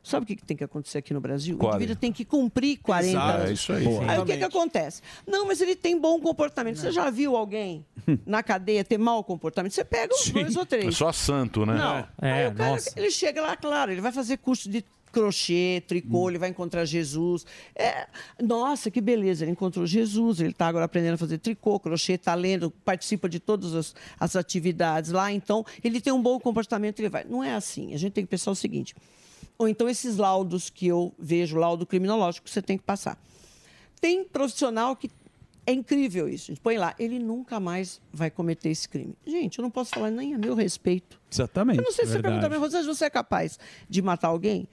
Sabe 0.02 0.24
o 0.24 0.26
que 0.26 0.36
tem 0.36 0.56
que 0.56 0.64
acontecer 0.64 0.98
aqui 0.98 1.12
no 1.12 1.20
Brasil? 1.20 1.56
O 1.56 1.58
40. 1.58 1.76
indivíduo 1.76 2.00
tem 2.00 2.12
que 2.12 2.24
cumprir 2.24 2.78
40 2.78 3.10
Exato, 3.10 3.38
anos. 3.38 3.50
é 3.50 3.52
isso 3.52 3.72
aí. 3.72 3.86
Aí 4.08 4.18
o 4.18 4.24
que, 4.24 4.36
que 4.36 4.44
acontece? 4.44 5.02
Não, 5.26 5.46
mas 5.46 5.60
ele 5.60 5.76
tem 5.76 5.98
bom 5.98 6.18
comportamento. 6.20 6.76
Você 6.78 6.90
já 6.90 7.10
viu 7.10 7.36
alguém 7.36 7.84
na 8.24 8.42
cadeia 8.42 8.82
ter 8.82 8.96
mau 8.98 9.22
comportamento? 9.22 9.72
Você 9.72 9.84
pega 9.84 10.14
uns 10.14 10.30
dois 10.30 10.56
ou 10.56 10.64
três. 10.64 10.86
É 10.86 10.90
só 10.90 11.12
santo, 11.12 11.66
né? 11.66 11.74
Não. 11.74 12.08
Aí 12.18 12.46
o 12.48 12.54
cara, 12.54 12.82
ele 12.96 13.10
chega 13.10 13.42
lá, 13.42 13.56
claro, 13.56 13.92
ele 13.92 14.00
vai 14.00 14.12
fazer 14.12 14.38
curso 14.38 14.70
de 14.70 14.82
crochê, 15.12 15.82
tricô, 15.86 16.28
ele 16.30 16.38
vai 16.38 16.48
encontrar 16.48 16.84
Jesus. 16.84 17.44
É, 17.74 18.06
nossa, 18.40 18.90
que 18.90 19.00
beleza, 19.00 19.44
ele 19.44 19.52
encontrou 19.52 19.86
Jesus, 19.86 20.40
ele 20.40 20.50
está 20.50 20.68
agora 20.68 20.84
aprendendo 20.84 21.14
a 21.14 21.18
fazer 21.18 21.38
tricô, 21.38 21.78
crochê, 21.78 22.14
está 22.14 22.34
lendo, 22.34 22.70
participa 22.70 23.28
de 23.28 23.40
todas 23.40 23.74
as, 23.74 23.94
as 24.18 24.36
atividades 24.36 25.10
lá, 25.10 25.30
então 25.32 25.64
ele 25.82 26.00
tem 26.00 26.12
um 26.12 26.22
bom 26.22 26.38
comportamento, 26.38 27.00
ele 27.00 27.08
vai. 27.08 27.24
Não 27.24 27.42
é 27.42 27.54
assim, 27.54 27.92
a 27.92 27.98
gente 27.98 28.12
tem 28.12 28.24
que 28.24 28.30
pensar 28.30 28.50
o 28.50 28.56
seguinte, 28.56 28.94
ou 29.60 29.68
então 29.68 29.86
esses 29.90 30.16
laudos 30.16 30.70
que 30.70 30.86
eu 30.86 31.12
vejo, 31.18 31.58
laudo 31.58 31.84
criminológico, 31.84 32.46
que 32.46 32.50
você 32.50 32.62
tem 32.62 32.78
que 32.78 32.82
passar. 32.82 33.22
Tem 34.00 34.24
profissional 34.24 34.96
que 34.96 35.10
é 35.66 35.72
incrível 35.74 36.26
isso. 36.26 36.50
Põe 36.62 36.78
lá, 36.78 36.94
ele 36.98 37.18
nunca 37.18 37.60
mais 37.60 38.00
vai 38.10 38.30
cometer 38.30 38.70
esse 38.70 38.88
crime. 38.88 39.14
Gente, 39.26 39.58
eu 39.58 39.62
não 39.62 39.70
posso 39.70 39.90
falar 39.90 40.10
nem 40.10 40.32
a 40.34 40.38
meu 40.38 40.54
respeito. 40.54 41.20
Exatamente. 41.30 41.78
Eu 41.78 41.84
não 41.84 41.92
sei 41.92 42.06
se 42.06 42.12
você 42.12 42.14
verdade. 42.22 42.40
pergunta, 42.40 42.58
mas 42.58 42.72
você, 42.72 42.82
você 42.86 43.04
é 43.04 43.10
capaz 43.10 43.58
de 43.86 44.00
matar 44.00 44.28
alguém? 44.28 44.66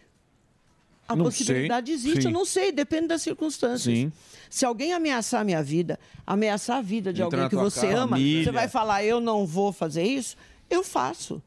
A 1.05 1.17
Não 1.17 1.25
possibilidade 1.25 1.87
sei. 1.87 1.95
existe, 1.95 2.21
Sim. 2.21 2.27
eu 2.29 2.33
não 2.33 2.45
sei, 2.45 2.71
depende 2.71 3.07
das 3.07 3.21
circunstâncias. 3.21 3.81
Sim. 3.97 4.09
Se 4.49 4.63
alguém 4.65 4.93
ameaçar 4.93 5.41
a 5.41 5.43
minha 5.43 5.61
vida, 5.61 5.99
ameaçar 6.25 6.77
a 6.77 6.81
vida 6.81 7.11
de 7.11 7.21
Entra 7.21 7.43
alguém 7.43 7.49
que 7.49 7.55
você 7.61 7.87
casa, 7.87 7.97
ama, 8.03 8.09
família. 8.15 8.43
você 8.45 8.51
vai 8.53 8.69
falar, 8.69 9.03
eu 9.03 9.19
não 9.19 9.45
vou 9.45 9.73
fazer 9.73 10.03
isso? 10.03 10.37
Eu 10.69 10.81
faço. 10.81 11.41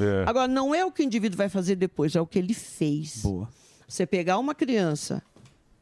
É. 0.00 0.24
Agora, 0.28 0.48
não 0.48 0.74
é 0.74 0.84
o 0.84 0.92
que 0.92 1.02
o 1.02 1.04
indivíduo 1.04 1.36
vai 1.36 1.48
fazer 1.48 1.76
depois, 1.76 2.14
é 2.14 2.20
o 2.20 2.26
que 2.26 2.38
ele 2.38 2.54
fez. 2.54 3.22
Boa. 3.22 3.48
Você 3.86 4.06
pegar 4.06 4.38
uma 4.38 4.54
criança, 4.54 5.22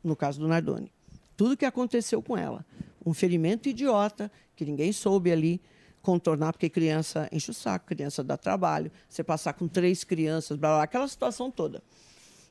no 0.03 0.15
caso 0.15 0.41
do 0.41 0.49
Nardoni, 0.49 0.93
tudo 1.37 1.57
que 1.57 1.65
aconteceu 1.65 2.23
com 2.23 2.37
ela, 2.37 2.65
um 3.05 3.13
ferimento 3.13 3.69
idiota, 3.69 4.31
que 4.55 4.65
ninguém 4.65 4.93
soube 4.93 5.31
ali 5.31 5.61
contornar, 6.01 6.53
porque 6.53 6.69
criança 6.69 7.29
enche 7.33 7.51
o 7.51 7.55
saco, 7.55 7.87
criança 7.87 8.23
dá 8.23 8.37
trabalho, 8.37 8.93
você 9.09 9.25
passar 9.25 9.55
com 9.55 9.67
três 9.67 10.05
crianças, 10.05 10.57
blá, 10.57 10.69
blá, 10.69 10.77
blá, 10.77 10.85
aquela 10.85 11.09
situação 11.09 11.51
toda. 11.51 11.83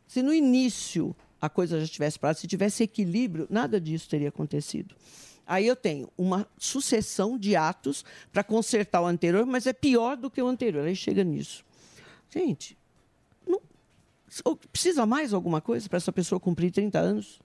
Se 0.08 0.22
no 0.22 0.34
início 0.34 1.16
a 1.42 1.50
coisa 1.50 1.80
já 1.80 1.88
tivesse 1.88 2.20
parado, 2.20 2.40
se 2.40 2.48
tivesse 2.48 2.84
equilíbrio, 2.84 3.48
nada 3.50 3.80
disso 3.80 4.10
teria 4.10 4.30
acontecido. 4.30 4.96
Aí 5.48 5.68
eu 5.68 5.76
tenho 5.76 6.10
uma 6.18 6.48
sucessão 6.58 7.38
de 7.38 7.56
atos 7.56 8.04
para 8.32 8.44
consertar 8.44 9.02
o 9.02 9.06
anterior, 9.06 9.46
mas 9.46 9.68
é 9.68 9.74
pior 9.74 10.18
do 10.18 10.30
que 10.30 10.42
o 10.42 10.48
anterior. 10.48 10.86
Aí 10.88 10.96
chega 10.96 11.24
nisso. 11.24 11.64
Gente, 12.30 12.78
não- 13.48 13.62
precisa 14.72 15.06
mais 15.06 15.34
alguma 15.34 15.62
coisa 15.62 15.88
para 15.88 15.98
essa 15.98 16.12
pessoa 16.12 16.40
cumprir 16.40 16.72
30 16.72 17.00
anos, 17.00 17.40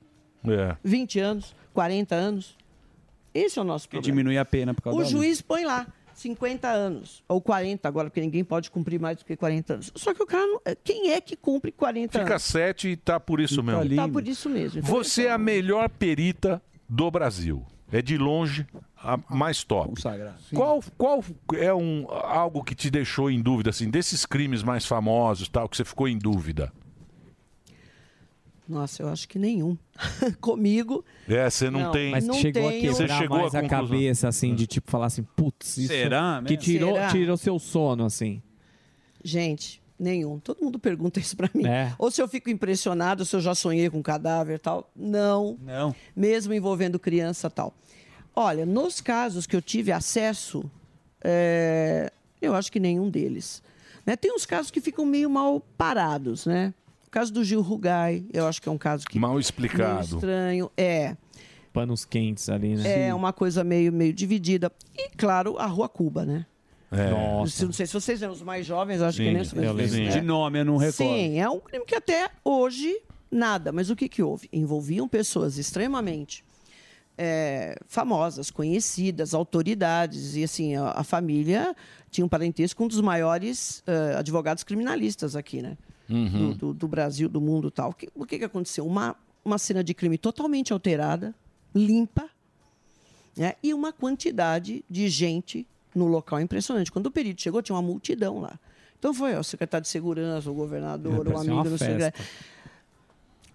É. 0.44 0.76
20 0.82 1.18
anos, 1.20 1.54
40 1.74 2.14
anos? 2.14 2.56
Esse 3.34 3.58
é 3.58 3.62
o 3.62 3.64
nosso 3.64 3.88
problema. 3.88 4.04
diminuir 4.04 4.38
a 4.38 4.44
pena 4.44 4.72
por 4.74 4.82
causa 4.82 4.98
O 4.98 5.04
juiz 5.04 5.40
põe 5.40 5.64
lá 5.64 5.86
50 6.14 6.68
anos, 6.68 7.22
ou 7.28 7.40
40 7.40 7.86
agora, 7.86 8.10
porque 8.10 8.20
ninguém 8.20 8.42
pode 8.42 8.70
cumprir 8.70 8.98
mais 8.98 9.18
do 9.18 9.24
que 9.24 9.36
40 9.36 9.74
anos. 9.74 9.92
Só 9.94 10.12
que 10.12 10.22
o 10.22 10.26
cara, 10.26 10.46
não, 10.46 10.60
quem 10.82 11.12
é 11.12 11.20
que 11.20 11.36
cumpre 11.36 11.70
40 11.70 12.18
Fica 12.18 12.32
anos? 12.32 12.42
sete 12.42 12.88
e 12.88 12.96
tá 12.96 13.20
por 13.20 13.38
isso 13.40 13.62
mesmo. 13.62 13.94
Tá 13.94 14.08
por 14.08 14.26
isso 14.26 14.48
mesmo. 14.48 14.80
Então, 14.80 14.90
Você 14.90 15.26
é 15.26 15.30
a 15.30 15.38
melhor 15.38 15.88
perita 15.88 16.60
do 16.88 17.08
Brasil. 17.10 17.64
É 17.92 18.00
de 18.00 18.16
longe 18.16 18.66
a 18.96 19.18
mais 19.28 19.64
top. 19.64 19.94
Qual, 20.54 20.80
qual 20.96 21.24
é 21.54 21.74
um, 21.74 22.06
algo 22.08 22.62
que 22.62 22.74
te 22.74 22.90
deixou 22.90 23.30
em 23.30 23.40
dúvida, 23.42 23.70
assim, 23.70 23.90
desses 23.90 24.24
crimes 24.24 24.62
mais 24.62 24.86
famosos, 24.86 25.48
tal, 25.48 25.68
que 25.68 25.76
você 25.76 25.84
ficou 25.84 26.06
em 26.06 26.16
dúvida? 26.18 26.72
Nossa, 28.68 29.02
eu 29.02 29.08
acho 29.08 29.28
que 29.28 29.36
nenhum. 29.38 29.76
Comigo. 30.40 31.04
É, 31.28 31.50
você 31.50 31.68
não, 31.68 31.90
tem. 31.90 32.12
Mas 32.12 32.24
não 32.24 32.34
chegou 32.34 32.68
a 32.68 32.70
tenho- 32.70 32.80
quebrar 32.82 32.94
Você 33.08 33.08
chegou 33.08 33.38
mais 33.38 33.54
a 33.54 33.60
conclusão. 33.62 33.86
cabeça, 33.88 34.28
assim, 34.28 34.54
de 34.54 34.66
tipo 34.68 34.88
falar 34.88 35.06
assim, 35.06 35.24
putz, 35.34 35.76
isso 35.76 35.88
Será 35.88 36.36
que 36.46 36.50
mesmo? 36.52 36.62
tirou, 36.62 36.92
Será? 36.94 37.08
tirou 37.10 37.36
seu 37.36 37.58
sono, 37.58 38.04
assim. 38.04 38.40
Gente, 39.24 39.82
nenhum. 40.00 40.38
Todo 40.40 40.62
mundo 40.64 40.78
pergunta 40.78 41.20
isso 41.20 41.36
pra 41.36 41.48
mim. 41.54 41.66
É. 41.66 41.92
Ou 41.98 42.10
se 42.10 42.20
eu 42.22 42.26
fico 42.28 42.48
impressionado, 42.50 43.24
se 43.24 43.36
eu 43.36 43.40
já 43.40 43.54
sonhei 43.54 43.88
com 43.90 44.02
cadáver 44.02 44.56
e 44.56 44.58
tal. 44.58 44.90
Não. 44.96 45.58
Não. 45.62 45.94
Mesmo 46.16 46.54
envolvendo 46.54 46.98
criança 46.98 47.46
e 47.46 47.50
tal. 47.50 47.74
Olha, 48.34 48.64
nos 48.64 49.00
casos 49.00 49.46
que 49.46 49.54
eu 49.54 49.60
tive 49.62 49.92
acesso, 49.92 50.64
é, 51.22 52.10
eu 52.40 52.54
acho 52.54 52.70
que 52.72 52.80
nenhum 52.80 53.10
deles. 53.10 53.62
Né? 54.06 54.16
Tem 54.16 54.32
uns 54.34 54.46
casos 54.46 54.70
que 54.70 54.80
ficam 54.80 55.04
meio 55.04 55.28
mal 55.28 55.60
parados, 55.76 56.46
né? 56.46 56.72
O 57.06 57.10
caso 57.10 57.32
do 57.32 57.42
Gil 57.44 57.60
Rugai, 57.60 58.24
eu 58.32 58.46
acho 58.46 58.62
que 58.62 58.68
é 58.68 58.72
um 58.72 58.78
caso 58.78 59.04
que 59.06 59.18
Mal 59.18 59.32
meio 59.32 59.40
explicado. 59.40 60.14
estranho. 60.16 60.70
É. 60.76 61.16
panos 61.72 62.04
quentes 62.04 62.48
ali, 62.48 62.76
né? 62.76 63.08
É 63.08 63.14
uma 63.14 63.32
coisa 63.32 63.64
meio, 63.64 63.92
meio 63.92 64.12
dividida. 64.12 64.70
E, 64.96 65.08
claro, 65.16 65.58
a 65.58 65.66
Rua 65.66 65.88
Cuba, 65.88 66.24
né? 66.24 66.46
É. 66.92 67.08
Nossa. 67.10 67.64
Não 67.66 67.72
sei 67.72 67.86
se 67.86 67.92
vocês 67.92 68.20
lembram, 68.20 68.36
os 68.36 68.42
mais 68.42 68.66
jovens, 68.66 69.00
acho 69.00 69.18
que 69.18 69.24
Sim, 69.28 69.32
nem 69.34 69.44
se 69.44 69.54
eu 69.56 69.72
lembro. 69.72 69.96
né? 69.96 70.08
De 70.10 70.20
nome 70.20 70.58
eu 70.60 70.64
não 70.64 70.76
recordo. 70.76 70.96
Sim, 70.96 71.38
é 71.38 71.48
um 71.48 71.60
crime 71.60 71.84
que 71.84 71.94
até 71.94 72.30
hoje 72.44 73.00
nada. 73.30 73.70
Mas 73.70 73.90
o 73.90 73.96
que, 73.96 74.08
que 74.08 74.22
houve? 74.22 74.48
Envolviam 74.52 75.08
pessoas 75.08 75.56
extremamente 75.56 76.44
é, 77.16 77.78
famosas, 77.86 78.50
conhecidas, 78.50 79.34
autoridades. 79.34 80.34
E 80.36 80.42
assim, 80.42 80.74
a, 80.74 80.90
a 80.90 81.04
família 81.04 81.76
tinha 82.10 82.24
um 82.24 82.28
parentesco 82.28 82.78
com 82.78 82.84
um 82.86 82.88
dos 82.88 83.00
maiores 83.00 83.84
eh, 83.86 84.14
advogados 84.18 84.64
criminalistas 84.64 85.36
aqui, 85.36 85.62
né? 85.62 85.76
Uhum. 86.08 86.48
do, 86.50 86.54
do- 86.54 86.74
do 86.74 86.88
Brasil, 86.88 87.28
do 87.28 87.40
mundo 87.40 87.68
e 87.68 87.70
tal. 87.70 87.90
O 87.90 87.94
que, 87.94 88.08
o 88.16 88.26
que, 88.26 88.36
que 88.38 88.44
aconteceu? 88.44 88.84
Uma, 88.84 89.14
uma 89.44 89.58
cena 89.58 89.84
de 89.84 89.94
crime 89.94 90.18
totalmente 90.18 90.72
alterada, 90.72 91.32
limpa, 91.72 92.28
né? 93.36 93.54
e 93.62 93.72
uma 93.72 93.92
quantidade 93.92 94.84
de 94.90 95.08
gente 95.08 95.64
no 95.94 96.06
local 96.06 96.40
impressionante. 96.40 96.90
Quando 96.90 97.06
o 97.06 97.10
perito 97.10 97.42
chegou, 97.42 97.62
tinha 97.62 97.74
uma 97.74 97.82
multidão 97.82 98.40
lá. 98.40 98.58
Então 98.98 99.14
foi 99.14 99.34
ó, 99.34 99.40
o 99.40 99.44
secretário 99.44 99.82
de 99.82 99.88
segurança, 99.88 100.50
o 100.50 100.54
governador, 100.54 101.26
o 101.26 101.38
amigo, 101.38 101.78
sei 101.78 101.94
o 101.94 101.96
que. 101.96 102.02
festa. 102.02 102.14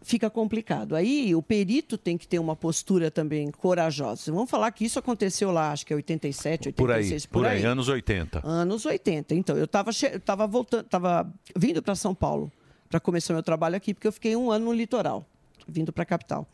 Fica 0.02 0.30
complicado. 0.30 0.96
Aí 0.96 1.34
o 1.34 1.42
perito 1.42 1.98
tem 1.98 2.16
que 2.16 2.28
ter 2.28 2.38
uma 2.38 2.56
postura 2.56 3.10
também 3.10 3.50
corajosa. 3.50 4.32
Vamos 4.32 4.50
falar 4.50 4.72
que 4.72 4.86
isso 4.86 5.00
aconteceu 5.00 5.52
lá, 5.52 5.72
acho 5.72 5.86
que 5.86 5.94
é 5.94 5.96
87, 5.96 6.70
86, 6.70 7.26
Por 7.26 7.46
aí, 7.46 7.54
por 7.54 7.58
aí, 7.58 7.66
anos 7.66 7.90
80. 7.90 8.42
Anos 8.44 8.86
80. 8.86 9.34
Então, 9.34 9.58
eu 9.58 9.66
estava 9.66 9.90
eu 10.12 10.20
tava 10.20 10.46
voltando, 10.46 10.84
tava 10.84 11.32
vindo 11.56 11.82
para 11.82 11.96
São 11.96 12.14
Paulo 12.14 12.52
para 12.90 13.00
começar 13.00 13.34
meu 13.34 13.44
trabalho 13.44 13.76
aqui, 13.76 13.94
porque 13.94 14.08
eu 14.08 14.12
fiquei 14.12 14.36
um 14.36 14.52
ano 14.52 14.66
no 14.66 14.74
litoral, 14.74 15.26
vindo 15.68 15.92
para 15.92 16.04
a 16.04 16.06
capital. 16.06 16.48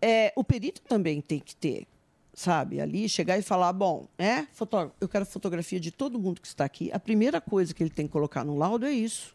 É, 0.00 0.32
o 0.36 0.42
perito 0.42 0.80
também 0.82 1.20
tem 1.20 1.38
que 1.38 1.54
ter, 1.54 1.86
sabe, 2.34 2.80
ali 2.80 3.08
chegar 3.08 3.38
e 3.38 3.42
falar, 3.42 3.72
bom, 3.72 4.06
é, 4.18 4.42
fotógrafo, 4.52 4.94
eu 5.00 5.08
quero 5.08 5.26
fotografia 5.26 5.78
de 5.78 5.90
todo 5.90 6.18
mundo 6.18 6.40
que 6.40 6.46
está 6.46 6.64
aqui. 6.64 6.90
A 6.92 6.98
primeira 6.98 7.40
coisa 7.40 7.74
que 7.74 7.82
ele 7.82 7.90
tem 7.90 8.06
que 8.06 8.12
colocar 8.12 8.44
no 8.44 8.56
laudo 8.56 8.86
é 8.86 8.92
isso. 8.92 9.34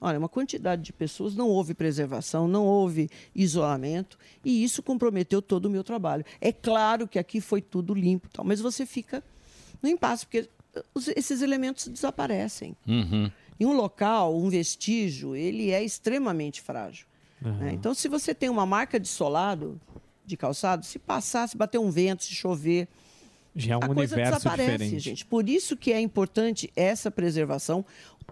Olha, 0.00 0.18
uma 0.18 0.28
quantidade 0.28 0.82
de 0.82 0.92
pessoas, 0.92 1.36
não 1.36 1.48
houve 1.48 1.74
preservação, 1.74 2.48
não 2.48 2.64
houve 2.66 3.08
isolamento, 3.34 4.18
e 4.44 4.64
isso 4.64 4.82
comprometeu 4.82 5.40
todo 5.40 5.66
o 5.66 5.70
meu 5.70 5.84
trabalho. 5.84 6.24
É 6.40 6.50
claro 6.52 7.06
que 7.06 7.18
aqui 7.18 7.40
foi 7.40 7.62
tudo 7.62 7.94
limpo, 7.94 8.28
tal, 8.32 8.44
mas 8.44 8.60
você 8.60 8.84
fica 8.84 9.22
no 9.80 9.88
impasse, 9.88 10.26
porque 10.26 10.48
os- 10.94 11.08
esses 11.08 11.40
elementos 11.42 11.86
desaparecem. 11.86 12.74
Uhum. 12.88 13.30
Em 13.60 13.64
um 13.66 13.74
local, 13.74 14.36
um 14.36 14.48
vestígio, 14.48 15.36
ele 15.36 15.70
é 15.70 15.84
extremamente 15.84 16.60
frágil. 16.60 17.06
né? 17.40 17.70
Então, 17.72 17.92
se 17.94 18.08
você 18.08 18.34
tem 18.34 18.48
uma 18.48 18.64
marca 18.66 18.98
de 18.98 19.06
solado, 19.08 19.80
de 20.32 20.36
calçado, 20.36 20.84
se 20.84 20.98
passar, 20.98 21.48
se 21.48 21.56
bater 21.56 21.78
um 21.78 21.90
vento, 21.90 22.24
se 22.24 22.34
chover, 22.34 22.88
Já 23.54 23.74
é 23.74 23.76
um 23.76 23.80
a 23.82 23.94
coisa 23.94 24.16
desaparece, 24.16 24.72
diferente. 24.72 24.98
gente. 25.00 25.26
Por 25.26 25.48
isso 25.48 25.76
que 25.76 25.92
é 25.92 26.00
importante 26.00 26.72
essa 26.74 27.10
preservação. 27.10 27.84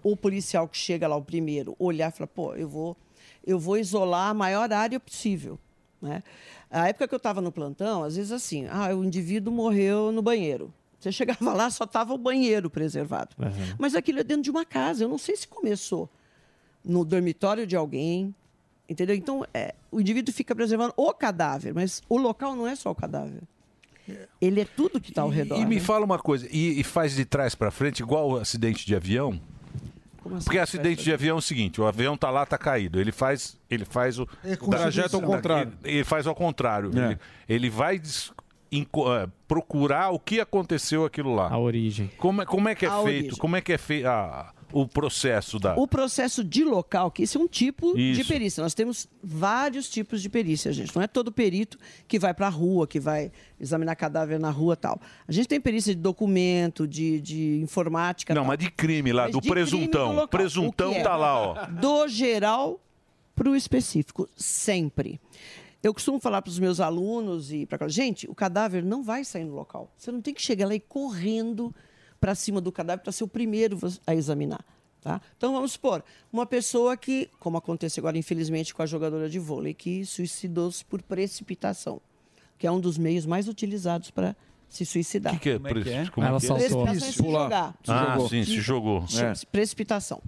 O 0.03 0.17
policial 0.17 0.67
que 0.67 0.77
chega 0.77 1.07
lá, 1.07 1.15
o 1.15 1.21
primeiro, 1.21 1.75
olhar 1.77 2.11
e 2.11 2.15
falar, 2.15 2.27
pô, 2.27 2.55
eu 2.55 2.67
vou, 2.67 2.97
eu 3.45 3.59
vou 3.59 3.77
isolar 3.77 4.29
a 4.29 4.33
maior 4.33 4.71
área 4.73 4.99
possível. 4.99 5.59
Né? 6.01 6.23
A 6.69 6.87
época 6.87 7.07
que 7.07 7.13
eu 7.13 7.17
estava 7.17 7.39
no 7.39 7.51
plantão, 7.51 8.03
às 8.03 8.15
vezes 8.15 8.31
assim, 8.31 8.65
ah, 8.67 8.95
o 8.95 9.03
indivíduo 9.03 9.53
morreu 9.53 10.11
no 10.11 10.21
banheiro. 10.21 10.73
Você 10.99 11.11
chegava 11.13 11.53
lá, 11.53 11.69
só 11.69 11.83
estava 11.83 12.13
o 12.13 12.17
banheiro 12.17 12.69
preservado. 12.69 13.35
Mas 13.77 13.93
aquilo 13.93 14.19
é 14.19 14.23
dentro 14.23 14.43
de 14.43 14.49
uma 14.49 14.65
casa. 14.65 15.03
Eu 15.03 15.09
não 15.09 15.19
sei 15.19 15.35
se 15.35 15.47
começou 15.47 16.09
no 16.83 17.05
dormitório 17.05 17.67
de 17.67 17.75
alguém, 17.75 18.33
entendeu? 18.91 19.15
Então, 19.15 19.45
é, 19.53 19.73
o 19.91 19.99
indivíduo 19.99 20.33
fica 20.33 20.53
preservando 20.55 20.93
o 20.95 21.13
cadáver, 21.13 21.73
mas 21.73 22.01
o 22.09 22.17
local 22.17 22.55
não 22.55 22.67
é 22.67 22.75
só 22.75 22.91
o 22.91 22.95
cadáver. 22.95 23.41
Ele 24.41 24.61
é 24.61 24.65
tudo 24.65 24.99
que 24.99 25.09
está 25.09 25.21
ao 25.21 25.29
redor. 25.29 25.57
E 25.59 25.65
me 25.65 25.75
né? 25.75 25.81
fala 25.81 26.03
uma 26.03 26.19
coisa, 26.19 26.47
e, 26.51 26.79
e 26.79 26.83
faz 26.83 27.15
de 27.15 27.23
trás 27.23 27.55
pra 27.55 27.71
frente 27.71 28.01
igual 28.01 28.31
o 28.31 28.37
acidente 28.37 28.85
de 28.85 28.95
avião? 28.95 29.39
Como 30.21 30.35
assim, 30.35 30.45
Porque 30.45 30.59
acidente 30.59 31.03
de 31.03 31.13
avião 31.13 31.37
é 31.37 31.39
o 31.39 31.41
seguinte, 31.41 31.79
o 31.79 31.85
avião 31.87 32.17
tá 32.17 32.29
lá, 32.29 32.45
tá 32.45 32.57
caído. 32.57 32.99
Ele 32.99 33.11
faz, 33.11 33.57
ele 33.69 33.85
faz 33.85 34.19
o 34.19 34.27
É 34.43 34.55
com 34.55 34.69
trajeto 34.69 35.15
ao 35.15 35.21
contrário. 35.21 35.71
Ele, 35.83 35.95
ele 35.97 36.03
faz 36.03 36.27
ao 36.27 36.35
contrário. 36.35 36.91
É. 36.93 37.05
Ele, 37.05 37.19
ele 37.47 37.69
vai 37.69 37.97
des- 37.97 38.31
eh, 38.73 39.27
procurar 39.47 40.09
o 40.11 40.19
que 40.19 40.39
aconteceu 40.39 41.05
aquilo 41.05 41.33
lá. 41.33 41.49
A 41.49 41.57
origem. 41.57 42.09
Como 42.17 42.41
é, 42.41 42.45
como 42.45 42.69
é 42.69 42.75
que 42.75 42.85
é 42.85 42.89
A 42.89 43.01
feito? 43.01 43.05
origem. 43.05 43.37
Como 43.39 43.55
é 43.55 43.61
que 43.61 43.73
é 43.73 43.77
feito 43.77 44.07
o 44.73 44.87
processo 44.87 45.59
da 45.59 45.75
O 45.75 45.87
processo 45.87 46.43
de 46.43 46.63
local, 46.63 47.11
que 47.11 47.23
esse 47.23 47.37
é 47.37 47.39
um 47.39 47.47
tipo 47.47 47.93
de 47.95 48.21
Isso. 48.21 48.27
perícia. 48.27 48.61
Nós 48.61 48.73
temos 48.73 49.07
vários 49.23 49.89
tipos 49.89 50.21
de 50.21 50.29
perícia, 50.29 50.71
gente. 50.71 50.95
Não 50.95 51.01
é 51.01 51.07
todo 51.07 51.31
perito 51.31 51.77
que 52.07 52.17
vai 52.19 52.33
para 52.33 52.47
a 52.47 52.49
rua, 52.49 52.87
que 52.87 52.99
vai 52.99 53.31
examinar 53.59 53.95
cadáver 53.95 54.39
na 54.39 54.49
rua 54.49 54.75
tal. 54.75 54.99
A 55.27 55.31
gente 55.31 55.47
tem 55.47 55.59
perícia 55.59 55.93
de 55.93 56.01
documento, 56.01 56.87
de, 56.87 57.21
de 57.21 57.59
informática. 57.61 58.33
Não, 58.33 58.43
tal. 58.43 58.47
mas 58.49 58.59
de 58.59 58.71
crime 58.71 59.11
lá, 59.11 59.23
Mas 59.23 59.31
do 59.31 59.41
de 59.41 59.49
crime 59.49 59.53
presuntão. 59.53 60.15
do. 60.15 60.27
Presuntão 60.27 60.93
é? 60.93 61.01
tá 61.01 61.15
lá, 61.15 61.39
ó. 61.39 61.65
Do 61.67 62.07
geral 62.07 62.79
para 63.35 63.49
o 63.49 63.55
específico, 63.55 64.29
sempre. 64.35 65.19
Eu 65.83 65.95
costumo 65.95 66.19
falar 66.19 66.43
para 66.43 66.49
os 66.51 66.59
meus 66.59 66.79
alunos 66.79 67.51
e 67.51 67.65
para 67.65 67.87
gente, 67.87 68.29
o 68.29 68.35
cadáver 68.35 68.83
não 68.83 69.01
vai 69.01 69.23
sair 69.23 69.45
no 69.45 69.55
local. 69.55 69.91
Você 69.97 70.11
não 70.11 70.21
tem 70.21 70.33
que 70.33 70.41
chegar 70.41 70.67
lá 70.67 70.73
e 70.73 70.77
ir 70.77 70.81
correndo 70.81 71.73
para 72.21 72.35
cima 72.35 72.61
do 72.61 72.71
cadáver 72.71 73.01
para 73.03 73.11
ser 73.11 73.23
o 73.25 73.27
primeiro 73.27 73.77
a 74.07 74.15
examinar. 74.15 74.63
Tá? 75.01 75.19
Então 75.35 75.51
vamos 75.51 75.71
supor, 75.71 76.03
uma 76.31 76.45
pessoa 76.45 76.95
que, 76.95 77.27
como 77.39 77.57
acontece 77.57 77.99
agora 77.99 78.15
infelizmente 78.19 78.71
com 78.73 78.83
a 78.83 78.85
jogadora 78.85 79.27
de 79.27 79.39
vôlei, 79.39 79.73
que 79.73 80.05
suicidou-se 80.05 80.85
por 80.85 81.01
precipitação, 81.01 81.99
que 82.59 82.67
é 82.67 82.71
um 82.71 82.79
dos 82.79 82.99
meios 82.99 83.25
mais 83.25 83.47
utilizados 83.47 84.11
para 84.11 84.35
se 84.69 84.85
suicidar. 84.85 85.33
O 85.33 85.39
que, 85.39 85.43
que 85.43 85.49
é? 85.49 85.57
Como 85.57 85.67
é 85.67 85.83
que 85.83 85.89
é? 85.89 86.07
Como 86.11 86.25
é 86.25 86.29
Ela 86.29 86.39
que 86.39 86.45
é? 86.45 86.47
saltou. 86.47 86.85
Precipitação 86.85 87.07
é 87.07 87.11
se 87.11 87.31
jogar. 87.31 87.75
Se 87.83 87.91
Ah, 87.91 88.11
jogou. 88.13 88.29
sim, 88.29 88.45
se 88.45 88.61
jogou. 88.61 89.07
Chama- 89.07 89.33
Precipitação. 89.51 90.21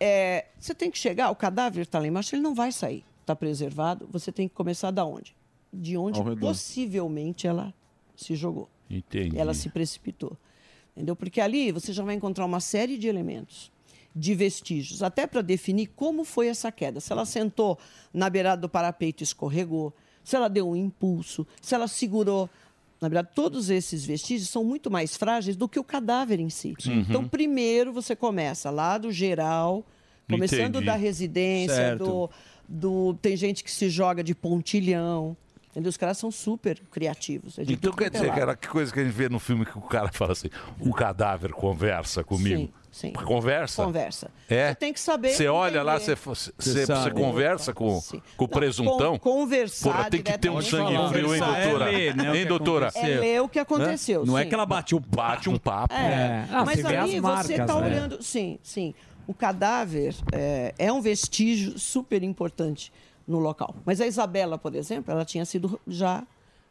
É, 0.00 0.46
você 0.58 0.74
tem 0.74 0.90
que 0.90 0.98
chegar, 0.98 1.30
o 1.30 1.36
cadáver 1.36 1.82
está 1.82 1.98
lá 1.98 2.06
embaixo, 2.08 2.34
ele 2.34 2.42
não 2.42 2.54
vai 2.54 2.72
sair. 2.72 3.04
Está 3.20 3.36
preservado. 3.36 4.08
Você 4.10 4.32
tem 4.32 4.48
que 4.48 4.54
começar 4.54 4.90
da 4.90 5.04
onde? 5.04 5.36
De 5.72 5.96
onde 5.98 6.18
possivelmente 6.40 7.46
ela 7.46 7.72
se 8.16 8.34
jogou. 8.34 8.68
Entendi. 8.90 9.38
Ela 9.38 9.54
se 9.54 9.68
precipitou. 9.68 10.36
Entendeu? 10.94 11.16
Porque 11.16 11.40
ali 11.40 11.72
você 11.72 11.92
já 11.92 12.02
vai 12.04 12.14
encontrar 12.14 12.44
uma 12.44 12.60
série 12.60 12.98
de 12.98 13.08
elementos, 13.08 13.70
de 14.14 14.34
vestígios, 14.34 15.02
até 15.02 15.26
para 15.26 15.40
definir 15.40 15.86
como 15.96 16.22
foi 16.24 16.48
essa 16.48 16.70
queda. 16.70 17.00
Se 17.00 17.10
ela 17.12 17.24
sentou 17.24 17.78
na 18.12 18.28
beirada 18.28 18.60
do 18.60 18.68
parapeito 18.68 19.22
e 19.22 19.24
escorregou, 19.24 19.92
se 20.22 20.36
ela 20.36 20.48
deu 20.48 20.68
um 20.68 20.76
impulso, 20.76 21.46
se 21.60 21.74
ela 21.74 21.88
segurou. 21.88 22.48
Na 23.00 23.08
verdade, 23.08 23.30
todos 23.34 23.68
esses 23.70 24.04
vestígios 24.04 24.48
são 24.50 24.62
muito 24.62 24.88
mais 24.90 25.16
frágeis 25.16 25.56
do 25.56 25.68
que 25.68 25.80
o 25.80 25.82
cadáver 25.82 26.38
em 26.38 26.48
si. 26.50 26.74
Então, 26.86 27.22
Uhum. 27.22 27.28
primeiro 27.28 27.92
você 27.92 28.14
começa 28.14 28.70
lá 28.70 28.96
do 28.98 29.10
geral, 29.10 29.84
começando 30.30 30.76
Entendi. 30.76 30.86
da 30.86 30.94
residência, 30.94 31.96
do, 31.96 32.30
do. 32.68 33.14
Tem 33.14 33.36
gente 33.36 33.64
que 33.64 33.70
se 33.72 33.88
joga 33.90 34.22
de 34.22 34.34
pontilhão. 34.34 35.36
Entendeu? 35.72 35.88
Os 35.88 35.96
caras 35.96 36.18
são 36.18 36.30
super 36.30 36.78
criativos. 36.90 37.58
é 37.58 37.62
Então 37.62 37.76
tudo 37.76 37.96
quer 37.96 38.06
é 38.06 38.10
dizer 38.10 38.30
que 38.32 38.38
era 38.38 38.54
que 38.54 38.68
coisa 38.68 38.92
que 38.92 39.00
a 39.00 39.04
gente 39.04 39.12
vê 39.14 39.28
no 39.30 39.38
filme 39.40 39.64
que 39.64 39.76
o 39.76 39.80
cara 39.80 40.10
fala 40.12 40.32
assim, 40.32 40.48
o 40.78 40.92
cadáver 40.92 41.50
conversa 41.52 42.22
comigo. 42.22 42.70
Sim, 42.90 43.08
sim. 43.08 43.12
Conversa? 43.14 43.82
Conversa. 43.82 44.30
É. 44.50 44.68
Você 44.68 44.74
tem 44.74 44.92
que 44.92 45.00
saber 45.00 45.30
Você 45.30 45.48
olha 45.48 45.82
lá, 45.82 45.98
você, 45.98 46.14
você, 46.14 46.52
Você 46.58 46.84
você, 46.86 47.10
conversa 47.10 47.72
com, 47.72 47.98
Sim. 48.02 48.20
com 48.36 48.44
o 48.44 48.48
Não, 48.48 48.54
presuntão? 48.54 49.18
con- 49.18 49.30
conversar 49.40 49.90
Porra, 49.92 50.10
tem 50.10 50.22
que 50.22 50.36
ter 50.38 50.50
um 50.50 50.60
sangue 50.60 50.92
frio, 51.08 51.34
hein, 51.34 51.40
Conversar 51.40 51.58
é 51.58 51.62
doutora? 51.70 51.90
ler, 51.90 52.16
né, 52.16 52.26
hein, 52.26 52.32
que 52.32 52.44
doutora? 52.44 52.92
É 52.94 53.06
ler 53.06 53.40
o 53.42 53.48
que 53.48 53.58
aconteceu. 53.58 54.26
Não 54.26 54.36
é 54.36 54.44
que 54.44 54.54
ela 54.54 54.66
bate 54.66 54.94
um 54.94 55.00
bate 55.00 55.48
um 55.48 55.56
papo. 55.58 55.94
É. 55.94 56.46
Ah, 56.52 56.66
Mas 56.66 56.80
você 56.80 56.82
vê 56.88 56.96
ali 56.98 57.08
as 57.08 57.14
você 57.14 57.20
marcas, 57.22 57.50
está 57.50 57.80
né? 57.80 57.86
olhando. 57.86 58.22
Sim, 58.22 58.58
sim. 58.62 58.94
O 59.26 59.32
cadáver 59.32 60.14
é, 60.32 60.74
é 60.78 60.92
um 60.92 61.00
vestígio 61.00 61.78
super 61.78 62.22
importante 62.22 62.92
no 63.32 63.38
local. 63.40 63.74
Mas 63.84 64.00
a 64.00 64.06
Isabela, 64.06 64.56
por 64.58 64.74
exemplo, 64.74 65.10
ela 65.12 65.24
tinha 65.24 65.44
sido 65.44 65.80
já 65.88 66.24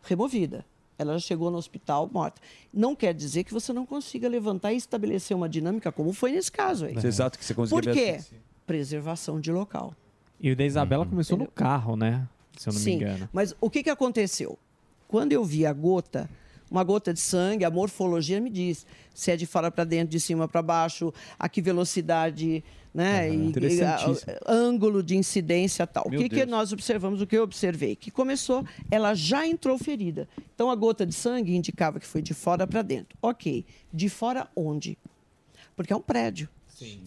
removida. 0.03 0.63
Ela 0.97 1.13
já 1.13 1.19
chegou 1.19 1.49
no 1.49 1.57
hospital 1.57 2.09
morta. 2.13 2.39
Não 2.71 2.95
quer 2.95 3.13
dizer 3.13 3.43
que 3.43 3.51
você 3.53 3.73
não 3.73 3.85
consiga 3.85 4.29
levantar 4.29 4.71
e 4.71 4.77
estabelecer 4.77 5.35
uma 5.35 5.49
dinâmica, 5.49 5.91
como 5.91 6.13
foi 6.13 6.31
nesse 6.31 6.51
caso 6.51 6.85
aí. 6.85 6.95
Exato, 6.95 7.39
que 7.39 7.43
você 7.43 7.53
conseguiu 7.55 7.81
Por 7.83 7.91
quê? 7.93 8.15
assim. 8.19 8.35
Preservação 8.67 9.39
de 9.39 9.51
local. 9.51 9.95
E 10.39 10.51
o 10.51 10.55
da 10.55 10.63
Isabela 10.63 11.05
começou 11.05 11.37
no 11.37 11.47
carro, 11.47 11.95
né? 11.95 12.27
Se 12.57 12.69
eu 12.69 12.73
não 12.73 12.79
Sim, 12.79 12.97
me 12.97 13.03
engano. 13.03 13.29
mas 13.33 13.55
o 13.59 13.69
que, 13.69 13.81
que 13.83 13.89
aconteceu? 13.89 14.57
Quando 15.07 15.33
eu 15.33 15.43
vi 15.43 15.65
a 15.65 15.73
gota, 15.73 16.29
uma 16.69 16.83
gota 16.83 17.13
de 17.13 17.19
sangue, 17.19 17.65
a 17.65 17.69
morfologia 17.71 18.39
me 18.39 18.49
diz 18.49 18.85
se 19.13 19.31
é 19.31 19.35
de 19.35 19.45
fora 19.45 19.69
para 19.71 19.83
dentro, 19.83 20.09
de 20.09 20.19
cima 20.19 20.47
para 20.47 20.61
baixo, 20.61 21.13
a 21.37 21.49
que 21.49 21.61
velocidade, 21.61 22.63
né? 22.93 23.27
e- 23.33 23.37
e, 23.67 23.83
a- 23.83 23.97
ângulo 24.47 25.01
de 25.01 25.15
incidência 25.15 25.85
tal. 25.87 26.09
Meu 26.09 26.19
o 26.19 26.23
que, 26.23 26.29
que 26.29 26.45
nós 26.45 26.73
observamos? 26.73 27.21
O 27.21 27.27
que 27.27 27.37
eu 27.37 27.43
observei? 27.43 27.95
Que 27.95 28.11
começou, 28.11 28.65
ela 28.89 29.13
já 29.13 29.47
entrou 29.47 29.77
ferida. 29.77 30.27
Então 30.53 30.69
a 30.69 30.75
gota 30.75 31.05
de 31.05 31.13
sangue 31.13 31.55
indicava 31.55 31.99
que 31.99 32.05
foi 32.07 32.21
de 32.21 32.33
fora 32.33 32.67
para 32.67 32.81
dentro. 32.81 33.17
Ok. 33.21 33.65
De 33.93 34.09
fora 34.09 34.47
onde? 34.55 34.97
Porque 35.75 35.93
é 35.93 35.95
um 35.95 36.01
prédio. 36.01 36.49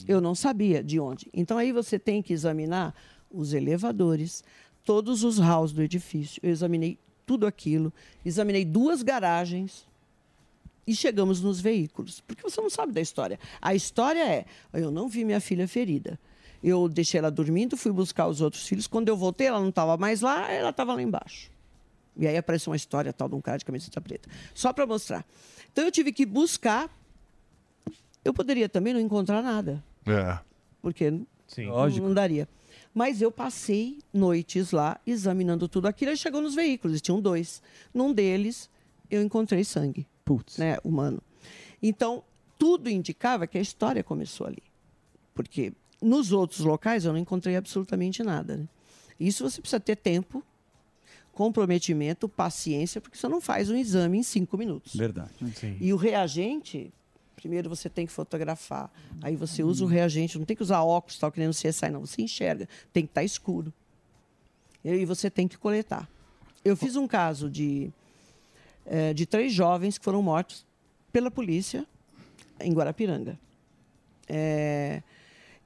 Eu 0.08 0.20
não 0.20 0.34
sabia 0.34 0.82
de 0.82 0.98
onde. 1.00 1.28
Então 1.34 1.58
aí 1.58 1.72
você 1.72 1.98
tem 1.98 2.22
que 2.22 2.32
examinar 2.32 2.94
os 3.30 3.52
elevadores, 3.52 4.42
todos 4.84 5.24
os 5.24 5.38
halls 5.38 5.72
do 5.72 5.82
edifício. 5.82 6.40
Eu 6.42 6.50
examinei 6.50 6.96
tudo 7.26 7.46
aquilo, 7.46 7.92
examinei 8.24 8.64
duas 8.64 9.02
garagens 9.02 9.86
e 10.86 10.94
chegamos 10.94 11.40
nos 11.40 11.60
veículos. 11.60 12.20
Porque 12.20 12.42
você 12.42 12.60
não 12.60 12.70
sabe 12.70 12.92
da 12.92 13.00
história. 13.00 13.38
A 13.60 13.74
história 13.74 14.20
é: 14.26 14.44
eu 14.72 14.90
não 14.90 15.08
vi 15.08 15.24
minha 15.24 15.40
filha 15.40 15.66
ferida. 15.68 16.18
Eu 16.62 16.88
deixei 16.88 17.18
ela 17.18 17.30
dormindo, 17.30 17.76
fui 17.76 17.92
buscar 17.92 18.26
os 18.26 18.40
outros 18.40 18.66
filhos. 18.66 18.86
Quando 18.86 19.08
eu 19.08 19.16
voltei, 19.16 19.46
ela 19.46 19.60
não 19.60 19.68
estava 19.68 19.96
mais 19.98 20.20
lá, 20.22 20.50
ela 20.50 20.70
estava 20.70 20.94
lá 20.94 21.02
embaixo. 21.02 21.50
E 22.16 22.26
aí 22.26 22.36
apareceu 22.36 22.70
uma 22.70 22.76
história 22.76 23.12
tal 23.12 23.28
de 23.28 23.34
um 23.34 23.40
cara 23.40 23.58
de 23.58 23.64
camiseta 23.64 24.00
preta. 24.00 24.28
Só 24.54 24.72
para 24.72 24.86
mostrar. 24.86 25.26
Então 25.72 25.84
eu 25.84 25.90
tive 25.90 26.12
que 26.12 26.24
buscar. 26.24 26.88
Eu 28.24 28.32
poderia 28.32 28.68
também 28.68 28.94
não 28.94 29.00
encontrar 29.00 29.42
nada 29.42 29.84
É. 30.06 30.38
porque 30.80 31.10
n- 31.10 31.26
não, 31.58 31.64
Lógico. 31.66 32.06
não 32.06 32.14
daria. 32.14 32.48
Mas 32.94 33.20
eu 33.20 33.30
passei 33.30 33.98
noites 34.12 34.70
lá 34.70 34.98
examinando 35.06 35.68
tudo 35.68 35.86
aquilo 35.86 36.12
e 36.12 36.16
chegou 36.16 36.40
nos 36.40 36.54
veículos, 36.54 37.02
tinham 37.02 37.20
dois. 37.20 37.60
Num 37.92 38.12
deles, 38.12 38.70
eu 39.10 39.20
encontrei 39.20 39.64
sangue 39.64 40.06
né, 40.58 40.78
humano. 40.82 41.22
Então, 41.82 42.22
tudo 42.58 42.88
indicava 42.88 43.46
que 43.46 43.58
a 43.58 43.60
história 43.60 44.02
começou 44.02 44.46
ali. 44.46 44.62
Porque 45.34 45.72
nos 46.00 46.32
outros 46.32 46.60
locais 46.60 47.04
eu 47.04 47.12
não 47.12 47.18
encontrei 47.18 47.56
absolutamente 47.56 48.22
nada. 48.22 48.56
né? 48.56 48.68
Isso 49.18 49.48
você 49.48 49.60
precisa 49.60 49.80
ter 49.80 49.96
tempo, 49.96 50.42
comprometimento, 51.32 52.28
paciência, 52.28 53.00
porque 53.00 53.16
você 53.16 53.28
não 53.28 53.40
faz 53.40 53.70
um 53.70 53.76
exame 53.76 54.18
em 54.18 54.22
cinco 54.22 54.56
minutos. 54.56 54.94
Verdade. 54.94 55.30
E 55.80 55.92
o 55.92 55.96
reagente, 55.96 56.92
primeiro 57.34 57.68
você 57.68 57.88
tem 57.88 58.06
que 58.06 58.12
fotografar, 58.12 58.90
aí 59.20 59.36
você 59.36 59.62
usa 59.62 59.84
o 59.84 59.88
reagente, 59.88 60.38
não 60.38 60.44
tem 60.44 60.56
que 60.56 60.62
usar 60.62 60.82
óculos, 60.82 61.18
tal, 61.18 61.30
que 61.32 61.38
nem 61.38 61.48
no 61.48 61.54
CSI, 61.54 61.90
não. 61.90 62.00
Você 62.00 62.22
enxerga, 62.22 62.68
tem 62.92 63.04
que 63.04 63.10
estar 63.10 63.24
escuro. 63.24 63.72
E 64.84 64.90
aí 64.90 65.04
você 65.04 65.30
tem 65.30 65.48
que 65.48 65.58
coletar. 65.58 66.08
Eu 66.64 66.76
fiz 66.76 66.96
um 66.96 67.06
caso 67.06 67.50
de, 67.50 67.92
eh, 68.86 69.12
de 69.14 69.26
três 69.26 69.52
jovens 69.52 69.98
que 69.98 70.04
foram 70.04 70.22
mortos 70.22 70.64
pela 71.12 71.30
polícia 71.30 71.86
em 72.60 72.72
Guarapiranga. 72.72 73.38
Eh, 74.28 75.02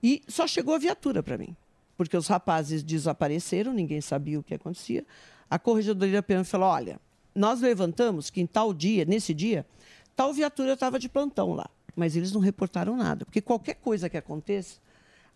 e 0.03 0.23
só 0.29 0.47
chegou 0.47 0.75
a 0.75 0.79
viatura 0.79 1.23
para 1.23 1.37
mim, 1.39 1.57
porque 1.97 2.17
os 2.17 2.27
rapazes 2.29 2.83
desapareceram, 2.83 3.73
ninguém 3.73 4.01
sabia 4.01 4.39
o 4.39 4.43
que 4.43 4.55
acontecia. 4.55 5.05
A 5.51 5.59
corregedoria 5.59 6.23
PM 6.23 6.45
falou: 6.45 6.69
olha, 6.69 7.01
nós 7.35 7.61
levantamos 7.61 8.31
que 8.31 8.41
em 8.41 8.47
tal 8.47 8.73
dia, 8.75 9.05
nesse 9.05 9.33
dia, 9.35 9.67
tal 10.15 10.33
viatura 10.33 10.73
estava 10.75 10.99
de 10.99 11.09
plantão 11.09 11.53
lá, 11.53 11.69
mas 11.97 12.17
eles 12.17 12.33
não 12.33 12.41
reportaram 12.41 12.97
nada, 12.97 13.25
porque 13.25 13.41
qualquer 13.41 13.75
coisa 13.75 14.09
que 14.09 14.17
aconteça, 14.17 14.79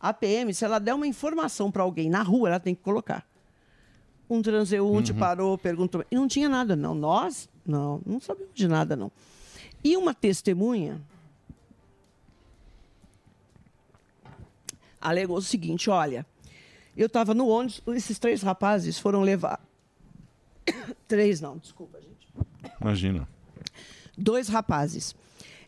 a 0.00 0.12
PM, 0.12 0.52
se 0.52 0.64
ela 0.64 0.78
der 0.80 0.94
uma 0.94 1.06
informação 1.06 1.70
para 1.70 1.82
alguém 1.82 2.10
na 2.10 2.22
rua, 2.22 2.48
ela 2.48 2.60
tem 2.60 2.74
que 2.74 2.82
colocar. 2.82 3.24
Um 4.28 4.42
transeunte 4.42 5.12
Uhum. 5.12 5.18
parou, 5.18 5.56
perguntou, 5.58 6.04
e 6.10 6.14
não 6.16 6.26
tinha 6.26 6.48
nada, 6.48 6.74
não. 6.74 6.94
Nós, 6.94 7.48
não, 7.64 8.00
não 8.04 8.20
sabíamos 8.20 8.54
de 8.54 8.68
nada, 8.68 8.96
não. 8.96 9.10
E 9.84 9.96
uma 9.96 10.14
testemunha 10.14 11.00
alegou 15.00 15.36
o 15.36 15.42
seguinte: 15.42 15.90
olha, 15.90 16.24
eu 16.96 17.06
estava 17.06 17.34
no 17.34 17.48
ônibus, 17.48 17.82
esses 17.88 18.18
três 18.18 18.42
rapazes 18.42 18.98
foram 18.98 19.22
levar. 19.22 19.60
três 21.08 21.40
não, 21.40 21.58
desculpa, 21.58 22.00
gente. 22.00 22.28
Imagina. 22.80 23.28
Dois 24.16 24.48
rapazes. 24.48 25.14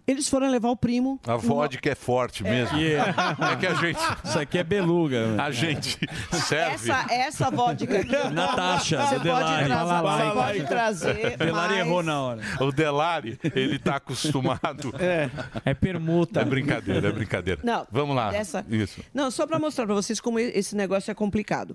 Eles 0.07 0.29
foram 0.29 0.51
levar 0.51 0.69
o 0.69 0.77
primo. 0.77 1.19
A 1.27 1.37
vodka 1.37 1.89
é 1.91 1.95
forte 1.95 2.43
mesmo. 2.43 2.77
Yeah. 2.79 3.37
É 3.53 3.57
que 3.57 3.67
a 3.67 3.73
gente. 3.75 3.99
Isso 4.23 4.39
aqui 4.39 4.59
é 4.59 4.63
beluga. 4.63 5.43
A 5.43 5.51
gente 5.51 5.99
serve. 6.47 6.91
Essa, 6.91 7.07
essa 7.11 7.51
vodka 7.51 7.99
aqui. 8.01 8.13
Natasha, 8.35 8.99
você 9.01 9.15
pode 9.15 9.23
Delari. 9.25 9.65
trazer, 9.67 9.75
Fala 9.89 10.01
lá, 10.03 10.17
você 10.19 10.35
vai, 10.35 10.55
pode 10.59 10.69
trazer. 10.69 11.37
Delari 11.39 11.73
mas- 11.75 11.87
errou 11.87 12.03
na 12.03 12.21
hora. 12.23 12.41
O 12.61 12.71
Delari, 12.71 13.39
ele 13.55 13.79
tá 13.79 13.97
acostumado. 13.97 14.93
É. 15.01 15.31
É 15.65 15.73
permuta. 15.75 16.41
É 16.41 16.45
brincadeira, 16.45 17.09
é 17.09 17.13
brincadeira. 17.13 17.61
Não, 17.65 17.87
Vamos 17.91 18.15
lá. 18.15 18.31
dessa- 18.31 18.65
Isso. 18.69 19.01
Não, 19.15 19.31
só 19.31 19.47
para 19.47 19.59
mostrar 19.59 19.87
para 19.87 19.95
vocês 19.95 20.21
como 20.21 20.39
esse 20.39 20.77
negócio 20.77 21.11
é 21.11 21.15
complicado. 21.15 21.75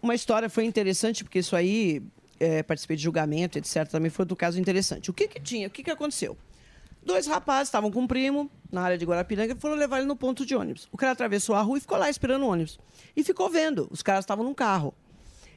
Uma 0.00 0.14
história 0.14 0.48
foi 0.48 0.64
interessante, 0.64 1.24
porque 1.24 1.40
isso 1.40 1.56
aí, 1.56 2.02
é, 2.38 2.62
participei 2.62 2.96
de 2.96 3.02
julgamento, 3.02 3.58
etc. 3.58 3.86
Também 3.88 4.10
foi 4.10 4.24
do 4.24 4.36
caso 4.36 4.60
interessante. 4.60 5.10
O 5.10 5.12
que 5.14 5.26
que 5.26 5.40
tinha? 5.40 5.66
O 5.66 5.70
que 5.70 5.82
que 5.82 5.90
aconteceu? 5.90 6.36
Dois 7.08 7.26
rapazes 7.26 7.68
estavam 7.68 7.90
com 7.90 8.00
um 8.00 8.06
primo 8.06 8.50
na 8.70 8.82
área 8.82 8.98
de 8.98 9.06
Guarapiranga 9.06 9.54
e 9.54 9.58
foram 9.58 9.76
levar 9.76 9.96
ele 9.96 10.06
no 10.06 10.14
ponto 10.14 10.44
de 10.44 10.54
ônibus. 10.54 10.86
O 10.92 10.96
cara 10.98 11.12
atravessou 11.12 11.54
a 11.54 11.62
rua 11.62 11.78
e 11.78 11.80
ficou 11.80 11.96
lá 11.96 12.10
esperando 12.10 12.42
o 12.42 12.48
ônibus. 12.48 12.78
E 13.16 13.24
ficou 13.24 13.48
vendo. 13.48 13.88
Os 13.90 14.02
caras 14.02 14.24
estavam 14.26 14.44
num 14.44 14.52
carro. 14.52 14.92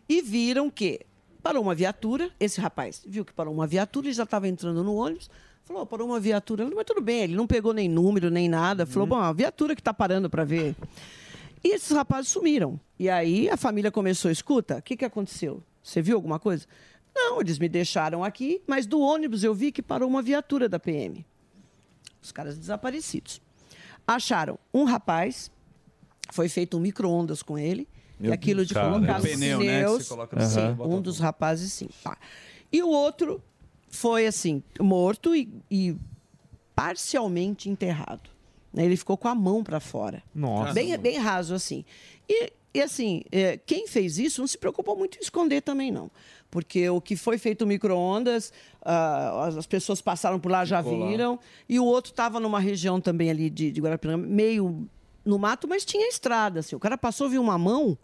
E 0.08 0.22
viram 0.22 0.70
que 0.70 1.02
parou 1.44 1.62
uma 1.62 1.76
viatura. 1.76 2.32
Esse 2.40 2.62
rapaz 2.62 3.04
viu 3.06 3.26
que 3.26 3.34
parou 3.34 3.54
uma 3.54 3.68
viatura 3.68 4.08
e 4.08 4.14
já 4.14 4.24
estava 4.24 4.48
entrando 4.48 4.82
no 4.82 4.96
ônibus. 4.96 5.30
Falou, 5.66 5.86
parou 5.86 6.08
uma 6.08 6.22
viatura. 6.22 6.66
Mas 6.74 6.86
tudo 6.86 7.02
bem, 7.02 7.24
ele 7.24 7.36
não 7.36 7.46
pegou 7.46 7.74
nem 7.74 7.90
número, 7.90 8.30
nem 8.30 8.48
nada. 8.48 8.86
Falou, 8.86 9.06
bom, 9.06 9.18
a 9.18 9.34
viatura 9.34 9.76
que 9.76 9.82
está 9.82 9.94
parando 9.94 10.30
para 10.30 10.46
ver. 10.46 10.74
E 11.62 11.76
esses 11.76 11.92
rapazes 11.92 12.32
sumiram. 12.32 12.80
E 12.98 13.10
aí 13.10 13.50
a 13.50 13.58
família 13.58 13.92
começou, 13.92 14.32
escuta, 14.32 14.78
o 14.78 14.82
que, 14.82 14.96
que 14.96 15.04
aconteceu? 15.04 15.62
Você 15.84 16.02
viu 16.02 16.16
alguma 16.16 16.40
coisa? 16.40 16.66
Não, 17.14 17.42
eles 17.42 17.60
me 17.60 17.68
deixaram 17.68 18.24
aqui, 18.24 18.62
mas 18.66 18.86
do 18.86 19.02
ônibus 19.02 19.44
eu 19.44 19.54
vi 19.54 19.70
que 19.70 19.82
parou 19.82 20.08
uma 20.08 20.22
viatura 20.22 20.70
da 20.70 20.80
PM. 20.80 21.26
Os 22.22 22.32
caras 22.32 22.58
desaparecidos. 22.58 23.42
Acharam 24.08 24.60
um 24.74 24.84
rapaz, 24.84 25.52
foi 26.32 26.48
feito 26.50 26.78
um 26.78 26.80
micro-ondas 26.80 27.42
com 27.42 27.58
ele, 27.58 27.88
e 28.20 28.24
Meu 28.24 28.34
aquilo 28.34 28.66
de 28.66 28.74
colocar 28.74 29.20
os 29.20 29.24
Pneu, 29.24 29.60
né, 29.60 29.66
que 29.66 29.72
pneus. 29.72 30.10
bota 30.10 30.88
um 30.88 31.02
dos 31.02 31.20
rapazes, 31.20 31.74
sim. 31.74 31.90
Tá. 32.04 32.18
E 32.72 32.82
o 32.84 32.90
outro 32.90 33.42
foi, 33.90 34.26
assim, 34.28 34.64
morto 34.80 35.36
e, 35.36 35.52
e 35.70 35.96
parcialmente 36.76 37.70
enterrado. 37.70 38.30
né? 38.74 38.86
Ele 38.86 38.96
ficou 38.96 39.18
com 39.18 39.28
a 39.28 39.36
mão 39.36 39.64
para 39.64 39.80
fora. 39.80 40.24
Nossa. 40.34 40.74
Bem, 40.74 40.98
bem 40.98 41.18
raso, 41.18 41.54
assim. 41.54 41.84
E, 42.30 42.54
e 42.74 42.82
assim, 42.82 43.24
é, 43.32 43.58
quem 43.58 43.88
fez 43.88 44.18
isso 44.18 44.42
não 44.42 44.48
se 44.48 44.58
preocupou 44.58 44.96
muito 44.96 45.18
em 45.18 45.22
esconder 45.22 45.62
também, 45.62 45.92
não. 45.92 46.10
Porque 46.50 46.90
o 46.90 47.00
que 47.00 47.16
foi 47.16 47.38
feito 47.38 47.66
micro-ondas, 47.66 48.52
ah, 48.82 49.46
as 49.48 49.58
as 49.58 49.66
pessoas 49.66 50.02
passaram 50.02 50.40
por 50.40 50.52
lá, 50.52 50.66
já 50.66 50.82
Ficou 50.84 51.00
lá. 51.00 51.08
viram. 51.08 51.40
E 51.68 51.80
o 51.80 51.86
outro 51.86 52.12
estava 52.12 52.40
numa 52.40 52.60
região 52.60 53.00
também 53.00 53.30
ali 53.30 53.50
de, 53.50 53.72
de 53.72 53.82
Guarapiranga, 53.82 54.26
meio 54.26 54.88
no 55.24 55.38
mato, 55.40 55.68
mas 55.68 55.86
tinha 55.86 56.08
estrada. 56.10 56.60
Assim. 56.60 56.76
O 56.76 56.80
cara 56.80 56.98
passou, 56.98 57.30
viu 57.30 57.42
uma 57.42 57.58
mão, 57.58 57.98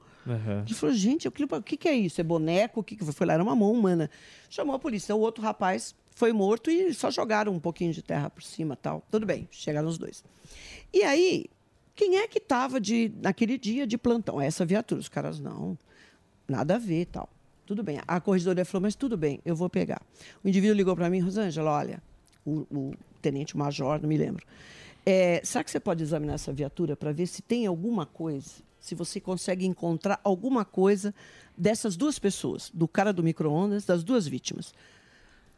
ele 0.65 0.73
falou, 0.76 0.94
gente, 0.95 1.27
o 1.27 1.31
que, 1.31 1.77
que 1.77 1.88
é 1.88 1.94
isso? 1.94 2.19
É 2.19 2.23
boneco? 2.23 2.81
O 2.81 2.84
que, 2.84 2.95
que 2.95 3.03
foi? 3.03 3.14
Foi 3.14 3.27
lá, 3.27 3.34
era 3.34 3.44
uma 3.44 3.56
mão 3.56 3.72
humana. 3.72 4.10
Chamou 4.49 4.76
a 4.76 4.80
polícia. 4.80 5.15
O 5.15 5.19
outro 5.19 5.41
rapaz 5.41 5.95
foi 6.11 6.34
morto 6.34 6.69
e 6.69 6.94
só 6.94 7.10
jogaram 7.10 7.53
um 7.53 7.60
pouquinho 7.60 7.94
de 7.94 8.02
terra 8.02 8.30
por 8.30 8.44
cima 8.44 8.76
tal. 8.76 9.03
Tudo 9.10 9.26
bem, 9.26 9.48
chegaram 9.52 9.88
os 9.88 9.98
dois. 9.98 10.23
E 10.94 11.03
aí, 11.03 11.45
quem 11.98 12.18
é 12.18 12.28
que 12.28 12.38
estava 12.38 12.78
naquele 13.22 13.57
dia 13.57 13.88
de 13.88 13.98
plantão? 13.98 14.40
Essa 14.40 14.64
viatura. 14.64 15.02
Os 15.02 15.10
caras, 15.10 15.40
não, 15.40 15.76
nada 16.48 16.76
a 16.76 16.78
ver 16.78 17.07
tal. 17.07 17.28
Tudo 17.65 17.84
bem. 17.84 17.99
A 18.07 18.22
corregedoria 18.22 18.64
falou, 18.64 18.84
mas 18.84 18.95
tudo 18.95 19.18
bem, 19.18 19.41
eu 19.44 19.56
vou 19.56 19.68
pegar. 19.68 20.02
O 20.44 20.48
indivíduo 20.48 20.76
ligou 20.76 20.95
para 20.95 21.10
mim, 21.10 21.19
Rosângela, 21.19 21.72
olha, 21.72 22.02
o, 22.45 22.65
o 22.72 22.94
tenente-major, 23.19 23.99
não 23.99 24.07
me 24.07 24.15
lembro. 24.15 24.45
É, 25.03 25.41
será 25.44 25.64
que 25.64 25.72
você 25.72 25.80
pode 25.80 26.03
examinar 26.03 26.36
essa 26.36 26.53
viatura 26.53 26.95
para 26.95 27.11
ver 27.11 27.26
se 27.26 27.41
tem 27.41 27.65
alguma 27.65 28.06
coisa, 28.06 28.52
se 28.80 28.94
você 28.94 29.19
consegue 29.19 29.65
encontrar 29.65 30.22
alguma 30.24 30.64
coisa 30.64 31.14
dessas 31.57 31.98
duas 31.98 32.19
pessoas, 32.19 32.69
do 32.74 32.88
cara 32.88 33.11
do 33.11 33.24
micro-ondas, 33.24 33.86
das 33.86 34.03
duas 34.03 34.28
vítimas? 34.28 34.72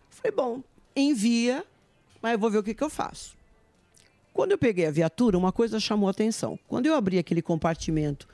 Falei, 0.09 0.31
bom, 0.31 0.63
envia, 0.95 1.65
mas 2.21 2.31
eu 2.31 2.39
vou 2.39 2.49
ver 2.49 2.59
o 2.59 2.63
que, 2.63 2.73
que 2.73 2.83
eu 2.83 2.89
faço. 2.89 3.37
Quando 4.33 4.51
eu 4.51 4.57
peguei 4.57 4.85
a 4.85 4.91
viatura, 4.91 5.37
uma 5.37 5.51
coisa 5.51 5.79
chamou 5.79 6.07
a 6.07 6.11
atenção. 6.11 6.57
Quando 6.67 6.85
eu 6.85 6.95
abri 6.95 7.17
aquele 7.17 7.41
compartimento 7.41 8.27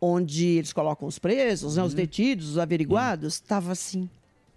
onde 0.00 0.46
eles 0.46 0.72
colocam 0.72 1.08
os 1.08 1.18
presos, 1.18 1.76
né, 1.76 1.82
os 1.82 1.94
detidos, 1.94 2.50
os 2.50 2.58
averiguados, 2.58 3.34
estava 3.34 3.72
assim, 3.72 4.08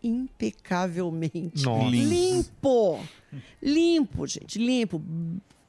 impecavelmente 0.03 1.63
Nossa. 1.63 1.89
limpo. 1.89 2.99
Limpo, 3.61 4.27
gente, 4.27 4.59
limpo, 4.59 5.01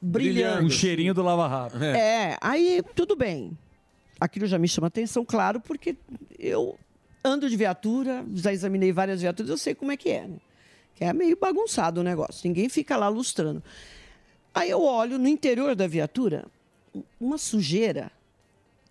brilhante. 0.01 0.65
Um 0.65 0.69
cheirinho 0.69 1.13
do 1.13 1.21
lava 1.21 1.47
rápido. 1.47 1.83
É, 1.83 2.37
aí 2.41 2.81
tudo 2.95 3.15
bem. 3.15 3.57
Aquilo 4.19 4.47
já 4.47 4.57
me 4.57 4.67
chama 4.67 4.87
atenção, 4.87 5.23
claro, 5.23 5.61
porque 5.61 5.95
eu 6.37 6.77
ando 7.23 7.49
de 7.49 7.55
viatura, 7.55 8.25
já 8.35 8.51
examinei 8.51 8.91
várias 8.91 9.21
viaturas, 9.21 9.49
eu 9.49 9.57
sei 9.57 9.73
como 9.73 9.91
é 9.91 9.97
que 9.97 10.09
é, 10.09 10.27
né? 10.27 10.37
Que 10.95 11.05
é 11.05 11.13
meio 11.13 11.37
bagunçado 11.37 12.01
o 12.01 12.03
negócio, 12.03 12.47
ninguém 12.47 12.67
fica 12.67 12.97
lá 12.97 13.07
lustrando. 13.07 13.63
Aí 14.53 14.69
eu 14.69 14.81
olho 14.83 15.17
no 15.17 15.27
interior 15.27 15.75
da 15.75 15.87
viatura, 15.87 16.45
uma 17.19 17.37
sujeira. 17.37 18.11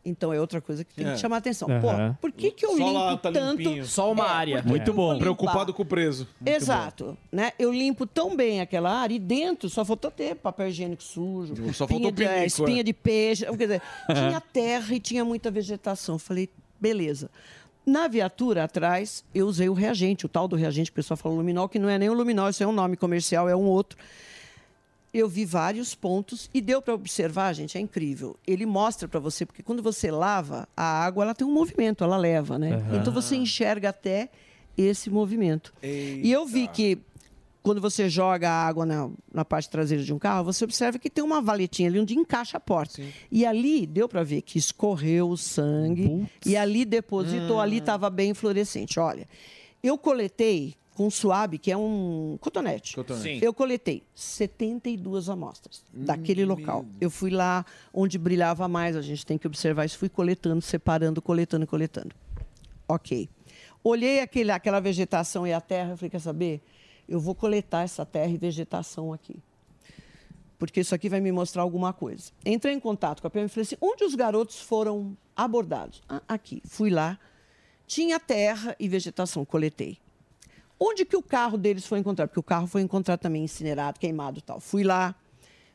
Então 0.04 0.32
é 0.32 0.40
outra 0.40 0.60
coisa 0.60 0.84
que 0.84 0.94
tem 0.94 1.06
É. 1.06 1.12
que 1.12 1.18
chamar 1.18 1.36
atenção. 1.38 1.68
Aham. 1.70 2.14
Pô, 2.14 2.18
por 2.22 2.32
que, 2.32 2.50
que 2.50 2.64
eu 2.64 2.70
Só 2.70 2.76
limpo 2.78 2.92
lá 2.92 3.16
tá 3.18 3.30
tanto? 3.32 3.58
limpinho. 3.60 3.84
Só 3.84 4.10
uma 4.12 4.24
É, 4.24 4.28
área. 4.30 4.62
Muito 4.62 4.92
bom. 4.92 5.18
Preocupado 5.18 5.74
com 5.74 5.82
o 5.82 5.84
preso. 5.86 6.26
Muito 6.40 6.56
Exato. 6.56 7.18
Né? 7.30 7.52
Eu 7.58 7.70
limpo 7.72 8.06
tão 8.06 8.34
bem 8.34 8.60
aquela 8.62 8.90
área 8.90 9.14
e 9.14 9.18
dentro 9.18 9.68
só 9.68 9.84
faltou 9.84 10.10
ter 10.10 10.36
papel 10.36 10.68
higiênico 10.68 11.02
sujo, 11.02 11.54
Só 11.74 11.84
espinha, 11.84 11.86
faltou 11.86 12.10
de, 12.12 12.24
pinico, 12.24 12.46
espinha 12.46 12.80
é. 12.80 12.82
de 12.84 12.92
peixe. 12.94 13.44
Quer 13.44 13.56
dizer, 13.56 13.82
tinha 14.14 14.40
terra 14.40 14.94
e 14.94 15.00
tinha 15.00 15.24
muita 15.24 15.50
vegetação. 15.50 16.14
Eu 16.14 16.18
Falei, 16.20 16.48
beleza. 16.80 17.28
Na 17.84 18.06
viatura 18.08 18.64
atrás, 18.64 19.24
eu 19.34 19.46
usei 19.46 19.68
o 19.68 19.74
reagente, 19.74 20.24
o 20.24 20.28
tal 20.28 20.46
do 20.48 20.56
reagente 20.56 20.90
que 20.90 20.94
o 20.94 21.02
pessoal 21.02 21.16
fala 21.18 21.34
luminol, 21.34 21.68
que 21.68 21.78
não 21.78 21.88
é 21.88 21.98
nem 21.98 22.08
o 22.08 22.14
luminol, 22.14 22.48
isso 22.48 22.62
é 22.62 22.66
um 22.66 22.72
nome 22.72 22.96
comercial, 22.96 23.46
é 23.48 23.56
um 23.56 23.64
outro. 23.64 23.98
Eu 25.12 25.28
vi 25.28 25.44
vários 25.44 25.94
pontos 25.94 26.50
e 26.52 26.60
deu 26.60 26.82
para 26.82 26.92
observar, 26.94 27.52
gente, 27.54 27.78
é 27.78 27.80
incrível. 27.80 28.36
Ele 28.46 28.66
mostra 28.66 29.08
para 29.08 29.18
você, 29.18 29.46
porque 29.46 29.62
quando 29.62 29.82
você 29.82 30.10
lava, 30.10 30.68
a 30.76 30.82
água 31.04 31.24
ela 31.24 31.34
tem 31.34 31.46
um 31.46 31.52
movimento, 31.52 32.04
ela 32.04 32.16
leva, 32.16 32.58
né? 32.58 32.74
Aham. 32.74 32.98
Então 33.00 33.12
você 33.12 33.34
enxerga 33.36 33.88
até 33.88 34.28
esse 34.76 35.08
movimento. 35.10 35.72
E 35.82 36.30
eu 36.30 36.44
vi 36.46 36.68
que 36.68 36.98
quando 37.62 37.80
você 37.80 38.08
joga 38.08 38.48
a 38.48 38.66
água 38.66 38.86
na, 38.86 39.10
na 39.32 39.44
parte 39.44 39.68
traseira 39.68 40.02
de 40.04 40.12
um 40.14 40.18
carro, 40.18 40.44
você 40.44 40.64
observa 40.64 40.98
que 40.98 41.10
tem 41.10 41.22
uma 41.24 41.42
valetinha 41.42 41.88
ali 41.88 41.98
onde 41.98 42.14
encaixa 42.14 42.56
a 42.56 42.60
porta. 42.60 43.02
E 43.30 43.44
ali 43.44 43.86
deu 43.86 44.08
para 44.08 44.22
ver 44.22 44.42
que 44.42 44.58
escorreu 44.58 45.28
o 45.30 45.36
sangue 45.36 46.26
e 46.46 46.56
ali 46.56 46.84
depositou, 46.84 47.56
Hum. 47.56 47.60
ali 47.60 47.78
estava 47.78 48.08
bem 48.08 48.32
fluorescente. 48.34 49.00
Olha, 49.00 49.26
eu 49.82 49.98
coletei 49.98 50.74
com 50.98 51.08
suave, 51.08 51.58
que 51.58 51.70
é 51.70 51.76
um 51.76 52.36
cotonete. 52.40 52.96
Cotonete. 52.96 53.38
Sim. 53.38 53.38
Eu 53.40 53.54
coletei 53.54 54.02
72 54.16 55.28
amostras 55.28 55.84
daquele 55.92 56.44
local. 56.44 56.84
Eu 57.00 57.08
fui 57.08 57.30
lá 57.30 57.64
onde 57.94 58.18
brilhava 58.18 58.66
mais, 58.66 58.96
a 58.96 59.00
gente 59.00 59.24
tem 59.24 59.38
que 59.38 59.46
observar 59.46 59.84
isso, 59.84 59.96
fui 59.96 60.08
coletando, 60.08 60.60
separando, 60.60 61.22
coletando, 61.22 61.68
coletando. 61.68 62.16
Ok. 62.88 63.28
Olhei 63.84 64.18
aquele, 64.18 64.50
aquela 64.50 64.80
vegetação 64.80 65.46
e 65.46 65.52
a 65.52 65.60
terra, 65.60 65.90
eu 65.92 65.96
falei, 65.96 66.10
quer 66.10 66.20
saber? 66.20 66.60
Eu 67.08 67.20
vou 67.20 67.32
coletar 67.32 67.82
essa 67.84 68.04
terra 68.04 68.32
e 68.32 68.36
vegetação 68.36 69.12
aqui. 69.12 69.36
Porque 70.58 70.80
isso 70.80 70.96
aqui 70.96 71.08
vai 71.08 71.20
me 71.20 71.30
mostrar 71.30 71.62
alguma 71.62 71.92
coisa. 71.92 72.32
Entrei 72.44 72.74
em 72.74 72.80
contato 72.80 73.20
com 73.20 73.28
a 73.28 73.30
PM 73.30 73.46
e 73.46 73.48
falei 73.48 73.62
assim, 73.62 73.76
onde 73.80 74.02
os 74.02 74.16
garotos 74.16 74.60
foram 74.60 75.16
abordados? 75.36 76.02
"Ah, 76.08 76.20
aqui. 76.26 76.60
Fui 76.66 76.90
lá, 76.90 77.16
tinha 77.86 78.18
terra 78.18 78.74
e 78.80 78.88
vegetação, 78.88 79.44
coletei. 79.44 79.96
Onde 80.80 81.04
que 81.04 81.16
o 81.16 81.22
carro 81.22 81.58
deles 81.58 81.86
foi 81.86 81.98
encontrado? 81.98 82.28
Porque 82.28 82.40
o 82.40 82.42
carro 82.42 82.66
foi 82.66 82.82
encontrado 82.82 83.18
também 83.18 83.44
incinerado, 83.44 83.98
queimado 83.98 84.38
e 84.38 84.42
tal. 84.42 84.60
Fui 84.60 84.84
lá, 84.84 85.14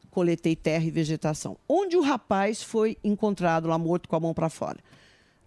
coletei 0.10 0.56
terra 0.56 0.86
e 0.86 0.92
vegetação. 0.92 1.58
Onde 1.68 1.98
o 1.98 2.02
rapaz 2.02 2.64
foi 2.64 2.98
encontrado 3.04 3.68
lá 3.68 3.78
morto 3.78 4.08
com 4.08 4.16
a 4.16 4.20
mão 4.20 4.34
para 4.34 4.50
fora? 4.50 4.80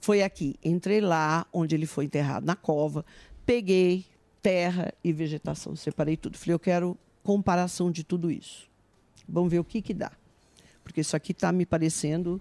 Foi 0.00 0.22
aqui. 0.22 0.56
Entrei 0.62 1.00
lá, 1.00 1.46
onde 1.52 1.74
ele 1.74 1.86
foi 1.86 2.04
enterrado, 2.04 2.44
na 2.44 2.54
cova. 2.54 3.04
Peguei 3.46 4.04
terra 4.42 4.92
e 5.02 5.12
vegetação, 5.12 5.74
separei 5.74 6.16
tudo. 6.16 6.36
Falei, 6.36 6.54
eu 6.54 6.58
quero 6.58 6.96
comparação 7.22 7.90
de 7.90 8.04
tudo 8.04 8.30
isso. 8.30 8.68
Vamos 9.28 9.50
ver 9.50 9.58
o 9.58 9.64
que 9.64 9.82
que 9.82 9.94
dá. 9.94 10.12
Porque 10.84 11.00
isso 11.00 11.16
aqui 11.16 11.32
está 11.32 11.50
me 11.50 11.66
parecendo 11.66 12.40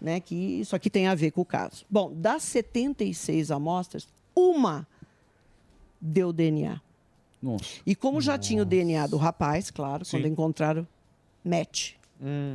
né, 0.00 0.20
que 0.20 0.34
isso 0.34 0.76
aqui 0.76 0.90
tem 0.90 1.06
a 1.06 1.14
ver 1.14 1.30
com 1.30 1.40
o 1.40 1.44
caso. 1.44 1.86
Bom, 1.88 2.12
das 2.14 2.42
76 2.42 3.50
amostras, 3.50 4.08
uma 4.34 4.86
deu 6.00 6.32
DNA. 6.32 6.80
Nossa. 7.42 7.64
E 7.86 7.94
como 7.94 8.20
já 8.20 8.38
tinha 8.38 8.62
o 8.62 8.64
DNA 8.64 9.06
do 9.06 9.16
rapaz, 9.16 9.70
claro, 9.70 10.04
quando 10.10 10.26
encontraram, 10.26 10.86
match. 11.44 11.92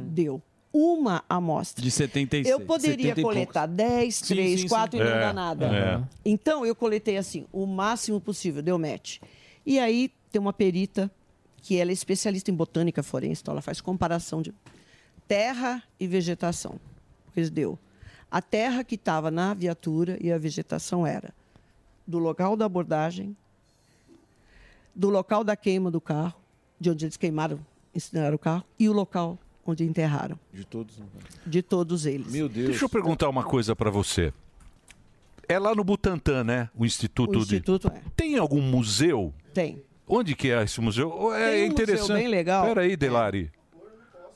Deu. 0.08 0.42
Uma 0.74 1.24
amostra. 1.28 1.84
De 1.84 1.92
76. 1.92 2.48
Eu 2.48 2.66
poderia 2.66 3.10
70 3.10 3.20
e 3.20 3.24
coletar 3.24 3.66
10, 3.68 4.16
Sim, 4.16 4.26
3, 4.36 4.62
sim, 4.62 4.68
4 4.70 4.98
sim. 4.98 5.04
e 5.04 5.08
não 5.10 5.16
É, 5.16 5.20
dá 5.20 5.34
nada. 5.34 5.66
é. 5.68 6.04
Então, 6.26 6.66
eu 6.66 6.74
coletei 6.74 7.18
assim, 7.18 7.46
o 7.52 7.66
máximo 7.66 8.22
possível, 8.22 8.62
deu 8.62 8.80
match. 8.80 9.20
E 9.66 9.78
aí, 9.78 10.10
tem 10.32 10.40
uma 10.42 10.54
perita 10.54 11.12
que 11.62 11.78
ela 11.78 11.92
é 11.92 11.94
especialista 11.94 12.50
em 12.50 12.54
botânica 12.56 13.04
forense, 13.04 13.42
então 13.42 13.52
ela 13.52 13.62
faz 13.62 13.82
comparação 13.82 14.42
de 14.42 14.54
terra 15.28 15.84
e 16.00 16.08
vegetação. 16.08 16.80
Pois 17.34 17.50
deu. 17.50 17.78
A 18.32 18.42
terra 18.42 18.84
que 18.84 18.96
estava 18.96 19.30
na 19.30 19.54
viatura 19.54 20.18
e 20.22 20.32
a 20.32 20.38
vegetação 20.38 21.06
era 21.06 21.34
do 22.06 22.20
local 22.20 22.56
da 22.56 22.66
abordagem, 22.66 23.36
do 24.94 25.10
local 25.10 25.44
da 25.44 25.56
queima 25.56 25.90
do 25.90 26.02
carro, 26.02 26.34
de 26.80 26.90
onde 26.90 27.06
eles 27.06 27.18
queimaram, 27.18 27.60
incineraram 27.96 28.36
o 28.36 28.40
carro, 28.40 28.64
e 28.78 28.90
o 28.90 28.94
local 28.94 29.38
onde 29.66 29.84
enterraram. 29.84 30.38
De 30.54 30.66
todos. 30.66 30.98
né? 30.98 31.06
De 31.46 31.62
todos 31.62 32.06
eles. 32.06 32.32
Meu 32.32 32.50
Deus. 32.50 32.70
Deixa 32.70 32.86
eu 32.86 32.90
perguntar 32.90 33.30
uma 33.30 33.44
coisa 33.44 33.76
pra 33.76 33.90
você. 33.90 34.34
É 35.48 35.60
lá 35.60 35.76
no 35.76 35.84
Butantan, 35.84 36.44
né? 36.44 36.70
O 36.76 36.86
Instituto, 36.86 37.40
O 37.40 37.42
Instituto 37.42 37.90
de... 37.90 37.98
é. 37.98 38.02
Tem 38.16 38.38
algum 38.38 38.62
museu? 38.62 39.34
Tem. 39.54 39.82
Onde 40.08 40.36
que 40.36 40.50
é 40.50 40.64
esse 40.64 40.80
museu? 40.82 41.34
É 41.34 41.52
Tem 41.52 41.64
um 41.64 41.66
interessante. 41.68 42.02
museu 42.02 42.16
bem 42.18 42.28
legal. 42.28 42.66
Peraí, 42.66 42.96
Delari. 42.98 43.52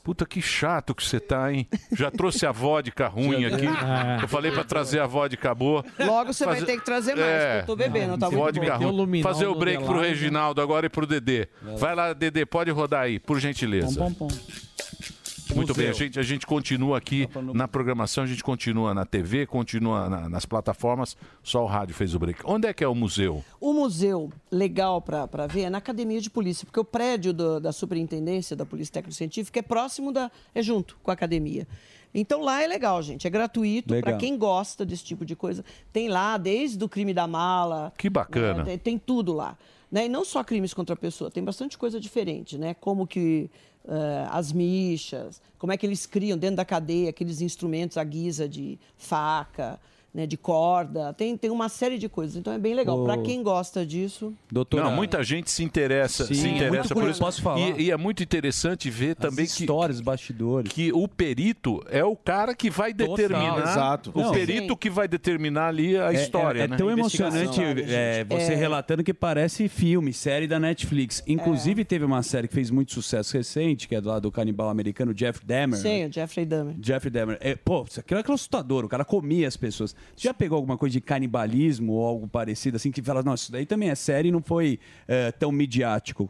Puta 0.06 0.24
que 0.24 0.40
chato 0.40 0.94
que 0.94 1.02
você 1.04 1.18
tá, 1.18 1.52
hein? 1.52 1.66
Já 1.90 2.12
trouxe 2.12 2.46
a 2.46 2.52
vodka 2.52 3.08
ruim 3.10 3.44
aqui. 3.44 3.66
Ah. 3.66 4.18
Eu 4.22 4.28
falei 4.28 4.52
pra 4.52 4.62
trazer 4.62 5.00
a 5.00 5.06
vodka 5.06 5.52
boa. 5.52 5.84
Logo 5.98 6.32
você 6.32 6.44
vai 6.44 6.54
Fazer- 6.54 6.66
ter 6.66 6.78
que 6.78 6.84
trazer 6.84 7.16
mais, 7.16 7.26
É. 7.28 7.48
porque 7.58 7.62
eu 7.62 7.66
tô 7.66 7.76
bebendo, 7.76 8.16
tá 8.16 8.30
muito 8.30 8.38
Vodka 8.60 8.78
bom. 8.78 8.84
O 8.92 9.04
ruim. 9.04 9.20
Fazer 9.20 9.46
o 9.48 9.54
break 9.56 9.82
pro? 9.82 9.98
Reginaldo 10.00 10.60
agora 10.62 10.86
e 10.86 10.88
pro 10.88 11.08
Dedê. 11.08 11.48
Vai 11.76 11.96
lá, 11.96 12.12
Dedê, 12.12 12.46
pode 12.46 12.70
rodar 12.70 13.02
aí, 13.02 13.18
por 13.18 13.40
gentileza. 13.40 14.00
Muito 15.54 15.68
Museu. 15.68 15.74
bem, 15.84 15.88
a 15.88 15.92
gente, 15.92 16.18
a 16.18 16.22
gente 16.22 16.46
continua 16.46 16.98
aqui 16.98 17.28
na 17.54 17.68
programação, 17.68 18.24
a 18.24 18.26
gente 18.26 18.42
continua 18.42 18.92
na 18.94 19.04
TV, 19.04 19.46
continua 19.46 20.08
na- 20.08 20.28
nas 20.28 20.44
plataformas, 20.46 21.16
só 21.42 21.62
o 21.62 21.66
rádio 21.66 21.94
fez 21.94 22.14
o 22.14 22.18
break. 22.18 22.40
Onde 22.44 22.66
é 22.68 22.72
que 22.74 22.82
é 22.82 22.88
o 22.88 22.94
museu? 22.94 23.44
O 23.60 23.72
museu 23.72 24.30
legal 24.50 25.00
para 25.00 25.46
ver 25.46 25.62
é 25.62 25.70
na 25.70 25.78
academia 25.78 26.20
de 26.20 26.28
polícia, 26.30 26.64
porque 26.66 26.80
o 26.80 26.84
prédio 26.84 27.32
do- 27.32 27.60
da 27.60 27.72
superintendência 27.72 28.56
da 28.56 28.66
Polícia 28.66 28.94
Técnico 28.94 29.14
Científica 29.16 29.58
é 29.58 29.62
próximo 29.62 30.12
da. 30.12 30.30
é 30.54 30.62
junto 30.62 30.96
com 31.02 31.10
a 31.10 31.14
academia. 31.14 31.66
Então 32.14 32.40
lá 32.40 32.62
é 32.62 32.66
legal, 32.66 33.02
gente. 33.02 33.26
É 33.26 33.30
gratuito 33.30 33.88
para 33.88 33.96
Legal. 33.96 34.18
quem 34.18 34.38
gosta 34.38 34.86
desse 34.86 35.04
tipo 35.04 35.24
de 35.24 35.36
coisa. 35.36 35.62
Tem 35.92 36.08
lá 36.08 36.38
desde 36.38 36.82
o 36.82 36.88
crime 36.88 37.12
da 37.12 37.26
mala. 37.26 37.92
Que 37.98 38.08
bacana. 38.08 38.58
né, 38.60 38.64
Tem, 38.64 38.78
tem 38.78 38.98
tudo 38.98 39.34
lá. 39.34 39.56
Né? 39.92 40.06
E 40.06 40.08
não 40.08 40.24
só 40.24 40.42
crimes 40.42 40.72
contra 40.74 40.94
a 40.94 40.96
pessoa, 40.96 41.30
tem 41.30 41.44
bastante 41.44 41.76
coisa 41.78 42.00
diferente, 42.00 42.56
né? 42.58 42.74
Como 42.74 43.06
que 43.06 43.50
eh, 43.88 44.26
as 44.30 44.52
michas, 44.52 45.40
como 45.58 45.72
é 45.72 45.76
que 45.76 45.86
eles 45.86 46.06
criam 46.06 46.36
dentro 46.36 46.56
da 46.56 46.64
cadeia 46.64 47.10
aqueles 47.10 47.40
instrumentos 47.40 47.96
à 47.96 48.04
guisa 48.04 48.48
de 48.48 48.78
faca, 48.96 49.78
né? 50.16 50.26
de 50.26 50.36
corda. 50.38 51.12
Tem, 51.12 51.36
tem 51.36 51.50
uma 51.50 51.68
série 51.68 51.98
de 51.98 52.08
coisas. 52.08 52.36
Então 52.36 52.52
é 52.52 52.58
bem 52.58 52.74
legal. 52.74 53.04
Para 53.04 53.18
quem 53.18 53.42
gosta 53.42 53.84
disso. 53.84 54.32
Não, 54.72 54.90
muita 54.90 55.22
gente 55.22 55.50
se 55.50 55.62
interessa, 55.62 56.24
Sim, 56.26 56.34
se 56.34 56.46
é 56.48 56.50
interessa 56.56 56.72
muito 56.94 56.94
por 56.94 57.10
isso. 57.10 57.20
posso 57.20 57.42
falar? 57.42 57.60
E, 57.78 57.82
e 57.82 57.90
é 57.90 57.96
muito 57.96 58.22
interessante 58.22 58.88
ver 58.88 59.14
também 59.14 59.44
histórias, 59.44 60.00
bastidores. 60.00 60.72
que 60.72 60.90
o 60.92 61.06
perito 61.06 61.82
é 61.90 62.02
o 62.02 62.16
cara 62.16 62.54
que 62.54 62.70
vai 62.70 62.94
determinar. 62.94 63.58
exato. 63.62 64.10
O 64.14 64.20
Não. 64.22 64.32
perito 64.32 64.74
que 64.76 64.88
vai 64.88 65.06
determinar 65.06 65.68
ali 65.68 65.96
a 65.98 66.10
É- 66.12 66.14
história, 66.14 66.60
é, 66.60 66.64
é 66.64 66.68
né? 66.68 66.76
tão 66.76 66.90
emocionante 66.90 67.60
é, 67.60 68.24
você 68.24 68.52
É. 68.52 68.56
relatando 68.56 69.04
que 69.04 69.12
parece 69.12 69.68
filme, 69.68 70.12
série 70.14 70.46
da 70.46 70.58
Netflix. 70.58 71.22
Inclusive, 71.26 71.84
teve 71.84 72.04
uma 72.04 72.22
série 72.22 72.48
que 72.48 72.54
fez 72.54 72.70
muito 72.70 72.92
sucesso 72.92 73.36
recente, 73.36 73.86
que 73.86 73.94
é 73.94 74.00
do 74.00 74.08
lado 74.08 74.22
do 74.22 74.32
canibal 74.32 74.70
americano, 74.70 75.12
Jeff 75.12 75.44
Dahmer. 75.44 75.78
Sim, 75.78 76.06
o 76.06 76.12
Jeffrey 76.12 76.46
Dahmer. 76.46 76.74
Jeffrey 76.80 77.10
Dahmer. 77.10 77.36
É, 77.40 77.54
pô, 77.54 77.84
isso 77.88 78.00
aquilo 78.00 78.20
é 78.20 78.22
assustador. 78.46 78.84
O 78.84 78.88
cara 78.88 79.04
comia 79.04 79.46
as 79.48 79.56
pessoas. 79.56 79.94
Já 80.14 80.34
pegou 80.34 80.56
alguma 80.56 80.76
coisa 80.76 80.92
de 80.92 81.00
canibalismo 81.00 81.94
ou 81.94 82.06
algo 82.06 82.28
parecido 82.28 82.76
assim 82.76 82.90
que 82.90 83.02
fala, 83.02 83.22
nossa, 83.22 83.44
isso 83.44 83.52
daí 83.52 83.66
também 83.66 83.90
é 83.90 83.94
série 83.94 84.28
e 84.28 84.32
não 84.32 84.42
foi 84.42 84.78
é, 85.08 85.32
tão 85.32 85.50
midiático? 85.50 86.28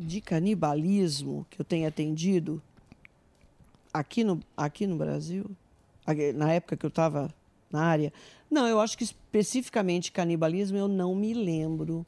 de 0.00 0.22
canibalismo 0.22 1.46
que 1.50 1.60
eu 1.60 1.64
tenho 1.64 1.86
atendido 1.86 2.62
aqui 3.92 4.24
no, 4.24 4.40
aqui 4.56 4.86
no 4.86 4.96
Brasil, 4.96 5.44
na 6.34 6.52
época 6.52 6.74
que 6.74 6.86
eu 6.86 6.88
estava 6.88 7.32
na 7.70 7.82
área, 7.84 8.10
não, 8.50 8.66
eu 8.66 8.80
acho 8.80 8.96
que 8.96 9.04
especificamente 9.04 10.10
canibalismo 10.10 10.78
eu 10.78 10.88
não 10.88 11.14
me 11.14 11.34
lembro. 11.34 12.04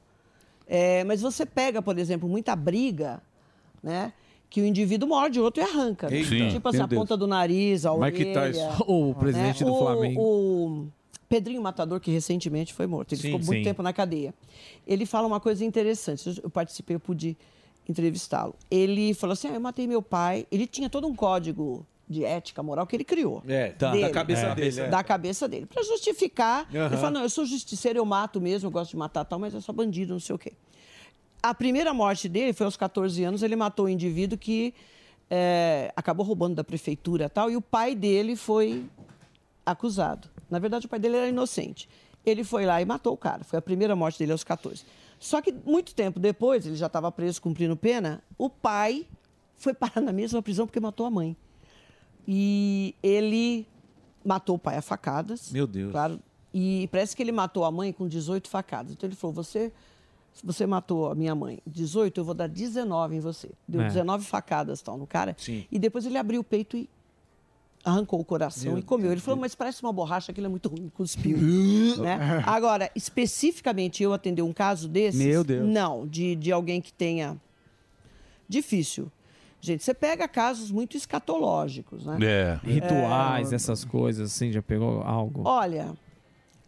É, 0.66 1.04
mas 1.04 1.20
você 1.20 1.44
pega, 1.44 1.82
por 1.82 1.98
exemplo, 1.98 2.26
muita 2.26 2.56
briga, 2.56 3.22
né? 3.82 4.14
Que 4.52 4.60
o 4.60 4.66
indivíduo 4.66 5.08
morde 5.08 5.40
o 5.40 5.44
outro 5.44 5.62
e 5.62 5.64
arranca. 5.64 6.10
né? 6.10 6.22
Sim. 6.24 6.50
Tipo 6.50 6.68
assim, 6.68 6.80
a 6.82 6.86
Deus. 6.86 7.00
ponta 7.00 7.16
do 7.16 7.26
nariz, 7.26 7.86
a 7.86 7.96
Mike 7.96 8.20
orelha. 8.22 8.52
Tyson. 8.52 8.84
O 8.86 9.14
presidente 9.14 9.64
do 9.64 9.72
O- 9.72 9.78
Flamengo. 9.78 10.20
O 10.20 10.86
Pedrinho 11.26 11.62
Matador, 11.62 11.98
que 11.98 12.10
recentemente 12.10 12.74
foi 12.74 12.86
morto. 12.86 13.12
Ele 13.14 13.20
Sim, 13.22 13.28
ficou 13.28 13.40
muito 13.46 13.58
sim. 13.60 13.64
tempo 13.64 13.82
na 13.82 13.94
cadeia. 13.94 14.34
Ele 14.86 15.06
fala 15.06 15.26
uma 15.26 15.40
coisa 15.40 15.64
interessante. 15.64 16.38
Eu 16.44 16.50
participei, 16.50 16.96
eu 16.96 17.00
pude 17.00 17.34
entrevistá-lo. 17.88 18.54
Ele 18.70 19.14
falou 19.14 19.32
assim: 19.32 19.48
ah, 19.48 19.54
eu 19.54 19.60
matei 19.60 19.86
meu 19.86 20.02
pai. 20.02 20.46
Ele 20.52 20.66
tinha 20.66 20.90
todo 20.90 21.06
um 21.06 21.14
código 21.14 21.86
de 22.06 22.22
ética, 22.22 22.62
moral 22.62 22.86
que 22.86 22.94
ele 22.94 23.04
criou. 23.04 23.42
É, 23.48 23.68
tá, 23.70 23.90
Dele. 23.92 24.02
da 24.02 24.10
cabeça 24.10 24.54
dele. 24.54 24.80
é. 24.80 24.88
Da 24.88 25.02
cabeça 25.02 25.48
dele. 25.48 25.64
Para 25.64 25.82
justificar. 25.82 26.66
Ele 26.68 26.78
Aham. 26.78 26.96
fala: 26.98 27.10
não, 27.10 27.22
eu 27.22 27.30
sou 27.30 27.46
justiceiro, 27.46 27.98
eu 27.98 28.04
mato 28.04 28.38
mesmo, 28.38 28.66
eu 28.66 28.70
gosto 28.70 28.90
de 28.90 28.98
matar 28.98 29.24
tal, 29.24 29.38
mas 29.38 29.54
eu 29.54 29.62
sou 29.62 29.74
bandido, 29.74 30.12
não 30.12 30.20
sei 30.20 30.34
o 30.34 30.38
quê. 30.38 30.52
A 31.42 31.54
primeira 31.54 31.92
morte 31.92 32.28
dele 32.28 32.52
foi 32.52 32.64
aos 32.66 32.76
14 32.76 33.24
anos, 33.24 33.42
ele 33.42 33.56
matou 33.56 33.86
um 33.86 33.88
indivíduo 33.88 34.38
que 34.38 34.72
é, 35.28 35.92
acabou 35.96 36.24
roubando 36.24 36.54
da 36.54 36.62
prefeitura 36.62 37.24
e 37.24 37.28
tal, 37.28 37.50
e 37.50 37.56
o 37.56 37.60
pai 37.60 37.94
dele 37.94 38.36
foi 38.36 38.84
acusado. 39.64 40.28
Na 40.50 40.58
verdade, 40.58 40.86
o 40.86 40.88
pai 40.88 40.98
dele 40.98 41.16
era 41.16 41.28
inocente. 41.28 41.88
Ele 42.24 42.44
foi 42.44 42.66
lá 42.66 42.80
e 42.80 42.84
matou 42.84 43.14
o 43.14 43.16
cara. 43.16 43.42
Foi 43.42 43.58
a 43.58 43.62
primeira 43.62 43.96
morte 43.96 44.18
dele 44.18 44.32
aos 44.32 44.44
14. 44.44 44.84
Só 45.18 45.40
que 45.40 45.52
muito 45.64 45.94
tempo 45.94 46.20
depois, 46.20 46.66
ele 46.66 46.76
já 46.76 46.86
estava 46.86 47.10
preso 47.10 47.40
cumprindo 47.40 47.76
pena, 47.76 48.22
o 48.36 48.50
pai 48.50 49.06
foi 49.56 49.72
parar 49.72 50.00
na 50.00 50.12
mesma 50.12 50.42
prisão 50.42 50.66
porque 50.66 50.80
matou 50.80 51.06
a 51.06 51.10
mãe. 51.10 51.36
E 52.26 52.94
ele 53.02 53.66
matou 54.24 54.56
o 54.56 54.58
pai 54.58 54.76
a 54.76 54.82
facadas. 54.82 55.50
Meu 55.50 55.66
Deus. 55.66 55.90
Claro, 55.90 56.20
E 56.52 56.88
parece 56.92 57.16
que 57.16 57.22
ele 57.22 57.32
matou 57.32 57.64
a 57.64 57.70
mãe 57.70 57.92
com 57.92 58.06
18 58.06 58.48
facadas. 58.48 58.92
Então 58.92 59.08
ele 59.08 59.16
falou: 59.16 59.34
você, 59.34 59.72
você 60.42 60.66
matou 60.66 61.10
a 61.10 61.14
minha 61.14 61.34
mãe 61.34 61.58
18, 61.66 62.18
eu 62.20 62.24
vou 62.24 62.34
dar 62.34 62.48
19 62.48 63.16
em 63.16 63.20
você. 63.20 63.50
Deu 63.66 63.80
É. 63.82 63.88
19 63.88 64.24
facadas 64.24 64.80
tal, 64.82 64.96
no 64.96 65.06
cara. 65.06 65.36
Sim. 65.38 65.64
E 65.70 65.78
depois 65.78 66.06
ele 66.06 66.18
abriu 66.18 66.40
o 66.40 66.44
peito 66.44 66.76
e 66.76 66.88
arrancou 67.84 68.20
o 68.20 68.24
coração 68.24 68.72
Meu 68.72 68.78
e 68.78 68.82
comeu. 68.82 69.10
Ele 69.10 69.20
falou, 69.20 69.40
mas 69.40 69.54
parece 69.54 69.82
uma 69.82 69.92
borracha, 69.92 70.30
aquilo 70.32 70.46
é 70.46 70.50
muito 70.50 70.68
ruim, 70.68 70.90
cuspiu. 70.94 71.36
Né? 71.98 72.42
Agora, 72.46 72.90
especificamente 72.94 74.02
eu 74.02 74.12
atender 74.12 74.42
um 74.42 74.52
caso 74.52 74.88
desses? 74.88 75.20
Meu 75.20 75.44
Deus. 75.44 75.68
Não, 75.68 76.06
de, 76.06 76.34
de 76.36 76.50
alguém 76.52 76.80
que 76.80 76.92
tenha... 76.92 77.36
Difícil. 78.48 79.10
Gente, 79.60 79.84
você 79.84 79.94
pega 79.94 80.26
casos 80.26 80.70
muito 80.70 80.96
escatológicos, 80.96 82.04
né? 82.04 82.18
É. 82.20 82.60
Rituais, 82.64 83.52
essas 83.52 83.84
coisas, 83.84 84.32
assim, 84.32 84.50
já 84.50 84.60
pegou 84.60 85.02
algo? 85.02 85.42
Olha, 85.44 85.92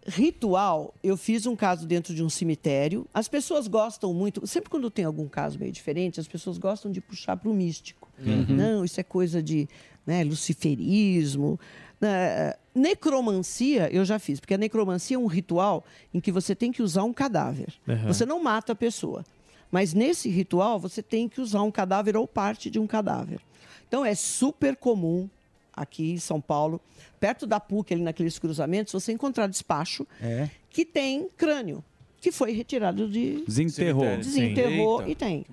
ritual, 0.06 0.94
eu 1.02 1.16
fiz 1.16 1.46
um 1.46 1.56
caso 1.56 1.86
dentro 1.86 2.14
de 2.14 2.22
um 2.22 2.28
cemitério. 2.28 3.06
As 3.12 3.28
pessoas 3.28 3.66
gostam 3.66 4.12
muito, 4.12 4.46
sempre 4.46 4.70
quando 4.70 4.90
tem 4.90 5.04
algum 5.04 5.28
caso 5.28 5.58
meio 5.58 5.72
diferente, 5.72 6.20
as 6.20 6.28
pessoas 6.28 6.58
gostam 6.58 6.90
de 6.90 7.00
puxar 7.00 7.36
para 7.36 7.50
o 7.50 7.54
místico. 7.54 8.10
Uhum. 8.18 8.46
Não, 8.48 8.84
isso 8.84 9.00
é 9.00 9.02
coisa 9.02 9.42
de 9.42 9.68
né, 10.06 10.22
luciferismo. 10.22 11.58
né, 12.00 12.54
necromancia 12.74 13.88
eu 13.92 14.04
já 14.04 14.18
fiz, 14.18 14.40
porque 14.40 14.54
a 14.54 14.58
necromancia 14.58 15.16
é 15.16 15.18
um 15.18 15.26
ritual 15.26 15.84
em 16.12 16.20
que 16.20 16.32
você 16.32 16.54
tem 16.54 16.70
que 16.70 16.82
usar 16.82 17.04
um 17.04 17.12
cadáver. 17.12 17.72
Uhum. 17.86 18.06
Você 18.06 18.26
não 18.26 18.42
mata 18.42 18.72
a 18.72 18.76
pessoa. 18.76 19.24
Mas 19.70 19.92
nesse 19.92 20.28
ritual, 20.28 20.78
você 20.78 21.02
tem 21.02 21.28
que 21.28 21.40
usar 21.40 21.62
um 21.62 21.70
cadáver 21.70 22.16
ou 22.16 22.28
parte 22.28 22.70
de 22.70 22.78
um 22.78 22.86
cadáver. 22.86 23.40
Então 23.88 24.04
é 24.04 24.14
super 24.14 24.76
comum 24.76 25.28
aqui 25.76 26.12
em 26.12 26.18
São 26.18 26.40
Paulo, 26.40 26.80
perto 27.20 27.46
da 27.46 27.58
PUC, 27.60 27.94
ali 27.94 28.02
naqueles 28.02 28.38
cruzamentos, 28.38 28.92
você 28.92 29.12
encontrar 29.12 29.46
despacho 29.46 30.06
É. 30.20 30.48
que 30.70 30.84
tem 30.84 31.28
crânio, 31.36 31.82
que 32.20 32.30
foi 32.32 32.52
retirado 32.52 33.08
de. 33.08 33.44
Desenterrou. 33.46 34.16
Desenterrou 34.16 35.02
Sim. 35.04 35.10
e 35.10 35.14
tem. 35.14 35.46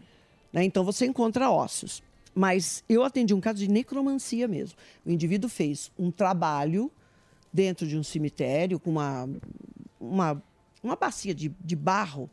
Né? 0.53 0.64
Então 0.64 0.84
você 0.84 1.06
encontra 1.06 1.49
ossos. 1.49 2.02
Mas 2.34 2.81
eu 2.88 3.03
atendi 3.03 3.34
um 3.34 3.41
caso 3.41 3.60
de 3.60 3.68
necromancia 3.69 4.48
mesmo. 4.48 4.77
O 5.06 5.11
indivíduo 5.11 5.49
fez 5.49 5.91
um 5.99 6.10
trabalho 6.10 6.89
dentro 7.52 7.85
de 7.85 7.98
um 7.98 8.03
cemitério 8.03 8.80
com 8.80 8.89
uma, 8.91 9.30
uma, 9.99 10.43
uma 10.81 10.95
bacia 10.95 11.34
de, 11.35 11.49
de 11.60 11.76
barro 11.76 12.30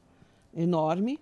enorme. 0.57 1.19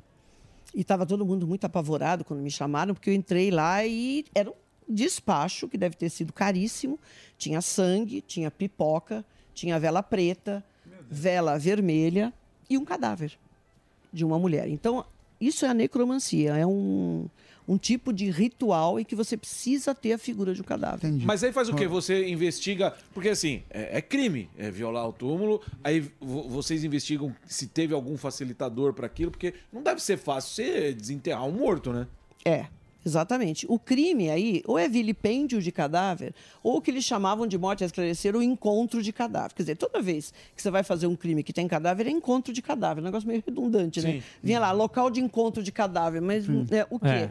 E 0.74 0.82
estava 0.82 1.06
todo 1.06 1.24
mundo 1.24 1.47
muito 1.47 1.64
apavorado 1.64 2.22
quando 2.22 2.40
me 2.43 2.51
chamaram, 2.51 2.93
porque 2.93 3.09
eu 3.09 3.14
entrei 3.14 3.51
lá 3.51 3.86
e 3.86 4.26
era 4.34 4.51
um 4.51 4.55
despacho 4.89 5.69
que 5.69 5.77
deve 5.79 5.97
ter 5.97 6.09
sido 6.11 6.33
caríssimo. 6.33 6.99
Tinha 7.39 7.61
sangue, 7.61 8.21
tinha 8.21 8.51
pipoca, 8.51 9.25
tinha 9.55 9.79
vela 9.79 10.03
preta, 10.03 10.65
vela 11.11 11.59
vermelha 11.59 12.33
e 12.69 12.77
um 12.79 12.85
cadáver 12.85 13.33
de 14.13 14.25
uma 14.25 14.39
mulher. 14.39 14.69
Então, 14.69 15.05
isso 15.41 15.65
é 15.67 15.69
a 15.69 15.75
necromancia, 15.75 16.57
é 16.57 16.67
um, 16.67 17.29
um 17.69 17.77
tipo 17.77 18.13
de 18.13 18.31
ritual 18.31 18.99
em 18.99 19.05
que 19.05 19.15
você 19.15 19.37
precisa 19.37 19.95
ter 19.95 20.15
a 20.15 20.19
figura 20.19 20.55
de 20.55 20.63
um 20.63 20.65
cadáver. 20.65 21.13
Mas 21.25 21.45
aí 21.45 21.53
faz 21.53 21.69
o 21.69 21.75
quê? 21.75 21.87
Você 21.87 22.27
investiga. 22.29 22.95
Porque 23.13 23.29
assim, 23.29 23.63
é, 23.69 23.99
é 23.99 24.01
crime, 24.01 24.49
é 24.57 24.71
violar 24.71 25.07
o 25.07 25.13
túmulo. 25.13 25.61
Aí 25.85 26.01
vo- 26.21 26.49
vocês 26.49 26.85
investigam 26.85 27.35
se 27.47 27.67
teve 27.67 27.93
algum 27.93 28.17
facilitador 28.17 28.95
para 28.95 29.07
aquilo, 29.07 29.31
porque 29.31 29.53
não 29.73 29.83
deve 29.83 30.01
ser 30.03 30.17
fácil 30.17 30.55
você 30.55 30.93
desenterrar 30.95 31.45
um 31.45 31.53
morto, 31.53 31.93
né? 31.93 32.07
É, 32.45 32.67
exatamente. 33.07 33.65
O 33.69 33.78
crime 33.78 34.28
aí, 34.28 34.62
ou 34.66 34.77
é 34.77 34.89
vilipêndio 34.89 35.62
de 35.62 35.70
cadáver, 35.70 36.35
ou 36.62 36.78
o 36.78 36.81
que 36.81 36.91
eles 36.91 37.05
chamavam 37.05 37.47
de 37.47 37.57
morte 37.57 37.85
a 37.85 37.87
esclarecer, 37.87 38.35
o 38.35 38.43
encontro 38.43 39.01
de 39.01 39.12
cadáver. 39.12 39.55
Quer 39.55 39.62
dizer, 39.62 39.77
toda 39.77 40.03
vez 40.03 40.35
que 40.55 40.61
você 40.61 40.70
vai 40.70 40.83
fazer 40.83 41.07
um 41.07 41.15
crime 41.15 41.45
que 41.45 41.53
tem 41.53 41.69
cadáver, 41.69 42.09
é 42.09 42.11
encontro 42.11 42.53
de 42.53 42.61
cadáver. 42.61 43.01
Um 43.01 43.05
negócio 43.05 43.28
meio 43.28 43.43
redundante, 43.47 44.03
né? 44.03 44.12
Sim. 44.15 44.23
Vinha 44.43 44.59
lá, 44.59 44.73
local 44.73 45.09
de 45.09 45.20
encontro 45.20 45.62
de 45.62 45.70
cadáver, 45.70 46.20
mas 46.20 46.47
é, 46.73 46.87
o 46.91 46.99
quê? 46.99 47.28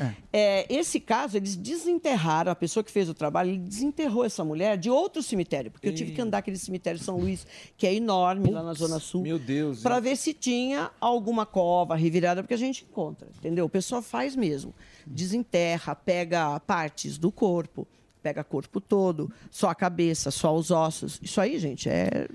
É, 0.32 0.64
esse 0.72 1.00
caso, 1.00 1.36
eles 1.36 1.56
desenterraram, 1.56 2.52
a 2.52 2.54
pessoa 2.54 2.84
que 2.84 2.90
fez 2.90 3.08
o 3.08 3.14
trabalho, 3.14 3.50
ele 3.50 3.58
desenterrou 3.58 4.24
essa 4.24 4.44
mulher 4.44 4.78
de 4.78 4.88
outro 4.88 5.22
cemitério, 5.22 5.72
porque 5.72 5.88
eu 5.88 5.94
tive 5.94 6.12
que 6.12 6.20
andar 6.20 6.38
aquele 6.38 6.56
cemitério 6.56 7.00
São 7.00 7.18
Luís, 7.18 7.44
que 7.76 7.86
é 7.86 7.92
enorme 7.92 8.50
lá 8.50 8.62
na 8.62 8.72
Zona 8.72 9.00
Sul. 9.00 9.22
Meu 9.22 9.38
Deus. 9.38 9.82
Para 9.82 9.98
ver 9.98 10.16
se 10.16 10.32
tinha 10.32 10.90
alguma 11.00 11.44
cova 11.44 11.96
revirada, 11.96 12.42
porque 12.42 12.54
a 12.54 12.56
gente 12.56 12.84
encontra, 12.88 13.28
entendeu? 13.38 13.64
O 13.64 13.68
pessoal 13.68 14.00
faz 14.00 14.36
mesmo. 14.36 14.72
Desenterra, 15.12 15.94
pega 15.94 16.58
partes 16.60 17.18
do 17.18 17.32
corpo, 17.32 17.86
pega 18.22 18.44
corpo 18.44 18.80
todo, 18.80 19.30
só 19.50 19.68
a 19.68 19.74
cabeça, 19.74 20.30
só 20.30 20.54
os 20.54 20.70
ossos. 20.70 21.18
Isso 21.20 21.40
aí, 21.40 21.58
gente, 21.58 21.88
é 21.88 22.28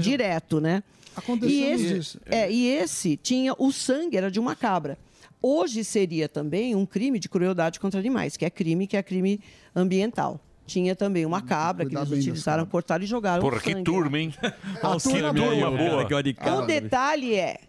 direto, 0.00 0.60
né? 0.60 0.82
Aconteceu 1.14 1.50
e 1.56 1.64
esse, 1.64 1.98
isso. 1.98 2.20
É, 2.26 2.50
e 2.50 2.66
esse 2.66 3.16
tinha 3.16 3.54
o 3.58 3.72
sangue 3.72 4.16
era 4.16 4.30
de 4.30 4.40
uma 4.40 4.54
cabra. 4.54 4.98
Hoje 5.40 5.84
seria 5.84 6.28
também 6.28 6.74
um 6.74 6.84
crime 6.84 7.18
de 7.18 7.28
crueldade 7.28 7.78
contra 7.78 8.00
animais, 8.00 8.36
que 8.36 8.44
é 8.44 8.50
crime 8.50 8.86
que 8.86 8.96
é 8.96 9.02
crime 9.02 9.40
ambiental. 9.74 10.40
Tinha 10.66 10.94
também 10.94 11.24
uma 11.24 11.40
cabra 11.40 11.86
que 11.86 11.94
cuidar 11.94 12.06
eles 12.10 12.26
utilizaram, 12.26 12.66
cortaram 12.66 13.02
e 13.02 13.06
jogaram 13.06 13.40
Porra, 13.40 13.60
que 13.60 13.72
sangue. 13.72 13.84
turma, 13.84 14.18
hein? 14.18 14.34
A 14.42 14.50
que 14.50 15.02
turma 15.02 15.32
turma 15.34 15.70
boa. 15.70 16.06
boa. 16.06 16.62
O 16.62 16.66
detalhe 16.66 17.34
é 17.34 17.60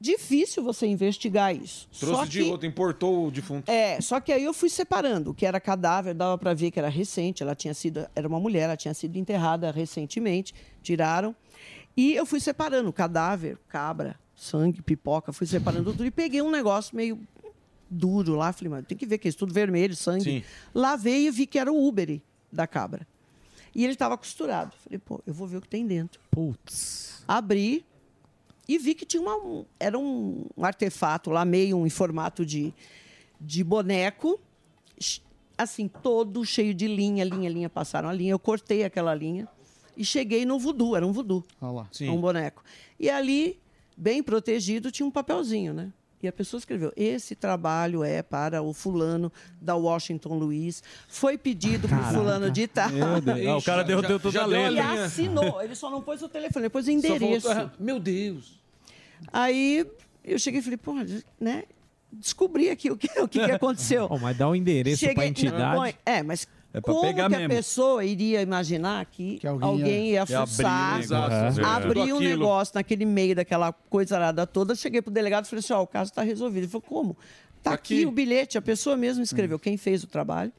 difícil 0.00 0.62
você 0.62 0.86
investigar 0.86 1.54
isso. 1.54 1.88
Trouxe 1.98 2.16
só 2.16 2.24
de 2.24 2.42
que, 2.42 2.50
outro, 2.50 2.66
importou 2.66 3.26
o 3.26 3.30
defunto. 3.30 3.70
é, 3.70 4.00
só 4.00 4.20
que 4.20 4.32
aí 4.32 4.44
eu 4.44 4.52
fui 4.52 4.68
separando. 4.68 5.30
O 5.30 5.34
que 5.34 5.46
era 5.46 5.60
cadáver, 5.60 6.14
dava 6.14 6.36
para 6.36 6.54
ver 6.54 6.70
que 6.70 6.78
era 6.78 6.88
recente. 6.88 7.42
Ela 7.42 7.54
tinha 7.54 7.74
sido, 7.74 8.06
era 8.14 8.28
uma 8.28 8.38
mulher, 8.40 8.62
ela 8.62 8.76
tinha 8.76 8.94
sido 8.94 9.16
enterrada 9.16 9.70
recentemente. 9.70 10.54
Tiraram. 10.82 11.34
E 11.96 12.14
eu 12.14 12.26
fui 12.26 12.40
separando 12.40 12.92
cadáver, 12.92 13.58
cabra, 13.68 14.18
sangue, 14.34 14.82
pipoca. 14.82 15.32
Fui 15.32 15.46
separando 15.46 15.92
tudo 15.92 16.04
e 16.04 16.10
peguei 16.10 16.42
um 16.42 16.50
negócio 16.50 16.94
meio 16.94 17.18
duro 17.88 18.34
lá. 18.36 18.52
Falei, 18.52 18.70
mas 18.70 18.86
tem 18.86 18.96
que 18.98 19.06
ver 19.06 19.18
que 19.18 19.26
é 19.26 19.30
isso 19.30 19.38
tudo 19.38 19.54
vermelho, 19.54 19.96
sangue. 19.96 20.24
Sim. 20.24 20.42
Lavei 20.74 21.26
e 21.26 21.30
vi 21.30 21.46
que 21.46 21.58
era 21.58 21.72
o 21.72 21.82
úbere 21.82 22.22
da 22.52 22.66
cabra. 22.66 23.06
E 23.74 23.84
ele 23.84 23.92
estava 23.92 24.16
costurado. 24.16 24.72
Falei, 24.84 24.98
pô, 24.98 25.22
eu 25.26 25.34
vou 25.34 25.46
ver 25.46 25.58
o 25.58 25.60
que 25.60 25.68
tem 25.68 25.86
dentro. 25.86 26.20
Putz. 26.30 27.22
Abri 27.28 27.84
e 28.68 28.78
vi 28.78 28.94
que 28.94 29.04
tinha 29.06 29.22
uma, 29.22 29.36
um- 29.36 29.64
era 29.78 29.98
um, 29.98 30.44
um 30.56 30.64
artefato 30.64 31.30
lá, 31.30 31.44
meio 31.44 31.86
em 31.86 31.90
formato 31.90 32.44
de, 32.44 32.72
de 33.40 33.62
boneco, 33.64 34.40
assim, 35.56 35.88
todo 35.88 36.44
cheio 36.44 36.74
de 36.74 36.86
linha, 36.86 37.24
linha, 37.24 37.48
linha. 37.48 37.68
Passaram 37.70 38.08
a 38.08 38.12
linha, 38.12 38.32
eu 38.32 38.38
cortei 38.38 38.84
aquela 38.84 39.14
linha 39.14 39.48
e 39.96 40.04
cheguei 40.04 40.44
no 40.44 40.58
voodoo, 40.58 40.96
era 40.96 41.06
um 41.06 41.12
voodoo. 41.12 41.44
Olha 41.60 41.72
lá. 41.72 41.88
Um 42.10 42.20
boneco. 42.20 42.62
E 42.98 43.08
ali, 43.08 43.58
bem 43.96 44.22
protegido, 44.22 44.90
tinha 44.90 45.06
um 45.06 45.10
papelzinho, 45.10 45.72
né? 45.72 45.92
E 46.26 46.28
a 46.28 46.32
pessoa 46.32 46.58
escreveu: 46.58 46.92
Esse 46.96 47.34
trabalho 47.36 48.02
é 48.02 48.20
para 48.22 48.60
o 48.62 48.72
fulano 48.74 49.32
da 49.60 49.76
Washington 49.76 50.34
Luiz. 50.34 50.82
Foi 51.08 51.38
pedido 51.38 51.88
para 51.88 52.00
o 52.00 52.12
fulano 52.14 52.50
de 52.50 52.66
tal. 52.66 52.88
Ah, 52.88 53.56
o 53.56 53.62
cara 53.62 53.84
deu- 53.84 54.02
deu 54.02 54.18
toda 54.18 54.42
a 54.44 54.44
E 54.44 54.50
letra. 54.70 55.04
assinou. 55.04 55.62
Ele 55.62 55.74
só 55.76 55.88
não 55.88 56.02
pôs 56.02 56.20
o 56.22 56.28
telefone, 56.28 56.64
ele 56.64 56.70
pôs 56.70 56.84
o 56.84 56.90
Só 56.90 56.92
endereço. 56.96 57.46
voltou- 57.48 57.70
Meu 57.78 58.00
Deus. 58.00 58.58
Aí 59.32 59.86
eu 60.24 60.38
cheguei 60.38 60.60
e 60.60 60.62
falei, 60.62 60.76
pô, 60.76 60.94
né? 61.40 61.64
Descobri 62.12 62.70
aqui 62.70 62.90
o 62.90 62.96
que, 62.96 63.08
o 63.20 63.28
que, 63.28 63.44
que 63.44 63.50
aconteceu. 63.52 64.08
Oh, 64.10 64.18
mas 64.18 64.36
dá 64.36 64.48
o 64.48 64.54
endereço 64.54 64.98
Cheguei- 65.00 65.14
pra 65.14 65.26
entidade. 65.26 65.76
Não, 65.76 65.84
É, 66.04 66.22
mas 66.22 66.46
É 66.76 66.80
pra 66.80 66.92
como 66.92 67.06
pegar 67.06 67.28
que 67.30 67.34
a 67.34 67.38
mesmo. 67.38 67.54
pessoa 67.54 68.04
iria 68.04 68.42
imaginar 68.42 69.04
que, 69.06 69.40
alguém 69.46 69.68
alguém, 69.68 70.06
ia- 70.10 70.24
ia, 70.28 70.38
abrir 70.40 70.46
fuçar, 70.50 70.94
um 70.96 70.98
negócio, 71.00 71.62
é. 71.62 71.64
abrir 71.64 71.88
Tudo 71.88 72.00
um 72.00 72.02
aquilo. 72.16 72.20
negócio 72.20 72.72
naquele 72.74 73.04
meio 73.06 73.34
daquela 73.34 73.72
coisa 73.72 74.16
arada 74.16 74.46
toda? 74.46 74.74
Cheguei 74.74 75.00
pro 75.00 75.10
delegado 75.10 75.46
e 75.46 75.48
falei 75.48 75.60
assim, 75.60 75.72
ó, 75.72 75.82
o 75.82 75.86
caso 75.86 76.10
está 76.10 76.22
resolvido. 76.22 76.64
Ele 76.64 76.68
falou, 76.68 76.82
como? 76.86 77.16
Tá 77.62 77.72
aqui, 77.72 78.04
o 78.04 78.10
bilhete, 78.10 78.58
a 78.58 78.62
pessoa 78.62 78.96
mesmo 78.96 79.22
escreveu 79.22 79.58
quem 79.58 79.76
fez 79.76 80.04
o 80.04 80.06
trabalho, 80.06 80.52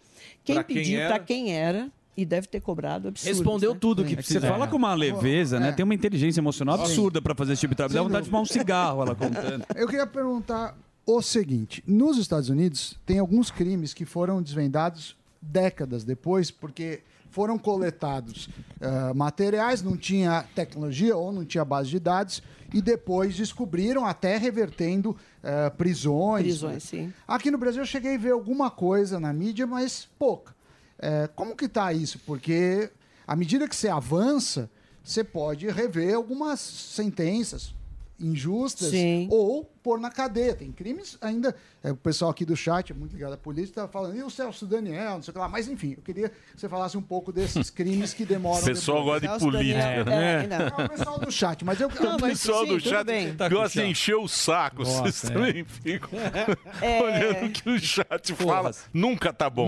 quem 0.43 0.55
Pra 0.55 0.63
quem 0.63 0.75
pediu, 0.77 0.99
era. 0.99 1.09
para 1.15 1.19
quem 1.23 1.53
era, 1.55 1.89
e 2.17 2.25
deve 2.25 2.47
ter 2.47 2.59
cobrado 2.61 3.09
absurdo. 3.09 3.33
Respondeu 3.35 3.75
tudo 3.75 4.03
que 4.03 4.15
precisa. 4.15 4.39
Você 4.39 4.47
fala 4.47 4.67
com 4.67 4.75
uma 4.75 4.95
leveza, 4.95 5.59
né? 5.59 5.69
É. 5.69 5.71
Tem 5.71 5.83
uma 5.83 5.93
inteligência 5.93 6.39
emocional 6.41 6.73
absurda 6.79 7.21
pra 7.21 7.35
fazer 7.35 7.53
esse 7.53 7.59
tipo 7.59 7.73
de 7.75 7.77
trabalho. 7.77 7.93
Dá 7.95 8.01
vontade 8.03 8.23
de 8.23 8.29
fumar 8.31 8.41
um 8.41 8.45
cigarro 8.45 9.03
ela 9.03 9.13
contando. 9.15 9.63
Eu 9.77 9.85
queria 9.87 10.07
perguntar 10.07 10.75
o 11.05 11.21
seguinte: 11.21 11.83
nos 11.85 12.17
Estados 12.17 12.49
Unidos, 12.49 12.97
tem 13.05 13.19
alguns 13.19 13.51
crimes 13.51 13.93
que 13.93 14.03
foram 14.03 14.41
desvendados 14.41 15.15
décadas 15.41 16.03
depois, 16.03 16.51
porque 16.51 17.01
foram 17.29 17.57
coletados 17.57 18.49
ah, 18.81 19.13
materiais, 19.13 19.81
não 19.81 19.97
tinha 19.97 20.43
tecnologia 20.55 21.15
ou 21.15 21.31
não 21.31 21.45
tinha 21.45 21.63
base 21.63 21.89
de 21.89 21.99
dados, 21.99 22.41
e 22.73 22.81
depois 22.81 23.35
descobriram, 23.35 24.05
até 24.05 24.37
revertendo 24.37 25.15
ah, 25.43 25.69
prisões. 25.71 26.43
Prisões, 26.43 26.83
sim. 26.83 27.13
Aqui 27.27 27.51
no 27.51 27.57
Brasil 27.57 27.81
eu 27.81 27.85
cheguei 27.85 28.15
a 28.15 28.19
ver 28.19 28.31
alguma 28.31 28.71
coisa 28.71 29.19
na 29.19 29.31
mídia, 29.33 29.67
mas 29.67 30.07
pouca. 30.17 30.55
É, 30.99 31.29
como 31.35 31.55
que 31.55 31.67
tá 31.67 31.93
isso? 31.93 32.19
Porque 32.25 32.89
à 33.27 33.35
medida 33.35 33.67
que 33.67 33.75
você 33.75 33.87
avança, 33.87 34.69
você 35.03 35.23
pode 35.23 35.67
rever 35.69 36.15
algumas 36.15 36.59
sentenças. 36.59 37.73
Injustas 38.19 38.89
Sim. 38.89 39.27
ou 39.31 39.63
pôr 39.83 39.99
na 39.99 40.09
cadeia. 40.09 40.53
Tem 40.55 40.71
crimes 40.71 41.17
ainda. 41.21 41.55
é, 41.83 41.91
o 41.91 41.95
pessoal 41.95 42.31
aqui 42.31 42.45
do 42.45 42.55
chat, 42.55 42.91
é 42.91 42.95
muito 42.95 43.13
ligado 43.13 43.33
à 43.33 43.37
polícia, 43.37 43.69
está 43.71 43.87
falando, 43.87 44.15
e 44.17 44.23
o 44.23 44.29
Celso 44.29 44.65
Daniel, 44.65 45.15
não 45.15 45.21
sei 45.23 45.31
o 45.31 45.33
que 45.33 45.39
lá. 45.39 45.47
Mas 45.47 45.67
enfim, 45.67 45.93
eu 45.97 46.03
queria 46.03 46.29
que 46.29 46.35
você 46.59 46.67
falasse 46.67 46.97
um 46.97 47.01
pouco 47.01 47.31
desses 47.31 47.69
crimes 47.69 48.13
que 48.13 48.25
demoram. 48.25 48.61
O 48.61 48.65
pessoal 48.65 49.03
depois. 49.03 49.21
gosta 49.21 49.37
de 49.37 49.45
política, 49.45 50.03
Daniel, 50.03 50.05
né? 50.05 50.43
É, 50.43 50.47
não, 50.47 50.85
o 50.85 50.89
pessoal 50.89 51.19
do 51.19 51.31
chat, 51.31 51.63
mas 51.65 51.79
eu. 51.79 51.87
o 51.89 52.17
pessoal 52.17 52.65
do 52.65 52.79
chat 52.79 53.07
gosta 53.49 53.81
de 53.81 53.87
encher 53.87 54.15
o 54.15 54.27
saco. 54.27 54.83
Nossa, 54.83 55.03
Vocês 55.03 55.23
é. 55.31 55.33
também 55.33 55.63
ficam 55.63 56.09
É. 56.81 57.01
olhando 57.01 57.45
o 57.47 57.51
que 57.51 57.69
o 57.69 57.79
chat 57.79 58.33
fala. 58.33 58.71
Nunca 58.93 59.31
tá 59.33 59.49
bom. 59.49 59.67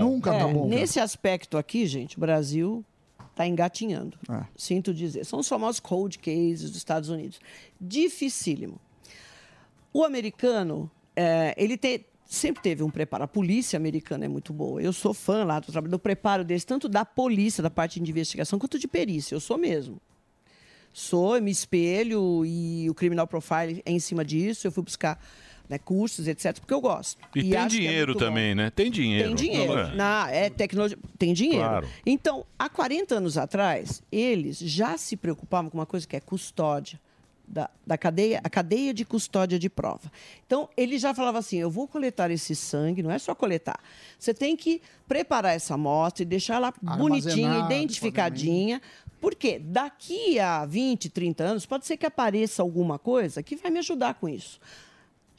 Nesse 0.68 1.00
aspecto 1.00 1.56
aqui, 1.56 1.86
gente, 1.86 2.16
o 2.16 2.20
Brasil 2.20 2.84
está 3.40 3.46
engatinhando. 3.46 4.18
É. 4.28 4.44
Sinto 4.56 4.92
dizer. 4.92 5.24
São 5.24 5.38
os 5.40 5.48
famosos 5.48 5.80
cold 5.80 6.18
cases 6.18 6.68
dos 6.70 6.76
Estados 6.76 7.08
Unidos. 7.08 7.40
Dificílimo. 7.80 8.78
O 9.92 10.04
americano, 10.04 10.90
é, 11.16 11.54
ele 11.56 11.76
te- 11.76 12.04
sempre 12.26 12.62
teve 12.62 12.82
um 12.82 12.90
preparo. 12.90 13.24
A 13.24 13.28
polícia 13.28 13.76
americana 13.76 14.26
é 14.26 14.28
muito 14.28 14.52
boa. 14.52 14.80
Eu 14.80 14.92
sou 14.92 15.12
fã 15.14 15.44
lá 15.44 15.58
do 15.58 15.72
trabalho 15.72 15.90
do 15.90 15.98
preparo 15.98 16.44
deles, 16.44 16.64
tanto 16.64 16.88
da 16.88 17.04
polícia, 17.04 17.62
da 17.62 17.70
parte 17.70 17.98
de 17.98 18.10
investigação, 18.10 18.58
quanto 18.58 18.78
de 18.78 18.86
perícia. 18.86 19.34
Eu 19.34 19.40
sou 19.40 19.56
mesmo. 19.58 20.00
Sou, 20.92 21.40
me 21.40 21.50
espelho 21.50 22.44
e 22.44 22.88
o 22.90 22.94
criminal 22.94 23.26
profile 23.26 23.80
é 23.86 23.92
em 23.92 23.98
cima 24.00 24.24
disso. 24.24 24.66
Eu 24.66 24.72
fui 24.72 24.82
buscar 24.82 25.24
né, 25.70 25.78
cursos, 25.78 26.26
etc., 26.26 26.58
porque 26.58 26.74
eu 26.74 26.80
gosto. 26.80 27.16
E, 27.32 27.42
tem 27.42 27.56
acho 27.56 27.76
que 27.76 27.86
é 27.86 27.88
dinheiro 27.88 28.12
bom. 28.14 28.18
também, 28.18 28.56
né? 28.56 28.70
Tem 28.70 28.90
dinheiro. 28.90 29.28
Tem 29.28 29.36
dinheiro. 29.36 29.78
É. 29.78 29.94
Na, 29.94 30.28
é 30.28 30.50
tecnologia. 30.50 30.98
Tem 31.16 31.32
dinheiro. 31.32 31.64
Claro. 31.64 31.88
Então, 32.04 32.44
há 32.58 32.68
40 32.68 33.14
anos 33.14 33.38
atrás, 33.38 34.02
eles 34.10 34.58
já 34.58 34.98
se 34.98 35.16
preocupavam 35.16 35.70
com 35.70 35.78
uma 35.78 35.86
coisa 35.86 36.06
que 36.06 36.16
é 36.16 36.20
custódia. 36.20 37.00
Da, 37.46 37.68
da 37.84 37.98
cadeia, 37.98 38.40
a 38.44 38.48
cadeia 38.48 38.94
de 38.94 39.04
custódia 39.04 39.58
de 39.58 39.68
prova. 39.68 40.12
Então, 40.46 40.68
ele 40.76 40.96
já 41.00 41.12
falava 41.12 41.38
assim: 41.38 41.56
eu 41.56 41.68
vou 41.68 41.88
coletar 41.88 42.30
esse 42.30 42.54
sangue, 42.54 43.02
não 43.02 43.10
é 43.10 43.18
só 43.18 43.34
coletar. 43.34 43.80
Você 44.16 44.32
tem 44.32 44.56
que 44.56 44.80
preparar 45.08 45.56
essa 45.56 45.74
amostra 45.74 46.22
e 46.22 46.26
deixar 46.26 46.56
ela 46.56 46.72
bonitinha, 46.80 47.58
identificadinha. 47.66 48.80
Porque 49.20 49.58
daqui 49.58 50.38
a 50.38 50.64
20, 50.64 51.10
30 51.10 51.42
anos, 51.42 51.66
pode 51.66 51.86
ser 51.86 51.96
que 51.96 52.06
apareça 52.06 52.62
alguma 52.62 53.00
coisa 53.00 53.42
que 53.42 53.56
vai 53.56 53.68
me 53.68 53.80
ajudar 53.80 54.14
com 54.14 54.28
isso. 54.28 54.60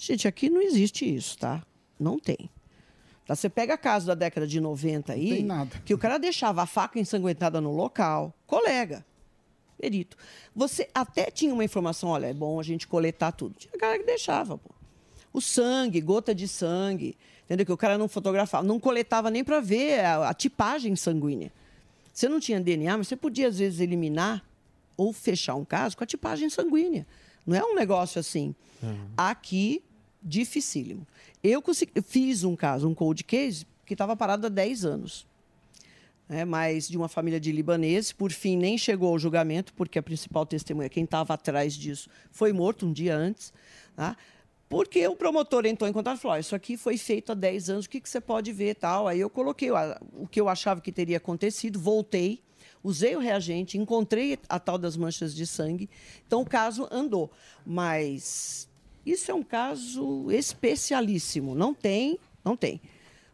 Gente, 0.04 0.28
aqui 0.28 0.50
não 0.50 0.64
existe 0.64 1.06
isso, 1.06 1.38
tá? 1.38 1.62
Não 2.00 2.18
tem. 2.18 2.50
Tá? 3.28 3.36
Você 3.36 3.48
pega 3.48 3.78
caso 3.78 4.08
da 4.08 4.16
década 4.16 4.48
de 4.48 4.60
90 4.60 5.14
aí, 5.14 5.30
tem 5.30 5.44
nada. 5.44 5.80
que 5.86 5.94
o 5.94 5.98
cara 5.98 6.18
deixava 6.18 6.64
a 6.64 6.66
faca 6.66 7.00
ensanguentada 7.00 7.62
no 7.62 7.72
local, 7.72 8.34
colega, 8.48 9.06
perito. 9.78 10.18
Você 10.56 10.90
até 10.92 11.30
tinha 11.30 11.54
uma 11.54 11.64
informação, 11.64 12.10
olha, 12.10 12.26
é 12.26 12.34
bom 12.34 12.60
a 12.60 12.64
gente 12.64 12.88
coletar 12.88 13.32
tudo. 13.32 13.54
Tinha 13.60 13.78
cara 13.78 14.00
que 14.00 14.04
deixava, 14.04 14.58
pô. 14.58 14.72
O 15.32 15.40
sangue, 15.40 16.02
gota 16.02 16.34
de 16.34 16.48
sangue, 16.48 17.16
entendeu? 17.46 17.64
Que 17.64 17.72
o 17.72 17.78
cara 17.78 17.96
não 17.96 18.08
fotografava, 18.08 18.66
não 18.66 18.80
coletava 18.80 19.30
nem 19.30 19.44
para 19.44 19.60
ver 19.60 20.00
a, 20.00 20.30
a 20.30 20.34
tipagem 20.34 20.96
sanguínea. 20.96 21.54
Você 22.12 22.28
não 22.28 22.40
tinha 22.40 22.60
DNA, 22.60 22.98
mas 22.98 23.08
você 23.08 23.16
podia, 23.16 23.50
às 23.50 23.60
vezes, 23.60 23.80
eliminar 23.80 24.44
ou 24.98 25.14
fechar 25.14 25.54
um 25.54 25.64
caso 25.64 25.96
com 25.96 26.04
a 26.04 26.08
tipagem 26.08 26.50
sanguínea. 26.50 27.06
Não 27.46 27.56
é 27.56 27.64
um 27.64 27.76
negócio 27.76 28.20
assim. 28.20 28.56
Aqui, 29.16 29.84
dificílimo. 30.22 31.06
Eu 31.44 31.62
consegui, 31.62 31.94
fiz 32.02 32.44
um 32.44 32.56
caso, 32.56 32.88
um 32.88 32.94
cold 32.94 33.24
case, 33.24 33.66
que 33.86 33.94
estava 33.94 34.16
parado 34.16 34.48
há 34.48 34.50
10 34.50 34.86
anos. 34.86 35.28
né, 36.30 36.46
mas 36.46 36.88
de 36.88 36.96
uma 36.96 37.10
família 37.10 37.40
de 37.40 37.52
libaneses, 37.52 38.14
por 38.14 38.32
fim 38.32 38.56
nem 38.56 38.78
chegou 38.78 39.10
ao 39.10 39.20
julgamento, 39.20 39.74
porque 39.74 40.00
a 40.00 40.04
principal 40.04 40.46
testemunha, 40.46 40.88
quem 40.88 41.04
estava 41.04 41.34
atrás 41.34 41.74
disso, 41.74 42.10
foi 42.32 42.54
morto 42.54 42.86
um 42.86 42.94
dia 42.94 43.16
antes. 43.16 43.52
tá? 43.96 44.16
Porque 44.70 45.06
o 45.06 45.16
promotor 45.18 45.66
entrou 45.66 45.90
em 45.90 45.92
contato 45.92 46.18
e 46.18 46.22
falou: 46.22 46.38
"Ó, 46.38 46.40
Isso 46.40 46.56
aqui 46.56 46.78
foi 46.78 46.98
feito 46.98 47.34
há 47.34 47.36
10 47.36 47.70
anos, 47.70 47.86
o 47.86 47.90
que, 47.90 48.00
que 48.00 48.10
você 48.10 48.22
pode 48.22 48.54
ver 48.54 48.76
tal? 48.76 49.06
Aí 49.10 49.20
eu 49.20 49.30
coloquei 49.30 49.70
o 49.72 50.26
que 50.30 50.40
eu 50.40 50.48
achava 50.48 50.80
que 50.80 50.94
teria 50.94 51.18
acontecido, 51.18 51.78
voltei, 51.78 52.42
usei 52.82 53.14
o 53.18 53.20
reagente, 53.20 53.78
encontrei 53.78 54.40
a 54.48 54.58
tal 54.58 54.78
das 54.78 54.96
manchas 54.96 55.36
de 55.36 55.46
sangue. 55.46 55.90
Então 56.26 56.40
o 56.42 56.46
caso 56.46 56.88
andou. 56.90 57.30
Mas 57.66 58.70
isso 59.06 59.32
é 59.32 59.34
um 59.34 59.44
caso 59.44 60.30
especialíssimo. 60.32 61.56
Não 61.56 61.74
tem, 61.74 62.20
não 62.44 62.56
tem. 62.56 62.82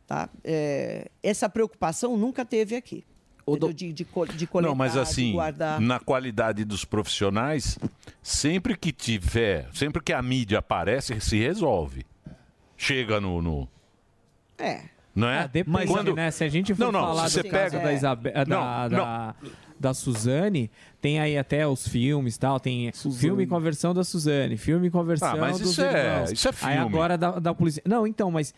Tá? 0.05 0.29
É, 0.43 1.09
essa 1.21 1.49
preocupação 1.49 2.15
nunca 2.17 2.45
teve 2.45 2.75
aqui. 2.75 3.03
entendeu? 3.45 3.73
De, 3.73 3.91
de, 3.93 4.05
co- 4.05 4.25
de 4.25 4.47
coletar, 4.47 4.69
Não, 4.69 4.75
mas 4.75 4.93
de 4.93 4.99
assim, 4.99 5.33
guardar. 5.33 5.79
na 5.81 5.99
qualidade 5.99 6.63
dos 6.63 6.85
profissionais, 6.85 7.77
sempre 8.23 8.77
que 8.77 8.91
tiver, 8.93 9.67
sempre 9.73 10.01
que 10.01 10.13
a 10.13 10.21
mídia 10.21 10.59
aparece, 10.59 11.19
se 11.19 11.37
resolve. 11.39 12.05
Chega 12.77 13.19
no. 13.19 13.41
no 13.41 13.67
É. 14.57 14.81
não 15.15 15.27
é? 15.27 15.39
Ah, 15.39 15.47
depende, 15.47 16.13
né? 16.13 16.29
Se 16.31 16.43
a 16.43 16.49
gente 16.49 16.73
for 16.75 16.85
Não, 16.85 16.91
não, 16.91 17.01
falar 17.07 17.29
se 17.29 17.37
do 17.37 17.41
você 17.43 17.49
caso 17.49 17.71
pega- 17.71 17.83
da, 17.83 17.93
Isabe- 17.93 18.31
da, 18.31 18.45
Não, 18.45 18.89
da, 18.89 19.35
da 19.79 19.93
Suzane, 19.93 20.69
tem 21.01 21.19
aí 21.19 21.37
até 21.37 21.67
os 21.67 21.87
filmes 21.87 22.35
e 22.35 22.39
tal. 22.39 22.59
Tem 22.59 22.91
filme 22.91 23.45
com 23.45 23.55
a 23.55 23.59
versão 23.59 23.93
da 23.93 24.03
Suzane, 24.03 24.57
filme 24.57 24.89
com 24.89 24.99
a 24.99 25.03
versão 25.03 25.29
Ah, 25.29 25.37
mas 25.37 25.59
dos 25.59 25.71
isso 25.71 25.81
é- 25.83 26.25
isso 26.31 26.47
é 26.47 26.51
Aí 26.61 26.75
filme. 26.77 26.89
agora 26.89 27.17
da, 27.17 27.39
da 27.39 27.53
polícia. 27.53 27.81
Não, 27.85 28.05
então, 28.07 28.31
mas. 28.31 28.53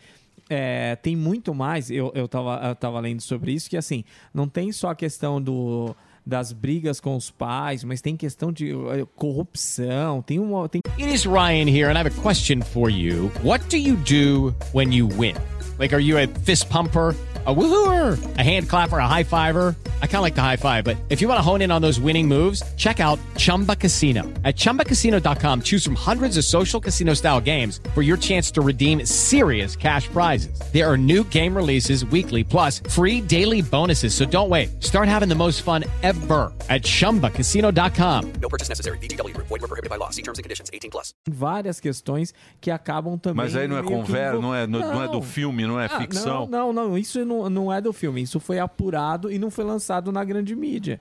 é, 0.48 0.96
tem 0.96 1.14
muito 1.14 1.54
mais, 1.54 1.90
eu, 1.90 2.10
eu, 2.14 2.26
tava, 2.26 2.60
eu 2.68 2.74
tava 2.74 2.98
lendo 2.98 3.20
sobre 3.20 3.52
isso, 3.52 3.70
que 3.70 3.76
assim, 3.76 4.02
não 4.34 4.48
tem 4.48 4.72
só 4.72 4.90
a 4.90 4.94
questão 4.96 5.40
do, 5.40 5.94
das 6.26 6.52
brigas 6.52 6.98
com 6.98 7.14
os 7.14 7.30
pais, 7.30 7.84
mas 7.84 8.00
tem 8.00 8.16
questão 8.16 8.50
de 8.50 8.70
eh, 8.72 9.06
corrupção, 9.14 10.22
tem 10.22 10.38
uma. 10.40 10.68
Tem... 10.68 10.80
It 10.98 11.12
is 11.14 11.24
Ryan 11.24 11.68
here, 11.68 11.84
and 11.90 11.94
I 11.94 11.98
have 12.00 12.08
a 12.08 12.22
question 12.22 12.62
for 12.62 12.90
you. 12.90 13.30
What 13.44 13.68
do 13.68 13.76
you 13.76 13.96
do 13.96 14.54
when 14.72 14.92
you 14.92 15.06
win? 15.06 15.34
Like, 15.78 15.94
are 15.94 16.02
you 16.02 16.18
a 16.18 16.26
fist 16.44 16.68
pumper? 16.68 17.14
A 17.46 17.54
woohooer, 17.54 18.18
a 18.36 18.42
hand 18.42 18.68
clapper, 18.68 18.98
a 18.98 19.08
high 19.08 19.24
fiver. 19.24 19.74
I 20.02 20.06
kind 20.06 20.16
of 20.16 20.22
like 20.22 20.34
the 20.34 20.42
high 20.42 20.56
five, 20.58 20.84
but 20.84 20.98
if 21.08 21.22
you 21.22 21.26
want 21.28 21.38
to 21.38 21.42
hone 21.42 21.62
in 21.62 21.70
on 21.70 21.80
those 21.80 21.98
winning 21.98 22.28
moves, 22.28 22.62
check 22.76 23.00
out 23.00 23.18
Chumba 23.38 23.74
Casino. 23.74 24.24
At 24.44 24.56
chumbacasino.com, 24.56 25.62
choose 25.62 25.82
from 25.82 25.94
hundreds 25.94 26.36
of 26.36 26.44
social 26.44 26.80
casino 26.80 27.14
style 27.14 27.40
games 27.40 27.80
for 27.94 28.02
your 28.02 28.18
chance 28.18 28.50
to 28.52 28.60
redeem 28.60 29.06
serious 29.06 29.74
cash 29.74 30.06
prizes. 30.08 30.60
There 30.70 30.86
are 30.86 30.98
new 30.98 31.24
game 31.30 31.56
releases 31.56 32.04
weekly, 32.04 32.44
plus 32.44 32.80
free 32.90 33.22
daily 33.22 33.62
bonuses. 33.62 34.14
So 34.14 34.26
don't 34.26 34.50
wait. 34.50 34.82
Start 34.84 35.08
having 35.08 35.30
the 35.30 35.34
most 35.34 35.62
fun 35.62 35.84
ever 36.02 36.52
at 36.68 36.82
chumbacasino.com. 36.82 38.32
No 38.42 38.48
purchase 38.50 38.68
necessary. 38.68 38.98
VGW 38.98 39.32
Group. 39.34 39.46
Void 39.48 39.62
were 39.62 39.68
prohibited 39.68 39.88
by 39.88 39.96
law. 39.96 40.10
See 40.10 40.22
terms 40.22 40.38
and 40.38 40.42
conditions. 40.44 40.68
18 40.74 40.90
plus. 40.90 41.14
várias 41.26 41.80
questões 41.80 42.34
que 42.60 42.70
acabam 42.70 43.16
também. 43.18 43.36
Mas 43.44 43.56
aí 43.56 43.66
não 43.66 43.78
é 43.78 43.82
conversa, 43.82 44.38
não 44.38 44.54
é, 44.54 44.66
não, 44.66 44.80
não 44.80 45.02
é 45.02 45.08
do 45.08 45.22
filme, 45.22 45.66
não 45.66 45.80
é 45.80 45.86
Ah, 45.90 46.00
ficção. 46.00 46.46
Não, 46.46 46.72
não, 46.72 46.88
não, 46.90 46.98
isso 46.98 47.24
não, 47.30 47.48
não 47.48 47.72
é 47.72 47.80
do 47.80 47.92
filme. 47.92 48.20
Isso 48.20 48.38
foi 48.38 48.58
apurado 48.58 49.30
e 49.30 49.38
não 49.38 49.50
foi 49.50 49.64
lançado 49.64 50.12
na 50.12 50.22
grande 50.24 50.54
mídia. 50.54 51.00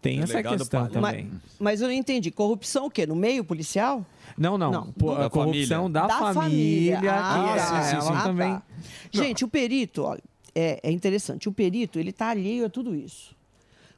Tem 0.00 0.18
essa 0.20 0.28
Delegado 0.28 0.58
questão 0.58 0.80
Palha. 0.82 0.92
também. 0.92 1.30
Mas, 1.32 1.42
mas 1.58 1.80
eu 1.80 1.88
não 1.88 1.94
entendi. 1.94 2.30
Corrupção 2.30 2.86
o 2.86 2.90
quê? 2.90 3.06
No 3.06 3.16
meio 3.16 3.44
policial? 3.44 4.06
Não, 4.38 4.56
não. 4.56 4.70
Não. 4.70 4.92
Pô, 4.92 5.12
a 5.12 5.28
corrupção 5.28 5.90
da, 5.90 6.08
família, 6.08 7.00
que 7.00 7.08
Ah, 7.08 7.54
é, 7.56 7.58
sim, 7.58 7.90
sim, 7.90 7.96
ela 7.96 8.18
sim. 8.18 8.24
também. 8.24 8.52
Ah, 8.52 8.60
tá. 8.60 8.84
Gente, 9.10 9.44
o 9.44 9.48
perito, 9.48 10.02
olha, 10.02 10.22
é, 10.54 10.80
é 10.82 10.90
interessante. 10.92 11.48
O 11.48 11.52
perito, 11.52 11.98
ele 11.98 12.10
está 12.10 12.28
alheio 12.28 12.66
a 12.66 12.68
tudo 12.68 12.94
isso. 12.94 13.34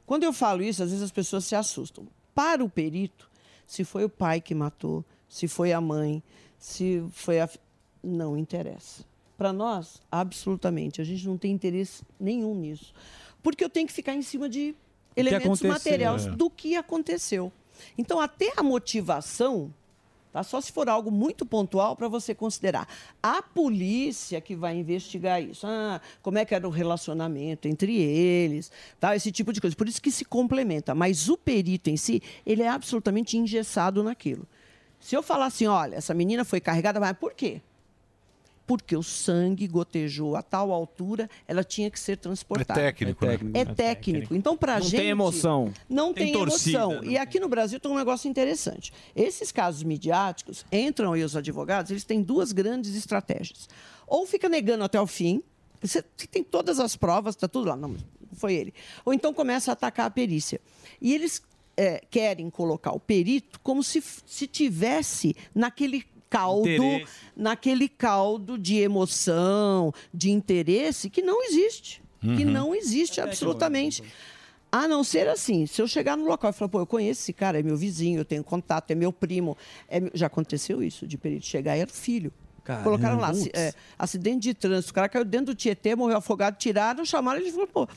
Quando 0.05 0.23
eu 0.23 0.33
falo 0.33 0.63
isso, 0.63 0.81
às 0.81 0.89
vezes 0.89 1.03
as 1.03 1.11
pessoas 1.11 1.45
se 1.45 1.55
assustam. 1.55 2.07
Para 2.33 2.63
o 2.63 2.69
perito, 2.69 3.29
se 3.67 3.83
foi 3.83 4.03
o 4.03 4.09
pai 4.09 4.41
que 4.41 4.55
matou, 4.55 5.05
se 5.27 5.47
foi 5.47 5.71
a 5.71 5.79
mãe, 5.79 6.23
se 6.57 7.03
foi 7.11 7.39
a. 7.39 7.47
Não 8.01 8.35
interessa. 8.37 9.03
Para 9.39 9.53
nós, 9.53 10.01
absolutamente. 10.11 10.99
A 10.99 11.05
gente 11.05 11.25
não 11.25 11.37
tem 11.37 11.53
interesse 11.53 12.03
nenhum 12.19 12.53
nisso. 12.53 12.93
Porque 13.41 13.63
eu 13.63 13.69
tenho 13.69 13.87
que 13.87 13.93
ficar 13.93 14.13
em 14.13 14.21
cima 14.21 14.49
de 14.49 14.75
elementos 15.15 15.61
materiais 15.61 16.27
é. 16.27 16.31
do 16.31 16.49
que 16.49 16.75
aconteceu. 16.75 17.49
Então, 17.97 18.19
até 18.19 18.51
a 18.57 18.61
motivação, 18.61 19.73
tá? 20.33 20.43
só 20.43 20.59
se 20.59 20.73
for 20.73 20.89
algo 20.89 21.09
muito 21.09 21.45
pontual 21.45 21.95
para 21.95 22.09
você 22.09 22.35
considerar. 22.35 22.85
A 23.23 23.41
polícia 23.41 24.41
que 24.41 24.57
vai 24.57 24.75
investigar 24.75 25.41
isso. 25.41 25.65
Ah, 25.65 26.01
como 26.21 26.37
é 26.37 26.43
que 26.43 26.53
era 26.53 26.67
o 26.67 26.69
relacionamento 26.69 27.65
entre 27.65 27.95
eles, 27.95 28.69
tá? 28.99 29.15
esse 29.15 29.31
tipo 29.31 29.53
de 29.53 29.61
coisa. 29.61 29.73
Por 29.73 29.87
isso 29.87 30.01
que 30.01 30.11
se 30.11 30.25
complementa. 30.25 30.93
Mas 30.93 31.29
o 31.29 31.37
perito 31.37 31.89
em 31.89 31.95
si, 31.95 32.21
ele 32.45 32.61
é 32.61 32.67
absolutamente 32.67 33.37
engessado 33.37 34.03
naquilo. 34.03 34.45
Se 34.99 35.15
eu 35.15 35.23
falar 35.23 35.45
assim, 35.45 35.65
olha, 35.65 35.95
essa 35.95 36.13
menina 36.13 36.43
foi 36.43 36.59
carregada, 36.59 36.99
mas 36.99 37.13
por 37.13 37.33
quê? 37.33 37.61
Porque 38.69 38.95
o 38.95 39.01
sangue 39.01 39.67
gotejou 39.67 40.35
a 40.35 40.43
tal 40.43 40.71
altura, 40.71 41.27
ela 41.47 41.63
tinha 41.63 41.89
que 41.89 41.99
ser 41.99 42.17
transportada. 42.17 42.79
É 42.79 42.83
técnico, 42.83 43.25
né? 43.25 43.39
É 43.55 43.65
técnico. 43.65 44.35
Então, 44.35 44.55
para 44.55 44.75
Não 44.75 44.83
gente. 44.83 45.01
tem 45.01 45.09
emoção. 45.09 45.73
Não 45.89 46.13
Tem 46.13 46.25
tem, 46.25 46.33
torcida, 46.33 46.77
emoção. 46.77 47.01
não 47.01 47.11
E 47.11 47.17
aqui 47.17 47.39
no 47.39 47.49
Brasil 47.49 47.79
tem 47.79 47.91
um 47.91 47.97
negócio 47.97 48.29
interessante. 48.29 48.93
Esses 49.15 49.51
casos 49.51 49.81
midiáticos, 49.81 50.63
entram 50.71 51.13
aí 51.13 51.23
os 51.23 51.35
advogados, 51.35 51.89
eles 51.89 52.03
têm 52.03 52.21
duas 52.21 52.51
grandes 52.51 52.93
estratégias. 52.93 53.67
Ou 54.05 54.27
fica 54.27 54.47
negando 54.47 54.83
até 54.83 55.01
o 55.01 55.07
fim, 55.07 55.41
você 55.81 56.03
tem 56.03 56.43
todas 56.43 56.79
as 56.79 56.95
provas, 56.95 57.33
está 57.33 57.47
tudo 57.47 57.69
lá. 57.69 57.75
Não, 57.75 57.89
não 57.89 57.97
foi 58.33 58.53
ele. 58.53 58.71
Ou 59.03 59.15
então 59.15 59.33
começa 59.33 59.71
a 59.71 59.73
atacar 59.73 60.05
a 60.05 60.11
perícia. 60.11 60.61
E 61.01 61.11
eles 61.15 61.41
é, 61.75 62.03
querem 62.11 62.51
colocar 62.51 62.91
o 62.91 62.99
perito 62.99 63.59
como 63.61 63.81
se, 63.81 63.99
se 64.27 64.45
tivesse 64.45 65.35
naquele 65.55 66.05
caldo, 66.29 66.67
Interesse. 66.69 67.11
naquele 67.35 67.89
caldo 67.89 68.57
de 68.57 68.77
emoção, 68.77 69.93
de 70.13 70.29
interesse 70.31 71.09
que 71.09 71.21
não 71.21 71.43
existe. 71.43 72.01
Que 72.21 72.43
Uhum. 72.45 72.51
não 72.51 72.75
existe 72.75 73.19
absolutamente. 73.21 74.03
A 74.71 74.87
não 74.87 75.03
ser 75.03 75.27
assim, 75.27 75.65
se 75.65 75.81
eu 75.81 75.87
chegar 75.87 76.15
no 76.15 76.25
local 76.25 76.51
e 76.51 76.53
falar, 76.53 76.69
pô, 76.69 76.79
eu 76.79 76.85
conheço 76.85 77.21
esse 77.21 77.33
cara, 77.33 77.59
é 77.59 77.63
meu 77.63 77.75
vizinho, 77.75 78.19
eu 78.19 78.25
tenho 78.25 78.43
contato, 78.43 78.91
é 78.91 78.95
meu 78.95 79.11
primo. 79.11 79.57
é 79.87 79.99
meu- 79.99 80.11
Já 80.13 80.27
aconteceu 80.27 80.83
isso, 80.83 81.07
de 81.07 81.17
perito 81.17 81.45
chegar 81.45 81.75
e 81.75 81.79
era 81.79 81.89
o 81.89 81.93
filho. 81.93 82.31
Caramba. 82.63 82.83
Colocaram 82.83 83.17
lá, 83.19 83.31
é, 83.53 83.73
acidente 83.97 84.41
de 84.41 84.53
trânsito, 84.53 84.91
o 84.91 84.93
cara 84.93 85.09
caiu 85.09 85.25
dentro 85.25 85.47
do 85.47 85.55
Tietê, 85.55 85.95
morreu 85.95 86.17
afogado, 86.17 86.55
tiraram, 86.57 87.03
chamaram, 87.03 87.39
ele 87.41 87.51
falou, 87.51 87.65
pô, 87.67 87.87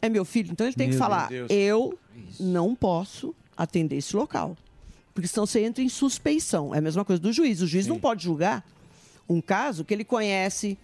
é 0.00 0.08
meu 0.08 0.24
filho. 0.24 0.52
Então 0.52 0.64
ele 0.66 0.76
tem 0.76 0.86
que 0.88 0.94
Meu 0.94 0.98
falar, 1.02 1.28
Deus. 1.28 1.50
eu 1.50 1.98
não 2.38 2.72
posso 2.74 3.34
atender 3.56 3.96
esse 3.96 4.14
local. 4.14 4.56
Porque 5.16 5.26
senão 5.28 5.46
você 5.46 5.64
entra 5.64 5.82
em 5.82 5.88
suspeição. 5.88 6.74
É 6.74 6.78
a 6.78 6.80
mesma 6.82 7.02
coisa 7.06 7.20
do 7.20 7.32
juiz. 7.32 7.62
O 7.62 7.66
juiz 7.66 7.86
não 7.86 7.98
pode 7.98 8.22
julgar 8.24 8.62
um 9.26 9.40
caso 9.40 9.82
que 9.82 9.94
ele 9.94 10.04
conhece, 10.04 10.76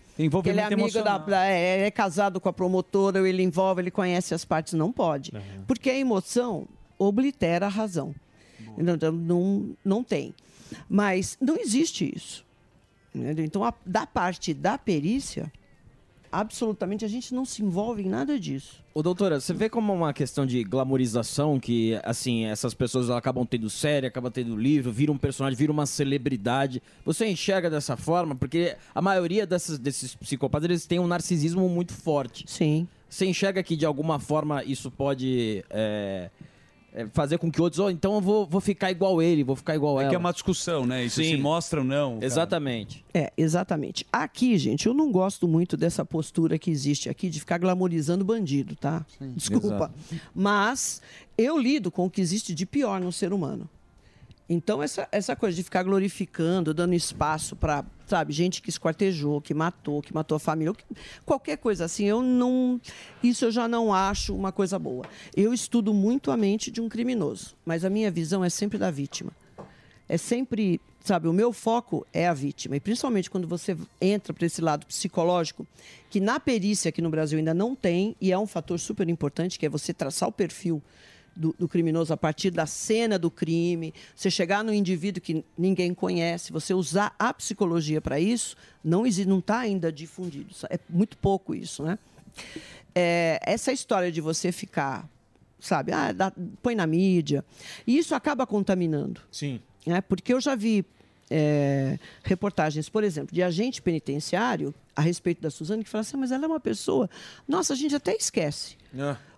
que 0.42 0.48
ele 0.48 0.60
é 0.60 0.64
amigo 0.74 0.88
da, 1.04 1.18
da- 1.30 1.44
é, 1.46 1.86
é 1.86 1.90
casado 1.90 2.40
com 2.40 2.48
a 2.48 2.52
promotora, 2.52 3.20
ou 3.20 3.26
ele 3.26 3.42
envolve, 3.42 3.82
ele 3.82 3.90
conhece 3.90 4.32
as 4.34 4.42
partes, 4.42 4.72
não 4.72 4.90
pode. 4.90 5.32
Porque 5.66 5.90
a 5.90 5.94
emoção 5.98 6.66
oblitera 6.98 7.66
a 7.66 7.68
razão. 7.68 8.14
Então, 8.78 8.94
Então, 8.94 9.12
não, 9.12 9.76
não 9.84 10.02
tem. 10.02 10.34
Mas 10.88 11.36
não 11.38 11.56
existe 11.58 12.10
isso. 12.16 12.42
entendeu? 13.14 13.44
Então, 13.44 13.62
a- 13.62 13.74
da 13.84 14.06
parte 14.06 14.54
da 14.54 14.78
perícia, 14.78 15.52
absolutamente 16.32 17.04
a 17.04 17.08
gente 17.08 17.34
não 17.34 17.44
se 17.44 17.62
envolve 17.62 18.02
em 18.02 18.08
nada 18.08 18.40
disso. 18.40 18.82
Ô, 18.94 19.02
doutora, 19.02 19.40
você 19.40 19.52
vê 19.52 19.68
como 19.68 19.92
uma 19.92 20.12
questão 20.12 20.44
de 20.44 20.64
glamorização 20.64 21.60
que, 21.60 21.98
assim, 22.02 22.46
essas 22.46 22.74
pessoas 22.74 23.10
acabam 23.10 23.46
tendo 23.46 23.70
série, 23.70 24.06
acabam 24.06 24.32
tendo 24.32 24.56
livro, 24.56 24.90
viram 24.90 25.14
um 25.14 25.18
personagem, 25.18 25.56
viram 25.56 25.72
uma 25.72 25.86
celebridade. 25.86 26.82
Você 27.04 27.26
enxerga 27.26 27.70
dessa 27.70 27.96
forma? 27.96 28.34
Porque 28.34 28.76
a 28.94 29.00
maioria 29.02 29.46
dessas, 29.46 29.78
desses 29.78 30.14
psicopatas, 30.14 30.64
eles 30.64 30.86
têm 30.86 30.98
um 30.98 31.06
narcisismo 31.06 31.68
muito 31.68 31.92
forte. 31.92 32.44
Sim. 32.46 32.88
Você 33.08 33.26
enxerga 33.26 33.62
que, 33.62 33.76
de 33.76 33.84
alguma 33.84 34.18
forma, 34.18 34.64
isso 34.64 34.90
pode 34.90 35.62
é, 35.68 36.30
é, 36.30 36.30
fazer 37.12 37.38
com 37.38 37.50
que 37.50 37.60
outros... 37.60 37.78
Oh, 37.78 37.88
então 37.90 38.14
eu 38.14 38.20
vou, 38.20 38.46
vou 38.46 38.60
ficar 38.60 38.90
igual 38.90 39.22
ele, 39.22 39.42
vou 39.42 39.56
ficar 39.56 39.74
igual 39.74 39.98
É 39.98 40.02
ela. 40.02 40.10
que 40.10 40.16
é 40.16 40.18
uma 40.18 40.32
discussão, 40.32 40.84
né? 40.84 41.04
Isso 41.04 41.22
Sim. 41.22 41.30
se 41.30 41.36
mostra 41.38 41.80
ou 41.80 41.86
não. 41.86 42.14
cara. 42.14 42.26
Exatamente. 42.26 43.04
É, 43.14 43.32
exatamente. 43.36 44.06
Aqui, 44.12 44.58
gente, 44.58 44.86
eu 44.86 44.94
não 44.94 45.10
gosto 45.10 45.48
muito 45.48 45.76
dessa 45.76 46.04
postura 46.04 46.58
que 46.58 46.70
existe 46.70 47.08
aqui 47.08 47.30
de 47.30 47.40
ficar 47.40 47.58
glamorizando 47.58 48.24
bandido, 48.24 48.76
tá? 48.76 49.04
Desculpa. 49.34 49.92
Mas 50.34 51.00
eu 51.38 51.58
lido 51.58 51.90
com 51.90 52.06
o 52.06 52.10
que 52.10 52.20
existe 52.20 52.54
de 52.54 52.66
pior 52.66 53.00
no 53.00 53.10
ser 53.12 53.32
humano. 53.32 53.68
Então, 54.48 54.82
essa, 54.82 55.08
essa 55.10 55.34
coisa 55.34 55.56
de 55.56 55.62
ficar 55.62 55.82
glorificando, 55.82 56.74
dando 56.74 56.92
espaço 56.94 57.56
para, 57.56 57.84
sabe, 58.12 58.30
gente 58.30 58.60
que 58.60 58.68
esquartejou, 58.68 59.40
que 59.40 59.54
matou, 59.54 60.02
que 60.02 60.12
matou 60.12 60.36
a 60.36 60.38
família, 60.38 60.74
qualquer 61.24 61.56
coisa 61.56 61.86
assim, 61.86 62.04
eu 62.04 62.22
não. 62.22 62.78
Isso 63.22 63.46
eu 63.46 63.50
já 63.50 63.66
não 63.66 63.92
acho 63.92 64.36
uma 64.36 64.52
coisa 64.52 64.78
boa. 64.78 65.06
Eu 65.34 65.54
estudo 65.54 65.94
muito 65.94 66.30
a 66.30 66.36
mente 66.36 66.70
de 66.70 66.78
um 66.78 66.90
criminoso, 66.90 67.56
mas 67.64 67.86
a 67.86 67.90
minha 67.90 68.10
visão 68.10 68.44
é 68.44 68.50
sempre 68.50 68.76
da 68.76 68.90
vítima 68.90 69.32
é 70.12 70.18
sempre, 70.18 70.78
sabe, 71.02 71.26
o 71.26 71.32
meu 71.32 71.54
foco 71.54 72.06
é 72.12 72.28
a 72.28 72.34
vítima. 72.34 72.76
E 72.76 72.80
principalmente 72.80 73.30
quando 73.30 73.48
você 73.48 73.74
entra 73.98 74.34
para 74.34 74.44
esse 74.44 74.60
lado 74.60 74.84
psicológico, 74.84 75.66
que 76.10 76.20
na 76.20 76.38
perícia 76.38 76.90
aqui 76.90 77.00
no 77.00 77.08
Brasil 77.08 77.38
ainda 77.38 77.54
não 77.54 77.74
tem, 77.74 78.14
e 78.20 78.30
é 78.30 78.38
um 78.38 78.46
fator 78.46 78.78
super 78.78 79.08
importante, 79.08 79.58
que 79.58 79.64
é 79.64 79.70
você 79.70 79.94
traçar 79.94 80.28
o 80.28 80.32
perfil 80.32 80.82
do, 81.34 81.54
do 81.58 81.68
criminoso 81.68 82.12
a 82.12 82.16
partir 82.16 82.50
da 82.50 82.66
cena 82.66 83.18
do 83.18 83.30
crime, 83.30 83.92
você 84.14 84.30
chegar 84.30 84.62
no 84.62 84.72
indivíduo 84.72 85.22
que 85.22 85.44
ninguém 85.56 85.94
conhece, 85.94 86.52
você 86.52 86.74
usar 86.74 87.14
a 87.18 87.32
psicologia 87.32 88.00
para 88.00 88.20
isso, 88.20 88.56
não 88.82 89.06
está 89.06 89.58
ainda 89.58 89.90
difundido. 89.92 90.54
É 90.68 90.78
muito 90.88 91.16
pouco 91.16 91.54
isso, 91.54 91.82
né? 91.82 91.98
É, 92.94 93.40
essa 93.42 93.72
história 93.72 94.12
de 94.12 94.20
você 94.20 94.52
ficar, 94.52 95.08
sabe, 95.58 95.92
ah, 95.92 96.12
dá- 96.12 96.32
põe 96.62 96.74
na 96.74 96.86
mídia, 96.86 97.44
e 97.86 97.96
isso 97.98 98.14
acaba 98.14 98.46
contaminando. 98.46 99.20
Sim. 99.30 99.60
Né? 99.86 100.00
Porque 100.00 100.32
eu 100.32 100.40
já 100.40 100.54
vi 100.54 100.84
é, 101.30 101.98
reportagens, 102.22 102.88
por 102.88 103.02
exemplo, 103.02 103.34
de 103.34 103.42
agente 103.42 103.80
penitenciário 103.80 104.74
a 104.94 105.00
respeito 105.00 105.40
da 105.40 105.50
Suzane 105.50 105.82
que 105.82 105.88
fala 105.88 106.02
assim, 106.02 106.18
mas 106.18 106.30
ela 106.30 106.44
é 106.44 106.46
uma 106.46 106.60
pessoa. 106.60 107.08
Nossa, 107.48 107.72
a 107.72 107.76
gente 107.76 107.94
até 107.94 108.14
esquece 108.14 108.76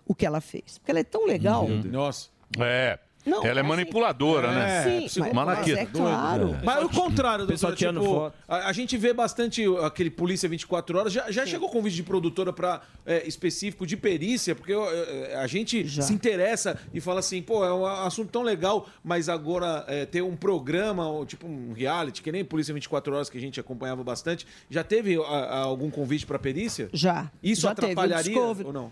o 0.05 0.13
que 0.15 0.25
ela 0.25 0.41
fez. 0.41 0.77
Porque 0.77 0.91
ela 0.91 0.99
é 0.99 1.03
tão 1.03 1.25
legal. 1.25 1.67
Nossa. 1.67 2.29
É. 2.59 2.99
Não, 3.25 3.39
Ela 3.43 3.47
é 3.47 3.61
assim, 3.61 3.69
manipuladora, 3.69 4.51
né? 4.51 4.83
Sim, 5.09 5.19
mas- 5.19 5.33
mas 5.33 5.67
é 5.69 5.85
claro. 5.87 6.55
Mas 6.63 6.83
o 6.85 6.89
contrário, 6.89 7.47
tirando 7.75 7.99
tipo, 7.99 8.13
foto. 8.13 8.35
a, 8.47 8.67
a 8.69 8.71
gente 8.71 8.95
vê 8.97 9.13
bastante 9.13 9.63
aquele 9.83 10.11
Polícia 10.11 10.47
24 10.47 10.95
Horas. 10.95 11.11
Já, 11.11 11.31
já 11.31 11.43
chegou 11.43 11.67
convite 11.69 11.95
de 11.95 12.03
produtora 12.03 12.53
para 12.53 12.81
específico 13.25 13.83
de 13.87 13.97
perícia, 13.97 14.53
porque 14.53 14.73
a 15.35 15.47
gente 15.47 15.89
se 16.03 16.13
interessa 16.13 16.77
e 16.93 17.01
fala 17.01 17.19
assim, 17.19 17.41
pô, 17.41 17.65
é 17.65 17.73
um 17.73 17.83
assunto 17.87 18.29
tão 18.29 18.43
legal, 18.43 18.87
mas 19.03 19.27
agora 19.27 19.83
eh, 19.87 20.05
ter 20.05 20.21
um 20.21 20.35
programa, 20.35 21.05
tipo 21.25 21.47
um 21.47 21.73
reality, 21.73 22.21
que 22.21 22.31
nem 22.31 22.45
Polícia 22.45 22.75
24 22.75 23.11
Horas, 23.15 23.27
que 23.27 23.39
a 23.39 23.41
gente 23.41 23.59
acompanhava 23.59 24.03
bastante. 24.03 24.45
Já 24.69 24.83
teve 24.83 25.15
a- 25.15 25.21
a- 25.23 25.57
algum 25.61 25.89
convite 25.89 26.27
para 26.27 26.37
perícia? 26.37 26.89
Já. 26.93 27.31
Isso 27.41 27.61
Já 27.63 27.71
atrapalharia 27.71 28.39
ou 28.39 28.71
não? 28.71 28.91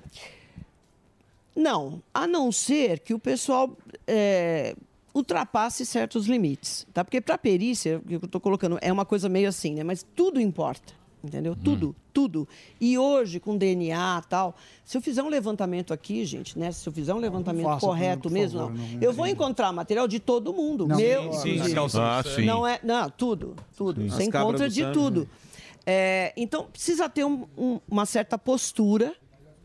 Não, 1.55 2.01
a 2.13 2.25
não 2.27 2.51
ser 2.51 2.99
que 2.99 3.13
o 3.13 3.19
pessoal 3.19 3.75
é, 4.07 4.75
ultrapasse 5.13 5.85
certos 5.85 6.25
limites, 6.25 6.87
tá? 6.93 7.03
Porque 7.03 7.21
para 7.21 7.37
perícia, 7.37 7.99
o 7.99 8.01
que 8.07 8.13
eu 8.15 8.21
estou 8.23 8.41
colocando 8.41 8.77
é 8.81 8.91
uma 8.91 9.05
coisa 9.05 9.29
meio 9.29 9.47
assim, 9.49 9.75
né? 9.75 9.83
Mas 9.83 10.03
tudo 10.15 10.41
importa, 10.41 10.93
entendeu? 11.23 11.55
Tudo, 11.55 11.95
tudo. 12.11 12.47
E 12.81 12.97
hoje 12.97 13.39
com 13.39 13.55
DNA 13.55 14.21
e 14.25 14.27
tal, 14.27 14.55
se 14.83 14.97
eu 14.97 15.01
fizer 15.01 15.21
um 15.21 15.29
levantamento 15.29 15.93
aqui, 15.93 16.25
gente, 16.25 16.57
né? 16.57 16.71
Se 16.71 16.89
eu 16.89 16.93
fizer 16.93 17.13
um 17.13 17.19
levantamento 17.19 17.65
faça 17.65 17.85
correto 17.85 18.31
mesmo, 18.31 18.59
favor, 18.61 18.73
não. 18.75 18.87
não- 18.87 19.01
eu 19.01 19.13
vou 19.13 19.27
encontrar 19.27 19.71
material 19.71 20.07
de 20.07 20.19
todo 20.19 20.51
mundo, 20.51 20.87
Não, 20.87 20.97
meu, 20.97 21.33
sim, 21.33 21.61
sim. 21.63 21.75
Ah, 21.99 22.23
sim. 22.23 22.45
Não 22.45 22.65
é, 22.67 22.79
não, 22.83 23.09
tudo, 23.11 23.55
tudo. 23.77 24.01
Sim. 24.01 24.09
Você 24.09 24.21
As 24.23 24.27
encontra 24.27 24.67
de 24.67 24.81
sangue, 24.81 24.93
tudo. 24.93 25.29
É, 25.85 26.33
então 26.35 26.65
precisa 26.65 27.07
ter 27.09 27.25
um- 27.25 27.45
um- 27.57 27.79
uma 27.87 28.05
certa 28.07 28.37
postura 28.37 29.13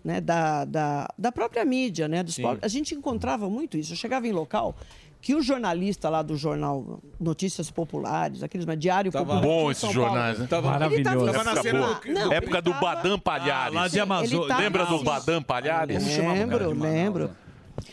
né, 0.08 0.22
da, 0.22 0.64
da, 0.64 1.06
da 1.18 1.30
própria 1.30 1.62
mídia, 1.66 2.08
né? 2.08 2.22
Dos 2.22 2.38
a 2.62 2.68
gente 2.68 2.94
encontrava 2.94 3.46
muito 3.50 3.76
isso. 3.76 3.92
Eu 3.92 3.96
chegava 3.96 4.26
em 4.26 4.32
local 4.32 4.74
que 5.20 5.34
o 5.34 5.42
jornalista 5.42 6.08
lá 6.08 6.22
do 6.22 6.34
jornal 6.34 6.98
Notícias 7.20 7.70
Populares, 7.70 8.42
aqueles 8.42 8.64
mas 8.64 8.78
Diário 8.78 9.12
Tava 9.12 9.24
Popular. 9.34 9.42
bom 9.42 9.70
esses 9.70 9.90
jornais, 9.92 10.38
né? 10.38 10.46
tava 10.46 10.70
Maravilhoso. 10.70 11.28
em 11.28 11.32
Tava 11.32 11.44
na 11.44 11.62
cena- 11.62 12.00
Não, 12.06 12.32
época 12.32 12.62
do 12.62 12.70
tava- 12.70 12.80
Badam 12.94 13.18
Palhares. 13.18 13.74
lá 13.74 13.86
de 13.88 14.00
Amazo- 14.00 14.40
Lembra 14.46 14.84
tava- 14.86 14.96
do 14.98 15.04
Badam 15.04 15.42
Palhares? 15.42 16.16
Lembro, 16.16 16.70
lembro. 16.72 17.30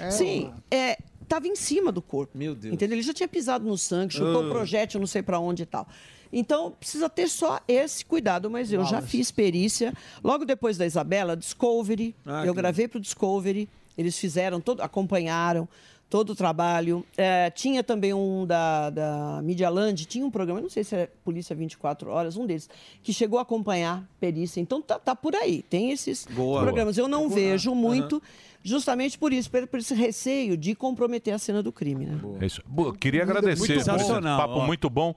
Sim, 0.09 0.51
é, 0.71 0.97
tava 1.27 1.47
em 1.47 1.55
cima 1.55 1.91
do 1.91 2.01
corpo. 2.01 2.37
Meu 2.37 2.55
Deus. 2.55 2.73
Entendeu? 2.73 2.95
Ele 2.95 3.03
já 3.03 3.13
tinha 3.13 3.27
pisado 3.27 3.65
no 3.65 3.77
sangue, 3.77 4.13
chutou 4.13 4.43
Ah. 4.43 4.45
o 4.45 4.49
projétil, 4.49 4.99
não 5.01 5.07
sei 5.07 5.21
pra 5.21 5.37
onde 5.39 5.63
e 5.63 5.65
tal. 5.65 5.85
Então, 6.31 6.71
precisa 6.71 7.09
ter 7.09 7.27
só 7.27 7.59
esse 7.67 8.03
cuidado, 8.05 8.49
mas 8.49 8.71
eu 8.71 8.83
já 8.83 8.95
Wallace. 8.97 9.07
fiz 9.07 9.31
perícia. 9.31 9.93
Logo 10.23 10.45
depois 10.45 10.77
da 10.77 10.85
Isabela, 10.85 11.35
Discovery. 11.35 12.15
Ah, 12.25 12.45
eu 12.45 12.53
que 12.53 12.57
gravei 12.57 12.87
pro 12.87 12.99
Discovery. 12.99 13.69
Eles 13.97 14.17
fizeram, 14.17 14.59
todo, 14.59 14.81
acompanharam 14.81 15.67
todo 16.09 16.31
o 16.31 16.35
trabalho. 16.35 17.05
É, 17.17 17.49
tinha 17.49 17.83
também 17.83 18.13
um 18.13 18.45
da, 18.45 18.89
da 18.89 19.41
Media 19.43 19.69
Land, 19.69 20.05
tinha 20.05 20.25
um 20.25 20.31
programa, 20.31 20.61
não 20.61 20.69
sei 20.69 20.83
se 20.83 20.95
é 20.95 21.09
Polícia 21.23 21.55
24 21.55 22.09
Horas, 22.09 22.37
um 22.37 22.45
deles, 22.45 22.69
que 23.01 23.11
chegou 23.11 23.39
a 23.39 23.41
acompanhar 23.41 24.07
perícia. 24.19 24.59
Então 24.59 24.81
tá, 24.81 24.99
tá 24.99 25.15
por 25.15 25.35
aí, 25.35 25.63
tem 25.63 25.91
esses 25.91 26.25
Boa. 26.25 26.61
programas. 26.61 26.97
Eu 26.97 27.07
não 27.07 27.27
Boa. 27.27 27.35
vejo 27.35 27.73
muito, 27.73 28.21
justamente 28.63 29.17
por 29.17 29.33
isso, 29.33 29.49
por 29.49 29.65
por 29.67 29.79
esse 29.79 29.93
receio 29.93 30.55
de 30.55 30.75
comprometer 30.75 31.33
a 31.33 31.39
cena 31.39 31.61
do 31.61 31.71
crime. 31.71 32.05
Né? 32.05 32.19
É 32.39 32.45
isso. 32.45 32.61
Boa, 32.65 32.95
queria 32.95 33.25
Muito 33.25 33.37
agradecer. 33.37 33.75
bom. 33.75 33.79
Sensacional, 33.79 34.39
Papo 34.39 34.59
ó. 34.59 34.65
muito 34.65 34.89
bom. 34.89 35.15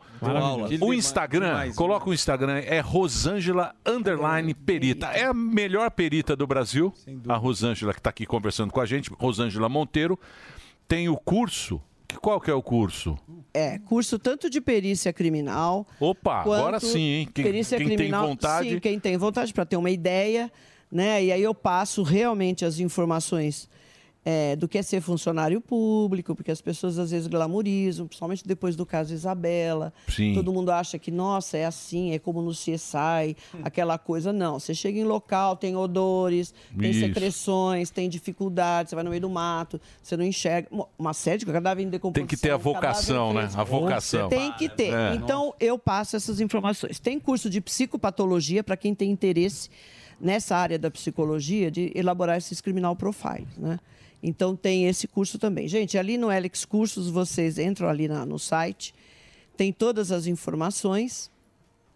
O 0.80 0.92
Instagram, 0.92 1.72
coloca 1.74 2.08
o 2.08 2.14
Instagram, 2.14 2.58
é 2.58 2.80
Rosângela 2.80 3.74
Underline 3.86 4.54
Perita. 4.54 5.06
É 5.08 5.24
a 5.24 5.34
melhor 5.34 5.90
perita 5.90 6.34
do 6.34 6.46
Brasil. 6.46 6.92
A 7.28 7.36
Rosângela 7.36 7.92
que 7.92 8.00
está 8.00 8.10
aqui 8.10 8.26
conversando 8.26 8.72
com 8.72 8.80
a 8.80 8.86
gente, 8.86 9.10
Rosângela 9.16 9.68
Monteiro. 9.68 10.18
Tem 10.88 11.08
o 11.08 11.16
curso. 11.16 11.80
Que- 12.08 12.16
Qual 12.16 12.40
que 12.40 12.50
é 12.50 12.54
o 12.54 12.62
curso? 12.62 13.18
É, 13.52 13.78
curso 13.80 14.18
tanto 14.18 14.48
de 14.48 14.60
perícia 14.60 15.12
criminal. 15.12 15.86
Opa, 16.00 16.40
agora 16.40 16.80
sim, 16.80 16.98
hein? 17.00 17.28
Quem- 17.32 17.44
perícia 17.44 17.76
quem 17.76 17.86
tem 17.88 17.96
criminal, 17.98 18.28
vontade- 18.28 18.70
Sim, 18.70 18.78
quem 18.80 18.98
tem 18.98 19.16
vontade 19.18 19.52
para 19.52 19.66
ter 19.66 19.76
uma 19.76 19.90
ideia, 19.90 20.50
né? 20.90 21.22
E 21.22 21.30
aí 21.30 21.42
eu 21.42 21.54
passo 21.54 22.02
realmente 22.02 22.64
as 22.64 22.78
informações 22.80 23.68
é, 24.30 24.54
do 24.56 24.68
que 24.68 24.76
é 24.76 24.82
ser 24.82 25.00
funcionário 25.00 25.58
público, 25.58 26.36
porque 26.36 26.50
as 26.50 26.60
pessoas 26.60 26.98
às 26.98 27.12
vezes 27.12 27.26
glamorizam, 27.26 28.06
principalmente 28.06 28.46
depois 28.46 28.76
do 28.76 28.84
caso 28.84 29.14
Isabela. 29.14 29.90
Sim. 30.06 30.34
Todo 30.34 30.52
mundo 30.52 30.70
acha 30.70 30.98
que, 30.98 31.10
nossa, 31.10 31.56
é 31.56 31.64
assim, 31.64 32.12
é 32.12 32.18
como 32.18 32.42
no 32.42 32.50
CSI, 32.50 33.34
aquela 33.62 33.96
coisa. 33.96 34.30
Não, 34.30 34.60
você 34.60 34.74
chega 34.74 34.98
em 34.98 35.04
local, 35.04 35.56
tem 35.56 35.74
odores, 35.74 36.52
tem 36.78 36.90
Isso. 36.90 37.00
secreções, 37.00 37.88
tem 37.88 38.06
dificuldades, 38.06 38.90
você 38.90 38.96
vai 38.96 39.02
no 39.02 39.08
meio 39.08 39.22
do 39.22 39.30
mato, 39.30 39.80
você 40.02 40.14
não 40.14 40.24
enxerga. 40.26 40.68
Uma 40.98 41.14
série 41.14 41.38
de 41.38 41.46
cadáver 41.46 41.82
em 41.82 41.88
decomposição. 41.88 42.26
Tem 42.26 42.36
que 42.36 42.36
ter 42.36 42.50
a 42.50 42.58
vocação, 42.58 43.32
né? 43.32 43.48
A 43.54 43.64
vocação. 43.64 44.28
Tem 44.28 44.52
que 44.52 44.68
ter. 44.68 44.92
É. 44.92 45.14
Então, 45.14 45.54
eu 45.58 45.78
passo 45.78 46.16
essas 46.16 46.38
informações. 46.38 47.00
Tem 47.00 47.18
curso 47.18 47.48
de 47.48 47.62
psicopatologia 47.62 48.62
para 48.62 48.76
quem 48.76 48.94
tem 48.94 49.10
interesse 49.10 49.70
nessa 50.20 50.54
área 50.54 50.78
da 50.78 50.90
psicologia 50.90 51.70
de 51.70 51.92
elaborar 51.94 52.36
esses 52.36 52.60
criminal 52.60 52.94
profiles, 52.94 53.56
né? 53.56 53.78
Então, 54.22 54.56
tem 54.56 54.86
esse 54.88 55.06
curso 55.06 55.38
também. 55.38 55.68
Gente, 55.68 55.96
ali 55.96 56.18
no 56.18 56.28
Alex 56.30 56.64
Cursos, 56.64 57.08
vocês 57.08 57.58
entram 57.58 57.88
ali 57.88 58.08
na- 58.08 58.26
no 58.26 58.38
site, 58.38 58.92
tem 59.56 59.72
todas 59.72 60.10
as 60.10 60.26
informações, 60.26 61.30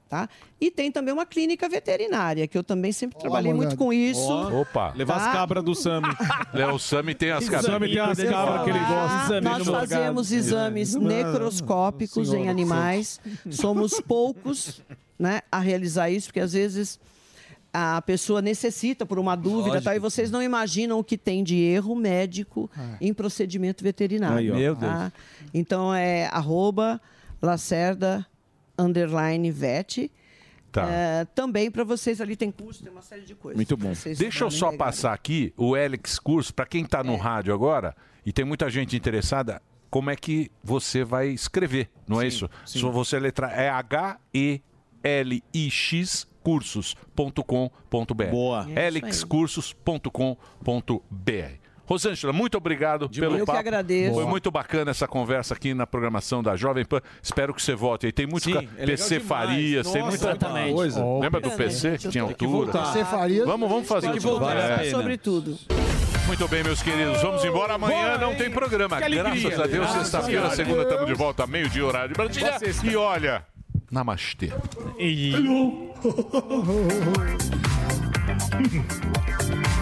tá? 0.09 0.29
E 0.61 0.71
tem 0.71 0.93
também 0.93 1.13
uma 1.13 1.27
clínica 1.27 1.69
veterinária, 1.69 2.47
que 2.47 2.57
eu 2.57 2.63
também 2.63 2.93
sempre 2.93 3.19
trabalhei 3.19 3.53
muito 3.53 3.77
com 3.77 3.93
isso. 3.93 4.31
Opa. 4.31 4.93
Levar 4.95 5.17
as 5.17 5.33
cabras 5.33 5.65
do 5.65 5.75
Sami. 5.75 6.07
É, 6.55 6.67
o 6.67 6.79
Sami 6.79 7.15
tem 7.15 7.31
as 7.31 7.47
O 7.47 7.51
cabras. 7.51 7.67
Sami 7.73 7.89
tem 7.89 7.99
as 7.99 8.23
cabras 8.23 8.63
que 8.65 8.71
ele 8.71 8.79
gosta. 8.79 9.41
Nós 9.41 9.67
fazemos 9.67 10.31
exames 10.33 10.95
necroscópicos 10.95 12.29
em 12.29 12.31
Senhora, 12.33 12.51
animais. 12.51 13.21
Somos 13.51 14.01
poucos 14.01 14.81
né, 15.19 15.41
a 15.51 15.59
realizar 15.59 16.11
isso, 16.11 16.29
porque 16.29 16.41
às 16.41 16.53
vezes 16.53 17.01
a 17.73 18.03
pessoa 18.03 18.43
necessita 18.43 19.07
por 19.07 19.19
uma 19.19 19.35
dúvida 19.35 19.81
tal, 19.81 19.95
e 19.95 19.99
vocês 19.99 20.31
não 20.31 20.43
imaginam 20.43 20.99
o 20.99 21.05
que 21.05 21.17
tem 21.17 21.43
de 21.43 21.57
erro 21.57 21.95
médico 21.97 22.71
em 23.01 23.15
procedimento 23.15 23.83
veterinário. 23.83 24.55
Aí. 24.55 24.61
Meu 24.61 24.77
tá? 24.77 25.11
Então 25.55 25.95
é 25.95 26.27
arroba 26.27 27.01
Lacerda 27.41 28.27
underline 28.79 29.51
vet. 29.51 30.11
Tá. 30.71 30.87
É, 30.89 31.25
também 31.35 31.71
para 31.71 31.85
vocês 31.85 32.21
ali 32.21 32.35
tem 32.35 32.51
curso, 32.51 32.83
tem 32.83 32.93
uma 32.93 33.03
série 33.03 33.23
de 33.23 33.35
coisas. 33.35 33.57
Muito 33.57 33.77
bom. 33.77 33.93
Deixa 34.17 34.45
eu 34.45 34.51
só 34.51 34.71
pegar. 34.71 34.87
passar 34.87 35.13
aqui 35.13 35.53
o 35.57 35.75
Alex 35.75 36.19
Curso, 36.19 36.55
para 36.55 36.65
quem 36.65 36.85
está 36.85 37.05
no 37.05 37.17
rádio 37.17 37.53
agora, 37.53 37.95
e 38.25 38.33
tem 38.33 38.43
muita 38.45 38.71
gente 38.71 38.97
interessada, 38.97 39.61
como 39.91 40.09
é 40.09 40.17
que 40.17 40.51
você 40.65 41.05
vai 41.05 41.29
escrever, 41.29 41.91
não 42.09 42.23
é 42.23 42.27
isso? 42.27 42.49
Só 42.65 42.91
você 42.91 43.19
letra 43.19 43.49
é 43.49 43.69
H-E-L-I-X 43.69 44.63
cursos.com.br. 46.43 48.25
Boa. 48.31 48.67
elixcursos.com.br. 48.77 51.63
Rosângela, 51.85 52.33
muito 52.33 52.57
obrigado 52.57 53.09
pelo 53.11 53.35
Eu 53.35 53.41
que 53.41 53.47
papo. 53.47 53.59
agradeço. 53.59 54.15
Foi 54.15 54.23
Boa. 54.23 54.31
muito 54.31 54.51
bacana 54.53 54.93
essa 54.93 55.07
conversa 55.09 55.53
aqui 55.55 55.75
na 55.75 55.85
programação 55.87 56.41
da 56.43 56.55
Jovem 56.57 56.85
Pan. 56.85 57.01
Espero 57.21 57.53
que 57.53 57.61
você 57.61 57.75
volte 57.75 58.07
aí. 58.07 58.13
Tem 58.13 58.25
muito 58.27 58.45
Sim, 58.45 58.53
ca- 58.55 58.63
é 58.79 58.87
PC 58.87 59.19
demais. 59.19 59.29
Farias, 59.29 59.91
tem 59.91 60.01
Nossa, 60.03 60.17
muita 60.17 60.31
exatamente. 60.31 60.75
coisa. 60.75 61.05
Oh, 61.05 61.19
Lembra 61.21 61.41
do 61.41 61.51
PC 61.51 61.99
que 61.99 62.09
tinha 62.09 62.25
Tem 62.25 62.35
que 62.35 62.45
altura? 62.45 62.73
PC 62.73 63.05
Farias, 63.05 63.47
Vamos, 63.47 63.69
vamos 63.69 63.89
fazer 63.89 64.07
Tem 64.07 64.17
que 64.17 64.23
voltar 64.23 64.57
É. 64.57 64.91
sobre 64.91 65.19
tudo. 65.19 65.59
Muito 66.27 66.47
bem, 66.49 66.63
meus 66.63 66.81
queridos. 66.81 67.21
Vamos 67.21 67.45
embora. 67.45 67.75
Amanhã 67.75 68.17
não 68.17 68.35
tem 68.37 68.49
programa. 68.49 69.03
Que. 69.03 69.17
Graças 69.17 69.61
a 69.61 69.67
Deus, 69.67 69.91
sexta-feira, 69.91 70.51
segunda, 70.51 70.83
estamos 70.85 71.07
de 71.07 71.15
volta, 71.15 71.47
meio-dia, 71.49 71.85
horário 71.85 72.11
de 72.11 72.15
Brasília. 72.15 72.59
Boa. 72.59 72.93
E 72.93 72.97
olha, 72.97 73.45
namastê. 73.93 74.49
Nós 74.49 75.83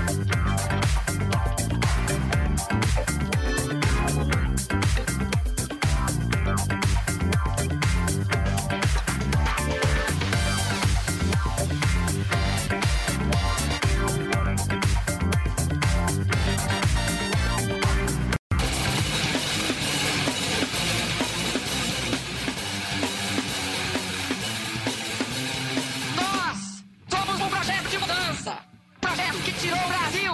tirou 29.60 29.78
o 29.78 29.88
Brasil 29.88 30.32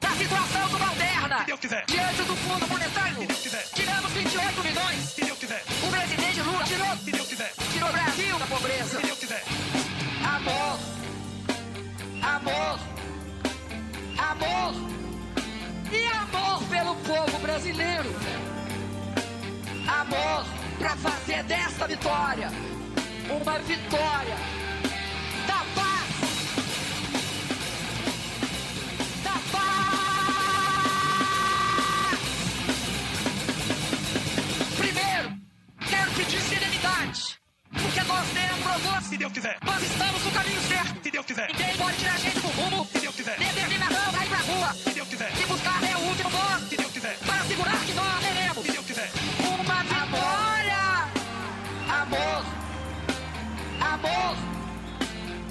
da 0.00 0.10
situação 0.10 0.68
subalterna. 0.70 1.44
Diante 1.86 2.22
do 2.22 2.36
Fundo 2.36 2.66
Monetário, 2.66 3.26
tiramos 3.74 4.12
28 4.12 4.62
milhões. 4.62 5.16
O 5.82 5.90
presidente 5.90 6.40
Lula 6.40 6.64
tirou, 6.64 6.96
tirou 7.72 7.88
o 7.88 7.92
Brasil 7.92 8.38
da 8.38 8.46
pobreza. 8.46 9.00
Amor, 10.24 10.78
amor, 12.22 12.78
amor 14.18 14.74
e 15.92 16.06
amor 16.06 16.62
pelo 16.64 16.96
povo 16.96 17.38
brasileiro. 17.40 18.10
Amor 19.86 20.46
pra 20.78 20.96
fazer 20.96 21.42
desta 21.44 21.86
vitória 21.86 22.50
uma 23.28 23.58
vitória 23.58 24.36
da 25.46 25.64
paz. 25.74 25.93
Quero 35.88 36.10
pedir 36.12 36.40
serenidade. 36.40 37.38
Porque 37.70 38.02
nós 38.04 38.26
temos, 38.28 39.06
se 39.08 39.16
Deus 39.16 39.32
quiser, 39.32 39.58
nós 39.64 39.82
estamos 39.82 40.24
no 40.24 40.30
caminho 40.30 40.60
certo. 40.62 41.02
Se 41.02 41.10
Deus 41.10 41.26
quiser. 41.26 41.48
Ninguém 41.48 41.76
pode 41.76 41.96
tirar 41.98 42.14
a 42.14 42.18
gente 42.18 42.40
do 42.40 42.48
rumo. 42.48 42.86
Se 42.86 42.98
Deus 43.00 43.14
quiser. 43.14 43.38
Determinação 43.38 44.12
vai 44.12 44.26
pra 44.26 44.38
rua. 44.38 44.72
Se 44.72 44.90
Deus 44.90 45.08
quiser. 45.08 45.32
E 45.36 45.46
buscar 45.46 45.82
é 45.84 45.96
o 45.96 46.00
último 46.00 46.30
nome. 46.30 46.68
Se 46.68 46.76
Deus 46.76 46.92
quiser. 46.92 47.18
Para 47.18 47.44
segurar 47.44 47.78
que 47.84 47.92
nós 47.92 48.24
teremos. 48.24 48.66
Se 48.66 48.72
Deus 48.72 48.86
quiser. 48.86 49.10
Uma 49.40 49.82
vitória. 49.82 51.08
Amor. 52.00 52.44
Amor. 53.80 54.36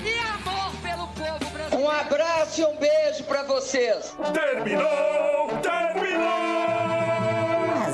E 0.04 0.20
amor 0.20 0.72
pelo 0.82 1.08
povo 1.08 1.52
brasileiro. 1.52 1.84
Um 1.84 1.90
abraço 1.90 2.62
e 2.62 2.66
um 2.66 2.78
beijo 2.78 3.24
pra 3.26 3.44
vocês. 3.44 4.16
Terminou! 4.34 5.44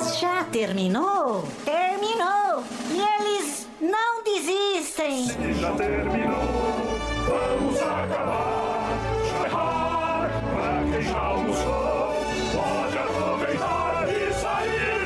Mas 0.01 0.17
já 0.17 0.45
terminou? 0.45 1.43
Terminou! 1.65 2.63
E 2.89 3.01
eles 3.01 3.67
não 3.81 4.23
desistem! 4.23 5.25
Já 5.59 5.73
terminou, 5.73 6.39
vamos 7.27 7.81
acabar. 7.81 8.97
Errar, 9.45 10.29
pra 10.53 10.83
quem 10.89 11.01
já 11.01 11.19
almoçou, 11.19 12.15
pode 12.55 12.97
aproveitar 12.97 14.07
e 14.07 14.33
sair 14.35 15.05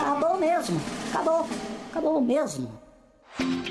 Acabou 0.00 0.38
mesmo! 0.38 0.80
Acabou! 1.12 1.48
Acabou 1.90 2.20
mesmo! 2.20 2.70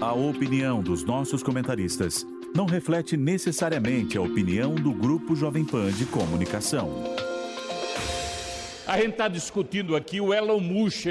A 0.01 0.11
opinião 0.11 0.81
dos 0.81 1.05
nossos 1.05 1.41
comentaristas 1.41 2.27
não 2.53 2.65
reflete 2.65 3.15
necessariamente 3.15 4.17
a 4.17 4.21
opinião 4.21 4.75
do 4.75 4.91
Grupo 4.91 5.37
Jovem 5.37 5.63
Pan 5.63 5.89
de 5.89 6.05
Comunicação. 6.05 7.15
A 8.87 8.97
gente 8.97 9.11
está 9.11 9.27
discutindo 9.27 9.95
aqui 9.95 10.21
o 10.21 10.31
Elon 10.31 10.59
Musk, 10.59 11.07